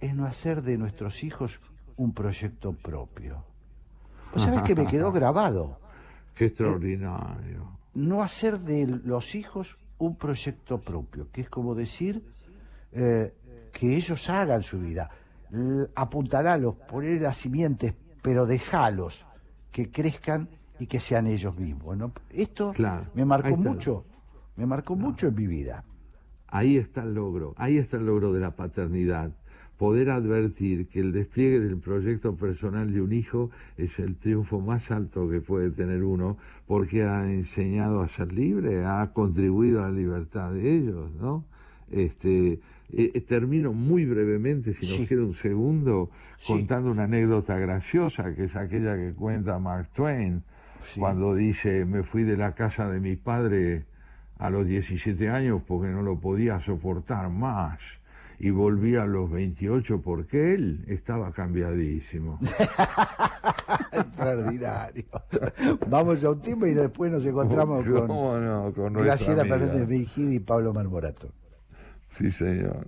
es 0.00 0.14
no 0.14 0.26
hacer 0.26 0.62
de 0.62 0.78
nuestros 0.78 1.24
hijos 1.24 1.60
un 1.96 2.12
proyecto 2.12 2.72
propio. 2.72 3.44
¿Vos 4.32 4.44
sabés 4.44 4.62
que 4.62 4.74
me 4.74 4.86
quedó 4.86 5.10
grabado? 5.10 5.80
Qué 6.34 6.46
extraordinario. 6.46 7.78
No 7.94 8.22
hacer 8.22 8.60
de 8.60 8.86
los 8.86 9.34
hijos 9.34 9.76
un 9.98 10.14
proyecto 10.16 10.80
propio, 10.80 11.28
que 11.32 11.40
es 11.40 11.50
como 11.50 11.74
decir 11.74 12.22
eh, 12.92 13.34
que 13.72 13.96
ellos 13.96 14.28
hagan 14.30 14.62
su 14.62 14.78
vida. 14.78 15.10
Apuntalalos, 15.94 16.76
poner 16.76 17.22
las 17.22 17.38
simientes, 17.38 17.94
pero 18.22 18.46
dejalos 18.46 19.24
que 19.72 19.90
crezcan 19.90 20.48
y 20.78 20.86
que 20.86 21.00
sean 21.00 21.26
ellos 21.26 21.58
mismos. 21.58 21.96
¿no? 21.96 22.12
Esto 22.30 22.72
Claro, 22.72 23.06
me 23.14 23.24
marcó 23.24 23.56
mucho, 23.56 24.04
me 24.58 24.66
marcó 24.66 24.96
mucho 24.96 25.28
en 25.28 25.36
mi 25.36 25.46
vida. 25.46 25.84
Ahí 26.48 26.76
está 26.76 27.04
el 27.04 27.14
logro, 27.14 27.54
ahí 27.56 27.78
está 27.78 27.96
el 27.96 28.06
logro 28.06 28.32
de 28.32 28.40
la 28.40 28.56
paternidad. 28.56 29.30
Poder 29.76 30.10
advertir 30.10 30.88
que 30.88 30.98
el 30.98 31.12
despliegue 31.12 31.60
del 31.60 31.76
proyecto 31.78 32.34
personal 32.34 32.92
de 32.92 33.00
un 33.00 33.12
hijo 33.12 33.50
es 33.76 34.00
el 34.00 34.16
triunfo 34.16 34.60
más 34.60 34.90
alto 34.90 35.28
que 35.30 35.40
puede 35.40 35.70
tener 35.70 36.02
uno, 36.02 36.36
porque 36.66 37.04
ha 37.04 37.30
enseñado 37.30 38.00
a 38.00 38.08
ser 38.08 38.32
libre, 38.32 38.84
ha 38.84 39.12
contribuido 39.12 39.84
a 39.84 39.90
la 39.90 39.92
libertad 39.96 40.52
de 40.52 40.76
ellos, 40.76 41.12
¿no? 41.20 41.44
Este, 41.92 42.54
eh, 42.54 42.60
eh, 43.14 43.20
termino 43.20 43.72
muy 43.72 44.04
brevemente, 44.06 44.74
si 44.74 44.86
nos 44.86 44.96
Sí. 44.96 45.06
queda 45.06 45.22
un 45.24 45.34
segundo, 45.34 46.10
contando 46.44 46.90
una 46.90 47.04
anécdota 47.04 47.56
graciosa, 47.58 48.34
que 48.34 48.44
es 48.44 48.56
aquella 48.56 48.96
que 48.96 49.12
cuenta 49.12 49.60
Mark 49.60 49.90
Twain, 49.94 50.42
cuando 50.98 51.34
dice, 51.36 51.84
me 51.84 52.02
fui 52.02 52.24
de 52.24 52.36
la 52.36 52.54
casa 52.56 52.90
de 52.90 52.98
mi 52.98 53.14
padre 53.14 53.84
a 54.38 54.50
los 54.50 54.66
17 54.66 55.28
años 55.28 55.62
porque 55.66 55.88
no 55.88 56.02
lo 56.02 56.18
podía 56.18 56.60
soportar 56.60 57.28
más. 57.28 57.78
Y 58.40 58.50
volví 58.50 58.94
a 58.94 59.04
los 59.04 59.28
28 59.32 60.00
porque 60.00 60.54
él 60.54 60.84
estaba 60.86 61.32
cambiadísimo. 61.32 62.38
Extraordinario. 63.92 65.06
Vamos 65.88 66.22
a 66.22 66.30
un 66.30 66.40
tema 66.40 66.68
y 66.68 66.74
después 66.74 67.10
nos 67.10 67.24
encontramos 67.24 67.84
con 67.84 68.06
¿Cómo 68.06 68.38
no? 68.38 68.72
Con 68.72 68.92
Graciela. 68.92 69.44
Fernández 69.44 69.88
Vigil 69.88 70.34
y 70.34 70.38
Pablo 70.38 70.72
Marmorato. 70.72 71.32
Sí, 72.10 72.30
señor. 72.30 72.86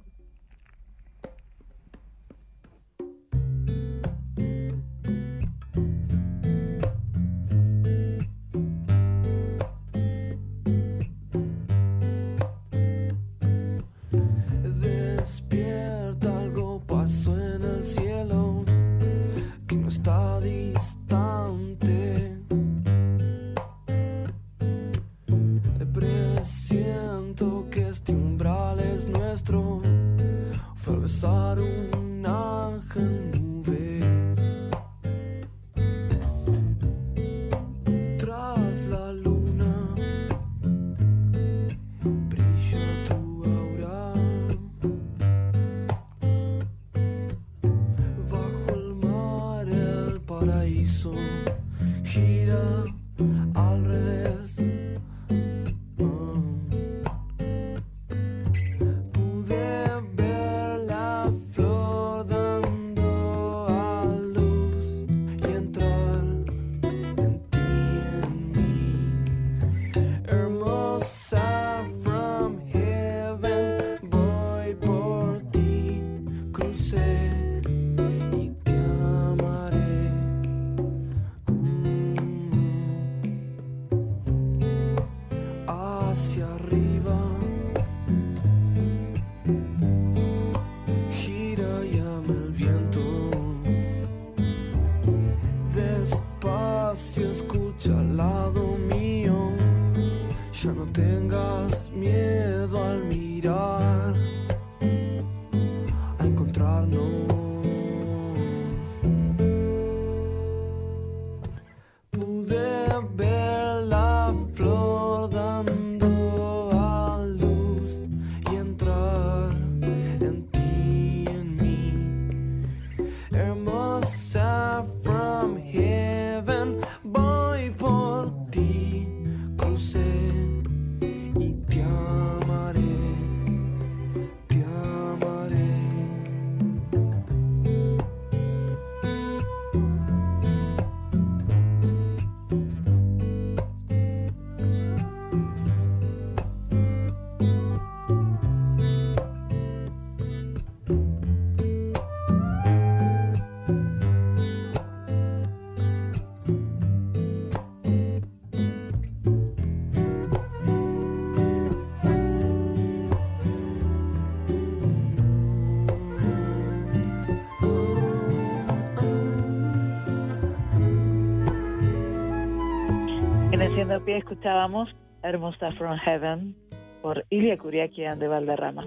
Escuchábamos 174.21 174.89
Hermosa 175.23 175.73
from 175.73 175.99
Heaven 175.99 176.55
por 177.03 177.25
Ilia 177.31 177.59
Kuriakian 177.59 178.19
de 178.19 178.29
Valderrama. 178.29 178.85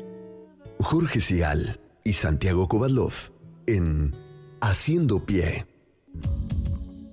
Jorge 0.79 1.19
Sigal 1.19 1.79
y 2.03 2.13
Santiago 2.13 2.67
Kovadlov 2.67 3.13
en 3.67 4.15
Haciendo 4.61 5.25
Pie. 5.25 5.65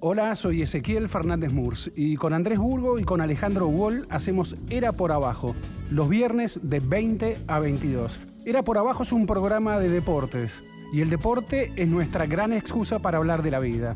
Hola, 0.01 0.35
soy 0.35 0.63
Ezequiel 0.63 1.09
Fernández 1.09 1.53
Murs 1.53 1.91
y 1.95 2.17
con 2.17 2.33
Andrés 2.33 2.59
Burgo 2.59 2.99
y 2.99 3.05
con 3.05 3.21
Alejandro 3.21 3.69
Wall 3.69 4.07
hacemos 4.11 4.57
Era 4.71 4.93
por 4.93 5.13
Abajo, 5.13 5.55
los 5.91 6.09
viernes 6.09 6.61
de 6.63 6.81
20 6.81 7.39
a 7.47 7.59
22. 7.59 8.21
Era 8.47 8.63
por 8.63 8.79
Abajo 8.79 9.03
es 9.03 9.13
un 9.13 9.27
programa 9.27 9.79
de 9.79 9.89
deportes 9.89 10.65
y 10.93 11.03
el 11.03 11.11
deporte 11.11 11.73
es 11.77 11.89
nuestra 11.89 12.27
gran 12.27 12.53
excusa 12.53 12.99
para 12.99 13.19
hablar 13.19 13.43
de 13.43 13.51
la 13.51 13.61
vida. 13.61 13.95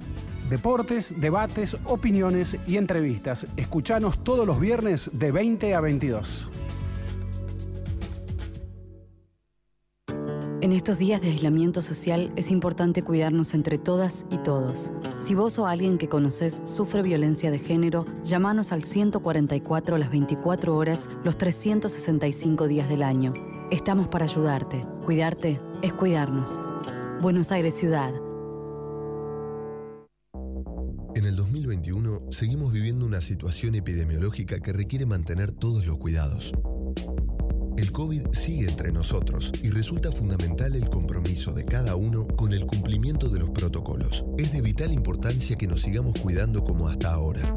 Deportes, 0.49 1.15
debates, 1.21 1.77
opiniones 1.85 2.59
y 2.67 2.77
entrevistas. 2.77 3.47
Escuchanos 3.57 4.23
todos 4.23 4.47
los 4.47 4.61
viernes 4.61 5.11
de 5.13 5.33
20 5.33 5.75
a 5.75 5.81
22. 5.81 6.51
En 10.61 10.73
estos 10.73 10.97
días 10.97 11.21
de 11.21 11.29
aislamiento 11.29 11.83
social 11.83 12.33
es 12.37 12.51
importante 12.51 13.03
cuidarnos 13.03 13.53
entre 13.53 13.77
todas 13.77 14.25
y 14.31 14.39
todos. 14.39 14.95
Si 15.19 15.35
vos 15.35 15.59
o 15.59 15.67
alguien 15.67 15.99
que 15.99 16.09
conoces 16.09 16.63
sufre 16.65 17.03
violencia 17.03 17.51
de 17.51 17.59
género, 17.59 18.07
llámanos 18.23 18.73
al 18.73 18.83
144 18.83 19.99
las 19.99 20.11
24 20.11 20.75
horas, 20.75 21.11
los 21.23 21.37
365 21.37 22.67
días 22.67 22.89
del 22.89 23.03
año. 23.03 23.35
Estamos 23.71 24.09
para 24.09 24.25
ayudarte. 24.25 24.87
Cuidarte 25.05 25.61
es 25.83 25.93
cuidarnos. 25.93 26.63
Buenos 27.21 27.53
Aires 27.53 27.75
Ciudad. 27.75 28.24
En 31.17 31.27
el 31.27 31.37
2021 31.37 32.27
seguimos 32.31 32.73
viviendo 32.73 33.07
una 33.07 33.21
situación 33.21 33.77
epidemiológica 33.77 34.59
que 34.59 34.73
requiere 34.73 35.07
mantener 35.07 35.53
todos 35.53 35.87
los 35.87 35.97
cuidados. 35.99 36.53
El 37.77 37.93
COVID 37.93 38.33
sigue 38.33 38.69
entre 38.69 38.91
nosotros 38.91 39.53
y 39.63 39.71
resulta 39.71 40.11
fundamental 40.11 40.75
el 40.75 40.89
compromiso 40.89 41.53
de 41.53 41.65
cada 41.65 41.95
uno 41.95 42.27
con 42.27 42.53
el 42.53 42.67
cumplimiento 42.67 43.29
de 43.29 43.39
los 43.39 43.51
protocolos. 43.51 44.25
Es 44.39 44.53
de 44.53 44.61
vital 44.61 44.91
importancia 44.91 45.57
que 45.57 45.69
nos 45.69 45.83
sigamos 45.83 46.19
cuidando 46.21 46.65
como 46.65 46.89
hasta 46.89 47.13
ahora. 47.13 47.57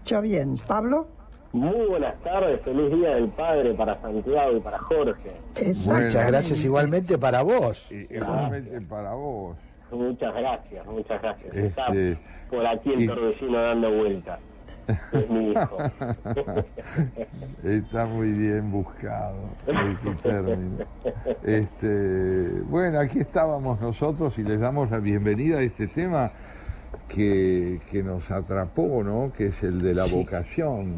Yo 0.04 0.20
bien. 0.20 0.56
¿Pablo? 0.66 1.06
Muy 1.52 1.86
buenas 1.86 2.18
tardes, 2.22 2.62
feliz 2.62 2.90
Día 2.92 3.10
del 3.10 3.28
Padre 3.30 3.74
para 3.74 4.00
Santiago 4.00 4.56
y 4.56 4.60
para 4.60 4.78
Jorge. 4.78 5.32
Muchas 5.56 6.26
gracias 6.28 6.64
igualmente 6.64 7.18
para 7.18 7.42
vos. 7.42 7.86
Igualmente 7.90 8.80
para 8.82 9.12
vos. 9.14 9.56
Muchas 9.90 10.34
gracias, 10.34 10.86
muchas 10.86 11.20
gracias. 11.20 11.54
Este, 11.54 11.66
Está 11.66 11.86
por 12.50 12.66
aquí 12.66 12.90
el 12.94 13.02
y- 13.02 13.06
torbellino 13.06 13.62
dando 13.62 13.90
vueltas. 13.94 14.40
Es 15.12 15.30
mi 15.30 15.50
hijo. 15.52 15.76
Está 17.64 18.06
muy 18.06 18.32
bien 18.32 18.70
buscado 18.70 19.36
ese 19.66 20.10
término. 20.22 20.84
Este, 21.42 22.60
bueno, 22.68 22.98
aquí 23.00 23.20
estábamos 23.20 23.80
nosotros 23.80 24.38
y 24.38 24.42
les 24.42 24.60
damos 24.60 24.90
la 24.90 24.98
bienvenida 24.98 25.58
a 25.58 25.62
este 25.62 25.86
tema 25.88 26.32
que, 27.08 27.80
que 27.90 28.02
nos 28.02 28.30
atrapó, 28.30 29.02
¿no? 29.04 29.32
Que 29.32 29.46
es 29.46 29.62
el 29.62 29.80
de 29.80 29.94
la 29.94 30.04
Sí. 30.04 30.16
vocación, 30.16 30.94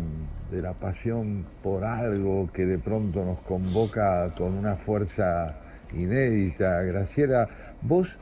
de 0.50 0.62
la 0.62 0.72
pasión 0.72 1.44
por 1.62 1.84
algo 1.84 2.48
que 2.52 2.64
de 2.66 2.78
pronto 2.78 3.24
nos 3.24 3.38
convoca 3.40 4.32
con 4.36 4.54
una 4.54 4.76
fuerza 4.76 5.56
inédita. 5.92 6.82
Graciela, 6.82 7.48
vos 7.82 8.16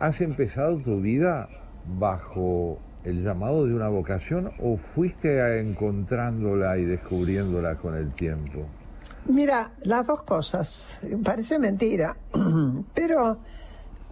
has 0.00 0.20
empezado 0.20 0.78
tu 0.78 1.00
vida 1.00 1.48
bajo 1.86 2.78
el 3.04 3.22
llamado 3.22 3.66
de 3.66 3.74
una 3.74 3.88
vocación 3.88 4.52
o 4.60 4.76
fuiste 4.76 5.60
encontrándola 5.60 6.78
y 6.78 6.84
descubriéndola 6.84 7.76
con 7.76 7.94
el 7.94 8.12
tiempo? 8.12 8.66
Mira, 9.26 9.72
las 9.82 10.06
dos 10.06 10.22
cosas. 10.22 10.98
Parece 11.22 11.58
mentira, 11.58 12.16
pero 12.94 13.38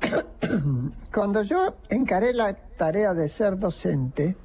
cuando 1.15 1.43
yo 1.43 1.77
encaré 1.91 2.33
la 2.33 2.55
tarea 2.55 3.13
de 3.15 3.29
ser 3.29 3.59
docente, 3.59 4.37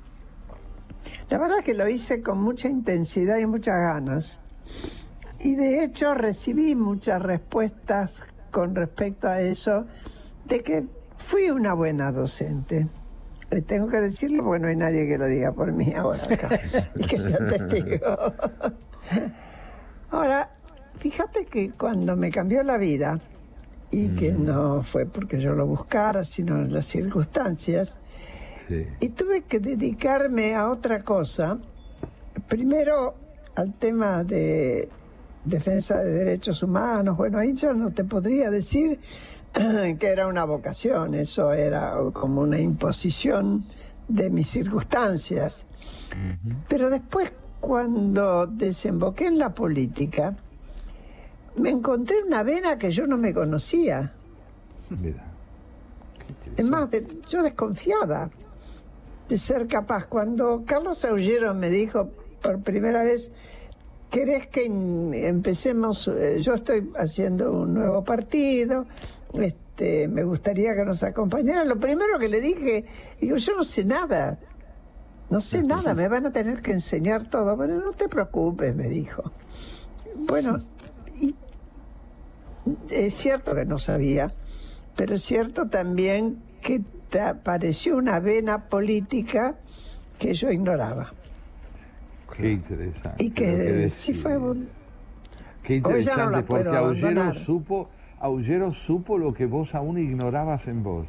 la 1.30 1.38
verdad 1.38 1.58
que 1.64 1.74
lo 1.74 1.88
hice 1.88 2.22
con 2.22 2.42
mucha 2.42 2.68
intensidad 2.68 3.38
y 3.38 3.46
muchas 3.46 3.76
ganas. 3.76 4.40
Y 5.40 5.56
de 5.56 5.84
hecho 5.84 6.14
recibí 6.14 6.76
muchas 6.76 7.22
respuestas 7.22 8.24
con 8.52 8.76
respecto 8.76 9.28
a 9.28 9.40
eso, 9.40 9.86
de 10.46 10.64
que 10.64 10.88
fui 11.18 11.50
una 11.50 11.74
buena 11.74 12.12
docente. 12.12 12.88
Eh, 13.52 13.62
Tengo 13.62 13.88
que 13.88 13.98
decirlo 13.98 14.44
porque 14.44 14.60
no 14.60 14.68
hay 14.68 14.76
nadie 14.76 15.08
que 15.08 15.18
lo 15.18 15.26
diga 15.26 15.52
por 15.54 15.72
mí 15.72 15.94
ahora 15.94 16.24
acá, 16.24 16.50
y 16.96 17.04
que 17.08 17.22
sea 17.22 17.38
testigo. 17.38 18.34
Ahora, 20.10 20.52
fíjate 21.00 21.46
que 21.46 21.72
cuando 21.72 22.16
me 22.16 22.30
cambió 22.30 22.64
la 22.64 22.78
vida, 22.78 23.20
y 23.90 24.10
que 24.10 24.34
no 24.34 24.84
fue 24.84 25.06
porque 25.06 25.40
yo 25.40 25.54
lo 25.54 25.66
buscara, 25.66 26.26
sino 26.26 26.58
en 26.58 26.74
las 26.74 26.86
circunstancias, 26.86 27.98
y 29.00 29.10
tuve 29.10 29.44
que 29.44 29.60
dedicarme 29.60 30.54
a 30.54 30.70
otra 30.70 31.04
cosa, 31.04 31.58
primero 32.50 33.16
al 33.56 33.74
tema 33.76 34.26
de 34.26 34.90
defensa 35.46 35.98
de 36.00 36.12
derechos 36.12 36.62
humanos, 36.64 37.16
bueno, 37.16 37.38
ahí 37.38 37.54
yo 37.54 37.74
no 37.74 37.92
te 37.92 38.04
podría 38.04 38.50
decir 38.50 39.00
que 40.00 40.08
era 40.08 40.28
una 40.28 40.46
vocación, 40.46 41.14
eso 41.16 41.52
era 41.54 41.96
como 42.14 42.42
una 42.42 42.60
imposición 42.60 43.64
de 44.08 44.30
mis 44.30 44.48
circunstancias. 44.48 45.66
Pero 46.70 46.90
después, 46.90 47.32
cuando 47.60 48.48
desemboqué 48.48 49.28
en 49.28 49.38
la 49.40 49.54
política, 49.54 50.36
me 51.56 51.70
encontré 51.70 52.24
una 52.24 52.44
vena 52.44 52.78
que 52.78 52.92
yo 52.92 53.08
no 53.08 53.18
me 53.18 53.34
conocía. 53.34 54.12
Mira. 54.90 55.24
Es 56.56 56.66
más, 56.66 56.90
de- 56.92 57.06
yo 57.28 57.42
desconfiaba 57.44 58.30
de 59.28 59.38
ser 59.38 59.68
capaz. 59.68 60.06
Cuando 60.06 60.64
Carlos 60.66 61.04
Aullero 61.06 61.54
me 61.54 61.70
dijo 61.70 62.10
por 62.42 62.62
primera 62.62 63.04
vez, 63.04 63.32
¿querés 64.10 64.48
que 64.48 64.66
empecemos? 64.66 66.08
Eh, 66.08 66.40
Yo 66.42 66.54
estoy 66.54 66.92
haciendo 66.98 67.52
un 67.52 67.74
nuevo 67.74 68.04
partido, 68.04 68.86
este, 69.34 70.08
me 70.08 70.24
gustaría 70.24 70.76
que 70.76 70.84
nos 70.86 71.04
acompañara. 71.04 71.64
Lo 71.66 71.80
primero 71.80 72.18
que 72.20 72.28
le 72.30 72.42
dije, 72.42 72.86
digo, 73.22 73.38
yo 73.38 73.56
no 73.56 73.64
sé 73.64 73.86
nada, 73.86 74.40
no 75.30 75.42
sé 75.42 75.64
nada, 75.64 75.94
me 75.94 76.08
van 76.08 76.26
a 76.26 76.32
tener 76.32 76.62
que 76.62 76.72
enseñar 76.72 77.30
todo. 77.30 77.56
Bueno, 77.56 77.80
no 77.80 77.92
te 77.92 78.08
preocupes, 78.10 78.76
me 78.76 78.88
dijo. 78.88 79.32
Bueno, 80.16 80.60
y 81.20 81.36
es 82.90 83.14
cierto 83.14 83.54
que 83.56 83.66
no 83.66 83.80
sabía, 83.80 84.32
pero 84.96 85.16
es 85.16 85.24
cierto 85.24 85.68
también 85.68 86.42
que 86.62 86.82
te 87.10 87.22
apareció 87.22 87.98
una 87.98 88.20
vena 88.20 88.68
política 88.70 89.56
que 90.20 90.34
yo 90.34 90.52
ignoraba. 90.52 91.14
Qué 92.36 92.52
interesante. 92.52 93.24
Y 93.24 93.30
lo 93.30 93.36
que 93.36 93.90
sí 93.90 94.14
fue... 94.14 94.38
un- 94.38 94.70
Qué 95.64 95.82
Hoy 95.84 96.02
ya 96.02 96.16
no 96.16 96.24
interesante, 96.24 96.44
porque 96.44 96.64
puedo 96.64 96.78
Aullero 96.78 97.08
abandonar. 97.08 97.36
supo, 97.36 97.90
Aullero 98.20 98.72
supo 98.74 99.18
lo 99.18 99.34
que 99.34 99.46
vos 99.46 99.76
aún 99.76 99.98
ignorabas 100.00 100.68
en 100.68 100.84
vos. 100.84 101.08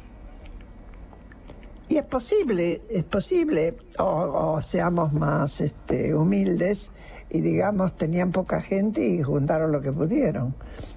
Y 1.87 1.97
es 1.97 2.05
posible, 2.05 2.81
es 2.89 3.03
posible, 3.03 3.73
o, 3.97 4.03
o 4.03 4.61
seamos 4.61 5.11
más 5.13 5.59
este, 5.59 6.13
humildes 6.13 6.91
y 7.31 7.41
digamos, 7.41 7.95
tenían 7.97 8.31
poca 8.31 8.61
gente 8.61 9.01
y 9.07 9.23
juntaron 9.23 9.71
lo 9.71 9.81
que 9.81 9.91
pudieron. 9.91 10.53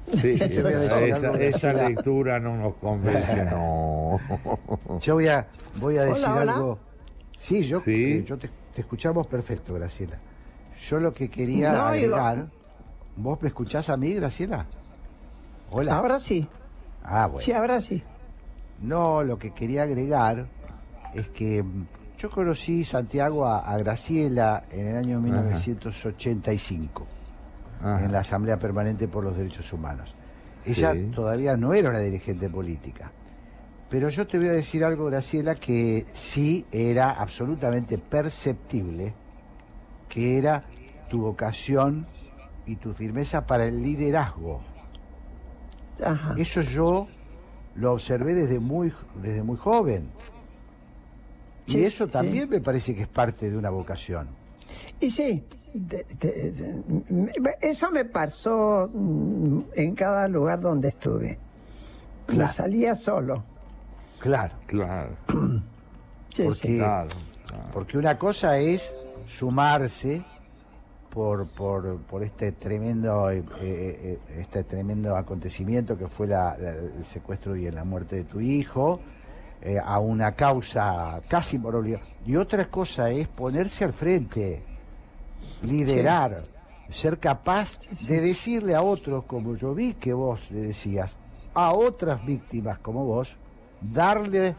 Sí, 0.08 0.32
Eso 0.40 0.68
esa, 0.68 1.00
es 1.38 1.54
esa- 1.56 1.72
lectura 1.72 2.38
no 2.40 2.56
nos 2.58 2.74
convence, 2.74 3.44
no. 3.50 4.18
Yo 5.00 5.14
voy 5.14 5.28
a, 5.28 5.46
voy 5.80 5.96
a 5.96 6.02
Hola, 6.02 6.10
decir 6.14 6.28
hola. 6.28 6.52
algo. 6.54 6.78
Sí, 7.38 7.64
yo, 7.64 7.82
eh, 7.86 8.22
yo 8.26 8.38
te, 8.38 8.48
te 8.74 8.82
escuchamos 8.82 9.26
perfecto, 9.26 9.74
Graciela. 9.74 10.18
Yo 10.88 11.00
lo 11.00 11.12
que 11.14 11.28
quería 11.28 11.72
No. 11.72 12.48
¿Vos 13.16 13.40
me 13.42 13.48
escuchás 13.48 13.88
a 13.88 13.96
mí, 13.96 14.12
Graciela? 14.14 14.66
Hola. 15.72 15.96
Ahora 15.96 16.18
sí, 16.18 16.46
Ah, 17.02 17.26
bueno. 17.26 17.40
sí, 17.40 17.52
ahora 17.52 17.80
sí. 17.80 18.02
No, 18.80 19.22
lo 19.22 19.38
que 19.38 19.52
quería 19.52 19.84
agregar 19.84 20.46
es 21.14 21.28
que 21.30 21.62
mm, 21.62 21.86
yo 22.18 22.30
conocí 22.30 22.84
Santiago 22.84 23.46
a, 23.46 23.60
a 23.60 23.78
Graciela 23.78 24.64
en 24.70 24.86
el 24.88 24.96
año 24.96 25.20
1985, 25.20 27.06
Ajá. 27.80 28.04
en 28.04 28.12
la 28.12 28.20
Asamblea 28.20 28.58
Permanente 28.58 29.08
por 29.08 29.24
los 29.24 29.36
Derechos 29.36 29.72
Humanos. 29.72 30.14
Ella 30.64 30.92
Sí. 30.92 31.10
todavía 31.14 31.56
no 31.56 31.72
era 31.74 31.90
una 31.90 31.98
dirigente 32.00 32.48
política. 32.48 33.10
Pero 33.88 34.08
yo 34.08 34.26
te 34.26 34.38
voy 34.38 34.48
a 34.48 34.52
decir 34.52 34.84
algo, 34.84 35.06
Graciela, 35.06 35.54
que 35.54 36.06
sí 36.12 36.64
era 36.72 37.10
absolutamente 37.10 37.98
perceptible, 37.98 39.12
que 40.08 40.38
era 40.38 40.64
tu 41.10 41.20
vocación 41.22 42.06
y 42.64 42.76
tu 42.76 42.94
firmeza 42.94 43.44
para 43.46 43.64
el 43.66 43.82
liderazgo. 43.82 44.60
Ajá. 46.04 46.34
Eso 46.38 46.62
yo 46.62 47.08
lo 47.76 47.92
observé 47.92 48.34
desde 48.34 48.58
muy, 48.58 48.92
desde 49.22 49.42
muy 49.42 49.56
joven. 49.56 50.08
Y 51.66 51.82
eso 51.84 52.06
sí. 52.06 52.10
también 52.12 52.48
me 52.48 52.60
parece 52.60 52.94
que 52.94 53.02
es 53.02 53.08
parte 53.08 53.50
de 53.50 53.56
una 53.56 53.70
vocación. 53.70 54.28
Y 55.00 55.10
sí, 55.10 55.44
de- 55.74 56.06
de- 56.18 56.50
de- 56.52 57.56
eso 57.60 57.90
me 57.90 58.04
pasó 58.04 58.88
mm, 58.92 59.60
en 59.74 59.94
cada 59.94 60.28
lugar 60.28 60.60
donde 60.60 60.88
estuve. 60.88 61.38
Me 62.28 62.34
Claro. 62.34 62.52
salía 62.52 62.94
solo. 62.94 63.42
Claro. 64.18 64.54
Claro. 64.66 65.10
Sí, 66.34 66.44
porque, 66.44 66.68
sí. 66.68 66.78
Claro, 66.78 67.08
porque 67.74 67.98
una 67.98 68.18
cosa 68.18 68.56
es 68.56 68.94
sumarse 69.26 70.24
por, 71.12 71.46
por, 71.48 71.98
por 72.02 72.22
este 72.22 72.52
tremendo 72.52 73.30
eh, 73.30 73.44
eh, 73.60 74.18
eh, 74.30 74.40
este 74.40 74.64
tremendo 74.64 75.14
acontecimiento 75.16 75.98
que 75.98 76.08
fue 76.08 76.26
la- 76.26 76.56
la- 76.58 76.70
el 76.70 77.04
secuestro 77.04 77.54
y 77.54 77.70
la 77.70 77.84
muerte 77.84 78.16
de 78.16 78.24
tu 78.24 78.40
hijo 78.40 78.98
eh, 79.60 79.78
a 79.84 79.98
una 79.98 80.32
causa 80.32 81.20
casi 81.28 81.58
por 81.58 81.76
obligación 81.76 82.08
y 82.24 82.36
otra 82.36 82.64
cosa 82.70 83.10
es 83.10 83.28
ponerse 83.28 83.84
al 83.84 83.92
frente 83.92 84.62
liderar 85.62 86.44
ser 86.90 87.18
capaz 87.18 87.78
de 88.06 88.20
decirle 88.20 88.74
a 88.74 88.82
otros 88.82 89.24
como 89.24 89.54
yo 89.56 89.74
vi 89.74 89.94
que 89.94 90.12
vos 90.12 90.40
le 90.50 90.60
decías 90.60 91.16
a 91.54 91.72
otras 91.74 92.24
víctimas 92.24 92.78
como 92.78 93.04
vos 93.04 93.36
darle 93.80 94.54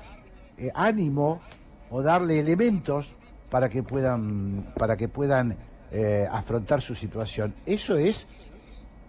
ánimo 0.74 1.42
o 1.90 2.02
darle 2.02 2.40
elementos 2.40 3.12
para 3.50 3.70
que 3.70 3.84
puedan 3.84 4.74
para 4.78 4.96
que 4.98 5.08
puedan 5.10 5.58
eh, 5.94 6.28
afrontar 6.32 6.82
su 6.82 6.96
situación. 6.96 7.54
Eso 7.66 7.98
es 7.98 8.28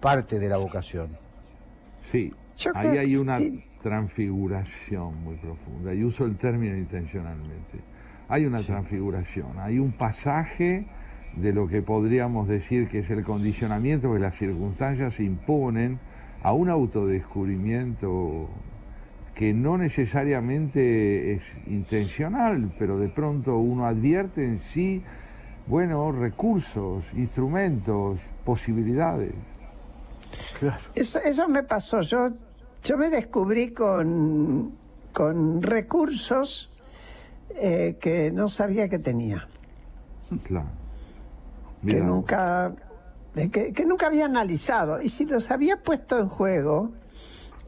parte 0.01 0.39
de 0.39 0.48
la 0.48 0.59
vocación. 0.59 1.16
Sí, 2.02 2.31
ahí 2.74 2.98
hay 2.98 3.16
una 3.16 3.39
transfiguración 3.81 5.23
muy 5.24 5.36
profunda, 5.36 5.94
y 5.94 6.05
uso 6.05 6.27
el 6.27 6.36
término 6.36 6.77
intencionalmente. 6.77 7.81
Hay 8.28 8.44
una 8.44 8.62
transfiguración, 8.62 9.59
hay 9.59 9.78
un 9.78 9.93
pasaje 9.93 10.86
de 11.36 11.52
lo 11.55 11.66
que 11.66 11.82
podríamos 11.82 12.48
decir 12.48 12.89
que 12.89 12.98
es 13.01 13.11
el 13.11 13.24
condicionamiento 13.24 14.12
que 14.12 14.19
las 14.19 14.36
circunstancias 14.36 15.19
imponen 15.20 15.98
a 16.43 16.52
un 16.52 16.69
autodescubrimiento 16.69 18.48
que 19.35 19.52
no 19.52 19.78
necesariamente 19.78 21.32
es 21.32 21.43
intencional, 21.66 22.73
pero 22.78 22.98
de 22.98 23.09
pronto 23.09 23.56
uno 23.56 23.86
advierte 23.86 24.44
en 24.44 24.59
sí, 24.59 25.02
bueno, 25.66 26.12
recursos, 26.12 27.05
instrumentos, 27.15 28.19
posibilidades. 28.45 29.32
Eso, 30.95 31.19
eso 31.20 31.49
me 31.49 31.62
pasó. 31.62 32.01
Yo, 32.01 32.31
yo 32.82 32.99
me 32.99 33.11
descubrí 33.11 33.73
con, 33.73 34.77
con 35.12 35.62
recursos 35.62 36.69
eh, 37.51 37.97
que 38.01 38.31
no 38.31 38.49
sabía 38.49 38.89
que 38.89 38.99
tenía. 38.99 39.49
Claro. 40.43 40.69
que 41.86 42.01
nunca 42.01 42.74
que, 43.35 43.73
que 43.73 43.85
nunca 43.85 44.07
había 44.07 44.24
analizado 44.24 45.03
y 45.03 45.09
si 45.09 45.27
los 45.27 45.51
había 45.51 45.82
puesto 45.82 46.19
en 46.19 46.28
juego 46.28 46.93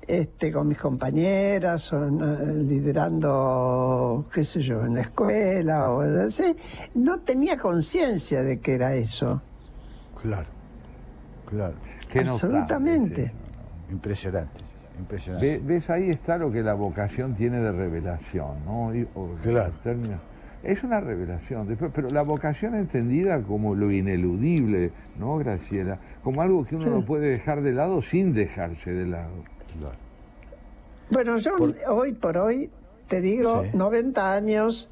este 0.07 0.53
con 0.53 0.69
mis 0.69 0.79
compañeras 0.79 1.93
o 1.93 2.07
liderando 3.07 4.25
qué 4.33 4.45
sé 4.45 4.61
yo 4.61 4.85
en 4.85 4.95
la 4.95 5.01
escuela 5.03 5.91
o 5.91 6.01
así, 6.01 6.55
no 6.95 7.21
tenía 7.21 7.57
conciencia 7.59 8.43
de 8.43 8.59
que 8.61 8.75
era 8.75 8.95
eso 8.95 9.41
Claro, 10.23 10.47
claro. 11.49 11.75
Qué 12.11 12.21
absolutamente. 12.21 13.33
Impresionante, 13.93 14.61
impresionante. 14.99 15.47
Ve- 15.47 15.63
¿Ves? 15.65 15.89
Ahí 15.91 16.11
está 16.11 16.37
lo 16.39 16.51
que 16.51 16.63
la 16.63 16.75
vocación 16.75 17.35
tiene 17.35 17.61
de 17.61 17.71
revelación, 17.71 18.65
¿no? 18.65 18.95
Y- 18.95 19.07
o- 19.15 19.29
Claro. 19.43 19.73
términos- 19.85 20.21
Es 20.65 20.83
una 20.83 20.99
revelación, 21.01 21.69
después, 21.69 21.93
pero 21.95 22.09
la 22.09 22.23
vocación 22.23 22.75
entendida 22.75 23.41
como 23.43 23.77
lo 23.77 23.93
ineludible, 23.93 24.91
¿no, 25.17 25.37
Graciela? 25.37 25.99
Como 26.25 26.43
algo 26.43 26.65
que 26.65 26.75
uno 26.75 26.87
Sí. 26.87 26.91
no 26.91 27.05
puede 27.05 27.29
dejar 27.31 27.63
de 27.63 27.73
lado 27.73 28.03
sin 28.03 28.33
dejarse 28.33 28.91
de 28.93 29.07
lado. 29.07 29.31
Bueno, 31.11 31.39
yo 31.39 31.53
hoy 31.89 32.13
por 32.13 32.37
hoy 32.39 32.71
te 33.09 33.21
digo, 33.21 33.63
Sí. 33.63 33.71
90 33.77 34.33
años, 34.33 34.89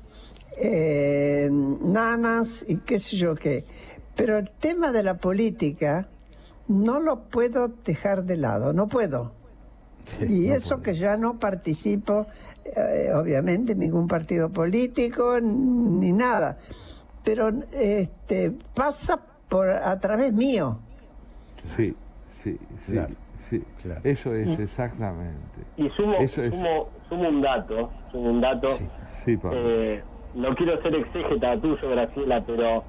eh, 0.56 1.48
nanas 1.50 2.64
y 2.68 2.76
qué 2.78 2.98
sé 2.98 3.16
yo 3.16 3.34
qué. 3.34 3.64
Pero 4.14 4.38
el 4.38 4.50
tema 4.50 4.92
de 4.92 5.02
la 5.02 5.14
política 5.16 6.08
no 6.68 7.00
lo 7.00 7.24
puedo 7.24 7.68
dejar 7.84 8.24
de 8.24 8.36
lado, 8.36 8.72
no 8.72 8.88
puedo. 8.88 9.32
y 10.28 10.50
eso 10.50 10.82
que 10.82 10.94
ya 10.94 11.16
no 11.16 11.38
participo, 11.38 12.26
eh, 12.64 13.10
obviamente, 13.14 13.72
en 13.72 13.78
ningún 13.78 14.06
partido 14.06 14.50
político 14.50 15.40
ni 15.40 16.12
nada. 16.12 16.58
Pero 17.24 17.48
este, 17.72 18.52
pasa 18.74 19.18
por 19.48 19.70
a 19.70 19.98
través 19.98 20.32
mío. 20.32 20.78
Sí, 21.74 21.96
sí, 22.42 22.58
sí, 22.84 22.92
Claro, 22.92 23.14
sí. 23.78 23.88
Eso 24.04 24.34
es 24.34 24.58
exactamente. 24.58 25.60
Y 25.76 25.88
sumo, 25.90 26.14
Eso 26.18 26.42
es- 26.42 26.54
sumo, 26.54 26.88
sumo 27.08 27.28
un 27.28 27.40
dato, 27.42 27.90
sumo 28.12 28.30
un 28.30 28.40
dato. 28.40 28.68
Sí. 29.24 29.38
Eh, 29.52 30.02
no 30.34 30.54
quiero 30.54 30.80
ser 30.82 30.94
exégeta 30.94 31.56
tuyo, 31.60 31.90
Graciela, 31.90 32.42
pero 32.46 32.82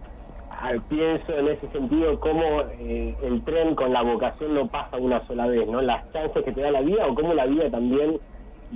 ah, 0.49 0.71
pienso 0.89 1.33
en 1.37 1.47
ese 1.49 1.67
sentido 1.69 2.19
cómo 2.19 2.61
eh, 2.79 3.15
el 3.23 3.43
tren 3.43 3.75
con 3.75 3.93
la 3.93 4.01
vocación 4.01 4.53
no 4.55 4.67
pasa 4.67 4.97
una 4.97 5.25
sola 5.27 5.47
vez, 5.47 5.67
¿no? 5.67 5.81
Las 5.81 6.11
chances 6.11 6.43
que 6.43 6.51
te 6.51 6.61
da 6.61 6.71
la 6.71 6.81
vida 6.81 7.05
o 7.07 7.13
cómo 7.15 7.33
la 7.33 7.45
vida 7.45 7.69
también 7.69 8.19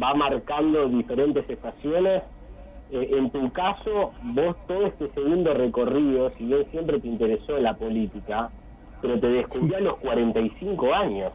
va 0.02 0.14
marcando 0.14 0.88
diferentes 0.88 1.50
estaciones. 1.50 2.24
Eh, 2.92 3.10
en 3.18 3.30
tu 3.30 3.52
caso, 3.52 4.12
vos 4.24 4.56
todo 4.68 4.88
este 4.88 5.10
segundo 5.10 5.54
recorrido, 5.54 6.32
si 6.38 6.46
bien 6.46 6.66
siempre 6.72 7.00
te 7.00 7.08
interesó 7.08 7.58
la 7.60 7.76
política, 7.76 8.50
pero 9.02 9.20
te 9.20 9.28
descubrió 9.28 9.78
a 9.78 9.82
los 9.82 9.98
45 9.98 10.94
años 10.94 11.32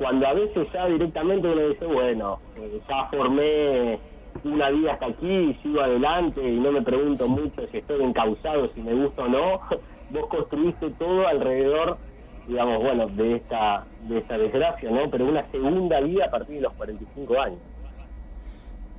cuando 0.00 0.26
a 0.26 0.32
veces 0.32 0.66
ya 0.72 0.86
directamente 0.86 1.46
uno 1.46 1.68
dice, 1.68 1.84
bueno, 1.84 2.40
eh, 2.56 2.80
ya 2.88 3.04
formé 3.10 3.98
una 4.44 4.70
vida 4.70 4.94
hasta 4.94 5.06
aquí 5.08 5.28
y 5.28 5.54
sigo 5.62 5.82
adelante 5.82 6.42
y 6.42 6.58
no 6.58 6.72
me 6.72 6.80
pregunto 6.80 7.28
mucho 7.28 7.66
si 7.70 7.76
estoy 7.76 8.02
encausado, 8.02 8.70
si 8.74 8.80
me 8.80 8.94
gusta 8.94 9.24
o 9.24 9.28
no, 9.28 9.60
vos 10.10 10.26
construiste 10.30 10.88
todo 10.92 11.28
alrededor, 11.28 11.98
digamos, 12.48 12.82
bueno, 12.82 13.08
de 13.08 13.36
esta, 13.36 13.84
de 14.08 14.18
esta 14.20 14.38
desgracia, 14.38 14.90
¿no? 14.90 15.10
Pero 15.10 15.26
una 15.26 15.44
segunda 15.50 16.00
vida 16.00 16.24
a 16.24 16.30
partir 16.30 16.56
de 16.56 16.62
los 16.62 16.72
45 16.72 17.38
años. 17.38 17.60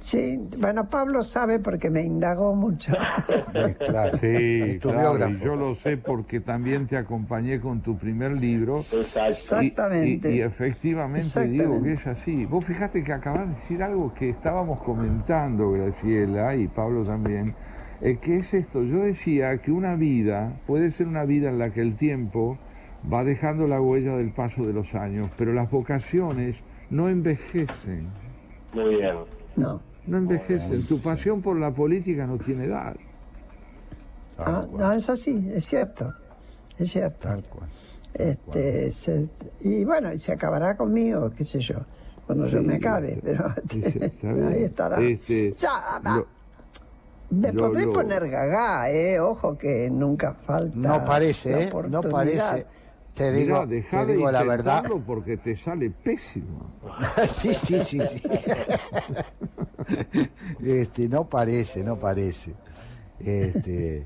Sí, 0.01 0.39
bueno, 0.59 0.89
Pablo 0.89 1.21
sabe 1.21 1.59
porque 1.59 1.91
me 1.91 2.01
indagó 2.01 2.55
mucho. 2.55 2.91
Claro, 3.77 4.17
sí, 4.17 4.79
tu 4.81 4.89
claro, 4.89 5.11
biógrafo. 5.11 5.33
y 5.33 5.45
yo 5.45 5.55
lo 5.55 5.75
sé 5.75 5.97
porque 5.97 6.39
también 6.39 6.87
te 6.87 6.97
acompañé 6.97 7.59
con 7.59 7.81
tu 7.81 7.97
primer 7.97 8.31
libro. 8.31 8.77
Exactamente. 8.77 10.33
Y, 10.33 10.37
y 10.37 10.41
efectivamente 10.41 11.47
digo 11.47 11.81
que 11.83 11.93
es 11.93 12.07
así. 12.07 12.45
Vos 12.45 12.65
fijate 12.65 13.03
que 13.03 13.13
acabas 13.13 13.47
de 13.47 13.55
decir 13.55 13.83
algo 13.83 14.13
que 14.13 14.29
estábamos 14.29 14.81
comentando, 14.81 15.71
Graciela 15.71 16.55
y 16.55 16.67
Pablo 16.67 17.03
también, 17.03 17.53
eh, 18.01 18.17
que 18.19 18.37
es 18.39 18.53
esto. 18.53 18.83
Yo 18.83 18.99
decía 18.99 19.57
que 19.59 19.71
una 19.71 19.95
vida 19.95 20.53
puede 20.65 20.91
ser 20.91 21.07
una 21.07 21.25
vida 21.25 21.49
en 21.49 21.59
la 21.59 21.71
que 21.71 21.81
el 21.81 21.95
tiempo 21.95 22.57
va 23.11 23.23
dejando 23.23 23.67
la 23.67 23.79
huella 23.79 24.17
del 24.17 24.31
paso 24.31 24.65
de 24.65 24.73
los 24.73 24.95
años, 24.95 25.29
pero 25.37 25.53
las 25.53 25.69
vocaciones 25.69 26.57
no 26.89 27.09
envejecen. 27.09 28.07
Muy 28.73 28.95
bien. 28.95 29.15
No. 29.55 29.90
No 30.07 30.17
envejecen. 30.17 30.85
Tu 30.87 30.99
pasión 30.99 31.41
por 31.41 31.57
la 31.59 31.71
política 31.71 32.25
no 32.25 32.37
tiene 32.37 32.65
edad. 32.65 32.95
Ah, 34.37 34.65
no, 34.71 34.91
es 34.91 35.09
así, 35.09 35.51
es 35.53 35.65
cierto. 35.65 36.07
Es 36.77 36.89
cierto. 36.91 37.29
Este, 38.13 38.91
se- 38.91 39.29
y 39.61 39.85
bueno, 39.85 40.11
y 40.11 40.17
se 40.17 40.31
acabará 40.33 40.75
conmigo, 40.75 41.31
qué 41.35 41.43
sé 41.43 41.59
yo, 41.59 41.75
cuando 42.25 42.47
yo 42.47 42.61
me 42.61 42.75
acabe, 42.75 43.19
pero 43.23 43.53
Está 43.57 44.33
bien. 44.33 44.47
ahí 44.47 44.63
estará. 44.63 44.99
Este, 45.01 45.53
Ya, 45.53 45.69
ah, 45.73 46.01
lo- 46.03 46.27
me 47.37 47.53
lo- 47.53 47.61
podré 47.67 47.85
lo- 47.85 47.93
poner 47.93 48.27
gagá, 48.29 48.89
eh, 48.91 49.19
ojo 49.19 49.57
que 49.57 49.89
nunca 49.89 50.33
falta. 50.33 50.75
No 50.77 51.05
parece, 51.05 51.51
la 51.51 51.59
¿eh? 51.61 51.71
No 51.89 52.01
parece. 52.01 52.65
Te 53.13 53.31
digo, 53.33 53.65
Mirá, 53.65 53.67
te 53.67 54.05
de 54.05 54.13
digo 54.13 54.31
la 54.31 54.43
verdad. 54.43 54.83
porque 55.05 55.37
te 55.37 55.55
sale 55.55 55.89
pésimo. 55.91 56.71
sí, 57.27 57.53
sí, 57.53 57.83
sí, 57.83 57.99
sí. 58.01 58.21
este, 60.63 61.09
no 61.09 61.27
parece, 61.29 61.83
no 61.83 61.97
parece. 61.97 62.53
Este, 63.19 64.05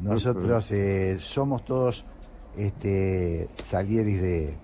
nosotros 0.00 0.70
eh, 0.70 1.16
somos 1.20 1.64
todos 1.64 2.04
este, 2.56 3.48
salieris 3.62 4.20
de, 4.20 4.54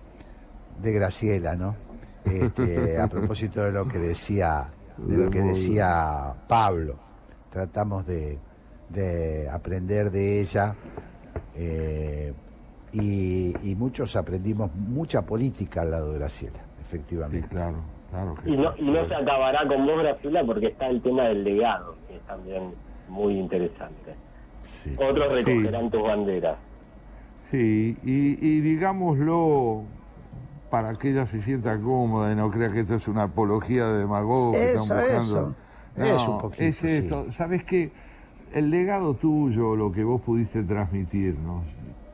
de 0.80 0.92
Graciela, 0.92 1.56
¿no? 1.56 1.76
Este, 2.24 2.98
a 3.00 3.08
propósito 3.08 3.62
de 3.64 3.72
lo 3.72 3.88
que 3.88 3.98
decía, 3.98 4.64
de 4.96 5.16
lo 5.16 5.30
que 5.30 5.40
decía 5.40 6.34
Pablo, 6.46 6.98
tratamos 7.50 8.06
de, 8.06 8.38
de 8.88 9.48
aprender 9.50 10.10
de 10.10 10.40
ella. 10.40 10.74
eh, 11.56 12.32
y, 12.92 13.52
y 13.62 13.74
muchos 13.76 14.16
aprendimos 14.16 14.74
mucha 14.74 15.22
política 15.22 15.82
al 15.82 15.90
lado 15.90 16.12
de 16.12 16.18
Graciela, 16.18 16.58
efectivamente. 16.80 17.48
claro, 17.48 17.76
claro 18.10 18.34
Y 18.44 18.56
no, 18.56 18.72
y 18.76 18.90
no 18.90 19.06
se 19.08 19.14
acabará 19.14 19.66
con 19.66 19.86
vos, 19.86 19.98
Graciela, 20.02 20.44
porque 20.44 20.66
está 20.68 20.88
el 20.88 21.00
tema 21.02 21.24
del 21.24 21.44
legado, 21.44 21.96
que 22.08 22.16
es 22.16 22.22
también 22.22 22.74
muy 23.08 23.38
interesante. 23.38 24.14
Otros 24.96 25.26
Sí. 25.28 25.42
recogerán 25.44 25.90
tus 25.90 26.02
banderas. 26.02 26.56
Sí, 27.50 27.96
y, 28.04 28.46
y 28.46 28.60
digámoslo 28.60 29.82
para 30.70 30.94
que 30.94 31.10
ella 31.10 31.26
se 31.26 31.42
sienta 31.42 31.76
cómoda 31.78 32.32
y 32.32 32.36
no 32.36 32.50
crea 32.50 32.70
que 32.70 32.80
esto 32.80 32.94
es 32.94 33.06
una 33.08 33.24
apología 33.24 33.86
de 33.88 33.98
demagogo. 33.98 34.52
que 34.52 34.72
Eso, 34.72 34.98
eso. 35.00 35.54
No, 35.96 36.04
Es 36.04 36.26
un 36.26 36.38
poquito, 36.38 36.62
Es 36.62 36.82
esto. 36.84 37.30
Sabes 37.30 37.64
que 37.64 37.92
el 38.54 38.70
legado 38.70 39.12
tuyo, 39.14 39.76
lo 39.76 39.92
que 39.92 40.02
vos 40.04 40.22
pudiste 40.22 40.62
transmitirnos, 40.62 41.64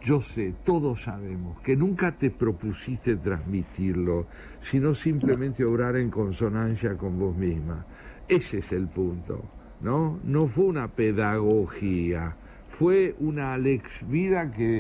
yo 0.09 0.23
sé, 0.23 0.55
todos 0.65 1.03
sabemos 1.03 1.61
que 1.61 1.77
nunca 1.77 2.13
te 2.13 2.31
propusiste 2.31 3.17
transmitirlo, 3.17 4.27
sino 4.59 4.95
simplemente 4.95 5.67
obrar 5.67 5.97
en 5.97 6.09
consonancia 6.09 6.97
con 6.97 7.19
vos 7.19 7.37
misma. 7.37 7.85
Ese 8.27 8.61
es 8.61 8.73
el 8.73 8.89
punto, 8.89 9.45
¿no? 9.83 10.19
No 10.25 10.47
fue 10.47 10.65
una 10.65 10.89
pedagogía, 10.89 12.37
fue 12.71 13.17
una 13.19 13.53
Alex 13.53 14.09
vida 14.09 14.51
que 14.51 14.79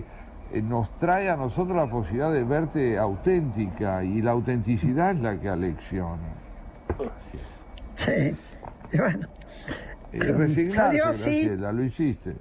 eh, 0.50 0.62
nos 0.62 0.96
trae 0.96 1.28
a 1.28 1.36
nosotros 1.36 1.76
la 1.76 1.90
posibilidad 1.90 2.32
de 2.32 2.44
verte 2.44 2.96
auténtica 2.96 4.02
y 4.02 4.22
la 4.22 4.30
autenticidad 4.30 5.10
es 5.10 5.20
la 5.20 5.38
que 5.38 5.50
alecciona. 5.50 6.32
Sí, 7.96 8.34
y 8.94 8.96
bueno. 8.96 9.28
Y 10.10 10.20
resignarse, 10.20 10.70
Salió 10.70 11.04
así. 11.04 11.44
Lo 11.44 11.84
hiciste. 11.84 12.34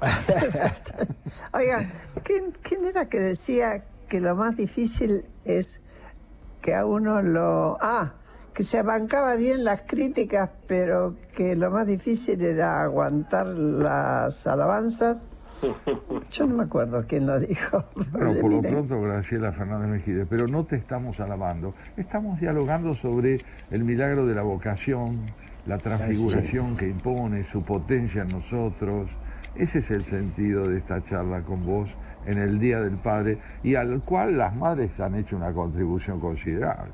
Oiga, 1.52 1.90
¿quién, 2.22 2.52
quién 2.62 2.84
era 2.84 3.08
que 3.08 3.20
decía 3.20 3.78
que 4.08 4.20
lo 4.20 4.34
más 4.36 4.56
difícil 4.56 5.24
es 5.44 5.82
que 6.60 6.74
a 6.74 6.86
uno 6.86 7.22
lo... 7.22 7.78
Ah, 7.80 8.14
que 8.58 8.64
se 8.64 8.82
bancaba 8.82 9.36
bien 9.36 9.62
las 9.62 9.82
críticas, 9.82 10.50
pero 10.66 11.14
que 11.32 11.54
lo 11.54 11.70
más 11.70 11.86
difícil 11.86 12.42
era 12.42 12.82
aguantar 12.82 13.46
las 13.46 14.48
alabanzas? 14.48 15.28
Yo 16.32 16.46
no 16.46 16.56
me 16.56 16.64
acuerdo 16.64 17.04
quién 17.06 17.26
lo 17.26 17.38
dijo. 17.38 17.84
Bueno, 18.10 18.40
por 18.40 18.52
lo 18.52 18.60
pronto, 18.60 19.00
Graciela 19.00 19.52
Fernández 19.52 19.88
Mejide, 19.88 20.26
pero 20.26 20.48
no 20.48 20.64
te 20.64 20.74
estamos 20.74 21.20
alabando, 21.20 21.74
estamos 21.96 22.40
dialogando 22.40 22.94
sobre 22.94 23.38
el 23.70 23.84
milagro 23.84 24.26
de 24.26 24.34
la 24.34 24.42
vocación, 24.42 25.20
la 25.66 25.78
transfiguración 25.78 26.76
que 26.76 26.88
impone, 26.88 27.44
su 27.44 27.62
potencia 27.62 28.22
en 28.22 28.28
nosotros. 28.28 29.08
Ese 29.58 29.80
es 29.80 29.90
el 29.90 30.04
sentido 30.04 30.62
de 30.62 30.78
esta 30.78 31.02
charla 31.02 31.42
con 31.42 31.66
vos 31.66 31.88
en 32.26 32.38
el 32.38 32.60
Día 32.60 32.80
del 32.80 32.96
Padre 32.96 33.38
y 33.64 33.74
al 33.74 34.00
cual 34.02 34.38
las 34.38 34.54
madres 34.54 34.98
han 35.00 35.16
hecho 35.16 35.36
una 35.36 35.52
contribución 35.52 36.20
considerable. 36.20 36.92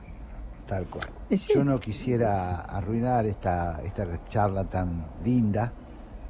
Tal 0.66 0.86
cual. 0.86 1.08
Yo 1.30 1.62
no 1.62 1.78
quisiera 1.78 2.62
arruinar 2.62 3.26
esta, 3.26 3.82
esta 3.82 4.24
charla 4.24 4.64
tan 4.64 5.04
linda, 5.22 5.72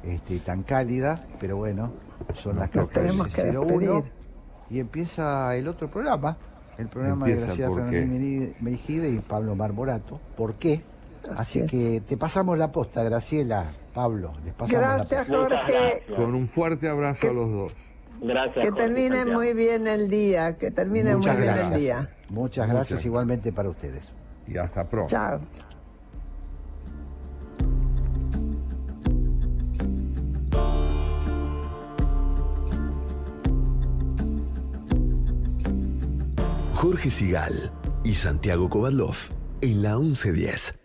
este, 0.03 0.39
tan 0.39 0.63
cálida, 0.63 1.21
pero 1.39 1.55
bueno, 1.55 1.93
son 2.33 2.57
las 2.57 2.73
Nos 2.75 2.89
tenemos 2.89 3.27
que 3.29 3.53
14.01 3.53 3.79
despedir. 3.79 4.11
y 4.71 4.79
empieza 4.79 5.55
el 5.55 5.69
otro 5.69 5.89
programa, 5.89 6.37
el 6.77 6.89
programa 6.89 7.27
de 7.27 7.35
Graciela 7.35 7.69
¿por 7.69 7.89
Fernández 7.89 8.55
Mejide 8.59 9.09
y 9.09 9.19
Pablo 9.19 9.55
Marmorato. 9.55 10.19
¿Por 10.35 10.55
qué? 10.55 10.83
Así 11.31 11.61
Así, 11.61 11.61
es. 11.61 11.71
que 11.71 12.01
te 12.01 12.17
pasamos 12.17 12.57
la 12.57 12.71
posta, 12.71 13.03
Graciela, 13.03 13.65
Pablo. 13.93 14.33
Les 14.43 14.53
pasamos 14.53 14.71
Gracias, 14.81 15.27
la 15.29 15.37
posta. 15.37 15.57
Jorge. 15.57 16.03
Con 16.15 16.35
un 16.35 16.47
fuerte 16.47 16.87
abrazo 16.89 17.29
a 17.29 17.33
los 17.33 17.51
dos. 17.51 17.73
Gracias. 18.21 18.65
Que 18.65 18.71
termine 18.71 19.25
muy 19.25 19.53
bien 19.53 19.87
el 19.87 20.07
día, 20.09 20.57
que 20.57 20.71
termine 20.71 21.15
Muchas 21.15 21.33
muy 21.35 21.43
bien 21.43 21.53
gracias. 21.55 21.73
el 21.73 21.79
día. 21.81 22.09
Muchas 22.29 22.69
gracias 22.69 23.05
igualmente 23.05 23.51
para 23.51 23.69
ustedes. 23.69 24.11
Y 24.47 24.57
hasta 24.57 24.83
pronto. 24.87 25.09
Chao. 25.11 25.39
Jorge 36.73 37.09
Sigal 37.09 37.71
y 38.03 38.13
Santiago 38.15 38.69
Kovadlov 38.69 39.15
en 39.61 39.81
la 39.81 39.97
1110. 39.97 40.84